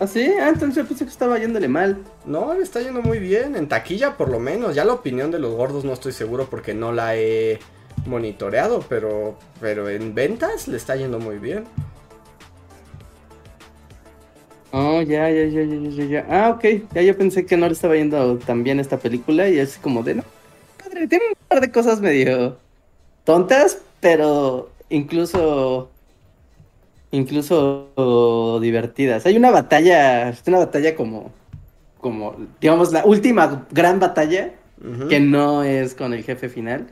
¿Ah, 0.00 0.06
sí? 0.06 0.32
Ah, 0.40 0.50
entonces 0.50 0.76
yo 0.76 0.86
pensé 0.86 1.04
que 1.04 1.10
estaba 1.10 1.38
yéndole 1.38 1.66
mal. 1.66 1.98
No, 2.24 2.54
le 2.54 2.62
está 2.62 2.80
yendo 2.80 3.02
muy 3.02 3.18
bien. 3.18 3.56
En 3.56 3.68
taquilla, 3.68 4.16
por 4.16 4.30
lo 4.30 4.38
menos. 4.38 4.76
Ya 4.76 4.84
la 4.84 4.92
opinión 4.92 5.30
de 5.32 5.40
los 5.40 5.54
gordos 5.54 5.84
no 5.84 5.92
estoy 5.92 6.12
seguro 6.12 6.46
porque 6.48 6.72
no 6.72 6.92
la 6.92 7.16
he 7.16 7.58
monitoreado, 8.06 8.84
pero, 8.88 9.36
pero 9.60 9.88
en 9.88 10.14
ventas 10.14 10.68
le 10.68 10.76
está 10.76 10.94
yendo 10.94 11.18
muy 11.18 11.38
bien. 11.38 11.64
Oh, 14.70 15.02
ya, 15.02 15.30
ya, 15.30 15.46
ya, 15.46 15.62
ya, 15.64 15.90
ya, 15.90 16.04
ya. 16.04 16.26
Ah, 16.30 16.50
ok. 16.50 16.64
Ya 16.94 17.02
yo 17.02 17.16
pensé 17.16 17.44
que 17.44 17.56
no 17.56 17.66
le 17.66 17.72
estaba 17.72 17.96
yendo 17.96 18.38
tan 18.38 18.62
bien 18.62 18.78
esta 18.78 18.98
película 18.98 19.48
y 19.48 19.58
es 19.58 19.78
como 19.78 20.04
de 20.04 20.16
no. 20.16 20.24
Padre, 20.82 21.08
tiene 21.08 21.24
un 21.30 21.48
par 21.48 21.60
de 21.60 21.72
cosas 21.72 22.00
medio 22.00 22.56
tontas, 23.24 23.78
pero 24.00 24.70
incluso 24.90 25.90
incluso 27.10 28.58
divertidas. 28.60 29.26
Hay 29.26 29.36
una 29.36 29.50
batalla, 29.50 30.34
una 30.46 30.58
batalla 30.58 30.94
como, 30.94 31.32
como, 32.00 32.36
digamos, 32.60 32.92
la 32.92 33.04
última 33.04 33.66
gran 33.70 34.00
batalla, 34.00 34.54
que 35.08 35.18
no 35.18 35.64
es 35.64 35.94
con 35.94 36.14
el 36.14 36.22
jefe 36.22 36.48
final. 36.48 36.86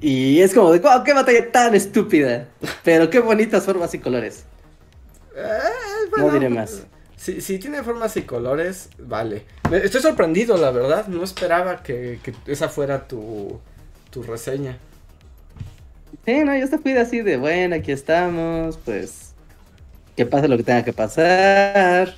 Y 0.00 0.40
es 0.40 0.52
como 0.52 0.72
de, 0.72 0.78
wow, 0.80 1.02
qué 1.04 1.14
batalla 1.14 1.50
tan 1.50 1.74
estúpida, 1.74 2.48
pero 2.84 3.08
qué 3.08 3.20
bonitas 3.20 3.64
formas 3.64 3.94
y 3.94 3.98
colores. 3.98 4.44
Eh, 5.34 6.08
no 6.18 6.30
diré 6.30 6.48
más. 6.48 6.86
Si, 7.16 7.58
tiene 7.58 7.82
formas 7.82 8.16
y 8.16 8.22
colores, 8.22 8.90
vale. 8.98 9.44
Estoy 9.72 10.00
sorprendido, 10.00 10.56
la 10.56 10.70
verdad. 10.70 11.08
No 11.08 11.24
esperaba 11.24 11.82
que, 11.82 12.20
esa 12.46 12.68
fuera 12.68 13.08
tu, 13.08 13.58
tu 14.10 14.22
reseña. 14.22 14.78
Sí, 16.24 16.44
no, 16.44 16.56
yo 16.56 16.66
se 16.66 16.78
fui 16.78 16.92
así 16.92 17.20
de, 17.20 17.36
bueno, 17.36 17.76
aquí 17.76 17.92
estamos, 17.92 18.78
pues, 18.78 19.34
que 20.16 20.26
pase 20.26 20.48
lo 20.48 20.56
que 20.56 20.64
tenga 20.64 20.84
que 20.84 20.92
pasar. 20.92 22.14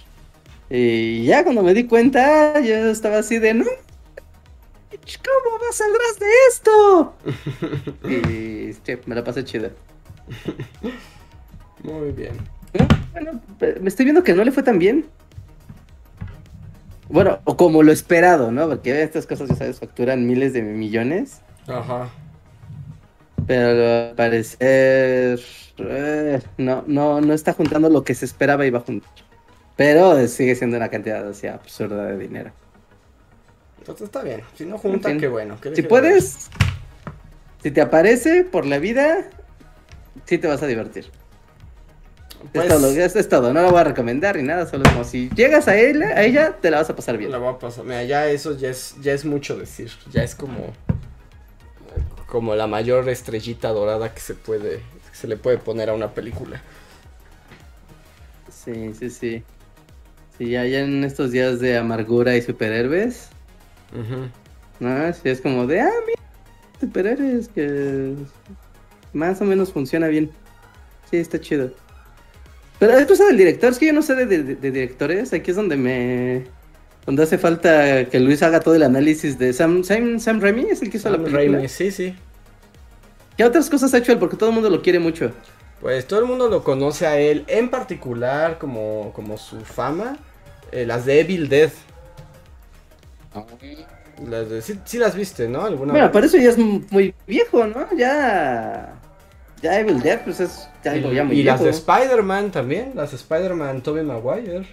Y 0.70 1.24
ya 1.24 1.44
cuando 1.44 1.62
me 1.62 1.74
di 1.74 1.84
cuenta, 1.84 2.60
yo 2.60 2.74
estaba 2.90 3.18
así 3.18 3.38
de, 3.38 3.54
no, 3.54 3.64
¿cómo 5.24 5.58
vas 5.58 5.76
saldrás 5.76 6.18
de 6.18 6.26
esto? 6.50 7.14
y 8.08 8.72
sí, 8.72 8.98
me 9.06 9.14
la 9.14 9.24
pasé 9.24 9.44
chida. 9.44 9.70
Muy 11.82 12.12
bien. 12.12 12.32
Bueno, 13.12 13.40
me 13.80 13.88
estoy 13.88 14.04
viendo 14.04 14.22
que 14.22 14.34
no 14.34 14.44
le 14.44 14.52
fue 14.52 14.62
tan 14.62 14.78
bien. 14.78 15.06
Bueno, 17.08 17.38
o 17.44 17.56
como 17.56 17.82
lo 17.82 17.90
esperado, 17.90 18.52
¿no? 18.52 18.68
Porque 18.68 19.02
estas 19.02 19.26
cosas, 19.26 19.48
ya 19.48 19.56
sabes, 19.56 19.80
facturan 19.80 20.26
miles 20.26 20.52
de 20.52 20.62
millones. 20.62 21.40
Ajá. 21.66 22.10
Pero 23.48 24.08
al 24.10 24.14
parecer 24.14 25.40
eh, 25.78 26.40
no, 26.58 26.84
no, 26.86 27.20
no 27.20 27.32
está 27.32 27.54
juntando 27.54 27.88
lo 27.88 28.04
que 28.04 28.14
se 28.14 28.26
esperaba 28.26 28.66
iba 28.66 28.78
a 28.78 28.82
juntar. 28.82 29.10
Pero 29.74 30.26
sigue 30.28 30.54
siendo 30.54 30.76
una 30.76 30.90
cantidad 30.90 31.26
así 31.26 31.46
absurda 31.46 32.04
de 32.04 32.18
dinero. 32.18 32.52
Entonces 33.78 34.04
está 34.04 34.22
bien. 34.22 34.42
Si 34.54 34.66
no 34.66 34.76
junta, 34.76 35.16
qué 35.16 35.28
bueno. 35.28 35.56
si 35.74 35.82
puedes, 35.82 36.50
si 37.62 37.70
te 37.70 37.80
aparece 37.80 38.44
por 38.44 38.66
la 38.66 38.78
vida, 38.78 39.30
sí 40.26 40.36
te 40.36 40.46
vas 40.46 40.62
a 40.62 40.66
divertir. 40.66 41.04
es, 41.06 42.50
pues 42.52 42.68
todo, 42.68 42.90
es, 42.90 43.28
todo, 43.30 43.54
no 43.54 43.62
lo 43.62 43.70
voy 43.70 43.80
a 43.80 43.84
recomendar 43.84 44.36
ni 44.36 44.42
nada, 44.42 44.66
solo 44.66 44.84
como 44.90 45.04
si 45.04 45.30
llegas 45.30 45.68
a 45.68 45.78
ella, 45.78 46.08
a 46.08 46.22
ella, 46.24 46.56
te 46.60 46.70
la 46.70 46.78
vas 46.78 46.90
a 46.90 46.96
pasar 46.96 47.16
bien. 47.16 47.30
La 47.30 47.38
voy 47.38 47.54
a 47.54 47.58
pasar. 47.58 47.84
Mira, 47.84 48.02
ya 48.02 48.28
eso 48.28 48.58
ya 48.58 48.68
es, 48.68 48.96
ya 49.00 49.14
es 49.14 49.24
mucho 49.24 49.56
decir. 49.56 49.90
Ya 50.12 50.22
es 50.22 50.34
como 50.34 50.74
como 52.28 52.54
la 52.54 52.66
mayor 52.66 53.08
estrellita 53.08 53.70
dorada 53.70 54.14
que 54.14 54.20
se 54.20 54.34
puede 54.34 54.82
se 55.18 55.26
le 55.26 55.36
puede 55.36 55.58
poner 55.58 55.90
a 55.90 55.94
una 55.94 56.14
película. 56.14 56.62
Sí, 58.50 58.94
sí, 58.94 59.10
sí. 59.10 59.42
Sí, 60.36 60.50
ya, 60.50 60.64
en 60.64 61.02
estos 61.02 61.32
días 61.32 61.58
de 61.58 61.76
amargura 61.76 62.36
y 62.36 62.42
superhéroes. 62.42 63.30
No, 64.78 65.12
sí, 65.12 65.28
es 65.28 65.40
como 65.40 65.66
de, 65.66 65.80
ah, 65.80 65.90
mira, 66.06 66.20
superhéroes 66.78 67.48
que 67.48 68.14
más 69.12 69.40
o 69.40 69.44
menos 69.44 69.72
funciona 69.72 70.06
bien. 70.06 70.30
Sí, 71.10 71.16
está 71.16 71.40
chido. 71.40 71.72
Pero 72.78 72.96
es 72.96 73.06
cosa 73.06 73.24
del 73.26 73.38
director, 73.38 73.72
es 73.72 73.78
que 73.80 73.86
yo 73.86 73.92
no 73.92 74.02
sé 74.02 74.14
de 74.14 74.54
directores, 74.54 75.32
aquí 75.32 75.50
es 75.50 75.56
donde 75.56 75.76
me, 75.76 76.44
donde 77.08 77.22
hace 77.22 77.38
falta 77.38 78.04
que 78.04 78.20
Luis 78.20 78.42
haga 78.42 78.60
todo 78.60 78.74
el 78.74 78.82
análisis 78.82 79.38
de 79.38 79.54
Sam, 79.54 79.82
Sam, 79.82 80.20
Sam 80.20 80.42
Raimi, 80.42 80.66
es 80.68 80.82
el 80.82 80.90
que 80.90 80.98
hizo 80.98 81.08
la 81.08 81.16
película. 81.16 81.38
Raimi, 81.38 81.66
sí, 81.66 81.90
sí. 81.90 82.14
¿Qué 83.34 83.44
otras 83.44 83.70
cosas 83.70 83.94
ha 83.94 83.98
hecho 83.98 84.12
él? 84.12 84.18
Porque 84.18 84.36
todo 84.36 84.50
el 84.50 84.54
mundo 84.54 84.68
lo 84.68 84.82
quiere 84.82 84.98
mucho. 84.98 85.32
Pues 85.80 86.06
todo 86.06 86.20
el 86.20 86.26
mundo 86.26 86.48
lo 86.48 86.62
conoce 86.62 87.06
a 87.06 87.18
él, 87.18 87.46
en 87.48 87.70
particular 87.70 88.58
como, 88.58 89.10
como 89.14 89.38
su 89.38 89.60
fama, 89.60 90.18
eh, 90.70 90.84
las 90.84 91.06
de 91.06 91.20
Evil 91.20 91.48
Dead. 91.48 91.70
Las 94.28 94.50
de, 94.50 94.60
sí, 94.60 94.98
las 94.98 95.14
viste, 95.14 95.48
¿no? 95.48 95.64
¿Alguna 95.64 95.94
bueno, 95.94 96.12
para 96.12 96.26
eso 96.26 96.36
ya 96.36 96.50
es 96.50 96.58
muy 96.58 97.14
viejo, 97.26 97.66
¿no? 97.66 97.86
Ya... 97.96 99.00
Ya 99.62 99.80
Evil 99.80 100.02
Dead, 100.02 100.24
pues 100.24 100.40
es 100.40 100.68
ya, 100.84 100.94
y, 100.94 101.14
ya 101.14 101.24
muy 101.24 101.40
y 101.40 101.42
las 101.42 101.62
de 101.62 101.70
Spider-Man 101.70 102.50
también, 102.50 102.92
las 102.94 103.12
de 103.12 103.16
Spider-Man 103.16 103.80
Tobey 103.80 104.04
Maguire. 104.04 104.66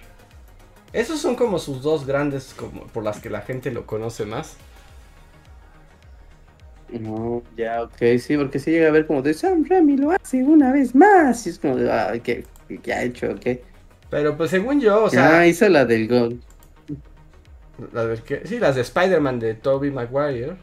Esos 0.96 1.20
son 1.20 1.36
como 1.36 1.58
sus 1.58 1.82
dos 1.82 2.06
grandes 2.06 2.54
como 2.56 2.86
por 2.86 3.04
las 3.04 3.20
que 3.20 3.28
la 3.28 3.42
gente 3.42 3.70
lo 3.70 3.84
conoce 3.84 4.24
más. 4.24 4.56
No, 6.88 7.42
ya, 7.54 7.82
ok, 7.82 8.18
sí, 8.18 8.34
porque 8.38 8.58
si 8.58 8.70
llega 8.70 8.88
a 8.88 8.92
ver 8.92 9.06
como 9.06 9.20
de 9.20 9.34
Sam 9.34 9.66
Raimi 9.68 9.98
lo 9.98 10.12
hace 10.12 10.42
una 10.42 10.72
vez 10.72 10.94
más. 10.94 11.46
Y 11.46 11.50
es 11.50 11.58
como 11.58 11.76
de, 11.76 11.92
ah, 11.92 12.14
¿qué, 12.22 12.46
ha 12.94 13.02
hecho? 13.02 13.34
¿Qué? 13.38 13.62
Pero 14.08 14.38
pues 14.38 14.48
según 14.48 14.80
yo, 14.80 15.04
o 15.04 15.10
sea. 15.10 15.40
Ah, 15.40 15.46
hizo 15.46 15.68
la 15.68 15.84
del 15.84 16.08
gol. 16.08 16.40
La 17.92 18.16
¿qué? 18.24 18.46
Sí, 18.46 18.58
las 18.58 18.74
de 18.76 18.80
Spider-Man 18.80 19.38
de 19.38 19.52
Tobey 19.52 19.90
Maguire. 19.90 20.56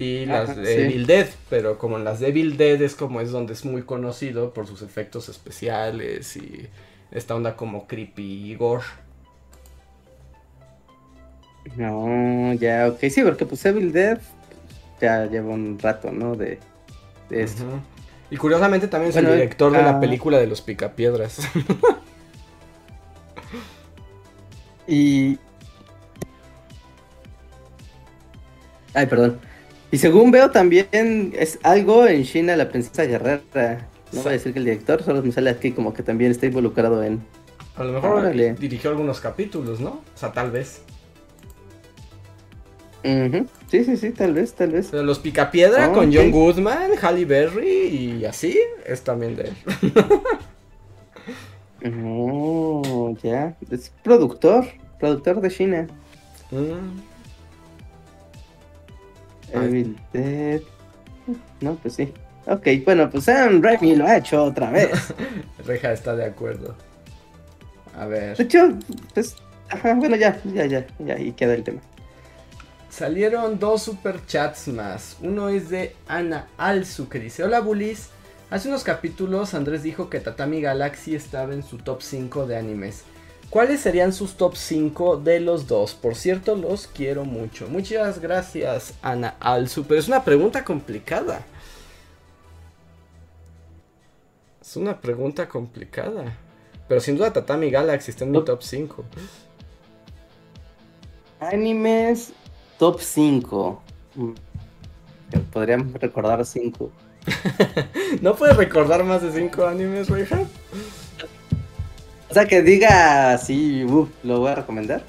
Y 0.00 0.26
las 0.26 0.56
de 0.56 0.66
sí. 0.66 0.80
Evil 0.80 1.06
Dead. 1.06 1.28
Pero 1.48 1.78
como 1.78 1.96
en 1.96 2.02
las 2.02 2.18
de 2.18 2.30
Evil 2.30 2.56
Dead 2.56 2.82
es 2.82 2.96
como 2.96 3.20
es 3.20 3.30
donde 3.30 3.52
es 3.52 3.64
muy 3.64 3.82
conocido 3.82 4.52
por 4.52 4.66
sus 4.66 4.82
efectos 4.82 5.28
especiales 5.28 6.36
y 6.36 6.66
esta 7.12 7.36
onda 7.36 7.54
como 7.54 7.86
creepy 7.86 8.50
y 8.50 8.56
gore. 8.56 8.82
No, 11.76 12.54
ya, 12.54 12.88
ok, 12.88 13.00
sí, 13.10 13.22
porque 13.22 13.46
pues 13.46 13.64
Evil 13.64 13.92
Dead 13.92 14.18
ya 15.00 15.26
lleva 15.26 15.52
un 15.52 15.78
rato, 15.78 16.10
¿no? 16.10 16.34
De, 16.34 16.58
de 17.30 17.42
esto. 17.42 17.64
Y 18.30 18.36
curiosamente 18.36 18.88
también 18.88 19.10
es 19.10 19.14
Bueno, 19.14 19.30
el 19.30 19.36
director 19.36 19.72
de 19.72 19.82
la 19.82 19.90
ah. 19.90 20.00
película 20.00 20.38
de 20.38 20.46
los 20.46 20.60
Picapiedras. 20.60 21.40
Y. 24.88 25.38
Ay, 28.94 29.06
perdón. 29.06 29.38
Y 29.92 29.98
según 29.98 30.30
veo 30.30 30.50
también 30.50 31.32
es 31.36 31.58
algo 31.62 32.06
en 32.06 32.24
China 32.24 32.56
la 32.56 32.70
princesa 32.70 33.04
guerrera. 33.04 33.86
No 34.12 34.22
voy 34.22 34.30
a 34.30 34.32
decir 34.32 34.54
que 34.54 34.58
el 34.58 34.64
director, 34.64 35.02
solo 35.02 35.22
me 35.22 35.30
sale 35.30 35.50
aquí 35.50 35.72
como 35.72 35.92
que 35.92 36.02
también 36.02 36.30
está 36.30 36.46
involucrado 36.46 37.04
en. 37.04 37.20
A 37.76 37.84
lo 37.84 37.92
mejor 37.92 38.10
Órale. 38.18 38.54
dirigió 38.54 38.90
algunos 38.90 39.20
capítulos, 39.20 39.78
¿no? 39.78 39.90
O 39.90 40.18
sea, 40.18 40.32
tal 40.32 40.50
vez. 40.50 40.80
Ujú. 43.04 43.46
Sí, 43.70 43.84
sí, 43.84 43.96
sí, 43.96 44.10
tal 44.10 44.34
vez, 44.34 44.54
tal 44.54 44.70
vez. 44.72 44.88
Pero 44.90 45.02
los 45.04 45.18
Picapiedra 45.20 45.86
Ah, 45.86 45.92
con 45.92 46.08
ok. 46.08 46.14
John 46.16 46.30
Goodman, 46.30 46.90
Halle 47.00 47.24
Berry 47.24 47.68
y 48.18 48.24
así 48.24 48.58
es 48.86 49.02
también 49.02 49.36
de 49.36 49.42
él. 49.44 49.56
No, 51.82 53.16
ya. 53.22 53.54
Es 53.70 53.90
productor, 54.02 54.66
productor 54.98 55.40
de 55.40 55.50
China. 55.50 55.86
Mm. 56.50 57.00
Evil 59.52 59.96
Dead. 60.12 60.60
No, 61.60 61.74
pues 61.76 61.94
sí. 61.94 62.12
Ok, 62.46 62.66
bueno, 62.84 63.10
pues 63.10 63.24
Sam 63.24 63.62
Raimi 63.62 63.94
lo 63.96 64.06
ha 64.06 64.16
hecho 64.16 64.42
otra 64.44 64.70
vez. 64.70 64.90
Reja 65.66 65.92
está 65.92 66.16
de 66.16 66.24
acuerdo. 66.24 66.74
A 67.96 68.06
De 68.06 68.10
ver. 68.20 68.40
hecho, 68.40 68.70
pues. 69.14 69.36
Ajá, 69.70 69.94
bueno, 69.94 70.16
ya, 70.16 70.40
ya, 70.54 70.64
ya, 70.66 70.86
ya, 70.98 71.14
ahí 71.14 71.32
queda 71.32 71.54
el 71.54 71.62
tema. 71.62 71.80
Salieron 72.98 73.60
dos 73.60 73.82
superchats 73.82 74.66
más. 74.66 75.18
Uno 75.20 75.50
es 75.50 75.68
de 75.68 75.94
Ana 76.08 76.48
Alzu 76.58 77.08
que 77.08 77.20
dice: 77.20 77.44
Hola 77.44 77.60
Bulis. 77.60 78.08
Hace 78.50 78.66
unos 78.66 78.82
capítulos 78.82 79.54
Andrés 79.54 79.84
dijo 79.84 80.10
que 80.10 80.18
Tatami 80.18 80.60
Galaxy 80.60 81.14
estaba 81.14 81.54
en 81.54 81.62
su 81.62 81.78
top 81.78 82.02
5 82.02 82.48
de 82.48 82.56
animes. 82.56 83.04
¿Cuáles 83.50 83.82
serían 83.82 84.12
sus 84.12 84.34
top 84.34 84.56
5 84.56 85.18
de 85.18 85.38
los 85.38 85.68
dos? 85.68 85.94
Por 85.94 86.16
cierto, 86.16 86.56
los 86.56 86.88
quiero 86.88 87.24
mucho. 87.24 87.68
Muchas 87.68 88.18
gracias, 88.20 88.94
Ana 89.00 89.36
Alzu. 89.38 89.84
Pero 89.84 90.00
es 90.00 90.08
una 90.08 90.24
pregunta 90.24 90.64
complicada. 90.64 91.46
Es 94.60 94.74
una 94.74 95.00
pregunta 95.00 95.48
complicada. 95.48 96.36
Pero 96.88 97.00
sin 97.00 97.16
duda 97.16 97.32
Tatami 97.32 97.70
Galaxy 97.70 98.10
está 98.10 98.24
en 98.24 98.32
mi 98.32 98.44
top 98.44 98.60
5. 98.60 99.04
Animes 101.38 102.32
top 102.78 103.00
5. 103.00 103.82
Podríamos 105.52 105.92
recordar 105.94 106.44
5. 106.44 106.90
¿No 108.22 108.34
puedes 108.34 108.56
recordar 108.56 109.04
más 109.04 109.22
de 109.22 109.32
5 109.32 109.66
animes, 109.66 110.08
Reja? 110.08 110.40
O 112.30 112.34
sea, 112.34 112.46
que 112.46 112.62
diga 112.62 113.32
así, 113.32 113.84
uf, 113.84 114.08
lo 114.22 114.40
voy 114.40 114.50
a 114.50 114.54
recomendar. 114.56 115.02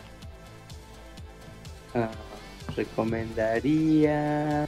Ah, 1.93 2.09
recomendaría. 2.75 4.67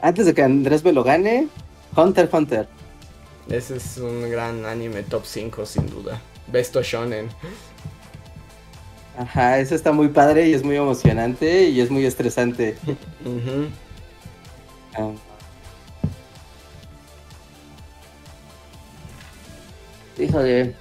Antes 0.00 0.26
de 0.26 0.34
que 0.34 0.42
Andrés 0.42 0.84
me 0.84 0.92
lo 0.92 1.02
gane, 1.02 1.48
Hunter 1.96 2.28
Hunter. 2.32 2.68
Ese 3.48 3.76
es 3.76 3.98
un 3.98 4.30
gran 4.30 4.64
anime 4.64 5.02
top 5.02 5.24
5 5.24 5.66
sin 5.66 5.88
duda. 5.88 6.20
Besto 6.46 6.82
Shonen. 6.82 7.28
Ajá, 9.16 9.58
eso 9.60 9.74
está 9.74 9.92
muy 9.92 10.08
padre 10.08 10.48
y 10.48 10.54
es 10.54 10.64
muy 10.64 10.76
emocionante 10.76 11.64
y 11.68 11.80
es 11.80 11.90
muy 11.90 12.04
estresante. 12.04 12.76
Ujú. 13.24 13.68
Ah. 14.96 15.10
Híjole. 20.18 20.74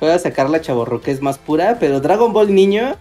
Voy 0.00 0.10
a 0.10 0.18
sacar 0.18 0.50
la 0.50 0.60
chaborruquez 0.60 1.20
más 1.22 1.38
pura, 1.38 1.76
pero 1.78 2.00
Dragon 2.00 2.32
Ball 2.32 2.52
Niño, 2.52 2.96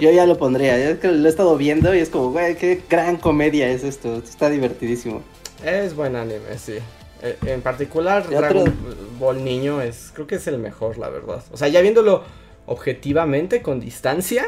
yo 0.00 0.10
ya 0.10 0.24
lo 0.24 0.38
pondría. 0.38 0.78
Ya 0.78 0.90
es 0.90 0.98
que 0.98 1.08
lo 1.08 1.26
he 1.26 1.30
estado 1.30 1.56
viendo 1.56 1.94
y 1.94 1.98
es 1.98 2.08
como, 2.08 2.30
güey, 2.30 2.56
qué 2.56 2.82
gran 2.88 3.16
comedia 3.18 3.68
es 3.68 3.84
esto. 3.84 4.16
Esto 4.16 4.30
está 4.30 4.48
divertidísimo. 4.50 5.22
Es 5.62 5.94
buen 5.94 6.16
anime, 6.16 6.56
sí. 6.58 6.78
Eh, 7.22 7.36
En 7.46 7.60
particular, 7.60 8.28
Dragon 8.28 8.72
Ball 9.18 9.44
Niño 9.44 9.82
es, 9.82 10.10
creo 10.14 10.26
que 10.26 10.36
es 10.36 10.46
el 10.46 10.58
mejor, 10.58 10.96
la 10.96 11.10
verdad. 11.10 11.42
O 11.52 11.56
sea, 11.58 11.68
ya 11.68 11.82
viéndolo 11.82 12.22
objetivamente, 12.68 13.62
con 13.62 13.80
distancia, 13.80 14.44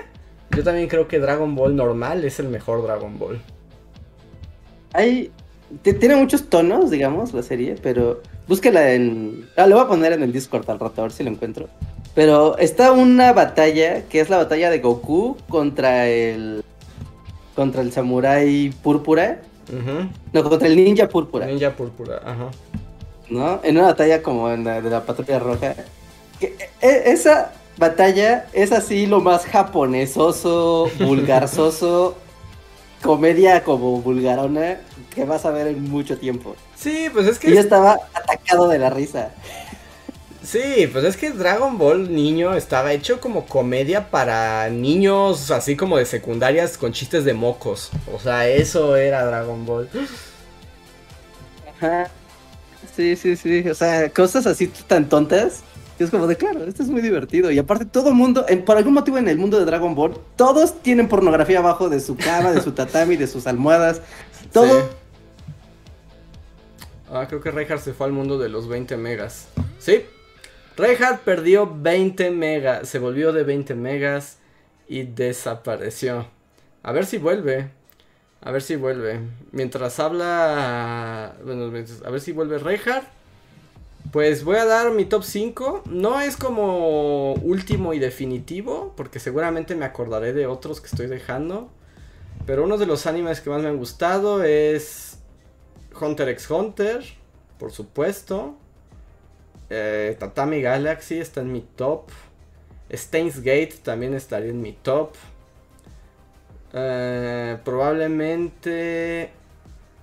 yo 0.57 0.63
también 0.63 0.89
creo 0.89 1.09
que 1.09 1.19
Dragon 1.19 1.55
Ball 1.55 1.75
normal 1.77 2.25
es 2.25 2.39
el 2.41 2.49
mejor 2.49 2.83
Dragon 2.83 3.19
Ball. 3.19 3.41
Hay. 4.93 5.31
Tiene 5.83 6.17
muchos 6.17 6.49
tonos, 6.49 6.91
digamos, 6.91 7.33
la 7.33 7.43
serie, 7.45 7.77
pero 7.81 8.23
búsquela 8.49 8.93
en. 8.93 9.49
Ah, 9.57 9.67
lo 9.67 9.77
voy 9.77 9.85
a 9.85 9.89
poner 9.89 10.13
en 10.13 10.23
el 10.23 10.33
Discord 10.33 10.69
al 10.69 10.81
rato, 10.81 11.01
a 11.01 11.05
ver 11.05 11.13
si 11.13 11.23
lo 11.23 11.31
encuentro. 11.31 11.69
Pero 12.15 12.59
está 12.59 12.91
una 12.91 13.33
batalla 13.33 14.03
que 14.09 14.21
es 14.21 14.29
la 14.31 14.39
batalla 14.39 14.69
de 14.71 14.81
Goku 14.81 15.37
contra 15.49 16.09
el. 16.09 16.65
contra 17.55 17.83
el 17.83 17.93
samurái 17.93 18.71
púrpura. 18.83 19.43
No, 20.33 20.43
contra 20.43 20.67
el 20.67 20.75
ninja 20.75 21.09
púrpura. 21.09 21.47
Ninja 21.47 21.71
Púrpura, 21.71 22.21
ajá. 22.25 22.51
¿no? 23.29 23.61
En 23.63 23.77
una 23.77 23.87
batalla 23.87 24.21
como 24.21 24.51
en 24.51 24.65
la 24.65 24.81
de 24.81 24.91
la 24.91 25.07
patrulla 25.07 25.39
roja. 25.39 25.77
Que, 26.41 26.57
e- 26.81 27.03
esa 27.13 27.53
batalla 27.81 28.47
es 28.53 28.71
así 28.71 29.07
lo 29.07 29.21
más 29.21 29.45
japonesoso, 29.47 30.89
vulgarzoso, 31.01 32.17
comedia 33.03 33.65
como 33.65 34.01
vulgarona 34.01 34.79
que 35.13 35.25
vas 35.25 35.45
a 35.45 35.51
ver 35.51 35.67
en 35.67 35.91
mucho 35.91 36.17
tiempo. 36.17 36.55
Sí, 36.77 37.09
pues 37.13 37.27
es 37.27 37.39
que... 37.41 37.51
Y 37.51 37.55
yo 37.55 37.61
estaba 37.61 37.99
atacado 38.15 38.69
de 38.69 38.79
la 38.79 38.91
risa. 38.91 39.31
Sí, 40.43 40.89
pues 40.91 41.05
es 41.05 41.17
que 41.17 41.31
Dragon 41.31 41.77
Ball 41.77 42.15
niño 42.15 42.55
estaba 42.55 42.93
hecho 42.93 43.21
como 43.21 43.47
comedia 43.47 44.11
para 44.11 44.69
niños 44.71 45.51
así 45.51 45.77
como 45.77 45.99
de 45.99 46.07
secundarias 46.07 46.79
con 46.79 46.93
chistes 46.93 47.25
de 47.25 47.35
mocos. 47.35 47.91
O 48.15 48.19
sea, 48.19 48.49
eso 48.49 48.97
era 48.97 49.25
Dragon 49.25 49.67
Ball. 49.67 49.89
Ajá. 51.77 52.11
Sí, 52.95 53.17
sí, 53.17 53.37
sí. 53.37 53.69
O 53.69 53.75
sea, 53.75 54.11
cosas 54.11 54.47
así 54.47 54.69
tan 54.69 55.09
tontas. 55.09 55.63
Que 56.01 56.05
es 56.05 56.11
como 56.11 56.27
de 56.27 56.35
claro, 56.37 56.65
esto 56.65 56.83
es 56.83 56.89
muy 56.89 57.03
divertido. 57.03 57.51
Y 57.51 57.59
aparte, 57.59 57.85
todo 57.85 58.15
mundo, 58.15 58.47
en- 58.49 58.65
por 58.65 58.79
algún 58.79 58.95
motivo 58.95 59.19
en 59.19 59.29
el 59.29 59.37
mundo 59.37 59.59
de 59.59 59.67
Dragon 59.67 59.95
Ball, 59.95 60.15
todos 60.35 60.81
tienen 60.81 61.09
pornografía 61.09 61.59
abajo 61.59 61.91
de 61.91 62.01
su 62.01 62.17
cama, 62.17 62.53
de 62.53 62.63
su 62.63 62.73
tatami, 62.73 63.17
de 63.17 63.27
sus 63.27 63.47
almohadas. 63.47 64.01
Todo 64.51 64.81
Sí. 64.81 64.87
Ah, 67.13 67.27
creo 67.29 67.43
que 67.43 67.51
Reinhardt 67.51 67.83
se 67.83 67.93
fue 67.93 68.07
al 68.07 68.13
mundo 68.13 68.39
de 68.39 68.49
los 68.49 68.67
20 68.67 68.97
megas. 68.97 69.49
Sí. 69.79 70.07
Reinhardt 70.79 71.21
perdió 71.21 71.71
20 71.71 72.31
megas. 72.31 72.89
Se 72.89 72.99
volvió 72.99 73.35
de 73.35 73.43
20 73.45 73.75
megas 73.75 74.39
y 74.89 75.03
desapareció. 75.03 76.29
A 76.83 76.93
ver 76.93 77.05
si 77.05 77.19
vuelve. 77.19 77.69
A 78.41 78.53
ver 78.53 78.63
si 78.63 78.77
vuelve. 78.77 79.21
Mientras 79.53 80.01
habla. 80.01 81.35
Bueno, 81.45 81.65
a 81.67 82.11
ver 82.11 82.21
si 82.23 82.33
vuelve 82.33 82.57
Reinhardt. 82.57 83.07
Pues 84.13 84.43
voy 84.43 84.57
a 84.57 84.65
dar 84.65 84.91
mi 84.91 85.05
top 85.05 85.23
5. 85.23 85.83
No 85.87 86.21
es 86.21 86.37
como 86.37 87.35
último 87.35 87.95
y 87.95 87.99
definitivo. 87.99 88.93
Porque 88.97 89.21
seguramente 89.21 89.75
me 89.77 89.85
acordaré 89.85 90.33
de 90.33 90.47
otros 90.47 90.81
que 90.81 90.89
estoy 90.89 91.07
dejando. 91.07 91.71
Pero 92.47 92.65
uno 92.65 92.79
de 92.79 92.87
los 92.87 93.07
animes 93.07 93.41
que 93.41 93.51
más 93.51 93.63
me 93.63 93.69
han 93.69 93.77
gustado 93.77 94.43
es 94.43 95.19
Hunter 96.01 96.29
x 96.31 96.51
Hunter, 96.51 97.05
por 97.59 97.71
supuesto. 97.71 98.57
Eh, 99.69 100.17
Tatami 100.19 100.61
Galaxy 100.61 101.19
está 101.19 101.43
en 101.43 101.53
mi 101.53 101.61
top. 101.61 102.11
Steins 102.93 103.39
Gate 103.39 103.75
también 103.83 104.15
estaría 104.15 104.51
en 104.51 104.61
mi 104.61 104.73
top. 104.73 105.15
Eh, 106.73 107.59
probablemente... 107.65 109.33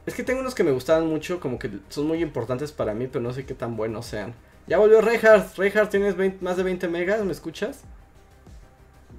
Es 0.07 0.15
que 0.15 0.23
tengo 0.23 0.39
unos 0.39 0.55
que 0.55 0.63
me 0.63 0.71
gustaban 0.71 1.05
mucho, 1.05 1.41
como 1.41 1.59
que 1.59 1.69
son 1.89 2.07
muy 2.07 2.23
importantes 2.23 2.71
para 2.71 2.93
mí, 2.93 3.07
pero 3.07 3.21
no 3.21 3.33
sé 3.33 3.45
qué 3.45 3.53
tan 3.53 3.75
buenos 3.75 4.05
sean. 4.05 4.33
Ya 4.65 4.77
volvió 4.77 5.01
Reinhardt. 5.01 5.57
Reinhardt, 5.57 5.91
¿tienes 5.91 6.15
20 6.15 6.43
más 6.43 6.55
de 6.55 6.63
20 6.63 6.87
megas? 6.87 7.23
¿Me 7.25 7.33
escuchas? 7.33 7.81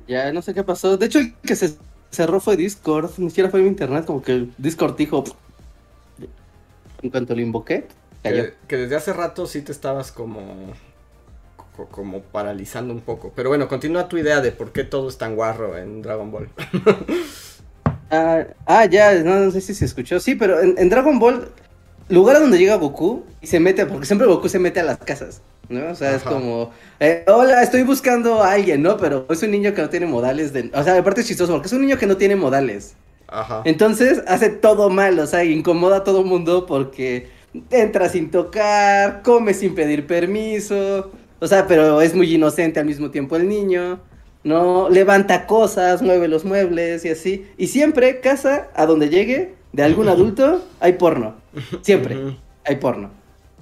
Ya 0.08 0.32
no 0.32 0.40
sé 0.40 0.54
qué 0.54 0.64
pasó. 0.64 0.96
De 0.96 1.04
hecho, 1.04 1.18
el 1.18 1.34
que 1.36 1.56
se 1.56 1.76
cerró 2.10 2.40
fue 2.40 2.56
Discord. 2.56 3.10
Ni 3.18 3.28
siquiera 3.28 3.50
fue 3.50 3.60
mi 3.60 3.68
internet. 3.68 4.06
Como 4.06 4.22
que 4.22 4.48
Discord 4.56 4.96
dijo. 4.96 5.24
En 7.02 7.10
cuanto 7.10 7.34
lo 7.34 7.42
invoqué, 7.42 7.86
cayó. 8.22 8.44
Que, 8.44 8.54
que 8.66 8.76
desde 8.78 8.96
hace 8.96 9.12
rato 9.12 9.46
sí 9.46 9.60
te 9.60 9.72
estabas 9.72 10.10
como 10.10 10.72
como 11.86 12.22
paralizando 12.22 12.92
un 12.92 13.00
poco. 13.00 13.32
Pero 13.36 13.50
bueno, 13.50 13.68
continúa 13.68 14.08
tu 14.08 14.16
idea 14.16 14.40
de 14.40 14.52
por 14.52 14.72
qué 14.72 14.84
todo 14.84 15.08
es 15.08 15.18
tan 15.18 15.36
guarro 15.36 15.76
en 15.76 16.02
Dragon 16.02 16.30
Ball. 16.30 16.48
ah, 18.10 18.44
ah, 18.66 18.84
ya, 18.86 19.14
no, 19.22 19.50
sé 19.50 19.60
si 19.60 19.74
se 19.74 19.84
escuchó. 19.84 20.20
Sí, 20.20 20.34
pero 20.34 20.60
en, 20.60 20.88
Dragon 20.88 21.18
Ball, 21.18 21.48
lugar 22.08 22.36
a 22.36 22.40
donde 22.40 22.58
llega 22.58 22.76
Goku 22.76 23.24
y 23.40 23.46
se 23.46 23.60
mete, 23.60 23.86
porque 23.86 24.06
siempre 24.06 24.26
Goku 24.26 24.48
se 24.48 24.58
mete 24.58 24.80
a 24.80 24.84
las 24.84 24.98
casas. 24.98 25.42
¿no? 25.68 25.90
O 25.90 25.94
sea, 25.94 26.14
es 26.14 26.22
como, 26.22 26.70
eh, 26.98 27.24
hola, 27.26 27.62
estoy 27.62 27.82
buscando 27.82 28.42
a 28.42 28.52
alguien, 28.52 28.82
¿no? 28.82 28.96
Pero 28.96 29.26
es 29.28 29.42
un 29.42 29.50
niño 29.50 29.74
que 29.74 29.82
no 29.82 29.90
tiene 29.90 30.06
modales 30.06 30.52
de... 30.52 30.70
O 30.74 30.82
sea, 30.82 30.96
aparte 30.96 31.20
es 31.20 31.26
chistoso, 31.26 31.52
porque 31.52 31.66
es 31.66 31.72
un 31.72 31.82
niño 31.82 31.98
que 31.98 32.06
no 32.06 32.16
tiene 32.16 32.36
modales. 32.36 32.94
Ajá. 33.26 33.60
Entonces 33.66 34.22
hace 34.26 34.48
todo 34.48 34.88
mal, 34.88 35.18
o 35.18 35.26
sea, 35.26 35.44
incomoda 35.44 35.98
a 35.98 36.04
todo 36.04 36.20
el 36.20 36.26
mundo 36.26 36.64
porque 36.64 37.28
entra 37.70 38.08
sin 38.08 38.30
tocar, 38.30 39.22
come 39.22 39.52
sin 39.52 39.74
pedir 39.74 40.06
permiso, 40.06 41.10
o 41.40 41.46
sea, 41.46 41.66
pero 41.66 42.00
es 42.00 42.14
muy 42.14 42.34
inocente 42.34 42.80
al 42.80 42.86
mismo 42.86 43.10
tiempo 43.10 43.36
el 43.36 43.48
niño, 43.48 44.00
¿no? 44.44 44.88
Levanta 44.88 45.46
cosas, 45.46 46.02
mueve 46.02 46.28
los 46.28 46.44
muebles 46.44 47.04
y 47.04 47.10
así. 47.10 47.46
Y 47.56 47.68
siempre, 47.68 48.20
casa, 48.20 48.68
a 48.74 48.86
donde 48.86 49.08
llegue, 49.08 49.54
de 49.72 49.82
algún 49.82 50.08
adulto, 50.08 50.64
hay 50.80 50.94
porno. 50.94 51.34
Siempre 51.82 52.36
hay 52.68 52.76
porno. 52.76 53.10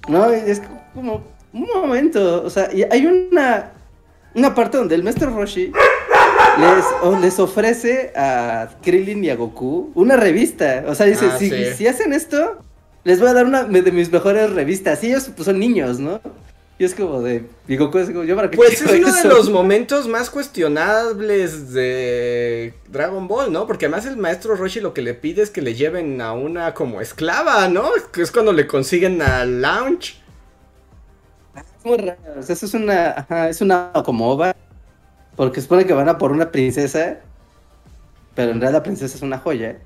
¿No? 0.09 0.31
Es 0.31 0.63
como 0.95 1.23
un 1.53 1.69
momento, 1.75 2.43
o 2.45 2.51
sea, 2.51 2.73
y 2.73 2.83
hay 2.83 3.07
una, 3.07 3.73
una 4.35 4.55
parte 4.55 4.77
donde 4.77 4.95
el 4.95 5.03
maestro 5.03 5.31
Roshi 5.31 5.73
les, 6.59 7.21
les 7.21 7.39
ofrece 7.39 8.13
a 8.15 8.69
Krillin 8.83 9.25
y 9.25 9.31
a 9.31 9.37
Goku 9.37 9.91
una 9.95 10.17
revista. 10.17 10.85
O 10.87 10.95
sea, 10.95 11.07
dice, 11.07 11.27
ah, 11.33 11.37
si, 11.39 11.51
si 11.75 11.87
hacen 11.87 12.13
esto, 12.13 12.59
les 13.05 13.21
voy 13.21 13.29
a 13.29 13.33
dar 13.33 13.47
una 13.47 13.65
de 13.65 13.93
mis 13.93 14.13
mejores 14.13 14.51
revistas. 14.51 15.03
Y 15.03 15.09
ellos 15.09 15.31
pues, 15.35 15.47
son 15.47 15.59
niños, 15.59 15.99
¿no? 15.99 16.21
Y 16.79 16.85
es 16.85 16.95
como 16.95 17.23
de. 17.23 17.47
Digo, 17.67 17.91
yo 18.25 18.37
para 18.37 18.51
qué 18.51 18.57
Pues 18.57 18.83
es 18.83 18.93
uno 18.93 19.11
de 19.11 19.29
los 19.29 19.49
momentos 19.49 20.09
más 20.09 20.29
cuestionables 20.29 21.73
de 21.73 22.75
Dragon 22.89 23.27
Ball, 23.27 23.51
¿no? 23.51 23.67
Porque 23.67 23.87
además 23.87 24.05
el 24.05 24.19
maestro 24.19 24.57
Roshi 24.57 24.81
lo 24.81 24.93
que 24.93 25.01
le 25.01 25.15
pide 25.15 25.43
es 25.43 25.49
que 25.49 25.63
le 25.63 25.75
lleven 25.75 26.21
a 26.21 26.35
una 26.35 26.75
como 26.75 27.01
esclava, 27.01 27.69
¿no? 27.69 27.89
Que 28.13 28.21
es 28.21 28.31
cuando 28.31 28.53
le 28.53 28.67
consiguen 28.67 29.23
al 29.23 29.63
lounge. 29.63 30.17
Es 31.57 31.85
muy 31.85 31.97
raro. 31.97 32.19
O 32.39 32.43
sea, 32.43 32.53
eso 32.53 32.67
es 32.67 32.75
una. 32.75 33.11
Ajá, 33.11 33.49
es 33.49 33.63
una 33.63 33.93
como 34.05 34.31
ova. 34.31 34.55
Porque 35.35 35.63
supone 35.63 35.87
que 35.87 35.95
van 35.95 36.11
a 36.11 36.19
por 36.19 36.31
una 36.31 36.53
princesa. 36.53 37.21
Pero 38.35 38.53
en 38.53 38.61
realidad 38.61 38.81
la 38.81 38.83
princesa 38.83 39.17
es 39.17 39.23
una 39.23 39.39
joya. 39.39 39.79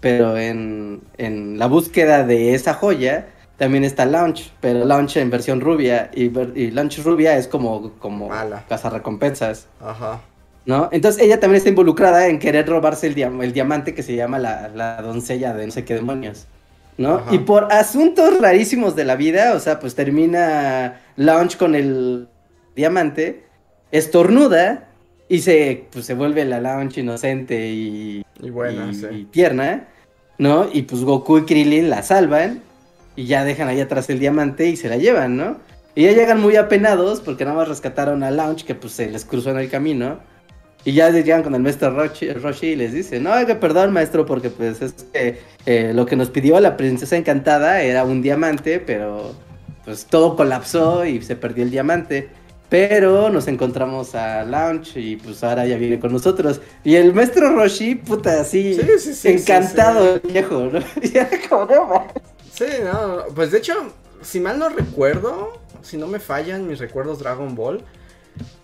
Pero 0.00 0.38
en, 0.38 1.02
en 1.18 1.58
la 1.58 1.66
búsqueda 1.66 2.24
de 2.24 2.54
esa 2.54 2.72
joya 2.72 3.26
también 3.62 3.84
está 3.84 4.04
Launch, 4.06 4.50
pero 4.60 4.84
Launch 4.84 5.18
en 5.18 5.30
versión 5.30 5.60
rubia 5.60 6.10
y, 6.12 6.36
y 6.58 6.72
Launch 6.72 6.98
rubia 7.04 7.38
es 7.38 7.46
como, 7.46 7.92
como 8.00 8.28
recompensas. 8.90 9.68
Ajá. 9.80 10.20
¿No? 10.66 10.88
Entonces 10.90 11.22
ella 11.22 11.38
también 11.38 11.58
está 11.58 11.68
involucrada 11.68 12.26
en 12.26 12.40
querer 12.40 12.68
robarse 12.68 13.06
el, 13.06 13.16
el 13.16 13.52
diamante 13.52 13.94
que 13.94 14.02
se 14.02 14.16
llama 14.16 14.40
la, 14.40 15.00
doncella 15.00 15.54
de 15.54 15.66
no 15.66 15.70
sé 15.70 15.84
qué 15.84 15.94
demonios. 15.94 16.48
¿No? 16.98 17.22
Y 17.30 17.38
por 17.38 17.72
asuntos 17.72 18.40
rarísimos 18.40 18.96
de 18.96 19.04
la 19.04 19.14
vida, 19.14 19.54
o 19.54 19.60
sea, 19.60 19.78
pues 19.78 19.94
termina 19.94 21.00
Launch 21.14 21.56
con 21.56 21.76
el 21.76 22.26
diamante, 22.74 23.44
estornuda 23.92 24.88
y 25.28 25.38
se, 25.38 25.86
pues, 25.92 26.04
se 26.04 26.14
vuelve 26.14 26.44
la 26.46 26.60
Launch 26.60 26.98
inocente 26.98 27.68
y, 27.70 28.24
y, 28.40 28.50
buena, 28.50 28.90
y 29.12 29.26
tierna, 29.26 29.86
¿no? 30.38 30.68
Y 30.72 30.82
pues 30.82 31.04
Goku 31.04 31.38
y 31.38 31.44
Krillin 31.44 31.90
la 31.90 32.02
salvan 32.02 32.71
y 33.16 33.26
ya 33.26 33.44
dejan 33.44 33.68
ahí 33.68 33.80
atrás 33.80 34.08
el 34.10 34.18
diamante 34.18 34.68
y 34.68 34.76
se 34.76 34.88
la 34.88 34.96
llevan, 34.96 35.36
¿no? 35.36 35.56
Y 35.94 36.04
ya 36.04 36.12
llegan 36.12 36.40
muy 36.40 36.56
apenados 36.56 37.20
porque 37.20 37.44
nada 37.44 37.56
más 37.56 37.68
rescataron 37.68 38.22
a 38.22 38.30
Launch 38.30 38.64
que 38.64 38.74
pues 38.74 38.94
se 38.94 39.10
les 39.10 39.24
cruzó 39.24 39.50
en 39.50 39.58
el 39.58 39.68
camino. 39.68 40.18
Y 40.84 40.94
ya 40.94 41.10
llegan 41.10 41.44
con 41.44 41.54
el 41.54 41.62
maestro 41.62 41.90
Roshi, 41.90 42.66
y 42.66 42.76
les 42.76 42.92
dice, 42.92 43.20
no, 43.20 43.30
que 43.46 43.54
perdón 43.54 43.92
maestro 43.92 44.26
porque 44.26 44.50
pues 44.50 44.82
es 44.82 44.92
que 45.12 45.38
eh, 45.64 45.92
lo 45.94 46.06
que 46.06 46.16
nos 46.16 46.30
pidió 46.30 46.58
la 46.58 46.76
princesa 46.76 47.16
encantada 47.16 47.82
era 47.82 48.04
un 48.04 48.20
diamante, 48.20 48.80
pero 48.80 49.32
pues 49.84 50.06
todo 50.06 50.34
colapsó 50.34 51.04
y 51.04 51.22
se 51.22 51.36
perdió 51.36 51.62
el 51.62 51.70
diamante. 51.70 52.30
Pero 52.68 53.28
nos 53.28 53.48
encontramos 53.48 54.14
a 54.14 54.44
Launch 54.44 54.96
y 54.96 55.16
pues 55.16 55.44
ahora 55.44 55.66
ya 55.66 55.76
viene 55.76 56.00
con 56.00 56.10
nosotros. 56.10 56.60
Y 56.82 56.94
el 56.94 57.12
maestro 57.12 57.54
Roshi, 57.54 57.96
puta, 57.96 58.40
así, 58.40 58.80
encantado, 59.24 60.18
viejo, 60.20 60.70
¿no? 60.72 60.80
Y 61.02 61.16
era 61.16 61.28
como, 61.48 61.66
no, 61.66 62.06
Sí, 62.62 62.76
no, 62.84 63.24
pues 63.34 63.50
de 63.50 63.58
hecho, 63.58 63.74
si 64.20 64.38
mal 64.38 64.58
no 64.58 64.68
recuerdo, 64.68 65.58
si 65.82 65.96
no 65.96 66.06
me 66.06 66.20
fallan 66.20 66.66
mis 66.68 66.78
recuerdos 66.78 67.18
Dragon 67.18 67.54
Ball, 67.56 67.82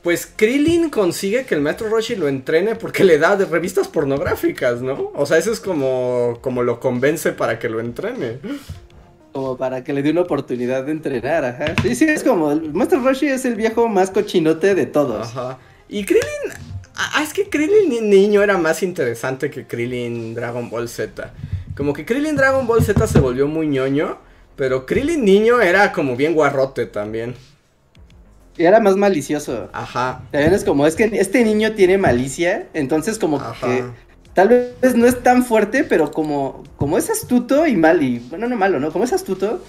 pues 0.03 0.33
Krillin 0.37 0.89
consigue 0.89 1.45
que 1.45 1.57
el 1.57 1.61
Metro 1.61 1.89
Roshi 1.89 2.15
lo 2.15 2.29
entrene 2.29 2.77
porque 2.77 3.03
le 3.03 3.19
da 3.19 3.37
de 3.37 3.45
revistas 3.45 3.89
pornográficas, 3.89 4.81
¿no? 4.81 5.11
O 5.15 5.27
sea, 5.27 5.37
eso 5.37 5.53
es 5.53 5.59
como, 5.59 6.39
como 6.41 6.63
lo 6.63 6.79
convence 6.79 7.33
para 7.33 7.59
que 7.59 7.69
lo 7.69 7.81
entrene. 7.81 8.39
Como 9.33 9.57
para 9.57 9.83
que 9.83 9.93
le 9.93 10.03
dé 10.03 10.13
una 10.13 10.23
oportunidad 10.23 10.85
de 10.85 10.93
entrenar, 10.93 11.45
ajá. 11.45 11.75
Sí, 11.83 11.95
sí, 11.97 12.05
es 12.05 12.23
como, 12.23 12.53
el 12.53 12.73
Maestro 12.73 13.01
Roshi 13.01 13.27
es 13.27 13.45
el 13.45 13.57
viejo 13.57 13.89
más 13.89 14.11
cochinote 14.11 14.75
de 14.75 14.87
todos. 14.87 15.27
Ajá. 15.29 15.59
Y 15.89 16.05
Krillin, 16.05 16.53
ah, 16.95 17.23
es 17.23 17.33
que 17.33 17.49
Krillin 17.49 18.09
niño 18.09 18.43
era 18.43 18.57
más 18.59 18.83
interesante 18.85 19.51
que 19.51 19.67
Krillin 19.67 20.35
Dragon 20.35 20.71
Ball 20.71 20.89
Z. 20.89 21.33
Como 21.79 21.93
que 21.93 22.05
Krillin 22.05 22.35
Dragon 22.35 22.67
Ball 22.67 22.83
Z 22.83 23.07
se 23.07 23.21
volvió 23.21 23.47
muy 23.47 23.69
ñoño, 23.69 24.19
pero 24.57 24.85
Krillin 24.85 25.25
niño 25.25 25.61
era 25.61 25.93
como 25.93 26.17
bien 26.17 26.35
guarrote 26.35 26.87
también. 26.87 27.37
Y 28.57 28.65
era 28.65 28.81
más 28.81 28.97
malicioso. 28.97 29.69
Ajá. 29.73 30.23
También 30.33 30.55
es 30.55 30.65
como, 30.65 30.89
es 30.89 30.97
que 30.97 31.05
este 31.05 31.45
niño 31.45 31.75
tiene 31.75 31.97
malicia, 31.97 32.67
entonces 32.75 33.17
como 33.17 33.41
que 33.61 33.85
tal 34.35 34.49
vez 34.49 34.97
no 34.97 35.07
es 35.07 35.23
tan 35.23 35.45
fuerte, 35.45 35.85
pero 35.85 36.11
como, 36.11 36.65
como 36.77 36.99
es 36.99 37.11
astuto 37.11 37.65
y 37.65 37.77
mal, 37.77 38.03
y 38.03 38.19
bueno, 38.29 38.49
no 38.49 38.57
malo, 38.57 38.81
¿no? 38.81 38.91
Como 38.91 39.05
es 39.05 39.13
astuto. 39.13 39.63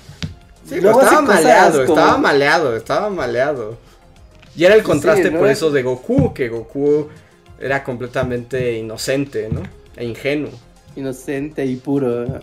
Sí, 0.68 0.82
luego 0.82 1.04
estaba 1.04 1.22
maleado, 1.22 1.84
estaba 1.84 2.18
maleado, 2.18 2.76
estaba 2.76 3.10
maleado. 3.12 3.78
Y 4.56 4.66
era 4.66 4.74
el 4.74 4.82
contraste 4.82 5.30
por 5.30 5.48
eso 5.48 5.70
de 5.70 5.84
Goku, 5.84 6.34
que 6.34 6.50
Goku 6.50 7.08
era 7.60 7.84
completamente 7.84 8.80
inocente, 8.80 9.48
¿no? 9.52 9.62
E 9.96 10.06
ingenuo 10.06 10.50
inocente 11.00 11.66
y 11.66 11.76
puro. 11.76 12.42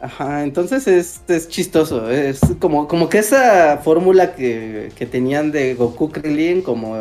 Ajá, 0.00 0.44
entonces 0.44 0.86
es, 0.86 1.22
es 1.26 1.48
chistoso, 1.48 2.08
es 2.08 2.40
como, 2.60 2.86
como 2.86 3.08
que 3.08 3.18
esa 3.18 3.78
fórmula 3.78 4.34
que, 4.34 4.92
que 4.94 5.06
tenían 5.06 5.50
de 5.50 5.74
Goku 5.74 6.10
Krillin 6.10 6.62
como 6.62 6.94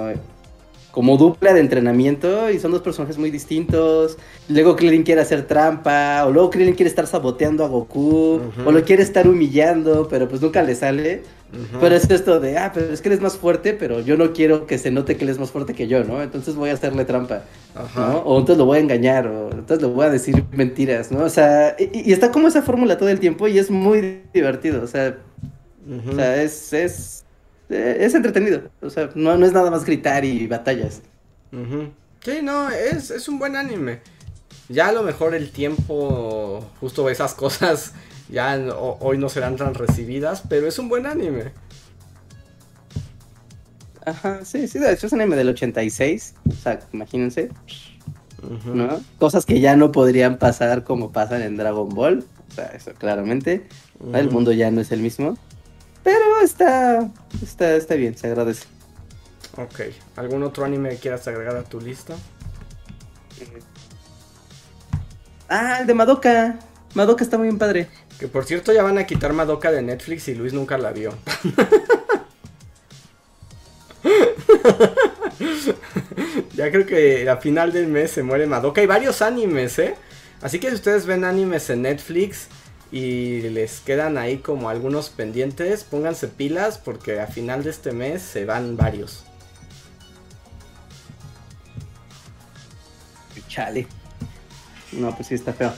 como 0.98 1.15
dupla 1.15 1.53
de 1.53 1.60
entrenamiento 1.60 2.49
y 2.49 2.57
son 2.57 2.72
dos 2.72 2.82
personajes 2.82 3.19
muy 3.19 3.30
distintos. 3.30 4.18
Luego 4.49 4.76
Krillin 4.76 5.03
quiere 5.03 5.22
hacer 5.22 5.45
trampa, 5.45 6.26
o 6.26 6.32
luego 6.32 6.49
Krillin 6.49 6.74
quiere 6.74 6.90
estar 6.90 7.06
saboteando 7.06 7.64
a 7.64 7.68
Goku, 7.68 8.41
o 8.65 8.72
lo 8.72 8.84
quiere 8.84 9.03
estar 9.03 9.28
humillando, 9.28 10.07
pero 10.07 10.28
pues 10.28 10.41
nunca 10.41 10.64
le 10.64 10.74
sale. 10.74 11.22
Pero 11.80 11.94
es 11.94 12.10
esto 12.10 12.40
de, 12.40 12.57
ah, 12.57 12.72
pero 12.74 12.91
es 12.91 13.03
que 13.03 13.10
eres 13.10 13.22
más 13.22 13.38
fuerte, 13.38 13.74
pero 13.74 13.99
yo 13.99 14.18
no 14.18 14.34
quiero 14.34 14.65
que 14.65 14.80
se 14.80 14.90
note 14.90 15.18
que 15.18 15.24
él 15.24 15.30
es 15.30 15.38
más 15.38 15.52
fuerte 15.52 15.76
que 15.76 15.88
yo, 15.88 16.03
¿no? 16.03 16.19
Entonces 16.24 16.56
voy 16.56 16.72
a 16.72 16.74
hacerle 16.74 17.06
trampa, 17.06 17.44
¿no? 17.95 18.18
O 18.22 18.40
entonces 18.40 18.57
lo 18.57 18.65
voy 18.65 18.80
a 18.80 18.82
engañar, 18.82 19.28
o 19.28 19.52
entonces 19.52 19.84
le 19.84 19.94
voy 19.94 20.03
a 20.03 20.10
decir 20.10 20.45
mentiras, 20.52 21.11
¿no? 21.11 21.24
O 21.26 21.30
sea, 21.30 21.76
y, 21.78 22.11
está 22.11 22.32
como 22.32 22.48
esa 22.48 22.64
fórmula 22.64 22.98
todo 22.98 23.10
el 23.10 23.19
tiempo 23.19 23.48
y 23.48 23.60
es 23.60 23.69
muy 23.69 24.24
divertido, 24.34 24.82
o 24.82 24.88
sea, 24.88 25.15
o 25.88 26.15
sea 26.15 26.41
es, 26.41 26.74
es 26.74 27.24
eh, 27.69 27.98
es 27.99 28.14
entretenido. 28.15 28.64
O 28.81 28.89
sea, 28.89 29.10
no, 29.15 29.38
no 29.38 29.45
es 29.45 29.53
nada 29.53 29.72
más 29.72 29.85
gritar 29.85 30.23
y 30.26 30.48
batallas. 30.48 31.02
Sí, 32.22 32.39
no, 32.44 32.69
es, 32.69 33.11
es 33.11 33.27
un 33.27 33.39
buen 33.39 33.56
anime. 33.56 34.02
Ya 34.69 34.89
a 34.89 34.91
lo 34.91 35.03
mejor 35.03 35.34
el 35.34 35.52
tiempo, 35.52 36.64
justo 36.80 37.10
esas 37.10 37.34
cosas, 37.34 37.94
ya 38.30 38.57
hoy 38.99 39.18
no 39.18 39.30
serán 39.30 39.56
tan 39.56 39.73
recibidas, 39.73 40.44
pero 40.48 40.68
es 40.68 40.77
un 40.80 40.89
buen 40.89 41.06
anime. 41.06 41.52
Ajá, 44.06 44.45
sí, 44.45 44.68
sí, 44.68 44.80
de 44.80 44.94
hecho 44.94 45.07
es 45.07 45.14
un 45.14 45.22
anime 45.22 45.35
del 45.35 45.49
86, 45.49 46.35
o 46.49 46.53
sea, 46.53 46.80
imagínense, 46.94 47.49
¿no? 48.65 49.02
Cosas 49.19 49.45
que 49.45 49.60
ya 49.60 49.76
no 49.76 49.91
podrían 49.91 50.38
pasar 50.38 50.85
como 50.85 51.11
pasan 51.11 51.41
en 51.41 51.57
Dragon 51.57 51.89
Ball, 51.89 52.23
o 52.49 52.53
sea, 52.53 52.68
eso 52.68 52.94
claramente, 52.94 53.68
el 54.14 54.31
mundo 54.31 54.53
ya 54.53 54.72
no 54.72 54.80
es 54.80 54.94
el 54.94 55.02
mismo. 55.02 55.38
Pero 56.07 56.39
está, 56.41 57.11
está, 57.43 57.75
está 57.75 57.95
bien, 57.95 58.17
se 58.17 58.27
agradece. 58.27 58.63
Ok. 59.57 59.81
¿Algún 60.15 60.41
otro 60.41 60.63
anime 60.63 60.91
que 60.91 60.99
quieras 60.99 61.27
agregar 61.27 61.57
a 61.57 61.63
tu 61.63 61.81
lista? 61.81 62.15
Ah, 65.49 65.79
el 65.81 65.88
de 65.88 65.93
Madoka. 65.93 66.59
Madoka 66.93 67.25
está 67.25 67.38
muy 67.38 67.47
bien 67.47 67.57
padre. 67.57 67.89
Que 68.17 68.29
por 68.29 68.45
cierto 68.45 68.71
ya 68.71 68.84
van 68.84 68.97
a 68.97 69.05
quitar 69.05 69.34
Madoka 69.34 69.69
de 69.69 69.81
Netflix 69.81 70.29
y 70.29 70.35
Luis 70.35 70.53
nunca 70.53 70.77
la 70.77 70.93
vio. 70.93 71.13
ya 76.53 76.71
creo 76.71 76.85
que 76.85 77.29
a 77.29 77.35
final 77.35 77.73
del 77.73 77.88
mes 77.88 78.11
se 78.11 78.23
muere 78.23 78.47
Madoka. 78.47 78.79
Hay 78.79 78.88
varios 78.88 79.21
animes, 79.21 79.77
¿eh? 79.77 79.95
Así 80.41 80.59
que 80.59 80.69
si 80.69 80.75
ustedes 80.75 81.05
ven 81.05 81.25
animes 81.25 81.69
en 81.69 81.81
Netflix, 81.81 82.47
y 82.91 83.41
les 83.41 83.80
quedan 83.80 84.18
ahí 84.18 84.38
como 84.38 84.69
algunos 84.69 85.09
pendientes, 85.09 85.84
pónganse 85.84 86.27
pilas 86.27 86.77
porque 86.77 87.19
a 87.19 87.27
final 87.27 87.64
de 87.64 87.69
este 87.69 87.91
mes 87.91 88.22
se 88.22 88.45
van 88.45 88.77
varios. 88.77 89.23
Chale. 93.47 93.88
No, 94.91 95.15
pues 95.15 95.27
sí 95.27 95.35
está 95.35 95.53
feo. 95.53 95.73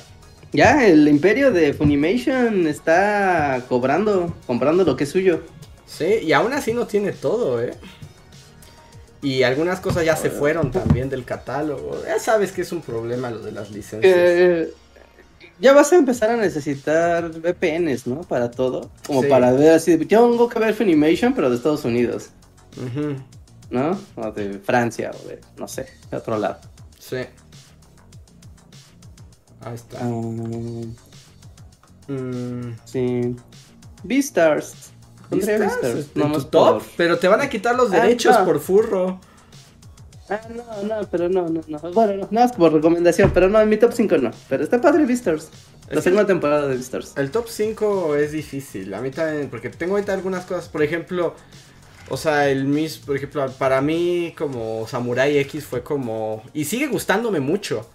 Ya, 0.51 0.85
el 0.87 1.07
imperio 1.07 1.51
de 1.51 1.73
Funimation 1.73 2.67
está 2.67 3.63
cobrando, 3.69 4.35
comprando 4.47 4.83
lo 4.83 4.95
que 4.95 5.03
es 5.03 5.09
suyo. 5.09 5.43
Sí, 5.85 6.19
y 6.23 6.33
aún 6.33 6.53
así 6.53 6.73
no 6.73 6.87
tiene 6.87 7.11
todo, 7.11 7.61
¿eh? 7.61 7.73
Y 9.21 9.43
algunas 9.43 9.79
cosas 9.79 10.05
ya 10.05 10.15
se 10.15 10.29
fueron 10.29 10.71
también 10.71 11.09
del 11.09 11.25
catálogo. 11.25 12.01
Ya 12.05 12.19
sabes 12.19 12.51
que 12.51 12.61
es 12.61 12.71
un 12.71 12.81
problema 12.81 13.29
lo 13.29 13.39
de 13.39 13.51
las 13.51 13.69
licencias. 13.69 14.15
Eh, 14.15 14.73
ya 15.59 15.73
vas 15.73 15.91
a 15.91 15.97
empezar 15.97 16.29
a 16.29 16.37
necesitar 16.37 17.29
VPNs, 17.29 18.07
¿no? 18.07 18.21
Para 18.21 18.49
todo. 18.49 18.89
Como 19.05 19.27
para 19.27 19.51
ver 19.51 19.73
así. 19.73 19.97
Tengo 19.97 20.47
que 20.47 20.59
ver 20.59 20.73
Funimation, 20.73 21.33
pero 21.33 21.49
de 21.49 21.57
Estados 21.57 21.85
Unidos. 21.85 22.29
¿No? 23.69 23.99
O 24.15 24.31
de 24.31 24.59
Francia, 24.59 25.11
o 25.13 25.27
de, 25.27 25.39
no 25.57 25.67
sé, 25.67 25.87
de 26.09 26.17
otro 26.17 26.37
lado. 26.37 26.59
Sí. 26.97 27.17
Ahí 29.61 29.75
está. 29.75 29.99
Um, 30.05 30.95
mm. 32.07 32.77
Sí. 32.85 33.35
Beastars. 34.03 34.91
Beastars. 35.29 36.15
No, 36.15 36.31
tu 36.31 36.43
top, 36.45 36.83
pero 36.95 37.19
te 37.19 37.27
van 37.27 37.41
a 37.41 37.49
quitar 37.49 37.75
los 37.75 37.91
ah, 37.91 38.01
derechos 38.01 38.37
por 38.37 38.59
furro. 38.59 39.19
Ah, 40.29 40.39
no, 40.49 40.83
no, 40.83 41.07
pero 41.09 41.27
no, 41.27 41.49
no, 41.49 41.61
no. 41.67 41.79
Bueno, 41.91 42.27
no, 42.29 42.43
es 42.43 42.51
por 42.51 42.71
recomendación, 42.71 43.31
pero 43.33 43.49
no, 43.49 43.59
en 43.59 43.69
mi 43.69 43.77
top 43.77 43.93
5 43.93 44.17
no. 44.17 44.31
Pero 44.47 44.63
está 44.63 44.79
padre 44.79 45.05
Beastars. 45.05 45.49
La 45.89 46.01
segunda 46.01 46.27
temporada 46.27 46.67
de 46.67 46.75
Beastars. 46.75 47.13
El 47.17 47.31
top 47.31 47.47
5 47.47 48.15
es 48.15 48.31
difícil. 48.31 48.93
A 48.93 49.01
mí 49.01 49.09
también, 49.09 49.49
porque 49.49 49.69
tengo 49.69 49.93
ahorita 49.95 50.13
algunas 50.13 50.45
cosas. 50.45 50.69
Por 50.69 50.83
ejemplo, 50.83 51.33
o 52.09 52.17
sea, 52.17 52.49
el 52.49 52.65
Miss, 52.65 52.97
por 52.97 53.15
ejemplo, 53.15 53.47
para 53.57 53.81
mí 53.81 54.33
como 54.37 54.87
Samurai 54.87 55.37
X 55.39 55.65
fue 55.65 55.83
como... 55.83 56.43
Y 56.53 56.65
sigue 56.65 56.87
gustándome 56.87 57.39
mucho. 57.39 57.87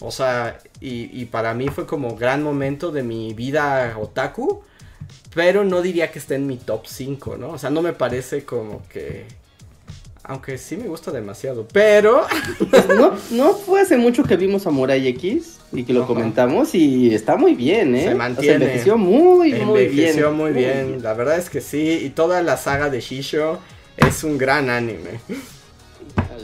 O 0.00 0.10
sea, 0.10 0.58
y, 0.80 1.24
para 1.26 1.54
mí 1.54 1.68
fue 1.68 1.86
como 1.86 2.16
gran 2.16 2.42
momento 2.42 2.90
de 2.90 3.02
mi 3.02 3.32
vida 3.32 3.96
otaku. 3.96 4.62
Pero 5.34 5.64
no 5.64 5.82
diría 5.82 6.10
que 6.10 6.18
esté 6.18 6.34
en 6.34 6.46
mi 6.46 6.56
top 6.56 6.86
5, 6.86 7.36
¿no? 7.36 7.50
O 7.50 7.58
sea, 7.58 7.70
no 7.70 7.82
me 7.82 7.92
parece 7.92 8.44
como 8.44 8.82
que... 8.88 9.26
Aunque 10.28 10.58
sí 10.58 10.76
me 10.76 10.88
gusta 10.88 11.12
demasiado, 11.12 11.68
pero... 11.72 12.26
no, 12.96 13.14
no 13.30 13.54
fue 13.54 13.82
hace 13.82 13.96
mucho 13.96 14.24
que 14.24 14.36
vimos 14.36 14.62
Samurai 14.62 15.06
X 15.08 15.58
y 15.72 15.84
que 15.84 15.92
lo 15.92 16.04
comentamos 16.04 16.74
y 16.74 17.14
está 17.14 17.36
muy 17.36 17.54
bien, 17.54 17.94
¿eh? 17.94 18.08
Se 18.08 18.14
mantiene. 18.16 18.54
envejeció 18.54 18.98
muy, 18.98 19.52
muy 19.54 19.86
bien. 19.86 20.08
Envejeció 20.08 20.32
muy, 20.32 20.52
bien. 20.52 21.02
La 21.02 21.14
verdad 21.14 21.38
es 21.38 21.48
que 21.48 21.60
sí. 21.60 22.00
Y 22.02 22.10
toda 22.10 22.42
la 22.42 22.56
saga 22.56 22.90
de 22.90 23.00
Shisho 23.00 23.60
es 23.96 24.24
un 24.24 24.36
gran 24.36 24.68
anime. 24.68 25.20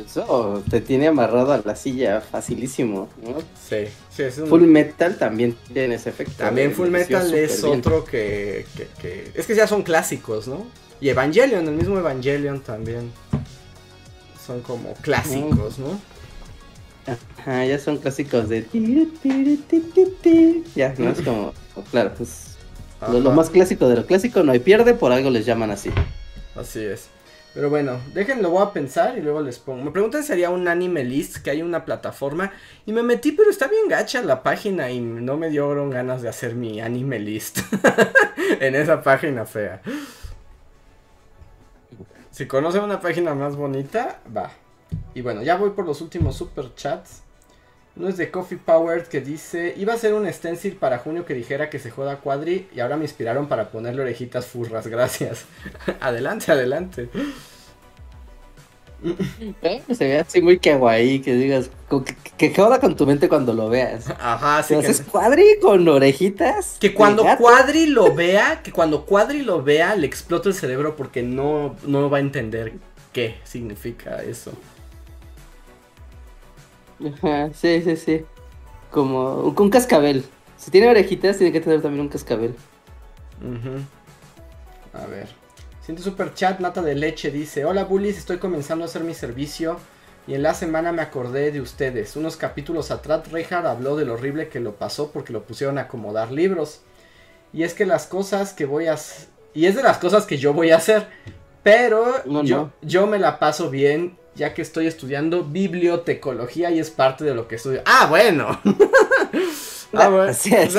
Eso 0.05 0.63
te 0.71 0.81
tiene 0.81 1.09
amarrado 1.09 1.53
a 1.53 1.61
la 1.65 1.75
silla 1.77 2.21
facilísimo, 2.21 3.09
¿no? 3.23 3.39
Sí, 3.69 3.89
sí 4.11 4.23
es 4.23 4.37
Full 4.37 4.63
Metal 4.63 5.17
también 5.17 5.57
tiene 5.73 5.97
ese 5.97 6.11
efecto. 6.11 6.35
También 6.39 6.73
Full 6.73 6.89
Metal 6.89 7.35
es 7.35 7.63
otro 7.65 8.05
que, 8.05 8.65
Es 9.35 9.47
que 9.47 9.55
ya 9.55 9.67
son 9.67 9.83
clásicos, 9.83 10.47
¿no? 10.47 10.67
Y 11.01 11.09
Evangelion, 11.09 11.67
el 11.67 11.75
mismo 11.75 11.99
Evangelion 11.99 12.61
también. 12.61 13.11
Son 14.45 14.61
como 14.63 14.95
clásicos, 14.95 15.79
¿no? 15.79 16.01
Ajá, 17.07 17.65
ya 17.65 17.79
son 17.79 17.99
clásicos 17.99 18.49
de... 18.49 18.67
Ya, 20.75 20.95
no 20.99 21.11
es 21.11 21.21
como... 21.23 21.53
Claro, 21.91 22.13
pues... 22.17 22.57
Lo, 23.11 23.19
lo, 23.19 23.33
más 23.33 23.51
clásico 23.51 23.89
de 23.89 23.97
lo 23.97 24.07
clásico 24.07 24.45
no 24.45 24.53
hay 24.53 24.61
pierde, 24.61 24.95
por 24.95 25.11
algo 25.11 25.29
les 25.31 25.45
llaman 25.45 25.73
así. 25.73 25.91
Así 26.55 26.81
es. 26.81 27.09
Pero 27.55 27.69
bueno, 27.69 28.01
déjenlo, 28.15 28.51
voy 28.51 28.63
a 28.63 28.73
pensar 28.73 29.19
y 29.19 29.21
luego 29.21 29.43
les 29.43 29.59
pongo. 29.59 29.85
Me 29.85 29.91
preguntan 29.91 30.23
si 30.23 30.33
haría 30.33 30.49
un 30.49 30.69
anime 30.69 31.05
list, 31.05 31.39
que 31.39 31.51
hay 31.51 31.61
una 31.61 31.85
plataforma. 31.85 32.53
Y 32.87 32.93
me 32.93 33.03
metí, 33.03 33.33
pero 33.33 33.51
está 33.51 33.67
bien 33.69 33.89
gacha 33.89 34.23
la 34.23 34.43
página 34.43 34.91
y 34.91 35.01
no 35.01 35.37
me 35.37 35.51
dieron 35.51 35.91
ganas 35.91 36.23
de 36.23 36.31
hacer 36.31 36.55
mi 36.55 36.81
anime 36.81 37.19
list 37.19 37.59
en 38.61 38.75
esa 38.75 39.03
página 39.03 39.45
fea. 39.45 39.83
Si 42.33 42.47
conocen 42.47 42.83
una 42.83 42.99
página 43.01 43.35
más 43.35 43.57
bonita, 43.57 44.21
va. 44.35 44.51
Y 45.15 45.21
bueno, 45.21 45.43
ya 45.43 45.57
voy 45.57 45.71
por 45.71 45.85
los 45.85 46.01
últimos 46.01 46.35
super 46.35 46.75
chats. 46.75 47.23
Uno 47.95 48.09
es 48.09 48.17
de 48.17 48.31
Coffee 48.31 48.57
Power 48.57 49.05
que 49.05 49.21
dice, 49.21 49.75
iba 49.77 49.93
a 49.93 49.99
ser 49.99 50.15
un 50.15 50.31
stencil 50.33 50.77
para 50.77 50.99
junio 50.99 51.27
que 51.27 51.35
dijera 51.35 51.69
que 51.69 51.79
se 51.79 51.91
joda 51.91 52.21
Cuadri 52.21 52.71
y 52.75 52.81
ahora 52.81 52.97
me 52.97 53.05
inspiraron 53.05 53.49
para 53.49 53.71
ponerle 53.71 54.01
orejitas 54.01 54.47
furras, 54.47 54.87
gracias. 54.87 55.45
adelante, 56.01 56.51
adelante. 56.51 57.11
Eh, 59.63 59.83
se 59.95 60.05
ve 60.07 60.19
así 60.21 60.41
muy 60.41 60.59
kawaii, 60.59 61.21
que 61.21 61.35
digas, 61.35 61.71
que, 62.37 62.55
joda 62.55 62.81
con 62.81 62.97
tu 62.97 63.07
mente 63.07 63.29
cuando 63.29 63.53
lo 63.53 63.69
veas. 63.69 64.09
Ajá, 64.11 64.63
sí. 64.63 64.75
Que... 64.77 64.95
Cuadri 65.11 65.45
con 65.61 65.87
orejitas? 65.89 66.77
Que 66.81 66.95
cuando 66.95 67.25
Cuadri 67.39 67.87
lo 67.87 68.15
vea, 68.15 68.63
que 68.63 68.73
cuando 68.73 69.05
Cuadri 69.05 69.43
lo 69.43 69.63
vea, 69.63 69.95
le 69.97 70.07
explota 70.07 70.49
el 70.49 70.55
cerebro 70.55 70.97
porque 70.97 71.23
no, 71.23 71.77
no 71.87 72.11
va 72.11 72.19
a 72.19 72.21
entender 72.21 72.75
qué 73.13 73.37
significa 73.45 74.23
eso. 74.23 74.53
Ajá, 77.05 77.51
sí, 77.55 77.83
sí, 77.83 77.97
sí. 77.97 78.25
Como 78.91 79.55
un 79.57 79.71
cascabel. 79.71 80.25
Si 80.57 80.71
tiene 80.71 80.89
orejitas, 80.89 81.39
tiene 81.39 81.53
que 81.53 81.61
tener 81.61 81.83
también 81.83 82.03
un 82.03 82.09
cascabel. 82.09 82.55
A 84.93 85.07
ver. 85.07 85.42
Siente 85.85 86.05
super 86.05 86.33
chat, 86.33 86.61
nata 86.61 86.81
de 86.81 86.95
leche, 86.95 87.33
dice: 87.33 87.65
Hola 87.65 87.85
bullies, 87.85 88.17
estoy 88.17 88.39
comenzando 88.39 88.85
a 88.85 88.87
hacer 88.87 89.03
mi 89.03 89.15
servicio. 89.15 89.79
Y 90.29 90.35
en 90.35 90.45
la 90.45 90.55
semana 90.55 90.93
me 90.93 91.03
acordé 91.03 91.51
de 91.51 91.61
ustedes. 91.61 92.15
Unos 92.15 92.37
capítulos 92.37 92.93
atrás, 92.93 93.33
Reinhardt 93.33 93.67
habló 93.67 93.97
de 93.97 94.05
lo 94.05 94.15
horrible 94.15 94.49
que 94.49 94.61
lo 94.61 94.77
pasó 94.77 95.11
porque 95.11 95.33
lo 95.33 95.43
pusieron 95.43 95.79
a 95.79 95.83
acomodar 95.83 96.31
libros. 96.31 96.83
Y 97.53 97.65
es 97.65 97.75
que 97.75 97.85
las 97.85 98.07
cosas 98.07 98.53
que 98.53 98.65
voy 98.65 98.87
a. 98.87 98.97
Y 99.55 99.67
es 99.67 99.75
de 99.75 99.83
las 99.83 99.99
cosas 99.99 100.25
que 100.25 100.39
yo 100.39 100.53
voy 100.53 100.71
a 100.71 100.77
hacer. 100.77 101.09
Pero 101.65 102.23
yo, 102.45 102.71
yo 102.83 103.09
me 103.09 103.19
la 103.19 103.41
paso 103.41 103.69
bien 103.69 104.17
ya 104.35 104.55
que 104.55 104.63
estoy 104.63 104.87
estudiando 104.87 105.45
bibliotecología 105.45 106.71
y 106.71 106.79
es 106.79 106.91
parte 106.91 107.25
de 107.25 107.35
lo 107.35 107.49
que 107.49 107.57
estudio. 107.57 107.83
Ah, 107.85 108.07
bueno. 108.09 108.61
ah, 109.93 110.09
bueno. 110.09 110.35
Sí, 110.35 110.51
sí, 110.51 110.79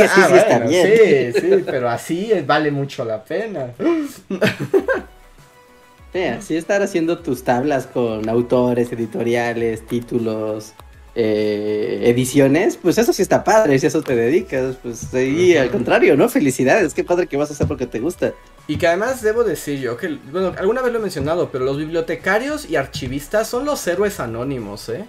sí, 0.70 1.34
sí, 1.40 1.64
pero 1.66 1.90
así 1.90 2.32
vale 2.46 2.72
mucho 2.72 3.06
la 3.06 3.24
pena. 3.24 3.74
sí, 6.14 6.24
así 6.24 6.56
estar 6.56 6.82
haciendo 6.82 7.20
tus 7.20 7.44
tablas 7.44 7.88
con 7.88 8.28
autores, 8.30 8.92
editoriales, 8.92 9.86
títulos, 9.86 10.74
eh, 11.16 12.02
ediciones, 12.06 12.76
pues 12.76 12.98
eso 12.98 13.14
sí 13.14 13.22
está 13.22 13.44
padre, 13.44 13.78
si 13.78 13.86
a 13.86 13.90
eso 13.90 14.02
te 14.02 14.16
dedicas, 14.16 14.78
pues 14.82 15.10
sí, 15.12 15.56
al 15.56 15.70
contrario, 15.70 16.18
¿no? 16.18 16.28
Felicidades, 16.28 16.96
qué 16.96 17.04
padre 17.04 17.28
que 17.28 17.38
vas 17.38 17.52
a 17.52 17.54
hacer 17.54 17.68
porque 17.68 17.86
te 17.86 18.00
gusta. 18.00 18.34
Y 18.68 18.78
que 18.78 18.88
además 18.88 19.22
debo 19.22 19.44
decir 19.44 19.80
yo 19.80 19.96
que, 19.96 20.18
bueno, 20.32 20.56
alguna 20.58 20.82
vez 20.82 20.92
lo 20.92 20.98
he 20.98 21.02
mencionado, 21.04 21.50
pero 21.52 21.66
los 21.66 21.78
bibliotecarios 21.78 22.68
y 22.68 22.78
archivistas 22.78 23.48
son 23.48 23.66
los 23.66 23.86
héroes 23.86 24.20
anónimos, 24.20 24.90
¿eh? 24.90 25.06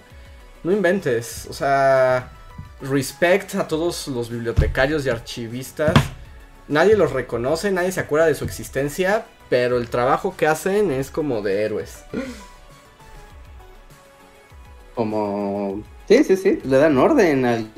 No 0.63 0.71
inventes, 0.71 1.47
o 1.49 1.53
sea, 1.53 2.31
respect 2.81 3.55
a 3.55 3.67
todos 3.67 4.07
los 4.07 4.29
bibliotecarios 4.29 5.05
y 5.05 5.09
archivistas. 5.09 5.93
Nadie 6.67 6.95
los 6.95 7.11
reconoce, 7.11 7.71
nadie 7.71 7.91
se 7.91 7.99
acuerda 7.99 8.25
de 8.25 8.35
su 8.35 8.43
existencia, 8.43 9.25
pero 9.49 9.77
el 9.77 9.89
trabajo 9.89 10.35
que 10.35 10.47
hacen 10.47 10.91
es 10.91 11.11
como 11.11 11.41
de 11.41 11.63
héroes. 11.63 12.03
Como... 14.95 15.83
Sí, 16.07 16.23
sí, 16.23 16.37
sí, 16.37 16.59
le 16.63 16.77
dan 16.77 16.97
orden 16.97 17.45
al, 17.45 17.71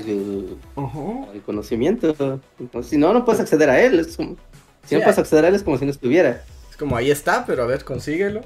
conocimiento. 1.46 2.40
Si 2.82 2.98
no, 2.98 3.12
no 3.12 3.24
puedes 3.24 3.40
acceder 3.40 3.70
a 3.70 3.80
él. 3.80 4.00
Es 4.00 4.16
como... 4.16 4.36
Si 4.84 4.94
no 4.94 5.02
puedes 5.02 5.18
acceder 5.18 5.44
a 5.44 5.48
él 5.48 5.54
es 5.54 5.62
como 5.62 5.78
si 5.78 5.84
no 5.84 5.90
estuviera. 5.90 6.44
Es 6.70 6.76
como 6.76 6.96
ahí 6.96 7.10
está, 7.10 7.44
pero 7.46 7.62
a 7.62 7.66
ver, 7.66 7.84
consíguelo. 7.84 8.42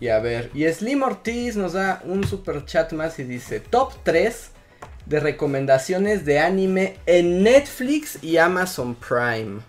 Y 0.00 0.08
a 0.08 0.18
ver, 0.18 0.50
y 0.54 0.66
Slim 0.66 1.02
Ortiz 1.02 1.56
nos 1.56 1.74
da 1.74 2.00
un 2.04 2.26
super 2.26 2.64
chat 2.64 2.92
más 2.92 3.18
y 3.18 3.24
dice: 3.24 3.60
Top 3.60 3.92
3 4.02 4.50
de 5.04 5.20
recomendaciones 5.20 6.24
de 6.24 6.38
anime 6.38 6.96
en 7.04 7.42
Netflix 7.42 8.22
y 8.22 8.38
Amazon 8.38 8.94
Prime. 8.94 9.60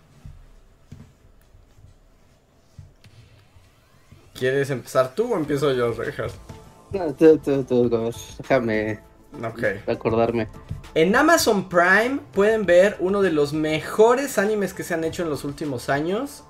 ¿Quieres 4.34 4.70
empezar 4.70 5.14
tú 5.14 5.34
o 5.34 5.38
empiezo 5.38 5.72
yo, 5.74 5.92
Reinhardt? 5.92 6.34
No, 6.92 7.14
tú, 7.14 7.38
tú, 7.38 7.64
tú, 7.64 8.14
déjame 8.40 9.00
acordarme. 9.88 10.48
En 10.94 11.16
Amazon 11.16 11.70
Prime 11.70 12.20
pueden 12.34 12.66
ver 12.66 12.98
uno 13.00 13.22
de 13.22 13.32
los 13.32 13.54
mejores 13.54 14.38
animes 14.38 14.74
que 14.74 14.84
se 14.84 14.94
han 14.94 15.04
hecho 15.04 15.24
en 15.24 15.30
los 15.30 15.44
últimos 15.44 15.90
años. 15.90 16.44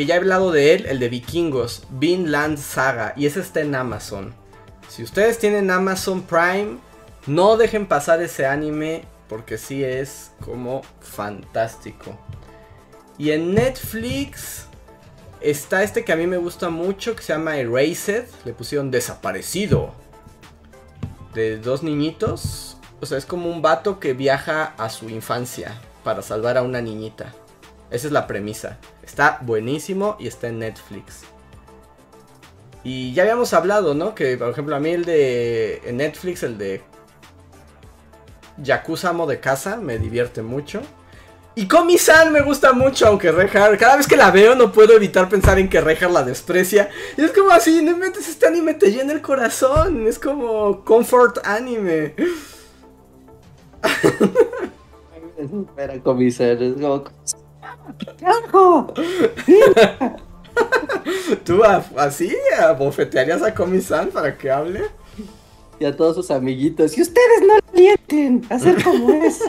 Que 0.00 0.06
ya 0.06 0.14
he 0.14 0.16
hablado 0.16 0.50
de 0.50 0.72
él, 0.72 0.86
el 0.86 0.98
de 0.98 1.10
vikingos, 1.10 1.82
Vinland 1.90 2.56
Saga. 2.56 3.12
Y 3.18 3.26
ese 3.26 3.40
está 3.40 3.60
en 3.60 3.74
Amazon. 3.74 4.32
Si 4.88 5.02
ustedes 5.02 5.38
tienen 5.38 5.70
Amazon 5.70 6.22
Prime, 6.22 6.78
no 7.26 7.58
dejen 7.58 7.84
pasar 7.84 8.22
ese 8.22 8.46
anime. 8.46 9.04
porque 9.28 9.58
sí 9.58 9.84
es 9.84 10.30
como 10.42 10.80
fantástico. 11.02 12.18
Y 13.18 13.32
en 13.32 13.52
Netflix 13.52 14.68
está 15.42 15.82
este 15.82 16.02
que 16.02 16.14
a 16.14 16.16
mí 16.16 16.26
me 16.26 16.38
gusta 16.38 16.70
mucho, 16.70 17.14
que 17.14 17.22
se 17.22 17.34
llama 17.34 17.58
Erased, 17.58 18.24
le 18.46 18.54
pusieron 18.54 18.90
desaparecido. 18.90 19.92
De 21.34 21.58
dos 21.58 21.82
niñitos. 21.82 22.78
O 23.02 23.04
sea, 23.04 23.18
es 23.18 23.26
como 23.26 23.50
un 23.50 23.60
vato 23.60 24.00
que 24.00 24.14
viaja 24.14 24.72
a 24.78 24.88
su 24.88 25.10
infancia 25.10 25.78
para 26.04 26.22
salvar 26.22 26.56
a 26.56 26.62
una 26.62 26.80
niñita. 26.80 27.34
Esa 27.90 28.06
es 28.06 28.12
la 28.12 28.26
premisa. 28.26 28.78
Está 29.02 29.38
buenísimo 29.42 30.16
y 30.18 30.28
está 30.28 30.48
en 30.48 30.60
Netflix. 30.60 31.22
Y 32.82 33.12
ya 33.12 33.24
habíamos 33.24 33.52
hablado, 33.52 33.94
¿no? 33.94 34.14
Que 34.14 34.36
por 34.36 34.48
ejemplo 34.50 34.76
a 34.76 34.80
mí 34.80 34.90
el 34.90 35.04
de 35.04 35.82
en 35.84 35.98
Netflix, 35.98 36.42
el 36.42 36.56
de 36.56 36.82
Yakuza 38.58 39.10
Amo 39.10 39.26
de 39.26 39.40
Casa, 39.40 39.76
me 39.76 39.98
divierte 39.98 40.42
mucho. 40.42 40.80
Y 41.56 41.66
Komi-san 41.66 42.32
me 42.32 42.42
gusta 42.42 42.72
mucho, 42.72 43.08
aunque 43.08 43.32
Rejar, 43.32 43.76
cada 43.76 43.96
vez 43.96 44.06
que 44.06 44.16
la 44.16 44.30
veo 44.30 44.54
no 44.54 44.70
puedo 44.72 44.94
evitar 44.94 45.28
pensar 45.28 45.58
en 45.58 45.68
que 45.68 45.80
Rejar 45.80 46.10
la 46.10 46.22
desprecia. 46.22 46.88
Y 47.16 47.22
es 47.22 47.32
como 47.32 47.50
así, 47.50 47.82
no 47.82 47.96
metes 47.96 48.28
este 48.28 48.46
anime 48.46 48.74
te 48.74 48.92
llena 48.92 49.12
el 49.12 49.20
corazón, 49.20 50.06
es 50.06 50.18
como 50.18 50.84
comfort 50.84 51.44
anime. 51.44 52.14
Espera, 55.38 56.00
Komi-san, 56.02 56.62
es 56.62 56.74
como... 56.74 57.04
¿Tú 61.44 61.62
así 61.96 62.36
abofetearías 62.60 63.42
a 63.42 63.54
Komi-san 63.54 64.08
para 64.08 64.36
que 64.36 64.50
hable? 64.50 64.82
Y 65.78 65.84
a 65.84 65.96
todos 65.96 66.16
sus 66.16 66.30
amiguitos. 66.30 66.98
Y 66.98 67.02
ustedes 67.02 67.42
no 67.46 67.54
alienten 67.72 68.44
a 68.50 68.58
ser 68.58 68.82
como 68.82 69.12
es. 69.12 69.40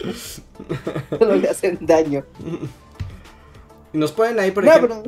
Solo 1.18 1.36
le 1.36 1.48
hacen 1.48 1.78
daño. 1.80 2.24
Y 3.92 3.98
nos 3.98 4.12
pueden 4.12 4.38
ahí, 4.38 4.50
por 4.50 4.64
ejemplo. 4.64 5.02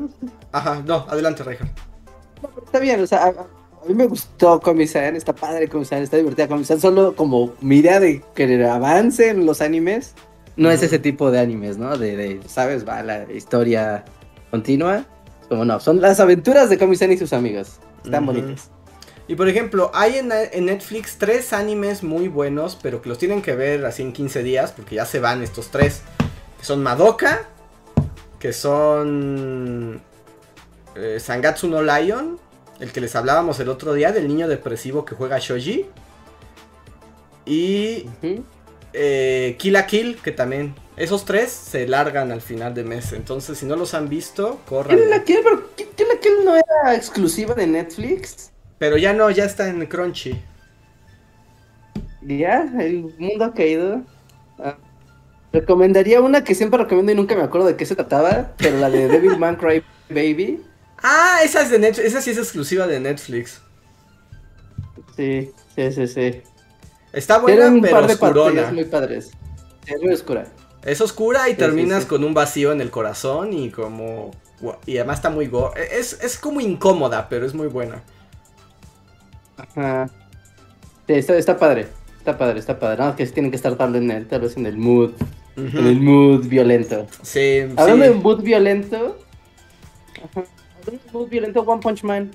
Ajá, 0.52 0.82
no, 0.84 1.06
adelante, 1.08 1.42
Reija. 1.42 1.64
No, 2.42 2.48
pero 2.48 2.66
está 2.66 2.78
bien, 2.78 3.02
o 3.02 3.06
sea, 3.06 3.26
a, 3.26 3.88
mí 3.88 3.94
me 3.94 4.06
gustó 4.06 4.60
Comisan, 4.60 5.16
está 5.16 5.34
padre 5.34 5.68
Comisan, 5.68 6.02
está 6.02 6.16
divertida 6.16 6.48
Comisan, 6.48 6.80
solo 6.80 7.14
como 7.14 7.52
mi 7.60 7.78
idea 7.78 8.00
de 8.00 8.22
que 8.34 8.64
avancen 8.64 9.46
los 9.46 9.60
animes, 9.60 10.14
no 10.56 10.70
es 10.70 10.82
ese 10.82 10.98
tipo 10.98 11.30
de 11.30 11.40
animes, 11.40 11.78
¿no? 11.78 11.96
De, 11.96 12.40
¿sabes? 12.46 12.86
Va 12.86 13.02
la 13.02 13.30
historia 13.32 14.04
continua. 14.50 15.04
Como 15.48 15.64
no, 15.64 15.80
son 15.80 16.00
las 16.00 16.20
aventuras 16.20 16.70
de 16.70 16.78
Comisan 16.78 17.12
y 17.12 17.16
sus 17.16 17.32
amigos. 17.32 17.78
Están 18.04 18.26
bonitas. 18.26 18.70
Y 19.26 19.36
por 19.36 19.48
ejemplo, 19.48 19.90
hay 19.94 20.16
en, 20.18 20.28
Netflix 20.66 21.16
tres 21.18 21.52
animes 21.52 22.02
muy 22.02 22.28
buenos, 22.28 22.78
pero 22.80 23.00
que 23.00 23.08
los 23.08 23.18
tienen 23.18 23.40
que 23.40 23.54
ver 23.54 23.84
así 23.86 24.02
en 24.02 24.12
15 24.12 24.42
días, 24.42 24.72
porque 24.72 24.96
ya 24.96 25.06
se 25.06 25.18
van 25.18 25.42
estos 25.42 25.68
tres. 25.68 26.02
Que 26.58 26.64
son 26.64 26.82
Madoka, 26.82 27.48
que 28.38 28.52
son 28.52 30.02
eh, 30.94 31.18
Sangatsu 31.18 31.68
no 31.68 31.82
Lion, 31.82 32.38
el 32.80 32.92
que 32.92 33.00
les 33.00 33.16
hablábamos 33.16 33.58
el 33.60 33.70
otro 33.70 33.94
día, 33.94 34.12
del 34.12 34.28
niño 34.28 34.46
depresivo 34.46 35.06
que 35.06 35.14
juega 35.14 35.38
Shoji. 35.38 35.86
Y 37.46 38.06
eh, 38.94 39.56
Kill 39.58 39.76
a 39.76 39.86
Kill, 39.86 40.16
que 40.22 40.32
también. 40.32 40.74
Esos 40.96 41.24
tres 41.24 41.50
se 41.50 41.88
largan 41.88 42.30
al 42.30 42.40
final 42.40 42.72
de 42.72 42.84
mes. 42.84 43.12
Entonces, 43.12 43.58
si 43.58 43.66
no 43.66 43.74
los 43.74 43.94
han 43.94 44.08
visto, 44.08 44.60
corran. 44.66 44.96
Kill 44.96 45.12
a 45.12 45.24
Kill, 45.24 45.40
pero 45.42 45.74
Kill 45.74 46.06
a 46.16 46.20
Kill 46.20 46.44
no 46.44 46.56
era 46.56 46.94
exclusiva 46.94 47.54
de 47.54 47.66
Netflix. 47.66 48.52
Pero 48.78 48.96
ya 48.96 49.12
no, 49.12 49.28
ya 49.30 49.44
está 49.44 49.68
en 49.68 49.84
Crunchy. 49.86 50.40
Ya, 52.22 52.62
el 52.78 53.14
mundo 53.18 53.44
ha 53.44 53.52
caído. 53.52 54.02
Ah, 54.58 54.78
recomendaría 55.52 56.20
una 56.20 56.44
que 56.44 56.54
siempre 56.54 56.78
recomiendo 56.78 57.12
y 57.12 57.14
nunca 57.14 57.34
me 57.34 57.42
acuerdo 57.42 57.66
de 57.66 57.76
qué 57.76 57.86
se 57.86 57.96
trataba, 57.96 58.52
pero 58.56 58.78
la 58.78 58.90
de 58.90 59.08
Devil 59.08 59.38
Man 59.38 59.56
Cry 59.56 59.82
Baby. 60.08 60.62
Ah, 61.02 61.40
esa 61.44 61.62
es 61.62 61.70
de 61.70 61.78
Netflix, 61.78 62.08
esa 62.08 62.22
sí 62.22 62.30
es 62.30 62.38
exclusiva 62.38 62.86
de 62.86 63.00
Netflix. 63.00 63.60
Sí, 65.16 65.50
sí, 65.74 65.92
sí, 65.92 66.06
sí. 66.06 66.42
Está 67.14 67.38
buena, 67.38 67.68
un 67.68 67.80
pero 67.80 67.94
par 67.94 68.06
de 68.06 68.14
oscurona. 68.14 68.72
muy 68.72 68.84
padres. 68.84 69.30
Es 69.86 70.02
muy 70.02 70.12
oscura. 70.12 70.46
Es 70.82 71.00
oscura 71.00 71.48
y 71.48 71.54
terminas 71.54 72.04
con 72.04 72.24
un 72.24 72.34
vacío 72.34 72.72
en 72.72 72.80
el 72.80 72.90
corazón 72.90 73.52
y 73.52 73.70
como... 73.70 74.32
Y 74.86 74.96
además 74.96 75.18
está 75.18 75.30
muy... 75.30 75.46
Go 75.46 75.72
es, 75.74 76.18
es 76.22 76.38
como 76.38 76.60
incómoda, 76.60 77.28
pero 77.28 77.46
es 77.46 77.54
muy 77.54 77.68
buena. 77.68 78.02
Ajá. 79.56 80.10
Sí, 81.06 81.12
está, 81.12 81.58
padre. 81.58 81.88
Está 82.18 82.36
padre, 82.36 82.58
está 82.58 82.78
padre. 82.78 83.04
No, 83.04 83.14
que 83.14 83.26
tienen 83.26 83.50
que 83.50 83.56
estar 83.56 83.74
tal, 83.76 83.94
en 83.96 84.10
el, 84.10 84.26
tal 84.26 84.40
vez 84.40 84.56
en 84.56 84.66
el 84.66 84.76
mood. 84.76 85.12
En 85.56 85.86
el 85.86 86.00
mood 86.00 86.46
violento. 86.46 87.06
Sí. 87.22 87.60
Hablando 87.76 88.04
de 88.04 88.10
mood 88.12 88.42
violento. 88.42 89.18
Ajá. 90.16 90.44
Hablando 90.80 91.04
de 91.04 91.12
mood 91.12 91.28
violento, 91.28 91.60
One 91.60 91.80
Punch 91.80 92.02
Man. 92.02 92.30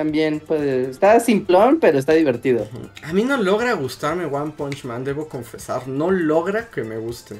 También 0.00 0.40
puede. 0.40 0.88
Está 0.88 1.20
simplón, 1.20 1.76
pero 1.78 1.98
está 1.98 2.14
divertido. 2.14 2.66
A 3.02 3.12
mí 3.12 3.22
no 3.22 3.36
logra 3.36 3.74
gustarme 3.74 4.24
One 4.24 4.54
Punch 4.56 4.84
Man, 4.84 5.04
debo 5.04 5.28
confesar. 5.28 5.88
No 5.88 6.10
logra 6.10 6.70
que 6.70 6.82
me 6.84 6.96
guste. 6.96 7.38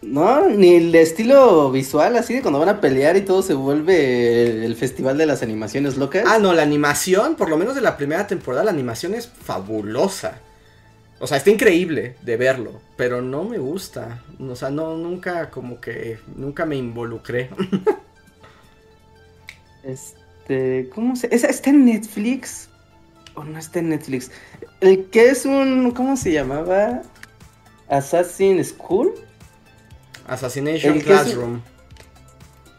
No, 0.00 0.48
ni 0.50 0.76
el 0.76 0.94
estilo 0.94 1.72
visual 1.72 2.14
así 2.14 2.34
de 2.34 2.42
cuando 2.42 2.60
van 2.60 2.68
a 2.68 2.80
pelear 2.80 3.16
y 3.16 3.22
todo 3.22 3.42
se 3.42 3.54
vuelve 3.54 4.64
el 4.64 4.76
festival 4.76 5.18
de 5.18 5.26
las 5.26 5.42
animaciones 5.42 5.96
locas. 5.96 6.26
Ah, 6.28 6.38
no, 6.38 6.52
la 6.52 6.62
animación, 6.62 7.34
por 7.34 7.50
lo 7.50 7.56
menos 7.56 7.74
de 7.74 7.80
la 7.80 7.96
primera 7.96 8.28
temporada, 8.28 8.62
la 8.62 8.70
animación 8.70 9.14
es 9.14 9.26
fabulosa. 9.26 10.42
O 11.18 11.26
sea, 11.26 11.38
está 11.38 11.50
increíble 11.50 12.14
de 12.22 12.36
verlo, 12.36 12.80
pero 12.96 13.20
no 13.20 13.42
me 13.42 13.58
gusta. 13.58 14.22
O 14.38 14.54
sea, 14.54 14.70
no, 14.70 14.96
nunca 14.96 15.50
como 15.50 15.80
que, 15.80 16.20
nunca 16.36 16.66
me 16.66 16.76
involucré. 16.76 17.50
este, 19.82 20.88
¿cómo 20.94 21.16
se? 21.16 21.34
¿Está 21.34 21.70
en 21.70 21.84
Netflix? 21.84 22.68
¿O 23.34 23.44
no 23.44 23.58
está 23.58 23.78
en 23.78 23.90
Netflix? 23.90 24.30
El 24.80 25.06
que 25.06 25.30
es 25.30 25.46
un, 25.46 25.90
¿cómo 25.92 26.16
se 26.16 26.32
llamaba? 26.32 27.02
Assassin's 27.88 28.68
School. 28.68 29.14
Assassination 30.26 31.00
Classroom. 31.00 31.60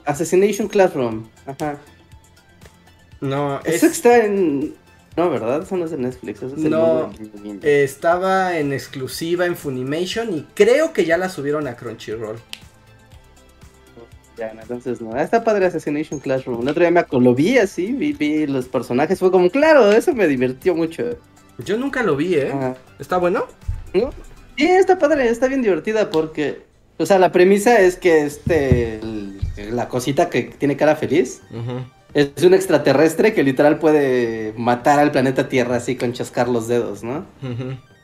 Assassination 0.06 0.68
Classroom, 0.68 1.28
ajá. 1.46 1.78
No, 3.22 3.62
Eso 3.64 3.86
está 3.86 4.26
en... 4.26 4.76
No, 5.16 5.30
¿verdad? 5.30 5.62
Eso 5.62 5.78
no 5.78 5.86
es 5.86 5.92
de 5.92 5.98
Netflix, 5.98 6.42
eso 6.42 6.56
es 6.56 6.64
No, 6.64 7.12
estaba 7.62 8.58
en 8.58 8.74
exclusiva 8.74 9.46
en 9.46 9.56
Funimation 9.56 10.34
y 10.34 10.42
creo 10.56 10.92
que 10.92 11.06
ya 11.06 11.18
la 11.18 11.30
subieron 11.30 11.68
a 11.68 11.76
Crunchyroll. 11.76 12.38
Ya, 14.38 14.52
entonces 14.60 15.00
no. 15.02 15.16
Está 15.16 15.44
padre 15.44 15.68
Assassination 15.68 16.20
Classroom. 16.20 16.62
El 16.62 16.70
otro 16.70 16.82
día 16.82 16.92
me 16.92 17.20
lo 17.20 17.36
vi 17.36 17.58
así, 17.58 17.94
vi, 17.94 18.48
los 18.48 18.68
personajes, 18.68 19.20
fue 19.20 19.32
como, 19.32 19.50
claro, 19.50 19.92
eso 19.92 20.14
me 20.14 20.28
divirtió 20.28 20.76
mucho. 20.76 21.04
Yo 21.60 21.78
nunca 21.78 22.02
lo 22.02 22.16
vi, 22.16 22.36
¿eh? 22.36 22.52
¿Está 23.00 23.18
bueno? 23.18 23.46
Sí, 23.94 24.66
está 24.66 24.98
padre, 24.98 25.30
está 25.30 25.48
bien 25.48 25.62
divertida 25.62 26.10
porque 26.10 26.64
o 26.98 27.06
sea, 27.06 27.20
la 27.20 27.32
premisa 27.32 27.80
es 27.80 27.96
que 27.96 28.24
este, 28.24 29.00
la 29.72 29.90
cosita 29.90 30.30
que 30.30 30.44
tiene 30.44 30.78
cara 30.78 30.96
feliz, 30.96 31.42
es 32.14 32.44
un 32.44 32.54
extraterrestre 32.54 33.34
que 33.34 33.44
literal 33.44 33.80
puede 33.80 34.54
matar 34.58 35.00
al 35.00 35.12
planeta 35.12 35.50
Tierra 35.50 35.78
así 35.78 35.96
con 35.96 36.14
chascar 36.14 36.48
los 36.48 36.68
dedos, 36.68 37.04
¿no? 37.04 37.26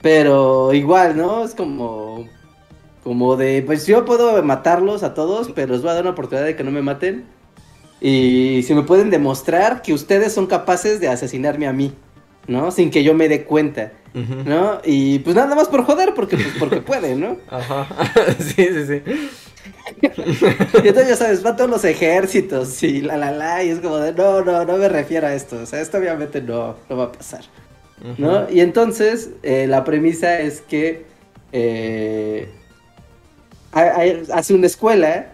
Pero 0.01 0.73
igual, 0.73 1.17
¿no? 1.17 1.45
Es 1.45 1.53
como, 1.53 2.27
como 3.09 3.37
de, 3.37 3.63
pues 3.63 3.87
yo 3.87 4.05
puedo 4.05 4.43
matarlos 4.43 5.01
a 5.01 5.15
todos, 5.15 5.49
pero 5.55 5.73
les 5.73 5.81
voy 5.81 5.89
a 5.89 5.93
dar 5.95 6.03
una 6.03 6.11
oportunidad 6.11 6.45
de 6.45 6.55
que 6.55 6.63
no 6.63 6.69
me 6.69 6.83
maten. 6.83 7.25
Y 7.99 8.61
si 8.67 8.75
me 8.75 8.83
pueden 8.83 9.09
demostrar 9.09 9.81
que 9.81 9.95
ustedes 9.95 10.31
son 10.31 10.45
capaces 10.45 10.99
de 10.99 11.07
asesinarme 11.07 11.65
a 11.65 11.73
mí, 11.73 11.91
¿no? 12.45 12.69
Sin 12.69 12.91
que 12.91 13.03
yo 13.03 13.15
me 13.15 13.27
dé 13.27 13.45
cuenta. 13.45 13.93
¿no? 14.13 14.79
Y 14.85 15.17
pues 15.19 15.35
nada 15.35 15.55
más 15.55 15.69
por 15.69 15.85
joder, 15.85 16.13
porque, 16.13 16.37
pues, 16.37 16.49
porque 16.59 16.81
puede, 16.81 17.15
¿no? 17.15 17.37
Ajá, 17.49 17.87
sí, 18.37 18.67
sí, 18.67 18.85
sí. 18.85 19.01
y 20.03 20.87
entonces 20.87 21.07
ya 21.07 21.15
sabes, 21.15 21.43
va 21.43 21.55
todos 21.55 21.71
los 21.71 21.83
ejércitos 21.85 22.83
y 22.83 23.01
la 23.01 23.17
la 23.17 23.31
la, 23.31 23.63
y 23.63 23.69
es 23.69 23.79
como 23.79 23.97
de, 23.97 24.13
no, 24.13 24.43
no, 24.43 24.65
no 24.65 24.77
me 24.77 24.87
refiero 24.87 25.25
a 25.25 25.33
esto, 25.33 25.61
o 25.63 25.65
sea, 25.65 25.81
esto 25.81 25.97
obviamente 25.97 26.43
no, 26.43 26.75
no 26.87 26.95
va 26.95 27.05
a 27.05 27.11
pasar, 27.11 27.41
¿no? 28.19 28.47
Y 28.51 28.59
entonces 28.59 29.31
eh, 29.41 29.65
la 29.65 29.83
premisa 29.83 30.39
es 30.39 30.61
que 30.61 31.05
eh, 31.51 32.49
hace 33.71 34.53
una 34.53 34.67
escuela 34.67 35.33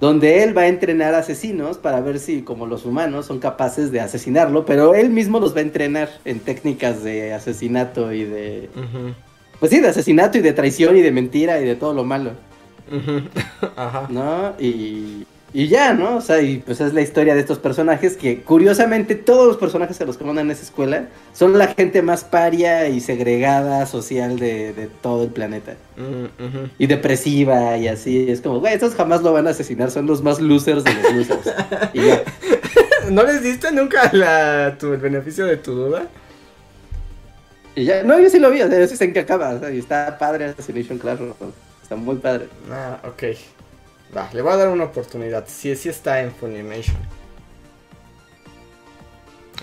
donde 0.00 0.42
él 0.42 0.56
va 0.56 0.62
a 0.62 0.66
entrenar 0.66 1.14
asesinos 1.14 1.78
para 1.78 2.00
ver 2.00 2.18
si 2.18 2.42
como 2.42 2.66
los 2.66 2.84
humanos 2.84 3.26
son 3.26 3.38
capaces 3.38 3.92
de 3.92 4.00
asesinarlo, 4.00 4.66
pero 4.66 4.94
él 4.94 5.10
mismo 5.10 5.38
los 5.38 5.54
va 5.54 5.60
a 5.60 5.62
entrenar 5.62 6.08
en 6.24 6.40
técnicas 6.40 7.04
de 7.04 7.32
asesinato 7.32 8.12
y 8.12 8.24
de... 8.24 8.68
Pues 9.60 9.70
sí, 9.70 9.78
de 9.78 9.88
asesinato 9.88 10.38
y 10.38 10.40
de 10.40 10.52
traición 10.52 10.96
y 10.96 11.02
de 11.02 11.12
mentira 11.12 11.60
y 11.60 11.64
de 11.64 11.76
todo 11.76 11.94
lo 11.94 12.02
malo. 12.02 12.32
Ajá. 13.76 14.08
¿No? 14.10 14.54
Y, 14.58 15.24
y 15.54 15.68
ya, 15.68 15.92
¿no? 15.92 16.16
O 16.16 16.20
sea, 16.22 16.40
y 16.40 16.58
pues 16.58 16.80
es 16.80 16.94
la 16.94 17.02
historia 17.02 17.34
de 17.34 17.40
estos 17.40 17.58
personajes 17.58 18.16
que 18.16 18.42
curiosamente 18.42 19.14
todos 19.14 19.46
los 19.46 19.56
personajes 19.58 20.00
a 20.00 20.06
los 20.06 20.16
que 20.16 20.24
mandan 20.24 20.46
en 20.46 20.52
esa 20.52 20.62
escuela 20.62 21.08
son 21.34 21.58
la 21.58 21.68
gente 21.68 22.00
más 22.00 22.24
paria 22.24 22.88
y 22.88 23.00
segregada 23.00 23.84
social 23.84 24.38
de, 24.38 24.88
todo 25.02 25.24
el 25.24 25.28
planeta. 25.28 25.74
Mm, 25.98 26.64
y 26.78 26.86
depresiva 26.86 27.76
y 27.76 27.88
así. 27.88 28.30
Es 28.30 28.40
como, 28.40 28.60
güey, 28.60 28.72
estos 28.72 28.94
jamás 28.94 29.22
lo 29.22 29.34
van 29.34 29.46
a 29.46 29.50
asesinar, 29.50 29.90
son 29.90 30.06
los 30.06 30.22
más 30.22 30.40
losers 30.40 30.84
de 30.84 30.94
los 30.94 31.14
losers. 31.16 31.54
y 31.92 32.06
ya. 32.06 32.22
¿No 33.10 33.22
les 33.24 33.42
diste 33.42 33.70
nunca 33.72 34.10
la, 34.14 34.76
tu, 34.78 34.94
el 34.94 35.00
beneficio 35.00 35.44
de 35.44 35.58
tu 35.58 35.72
duda? 35.72 36.06
Y 37.74 37.84
ya, 37.84 38.02
no, 38.04 38.18
yo 38.18 38.30
sí 38.30 38.38
lo 38.38 38.50
vi, 38.50 38.62
o 38.62 38.68
sea, 38.68 38.78
yo 38.78 38.86
sí 38.86 38.96
sé 38.96 39.04
en 39.04 39.12
qué 39.12 39.20
acaba, 39.20 39.50
o 39.50 39.60
sea, 39.60 39.70
y 39.70 39.78
está 39.78 40.18
padre 40.18 40.46
Assassination 40.46 40.98
Classroom, 40.98 41.32
está 41.82 41.96
muy 41.96 42.16
padre. 42.16 42.48
Ah, 42.70 43.00
ok. 43.04 43.22
Va, 44.16 44.28
le 44.32 44.42
voy 44.42 44.52
a 44.52 44.56
dar 44.56 44.68
una 44.68 44.84
oportunidad. 44.84 45.46
Si 45.48 45.74
sí, 45.74 45.88
está 45.88 46.20
en 46.20 46.32
Funimation. 46.32 46.96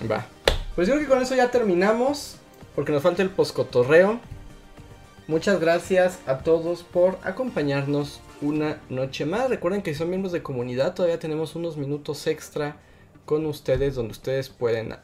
Va. 0.09 0.25
Pues 0.75 0.87
creo 0.87 0.99
que 0.99 1.07
con 1.07 1.21
eso 1.21 1.35
ya 1.35 1.51
terminamos. 1.51 2.37
Porque 2.75 2.91
nos 2.91 3.03
falta 3.03 3.21
el 3.21 3.29
poscotorreo. 3.29 4.19
Muchas 5.27 5.59
gracias 5.59 6.19
a 6.25 6.39
todos 6.39 6.83
por 6.83 7.19
acompañarnos 7.23 8.21
una 8.41 8.81
noche 8.89 9.25
más. 9.25 9.49
Recuerden 9.49 9.81
que 9.81 9.93
si 9.93 9.99
son 9.99 10.09
miembros 10.09 10.31
de 10.31 10.41
comunidad, 10.41 10.95
todavía 10.95 11.19
tenemos 11.19 11.55
unos 11.55 11.77
minutos 11.77 12.25
extra 12.25 12.77
con 13.25 13.45
ustedes 13.45 13.95
donde 13.95 14.13
ustedes 14.13 14.49
pueden 14.49 14.95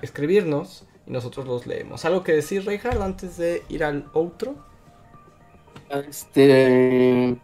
escribirnos 0.00 0.84
y 1.06 1.10
nosotros 1.10 1.46
los 1.46 1.66
leemos. 1.66 2.04
¿Algo 2.04 2.22
que 2.22 2.32
decir, 2.32 2.64
Reinhard, 2.64 3.02
antes 3.02 3.36
de 3.36 3.62
ir 3.68 3.84
al 3.84 4.08
otro? 4.14 4.54
Este. 5.90 7.36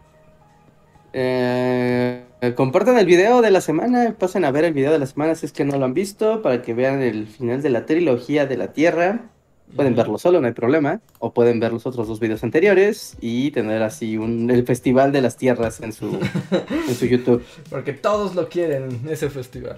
Eh, 1.13 2.23
compartan 2.55 2.97
el 2.97 3.05
video 3.05 3.41
de 3.41 3.51
la 3.51 3.61
semana, 3.61 4.15
pasen 4.17 4.45
a 4.45 4.51
ver 4.51 4.65
el 4.65 4.73
video 4.73 4.91
de 4.91 4.99
la 4.99 5.05
semana 5.05 5.35
si 5.35 5.45
es 5.45 5.51
que 5.51 5.65
no 5.65 5.77
lo 5.77 5.85
han 5.85 5.93
visto, 5.93 6.41
para 6.41 6.61
que 6.61 6.73
vean 6.73 7.01
el 7.01 7.27
final 7.27 7.61
de 7.61 7.69
la 7.69 7.85
trilogía 7.85 8.45
de 8.45 8.57
la 8.57 8.73
Tierra. 8.73 9.29
Pueden 9.75 9.95
verlo 9.95 10.17
solo, 10.17 10.41
no 10.41 10.47
hay 10.47 10.53
problema. 10.53 10.99
O 11.19 11.33
pueden 11.33 11.59
ver 11.59 11.71
los 11.71 11.85
otros 11.85 12.07
dos 12.07 12.19
videos 12.19 12.43
anteriores 12.43 13.15
y 13.21 13.51
tener 13.51 13.81
así 13.83 14.17
un, 14.17 14.49
el 14.49 14.65
Festival 14.65 15.11
de 15.13 15.21
las 15.21 15.37
Tierras 15.37 15.79
en 15.81 15.93
su, 15.93 16.19
en 16.89 16.95
su 16.95 17.05
YouTube. 17.05 17.43
Porque 17.69 17.93
todos 17.93 18.35
lo 18.35 18.49
quieren, 18.49 19.01
ese 19.09 19.29
festival. 19.29 19.77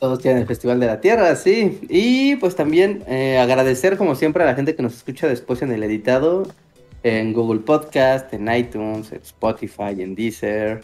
Todos 0.00 0.18
tienen 0.18 0.40
el 0.40 0.48
Festival 0.48 0.80
de 0.80 0.86
la 0.86 1.00
Tierra, 1.00 1.36
sí. 1.36 1.78
Y 1.88 2.36
pues 2.36 2.56
también 2.56 3.04
eh, 3.06 3.38
agradecer 3.38 3.96
como 3.96 4.16
siempre 4.16 4.42
a 4.42 4.46
la 4.46 4.54
gente 4.54 4.74
que 4.74 4.82
nos 4.82 4.96
escucha 4.96 5.28
después 5.28 5.62
en 5.62 5.70
el 5.70 5.84
editado 5.84 6.44
en 7.02 7.32
Google 7.32 7.60
Podcast, 7.60 8.32
en 8.32 8.52
iTunes, 8.52 9.12
en 9.12 9.20
Spotify, 9.22 9.94
en 9.98 10.14
Deezer, 10.14 10.80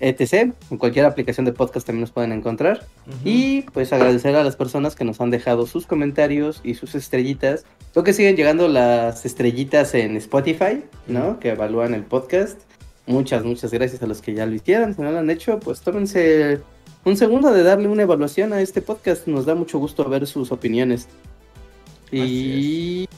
etc. 0.00 0.52
En 0.70 0.78
cualquier 0.78 1.04
aplicación 1.04 1.44
de 1.44 1.52
podcast 1.52 1.86
también 1.86 2.02
nos 2.02 2.10
pueden 2.10 2.32
encontrar. 2.32 2.84
Y 3.24 3.62
pues 3.72 3.92
agradecer 3.92 4.34
a 4.36 4.44
las 4.44 4.56
personas 4.56 4.94
que 4.94 5.04
nos 5.04 5.20
han 5.20 5.30
dejado 5.30 5.66
sus 5.66 5.86
comentarios 5.86 6.60
y 6.64 6.74
sus 6.74 6.94
estrellitas. 6.94 7.64
Creo 7.92 8.04
que 8.04 8.12
siguen 8.12 8.36
llegando 8.36 8.68
las 8.68 9.26
estrellitas 9.26 9.94
en 9.94 10.16
Spotify, 10.16 10.82
¿no? 11.06 11.38
Que 11.38 11.50
evalúan 11.50 11.94
el 11.94 12.04
podcast. 12.04 12.60
Muchas, 13.06 13.44
muchas 13.44 13.72
gracias 13.72 14.02
a 14.02 14.06
los 14.06 14.22
que 14.22 14.34
ya 14.34 14.46
lo 14.46 14.54
hicieron. 14.54 14.94
Si 14.94 15.02
no 15.02 15.10
lo 15.10 15.18
han 15.18 15.28
hecho, 15.28 15.58
pues 15.60 15.80
tómense 15.80 16.60
un 17.04 17.16
segundo 17.16 17.52
de 17.52 17.62
darle 17.62 17.88
una 17.88 18.02
evaluación 18.02 18.52
a 18.52 18.60
este 18.60 18.80
podcast. 18.80 19.26
Nos 19.26 19.44
da 19.44 19.54
mucho 19.54 19.78
gusto 19.78 20.08
ver 20.08 20.26
sus 20.26 20.52
opiniones. 20.52 21.08
Y 22.10 23.08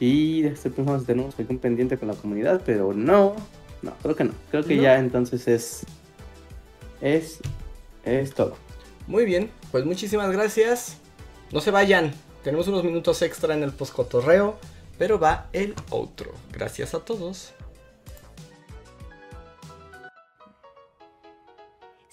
y 0.00 0.42
pensando 0.42 0.98
si 1.00 1.06
tenemos 1.06 1.38
algún 1.38 1.58
pendiente 1.58 1.98
con 1.98 2.08
la 2.08 2.14
comunidad, 2.14 2.62
pero 2.64 2.92
no. 2.92 3.34
No, 3.82 3.92
creo 4.02 4.16
que 4.16 4.24
no. 4.24 4.32
Creo 4.50 4.64
que 4.64 4.76
ya 4.76 4.98
entonces 4.98 5.46
es. 5.48 5.86
Es. 7.00 7.38
Es 8.04 8.34
todo. 8.34 8.56
Muy 9.06 9.24
bien, 9.24 9.50
pues 9.70 9.84
muchísimas 9.84 10.30
gracias. 10.30 10.98
No 11.52 11.60
se 11.60 11.70
vayan. 11.70 12.12
Tenemos 12.44 12.68
unos 12.68 12.84
minutos 12.84 13.22
extra 13.22 13.54
en 13.54 13.62
el 13.62 13.72
postcotorreo. 13.72 14.56
Pero 14.98 15.20
va 15.20 15.46
el 15.52 15.74
otro. 15.90 16.32
Gracias 16.52 16.92
a 16.92 16.98
todos. 16.98 17.54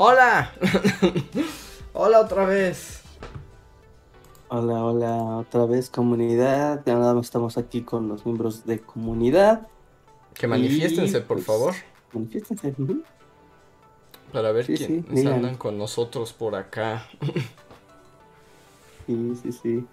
Hola. 0.00 0.52
hola 1.92 2.20
otra 2.20 2.44
vez. 2.44 3.02
Hola, 4.46 4.84
hola, 4.84 5.38
otra 5.38 5.66
vez 5.66 5.90
comunidad. 5.90 6.84
Ya 6.86 6.94
nada 6.94 7.14
más 7.14 7.26
estamos 7.26 7.58
aquí 7.58 7.82
con 7.82 8.06
los 8.06 8.24
miembros 8.24 8.64
de 8.64 8.78
comunidad. 8.78 9.66
Que 10.34 10.46
manifiéstense, 10.46 11.20
por 11.22 11.38
pues, 11.38 11.46
favor. 11.46 11.74
Manifiéstense. 12.12 12.76
Para 14.32 14.52
ver 14.52 14.66
quiénes 14.66 15.26
andan 15.26 15.56
con 15.56 15.76
nosotros 15.76 16.32
por 16.32 16.54
acá. 16.54 17.08
sí, 19.08 19.34
sí, 19.42 19.50
sí. 19.50 19.86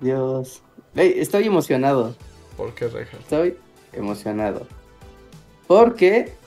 Dios. 0.00 0.60
estoy 0.96 1.46
emocionado. 1.46 2.16
¿Por 2.56 2.74
qué, 2.74 2.88
Reja? 2.88 3.16
Estoy 3.16 3.58
emocionado. 3.92 4.66
Porque 5.68 6.37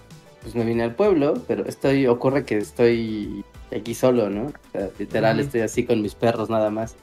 pues 0.41 0.55
me 0.55 0.63
vine 0.63 0.83
al 0.83 0.95
pueblo, 0.95 1.35
pero 1.47 1.65
estoy, 1.65 2.07
ocurre 2.07 2.45
que 2.45 2.57
estoy 2.57 3.45
aquí 3.75 3.93
solo, 3.93 4.29
¿no? 4.29 4.47
O 4.47 4.71
sea, 4.71 4.89
literal, 4.97 5.39
estoy 5.39 5.61
así 5.61 5.85
con 5.85 6.01
mis 6.01 6.15
perros 6.15 6.49
nada 6.49 6.69
más. 6.69 6.95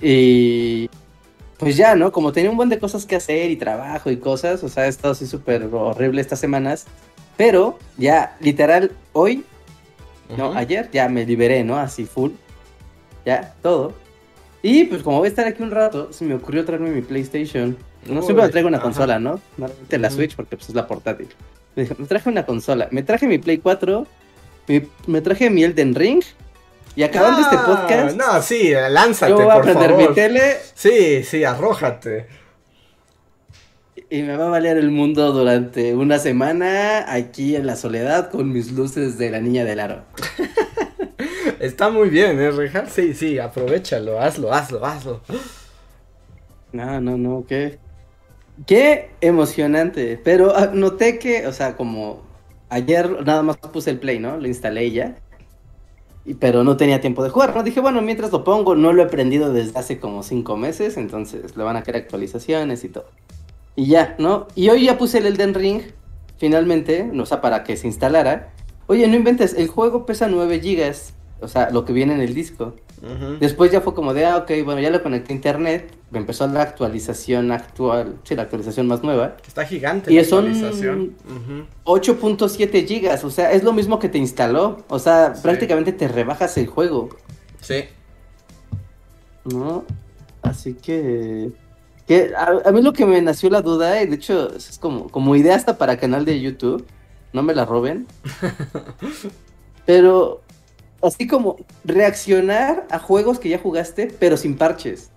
Y 0.00 0.90
pues 1.58 1.76
ya, 1.76 1.94
¿no? 1.94 2.10
Como 2.12 2.32
tenía 2.32 2.50
un 2.50 2.56
buen 2.56 2.68
de 2.68 2.78
cosas 2.78 3.06
que 3.06 3.16
hacer 3.16 3.50
y 3.50 3.56
trabajo 3.56 4.10
y 4.10 4.16
cosas, 4.16 4.62
o 4.64 4.68
sea, 4.68 4.86
he 4.86 4.88
estado 4.88 5.12
así 5.12 5.26
súper 5.26 5.64
horrible 5.72 6.20
estas 6.20 6.40
semanas, 6.40 6.86
pero 7.36 7.78
ya, 7.96 8.36
literal, 8.40 8.92
hoy, 9.12 9.44
no, 10.36 10.52
ayer 10.52 10.90
ya 10.92 11.08
me 11.08 11.24
liberé, 11.24 11.64
¿no? 11.64 11.76
Así 11.76 12.04
full, 12.04 12.32
ya, 13.24 13.54
todo. 13.62 13.92
Y 14.62 14.84
pues 14.84 15.02
como 15.02 15.18
voy 15.18 15.26
a 15.26 15.30
estar 15.30 15.46
aquí 15.46 15.62
un 15.62 15.70
rato, 15.70 16.12
se 16.12 16.24
me 16.24 16.34
ocurrió 16.34 16.64
traerme 16.64 16.90
mi 16.90 17.02
PlayStation. 17.02 17.76
No 18.06 18.22
siempre 18.22 18.46
me 18.46 18.50
traigo 18.50 18.68
una 18.68 18.80
consola, 18.80 19.18
¿no? 19.18 19.40
Normalmente 19.56 19.98
la 19.98 20.10
Switch 20.10 20.34
porque 20.34 20.56
pues 20.56 20.68
es 20.68 20.74
la 20.74 20.86
portátil 20.86 21.28
me 21.78 22.06
traje 22.08 22.28
una 22.28 22.44
consola, 22.44 22.88
me 22.90 23.02
traje 23.02 23.26
mi 23.26 23.38
Play 23.38 23.58
4, 23.58 24.06
me, 25.06 25.20
traje 25.20 25.50
mi 25.50 25.64
Elden 25.64 25.94
Ring. 25.94 26.22
Y 26.96 27.04
acabando 27.04 27.42
este 27.42 27.56
podcast. 27.58 28.16
No, 28.16 28.42
sí, 28.42 28.72
lánzate. 28.90 29.30
Yo 29.30 29.36
voy 29.36 29.56
a 29.56 29.60
prender 29.60 29.94
mi 29.94 30.12
tele. 30.14 30.56
Sí, 30.74 31.22
sí, 31.22 31.44
arrójate. 31.44 32.26
Y 34.10 34.22
me 34.22 34.36
va 34.36 34.46
a 34.46 34.48
valer 34.48 34.78
el 34.78 34.90
mundo 34.90 35.32
durante 35.32 35.94
una 35.94 36.18
semana 36.18 37.12
aquí 37.12 37.54
en 37.54 37.66
la 37.66 37.76
soledad 37.76 38.30
con 38.30 38.52
mis 38.52 38.72
luces 38.72 39.16
de 39.16 39.30
la 39.30 39.38
niña 39.38 39.64
del 39.64 39.78
aro. 39.78 40.02
Está 41.60 41.90
muy 41.90 42.08
bien, 42.08 42.40
¿eh, 42.40 42.50
Reja? 42.50 42.86
Sí, 42.86 43.14
sí, 43.14 43.38
aprovechalo, 43.38 44.20
hazlo, 44.20 44.52
hazlo, 44.52 44.84
hazlo. 44.84 45.20
No, 46.72 47.00
no, 47.00 47.16
no, 47.16 47.44
¿qué? 47.46 47.78
Qué 48.66 49.10
emocionante. 49.20 50.20
Pero 50.22 50.56
ah, 50.56 50.70
noté 50.72 51.18
que, 51.18 51.46
o 51.46 51.52
sea, 51.52 51.76
como 51.76 52.22
ayer 52.68 53.24
nada 53.24 53.42
más 53.42 53.56
puse 53.56 53.90
el 53.90 53.98
play, 53.98 54.18
¿no? 54.18 54.36
Lo 54.36 54.46
instalé 54.46 54.90
ya. 54.90 55.16
Y, 56.24 56.34
pero 56.34 56.64
no 56.64 56.76
tenía 56.76 57.00
tiempo 57.00 57.22
de 57.24 57.30
jugar, 57.30 57.54
¿no? 57.54 57.62
Dije, 57.62 57.80
bueno, 57.80 58.02
mientras 58.02 58.32
lo 58.32 58.44
pongo, 58.44 58.74
no 58.74 58.92
lo 58.92 59.02
he 59.02 59.06
aprendido 59.06 59.52
desde 59.52 59.78
hace 59.78 59.98
como 59.98 60.22
cinco 60.22 60.56
meses, 60.56 60.96
entonces 60.96 61.56
le 61.56 61.64
van 61.64 61.76
a 61.76 61.82
querer 61.82 62.02
actualizaciones 62.02 62.84
y 62.84 62.88
todo. 62.88 63.06
Y 63.76 63.86
ya, 63.86 64.16
¿no? 64.18 64.48
Y 64.54 64.68
hoy 64.70 64.84
ya 64.84 64.98
puse 64.98 65.18
el 65.18 65.26
Elden 65.26 65.54
Ring, 65.54 65.82
finalmente, 66.36 67.10
o 67.18 67.26
sea, 67.26 67.40
para 67.40 67.64
que 67.64 67.76
se 67.76 67.86
instalara. 67.86 68.52
Oye, 68.86 69.06
no 69.06 69.16
inventes, 69.16 69.54
el 69.54 69.68
juego 69.68 70.04
pesa 70.04 70.28
9 70.28 70.60
gigas, 70.60 71.14
o 71.40 71.48
sea, 71.48 71.70
lo 71.70 71.84
que 71.84 71.92
viene 71.92 72.14
en 72.14 72.20
el 72.20 72.34
disco. 72.34 72.74
Después 73.38 73.70
ya 73.70 73.80
fue 73.80 73.94
como 73.94 74.14
de, 74.14 74.24
ah, 74.26 74.38
ok, 74.38 74.50
bueno, 74.64 74.80
ya 74.80 74.90
lo 74.90 75.02
conecté 75.02 75.32
a 75.32 75.36
internet, 75.36 75.92
me 76.10 76.18
empezó 76.18 76.46
la 76.46 76.62
actualización 76.62 77.52
actual, 77.52 78.16
sí, 78.24 78.34
la 78.34 78.42
actualización 78.42 78.86
más 78.86 79.02
nueva. 79.02 79.36
Está 79.46 79.64
gigante 79.64 80.12
y 80.12 80.16
la 80.16 80.22
actualización. 80.22 81.14
8.7 81.84 82.86
gigas, 82.86 83.24
o 83.24 83.30
sea, 83.30 83.52
es 83.52 83.62
lo 83.62 83.72
mismo 83.72 83.98
que 83.98 84.08
te 84.08 84.18
instaló, 84.18 84.84
o 84.88 84.98
sea, 84.98 85.34
prácticamente 85.42 85.92
te 85.92 86.08
rebajas 86.08 86.56
el 86.58 86.66
juego. 86.66 87.10
Sí. 87.60 87.84
¿No? 89.44 89.84
Así 90.42 90.74
que... 90.74 91.50
que 92.06 92.32
a, 92.36 92.70
mí 92.72 92.82
lo 92.82 92.92
que 92.92 93.06
me 93.06 93.20
nació 93.22 93.50
la 93.50 93.62
duda, 93.62 94.02
y 94.02 94.06
de 94.06 94.16
hecho 94.16 94.54
es 94.54 94.78
como, 94.78 95.08
como 95.08 95.36
idea 95.36 95.54
hasta 95.54 95.78
para 95.78 95.98
canal 95.98 96.24
de 96.24 96.40
YouTube, 96.40 96.84
no 97.32 97.42
me 97.42 97.54
la 97.54 97.64
roben. 97.64 98.06
pero 99.86 100.42
así 101.02 101.26
como 101.26 101.56
reaccionar 101.84 102.86
a 102.90 102.98
juegos 102.98 103.38
que 103.38 103.48
ya 103.48 103.58
jugaste, 103.58 104.12
pero 104.18 104.36
sin 104.36 104.56
parches. 104.56 105.10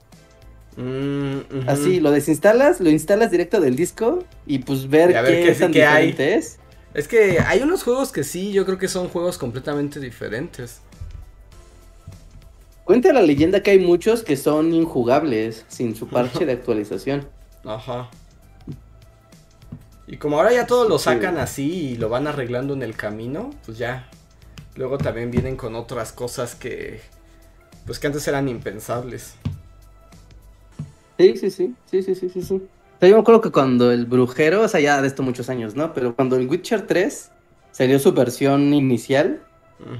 Mm. 0.78 1.68
Así, 1.68 2.00
lo 2.00 2.12
desinstalas, 2.12 2.80
lo 2.80 2.90
instalas 2.90 3.32
directo 3.32 3.60
del 3.60 3.76
disco 3.76 4.24
y 4.46 4.60
pues 4.60 4.90
ver, 4.90 5.12
Y 5.12 5.14
a 5.16 5.22
ver 5.22 5.40
qué 5.40 5.44
qué 5.48 5.54
sí 5.54 5.60
tan 5.60 5.72
que 5.72 5.86
hay. 5.86 6.16
es. 6.18 6.60
Es 6.94 7.08
que 7.08 7.40
hay 7.40 7.62
unos 7.62 7.84
juegos 7.84 8.12
que 8.12 8.24
sí, 8.24 8.52
yo 8.52 8.66
creo 8.66 8.78
que 8.78 8.88
son 8.88 9.08
juegos 9.10 9.38
completamente 9.38 10.00
diferentes. 10.00 10.82
Cuenta 12.84 13.14
la 13.14 13.22
leyenda 13.22 13.64
que 13.64 13.72
hay 13.72 13.80
muchos 13.80 14.24
que 14.24 14.36
son 14.36 14.74
injugables 14.74 15.66
sin 15.70 15.96
su 15.96 16.08
parche 16.10 16.46
de 16.46 16.54
actualización. 16.54 17.28
Ajá. 17.64 18.10
Y 20.08 20.18
como 20.18 20.38
ahora 20.38 20.52
ya 20.52 20.68
todos 20.68 20.90
lo 20.90 21.00
sacan 21.00 21.38
así 21.38 21.92
y 21.92 21.96
lo 21.96 22.10
van 22.10 22.28
arreglando 22.28 22.74
en 22.74 22.82
el 22.84 22.98
camino, 22.98 23.52
pues 23.66 23.78
ya. 23.78 24.10
Luego 24.76 24.98
también 24.98 25.32
vienen 25.32 25.56
con 25.56 25.76
otras 25.76 26.12
cosas 26.12 26.56
que. 26.56 27.02
Pues 27.86 28.00
que 28.00 28.08
antes 28.08 28.28
eran 28.28 28.48
impensables. 28.48 29.36
Sí, 31.18 31.38
sí, 31.38 31.52
sí, 31.52 31.76
sí, 31.90 32.04
sí, 32.04 32.16
sí, 32.16 32.30
sí, 32.30 32.42
sí. 32.42 32.56
O 32.56 33.00
sea, 33.00 33.10
yo 33.10 33.16
me 33.16 33.22
acuerdo 33.22 33.42
que 33.42 33.52
cuando 33.52 33.92
el 33.92 34.06
brujero, 34.06 34.62
o 34.62 34.68
sea, 34.68 34.80
ya 34.80 35.02
de 35.02 35.08
esto 35.08 35.24
muchos 35.24 35.50
años, 35.50 35.76
¿no? 35.76 35.94
Pero 35.94 36.16
cuando 36.16 36.36
el 36.36 36.48
Witcher 36.48 36.88
3 36.88 37.32
salió 37.72 38.00
su 38.00 38.14
versión 38.14 38.74
inicial, 38.74 39.42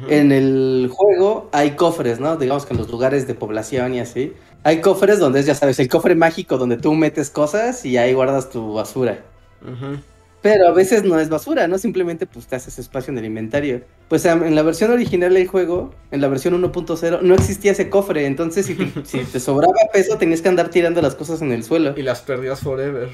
en 0.08 0.32
el 0.32 0.90
juego 0.92 1.50
hay 1.52 1.72
cofres, 1.72 2.20
¿no? 2.20 2.38
Digamos 2.38 2.66
que 2.66 2.74
en 2.74 2.80
los 2.80 2.90
lugares 2.90 3.26
de 3.28 3.34
población 3.34 3.96
y 3.96 4.00
así. 4.00 4.34
Hay 4.64 4.80
cofres 4.80 5.18
donde 5.18 5.40
es, 5.40 5.48
ya 5.48 5.56
sabes, 5.56 5.80
el 5.80 5.90
cofre 5.90 6.14
mágico 6.14 6.58
donde 6.58 6.78
tú 6.78 6.94
metes 6.94 7.32
cosas 7.32 7.84
y 7.84 7.98
ahí 7.98 8.14
guardas 8.14 8.52
tu 8.52 8.74
basura. 8.74 9.24
Ujú. 9.64 10.00
Pero 10.42 10.68
a 10.68 10.72
veces 10.72 11.04
no 11.04 11.20
es 11.20 11.30
basura, 11.30 11.68
¿no? 11.68 11.78
Simplemente 11.78 12.26
pues 12.26 12.48
te 12.48 12.56
haces 12.56 12.80
espacio 12.80 13.12
en 13.12 13.20
el 13.20 13.26
inventario. 13.26 13.82
Pues 14.10 14.26
en 14.26 14.56
la 14.56 14.64
versión 14.64 14.92
original 14.92 15.34
del 15.34 15.48
juego, 15.48 15.94
en 16.10 16.20
la 16.20 16.28
versión 16.28 16.60
1.0, 16.60 17.22
no 17.22 17.36
existía 17.36 17.74
ese 17.74 17.90
cofre. 17.90 18.26
Entonces 18.26 18.66
si 18.66 18.76
te, 18.76 18.92
si 19.06 19.20
te 19.20 19.40
sobraba 19.40 19.74
peso 19.94 20.18
tenías 20.18 20.42
que 20.42 20.50
andar 20.50 20.70
tirando 20.70 21.02
las 21.02 21.16
cosas 21.16 21.42
en 21.42 21.52
el 21.52 21.64
suelo. 21.64 21.94
Y 21.96 22.02
las 22.02 22.22
perdías 22.22 22.60
forever. 22.60 23.10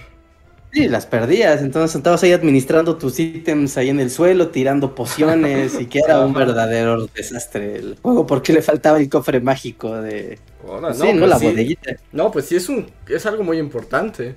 Sí, 0.72 0.88
las 0.88 1.06
perdías. 1.06 1.62
Entonces 1.62 1.95
estabas 1.95 2.24
ahí 2.24 2.32
administrando 2.32 2.98
tus 2.98 3.20
ítems 3.20 3.78
ahí 3.78 3.90
en 3.90 3.99
el 3.99 4.10
suelo, 4.10 4.49
tirando 4.49 4.95
pociones 4.95 5.80
y 5.80 5.86
que 5.88 5.99
era 5.99 6.22
un 6.22 6.34
verdadero 6.34 7.08
desastre 7.08 7.76
el 7.78 7.98
juego 8.02 8.26
porque 8.26 8.54
le 8.54 8.62
faltaba 8.62 8.99
el 8.99 9.10
cofre 9.10 9.41
mágico 9.41 9.94
de... 10.02 10.40
Ahora, 10.68 10.94
sí, 10.94 11.14
no, 11.14 11.20
pues 11.20 11.30
la 11.30 11.40
sí. 11.40 11.45
bodeguita. 11.48 11.95
No, 12.12 12.32
pues 12.32 12.45
sí 12.45 12.56
es 12.56 12.68
un. 12.68 12.88
es 13.08 13.26
algo 13.26 13.44
muy 13.44 13.58
importante. 13.58 14.36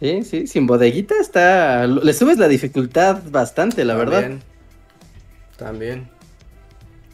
Sí, 0.00 0.24
sí, 0.24 0.46
sin 0.46 0.66
bodeguita 0.66 1.14
está... 1.20 1.86
Le 1.86 2.12
subes 2.14 2.38
la 2.38 2.48
dificultad 2.48 3.22
bastante, 3.30 3.84
la 3.84 3.94
verdad. 3.94 4.22
También. 4.22 4.42
También. 5.56 6.20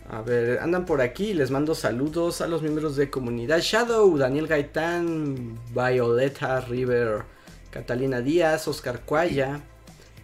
A 0.08 0.22
ver, 0.22 0.60
andan 0.60 0.86
por 0.86 1.00
aquí. 1.00 1.34
Les 1.34 1.50
mando 1.50 1.74
saludos 1.74 2.40
a 2.40 2.46
los 2.46 2.62
miembros 2.62 2.96
de 2.96 3.10
comunidad 3.10 3.60
Shadow, 3.60 4.16
Daniel 4.16 4.46
Gaitán, 4.46 5.58
Violeta 5.74 6.60
River, 6.60 7.24
Catalina 7.70 8.20
Díaz, 8.20 8.68
Oscar 8.68 9.00
Cuaya, 9.00 9.60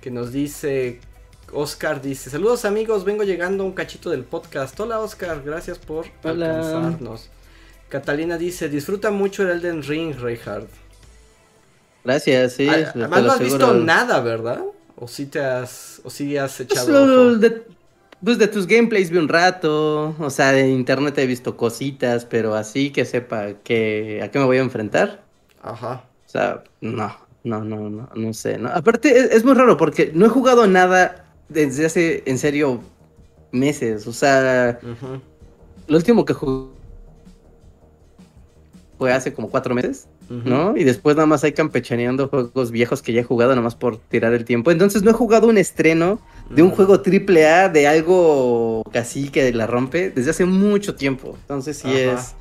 que 0.01 0.11
nos 0.11 0.33
dice. 0.33 1.01
Oscar 1.53 2.01
dice: 2.01 2.31
Saludos 2.31 2.65
amigos, 2.65 3.05
vengo 3.05 3.25
llegando 3.25 3.65
a 3.65 3.67
un 3.67 3.73
cachito 3.73 4.11
del 4.11 4.25
podcast. 4.25 4.79
Hola 4.79 5.01
Oscar, 5.01 5.43
gracias 5.45 5.79
por 5.79 6.07
Hola. 6.23 6.61
alcanzarnos. 6.61 7.31
Catalina 7.89 8.39
dice: 8.39 8.69
Disfruta 8.69 9.11
mucho 9.11 9.43
el 9.43 9.51
Elden 9.51 9.83
Ring, 9.83 10.15
Reinhardt. 10.15 10.71
Gracias, 12.05 12.55
sí. 12.55 12.69
Además 12.69 13.23
no 13.23 13.33
has 13.33 13.39
visto 13.41 13.75
nada, 13.75 14.21
¿verdad? 14.21 14.63
¿O 14.97 15.09
sí 15.09 15.27
te 15.27 15.41
has, 15.41 16.01
o 16.05 16.11
sí 16.11 16.37
has 16.37 16.57
Pues, 16.57 16.71
echado 16.73 17.07
lo- 17.07 17.23
ojo? 17.31 17.37
de, 17.39 17.63
pues 18.25 18.39
de 18.39 18.49
tus 18.49 18.67
gameplays 18.67 19.11
vi 19.11 19.19
un 19.19 19.29
rato, 19.29 20.15
o 20.19 20.31
sea, 20.31 20.53
de 20.53 20.69
internet 20.69 21.17
he 21.19 21.27
visto 21.27 21.57
cositas, 21.57 22.25
pero 22.25 22.55
así 22.55 22.91
que 22.91 23.05
sepa 23.05 23.55
que 23.65 24.21
a 24.23 24.31
qué 24.31 24.39
me 24.39 24.45
voy 24.45 24.59
a 24.59 24.63
enfrentar. 24.63 25.23
Ajá. 25.63 26.05
O 26.27 26.29
sea, 26.29 26.63
no, 26.81 27.13
no, 27.45 27.65
no, 27.65 27.91
no, 27.91 28.09
no 28.15 28.33
sé. 28.33 28.59
¿no? 28.59 28.69
Aparte, 28.71 29.17
es, 29.19 29.31
es 29.33 29.45
muy 29.45 29.55
raro 29.55 29.77
porque 29.77 30.11
no 30.15 30.27
he 30.27 30.29
jugado 30.29 30.67
nada 30.67 31.25
desde 31.49 31.87
hace, 31.87 32.23
en 32.27 32.39
serio, 32.39 32.81
meses. 33.51 34.07
O 34.07 34.13
sea, 34.13 34.79
ujú. 34.83 35.21
lo 35.89 35.97
último 35.97 36.25
que 36.25 36.33
jugué 36.33 36.69
fue 38.99 39.13
hace 39.13 39.33
como 39.35 39.51
cuatro 39.51 39.75
meses. 39.75 40.07
¿No? 40.45 40.77
Y 40.77 40.85
después 40.85 41.17
nada 41.17 41.27
más 41.27 41.45
hay 41.45 41.53
campechaneando 41.53 42.29
juegos 42.29 42.71
viejos 42.71 43.03
que 43.03 43.13
ya 43.13 43.21
he 43.21 43.25
jugado 43.25 43.51
nada 43.53 43.63
más 43.63 43.75
por 43.75 43.99
tirar 43.99 44.33
el 44.33 44.45
tiempo. 44.45 44.71
Entonces 44.71 45.03
no 45.03 45.11
he 45.11 45.15
jugado 45.15 45.49
un 45.49 45.59
estreno 45.59 46.21
de 46.51 46.63
un 46.63 46.69
Mm. 46.69 46.73
juego 46.73 47.01
triple 47.03 47.47
A 47.47 47.69
de 47.69 47.87
algo 47.89 48.83
casi 48.93 49.29
que 49.29 49.53
la 49.53 49.67
rompe 49.67 50.11
desde 50.11 50.31
hace 50.31 50.45
mucho 50.45 50.95
tiempo. 50.95 51.37
Entonces 51.43 51.79
sí 51.79 51.89
es 51.93 52.35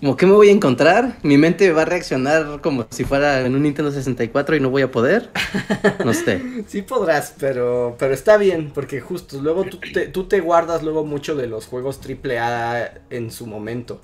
como 0.00 0.14
que 0.14 0.26
me 0.26 0.32
voy 0.32 0.50
a 0.50 0.52
encontrar, 0.52 1.16
mi 1.22 1.38
mente 1.38 1.72
va 1.72 1.80
a 1.82 1.84
reaccionar 1.86 2.60
como 2.60 2.86
si 2.90 3.04
fuera 3.04 3.40
en 3.46 3.54
un 3.54 3.62
Nintendo 3.62 3.90
64 3.90 4.54
y 4.54 4.60
no 4.60 4.68
voy 4.68 4.82
a 4.82 4.90
poder. 4.90 5.30
No 6.04 6.12
sé. 6.12 6.42
Sí 6.68 6.82
podrás, 6.82 7.34
pero, 7.38 7.96
pero 7.98 8.12
está 8.12 8.36
bien, 8.36 8.72
porque 8.74 9.00
justo 9.00 9.40
luego 9.40 9.64
tú 9.64 9.78
te, 9.94 10.08
tú 10.08 10.24
te 10.24 10.40
guardas 10.40 10.82
luego 10.82 11.04
mucho 11.04 11.34
de 11.34 11.46
los 11.46 11.64
juegos 11.66 11.98
AAA 11.98 12.90
en 13.08 13.30
su 13.30 13.46
momento. 13.46 14.00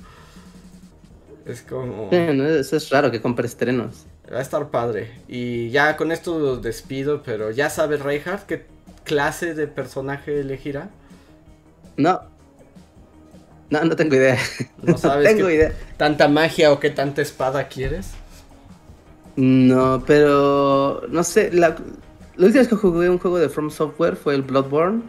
Es 1.46 1.62
como... 1.62 2.08
Sí, 2.10 2.18
¿no? 2.34 2.46
Eso 2.46 2.76
es 2.76 2.90
raro 2.90 3.10
que 3.10 3.20
compre 3.20 3.46
estrenos. 3.46 4.06
Va 4.32 4.38
a 4.38 4.42
estar 4.42 4.68
padre. 4.70 5.10
Y 5.28 5.70
ya 5.70 5.96
con 5.96 6.12
esto 6.12 6.38
los 6.38 6.62
despido, 6.62 7.22
pero 7.22 7.50
ya 7.50 7.68
sabes, 7.70 8.00
Reinhardt, 8.00 8.46
qué 8.46 8.66
clase 9.04 9.54
de 9.54 9.66
personaje 9.66 10.40
elegirá. 10.40 10.88
No. 11.96 12.20
No, 13.70 13.84
no 13.84 13.96
tengo 13.96 14.14
idea. 14.16 14.38
No 14.82 14.92
No 14.92 14.98
sabes 14.98 15.28
tengo 15.28 15.48
qué 15.48 15.54
idea. 15.54 15.72
tanta 15.96 16.28
magia 16.28 16.72
o 16.72 16.78
qué 16.80 16.90
tanta 16.90 17.22
espada 17.22 17.68
quieres. 17.68 18.10
No, 19.36 20.02
pero 20.06 21.02
no 21.08 21.24
sé, 21.24 21.50
la, 21.52 21.68
la 22.36 22.46
última 22.46 22.60
vez 22.60 22.68
que 22.68 22.76
jugué 22.76 23.08
un 23.08 23.18
juego 23.18 23.38
de 23.38 23.48
From 23.48 23.70
Software 23.70 24.16
fue 24.16 24.34
el 24.34 24.42
Bloodborne. 24.42 25.02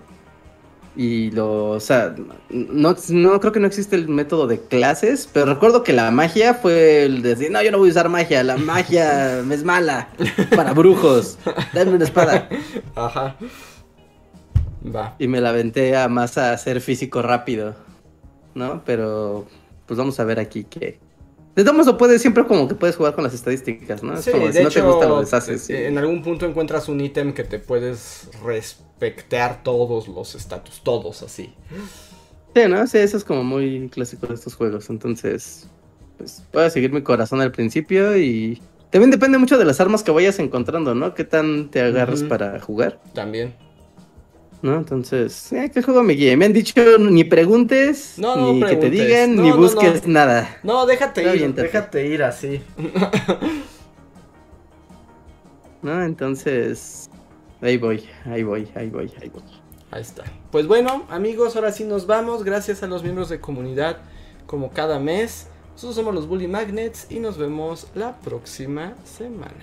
Y 0.95 1.31
lo, 1.31 1.71
o 1.71 1.79
sea, 1.79 2.13
no, 2.49 2.95
no 3.09 3.39
creo 3.39 3.51
que 3.51 3.59
no 3.59 3.65
existe 3.65 3.95
el 3.95 4.09
método 4.09 4.45
de 4.45 4.59
clases, 4.59 5.27
pero 5.31 5.47
recuerdo 5.47 5.83
que 5.83 5.91
la 5.91 6.11
magia 6.11 6.53
fue 6.53 7.05
el 7.05 7.23
de 7.23 7.29
decir, 7.29 7.51
no, 7.51 7.63
yo 7.63 7.71
no 7.71 7.79
voy 7.79 7.89
a 7.89 7.91
usar 7.91 8.09
magia, 8.09 8.43
la 8.43 8.57
magia 8.57 9.39
es 9.39 9.63
mala, 9.63 10.09
para 10.55 10.73
brujos, 10.73 11.39
dame 11.73 11.93
una 11.93 12.03
espada. 12.03 12.47
Ajá. 12.95 13.35
Va. 14.83 15.15
Y 15.17 15.27
me 15.27 15.41
la 15.41 15.49
aventé 15.49 15.97
a 15.97 16.07
más 16.09 16.37
a 16.37 16.55
ser 16.57 16.79
físico 16.79 17.23
rápido, 17.23 17.75
¿no? 18.53 18.83
Pero, 18.85 19.47
pues 19.87 19.97
vamos 19.97 20.19
a 20.19 20.25
ver 20.25 20.39
aquí 20.39 20.63
que... 20.65 20.99
De 21.55 21.63
todos 21.63 21.77
modos, 21.77 21.95
puedes, 21.97 22.21
siempre 22.21 22.45
como 22.45 22.67
que 22.67 22.75
puedes 22.75 22.95
jugar 22.95 23.15
con 23.15 23.23
las 23.23 23.33
estadísticas, 23.33 24.03
¿no? 24.03 24.15
Es 24.15 24.27
como, 24.29 24.47
de 24.47 24.53
si 24.53 24.61
no 24.61 24.69
hecho, 24.69 24.81
te 24.81 24.87
gusta 24.87 25.07
lo 25.07 25.21
deshaces. 25.21 25.63
sí. 25.63 25.73
en 25.75 25.97
algún 25.97 26.23
punto 26.23 26.47
encuentras 26.47 26.89
un 26.89 26.99
ítem 26.99 27.31
que 27.31 27.43
te 27.43 27.59
puedes 27.59 28.29
respectear 29.03 29.63
todos 29.63 30.07
los 30.07 30.35
estatus, 30.35 30.81
todos 30.83 31.23
así. 31.23 31.53
Sí, 32.55 32.61
¿no? 32.69 32.85
Sí, 32.87 32.99
eso 32.99 33.17
es 33.17 33.23
como 33.23 33.43
muy 33.43 33.89
clásico 33.89 34.27
de 34.27 34.35
estos 34.35 34.55
juegos. 34.55 34.89
Entonces, 34.89 35.67
pues 36.17 36.43
voy 36.53 36.63
a 36.63 36.69
seguir 36.69 36.91
mi 36.93 37.01
corazón 37.01 37.41
al 37.41 37.51
principio 37.51 38.15
y 38.17 38.61
también 38.91 39.11
depende 39.11 39.37
mucho 39.37 39.57
de 39.57 39.65
las 39.65 39.81
armas 39.81 40.03
que 40.03 40.11
vayas 40.11 40.39
encontrando, 40.39 40.95
¿no? 40.95 41.13
¿Qué 41.13 41.23
tan 41.25 41.69
te 41.69 41.81
agarras 41.81 42.23
para 42.23 42.59
jugar? 42.61 43.01
También. 43.13 43.53
¿No? 44.61 44.77
Entonces, 44.77 45.51
eh, 45.51 45.69
¿qué 45.73 45.81
juego 45.83 46.01
me 46.03 46.13
guíe? 46.13 46.37
Me 46.37 46.45
han 46.45 46.53
dicho 46.53 46.81
ni 46.97 47.25
preguntes, 47.25 48.13
No, 48.17 48.37
no 48.37 48.53
ni 48.53 48.61
que 48.61 48.67
te 48.67 48.75
preguntes. 48.87 49.07
digan, 49.07 49.35
No, 49.35 49.41
ni 49.43 49.51
busques 49.51 50.07
nada. 50.07 50.57
No, 50.63 50.85
déjate 50.85 51.23
ir, 51.23 51.27
Aviéntate. 51.27 51.63
déjate 51.67 52.07
ir 52.07 52.23
así. 52.23 52.61
¿No? 55.81 56.01
Entonces, 56.01 57.09
ahí 57.63 57.77
voy, 57.77 58.07
ahí 58.25 58.43
voy, 58.43 58.67
ahí 58.75 58.89
voy, 58.89 59.11
ahí 59.21 59.29
voy. 59.29 59.43
Ahí 59.91 60.01
está. 60.01 60.23
Pues 60.51 60.67
bueno, 60.67 61.05
amigos, 61.09 61.55
ahora 61.55 61.71
sí 61.71 61.83
nos 61.83 62.07
vamos. 62.07 62.43
Gracias 62.43 62.83
a 62.83 62.87
los 62.87 63.03
miembros 63.03 63.29
de 63.29 63.39
comunidad, 63.39 63.97
como 64.45 64.71
cada 64.71 64.99
mes. 64.99 65.47
Nosotros 65.73 65.95
somos 65.95 66.13
los 66.13 66.27
Bully 66.27 66.47
Magnets 66.47 67.07
y 67.09 67.19
nos 67.19 67.37
vemos 67.37 67.87
la 67.95 68.19
próxima 68.19 68.95
semana. 69.03 69.53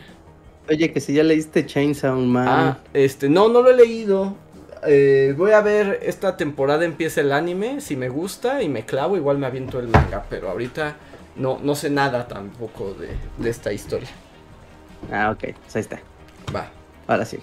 Oye, 0.69 0.93
que 0.93 1.01
si 1.01 1.15
ya 1.15 1.25
leíste 1.25 1.67
Chainsaw 1.67 2.17
Man. 2.17 2.49
Ah, 2.49 2.79
este, 2.95 3.29
no, 3.29 3.49
no 3.49 3.63
lo 3.63 3.71
he 3.71 3.77
leído. 3.77 4.35
Eh, 4.87 5.35
voy 5.37 5.53
a 5.53 5.61
ver 5.61 6.01
esta 6.03 6.37
temporada 6.37 6.85
empieza 6.85 7.21
el 7.21 7.33
anime, 7.33 7.81
si 7.81 7.97
me 7.97 8.09
gusta 8.09 8.63
y 8.63 8.69
me 8.69 8.87
clavo, 8.87 9.17
igual 9.17 9.37
me 9.37 9.47
aviento 9.47 9.79
el 9.79 9.89
manga, 9.89 10.25
pero 10.31 10.49
ahorita 10.49 10.97
no, 11.37 11.59
no 11.63 11.75
sé 11.75 11.91
nada 11.91 12.29
tampoco 12.29 12.95
de, 12.95 13.09
de 13.37 13.51
esta 13.51 13.73
historia. 13.73 14.09
Ah, 15.13 15.31
ok, 15.31 15.55
pues 15.63 15.77
ahí 15.77 15.83
está. 15.83 16.01
Va. 16.55 16.71
Ahora 17.07 17.25
sí. 17.25 17.39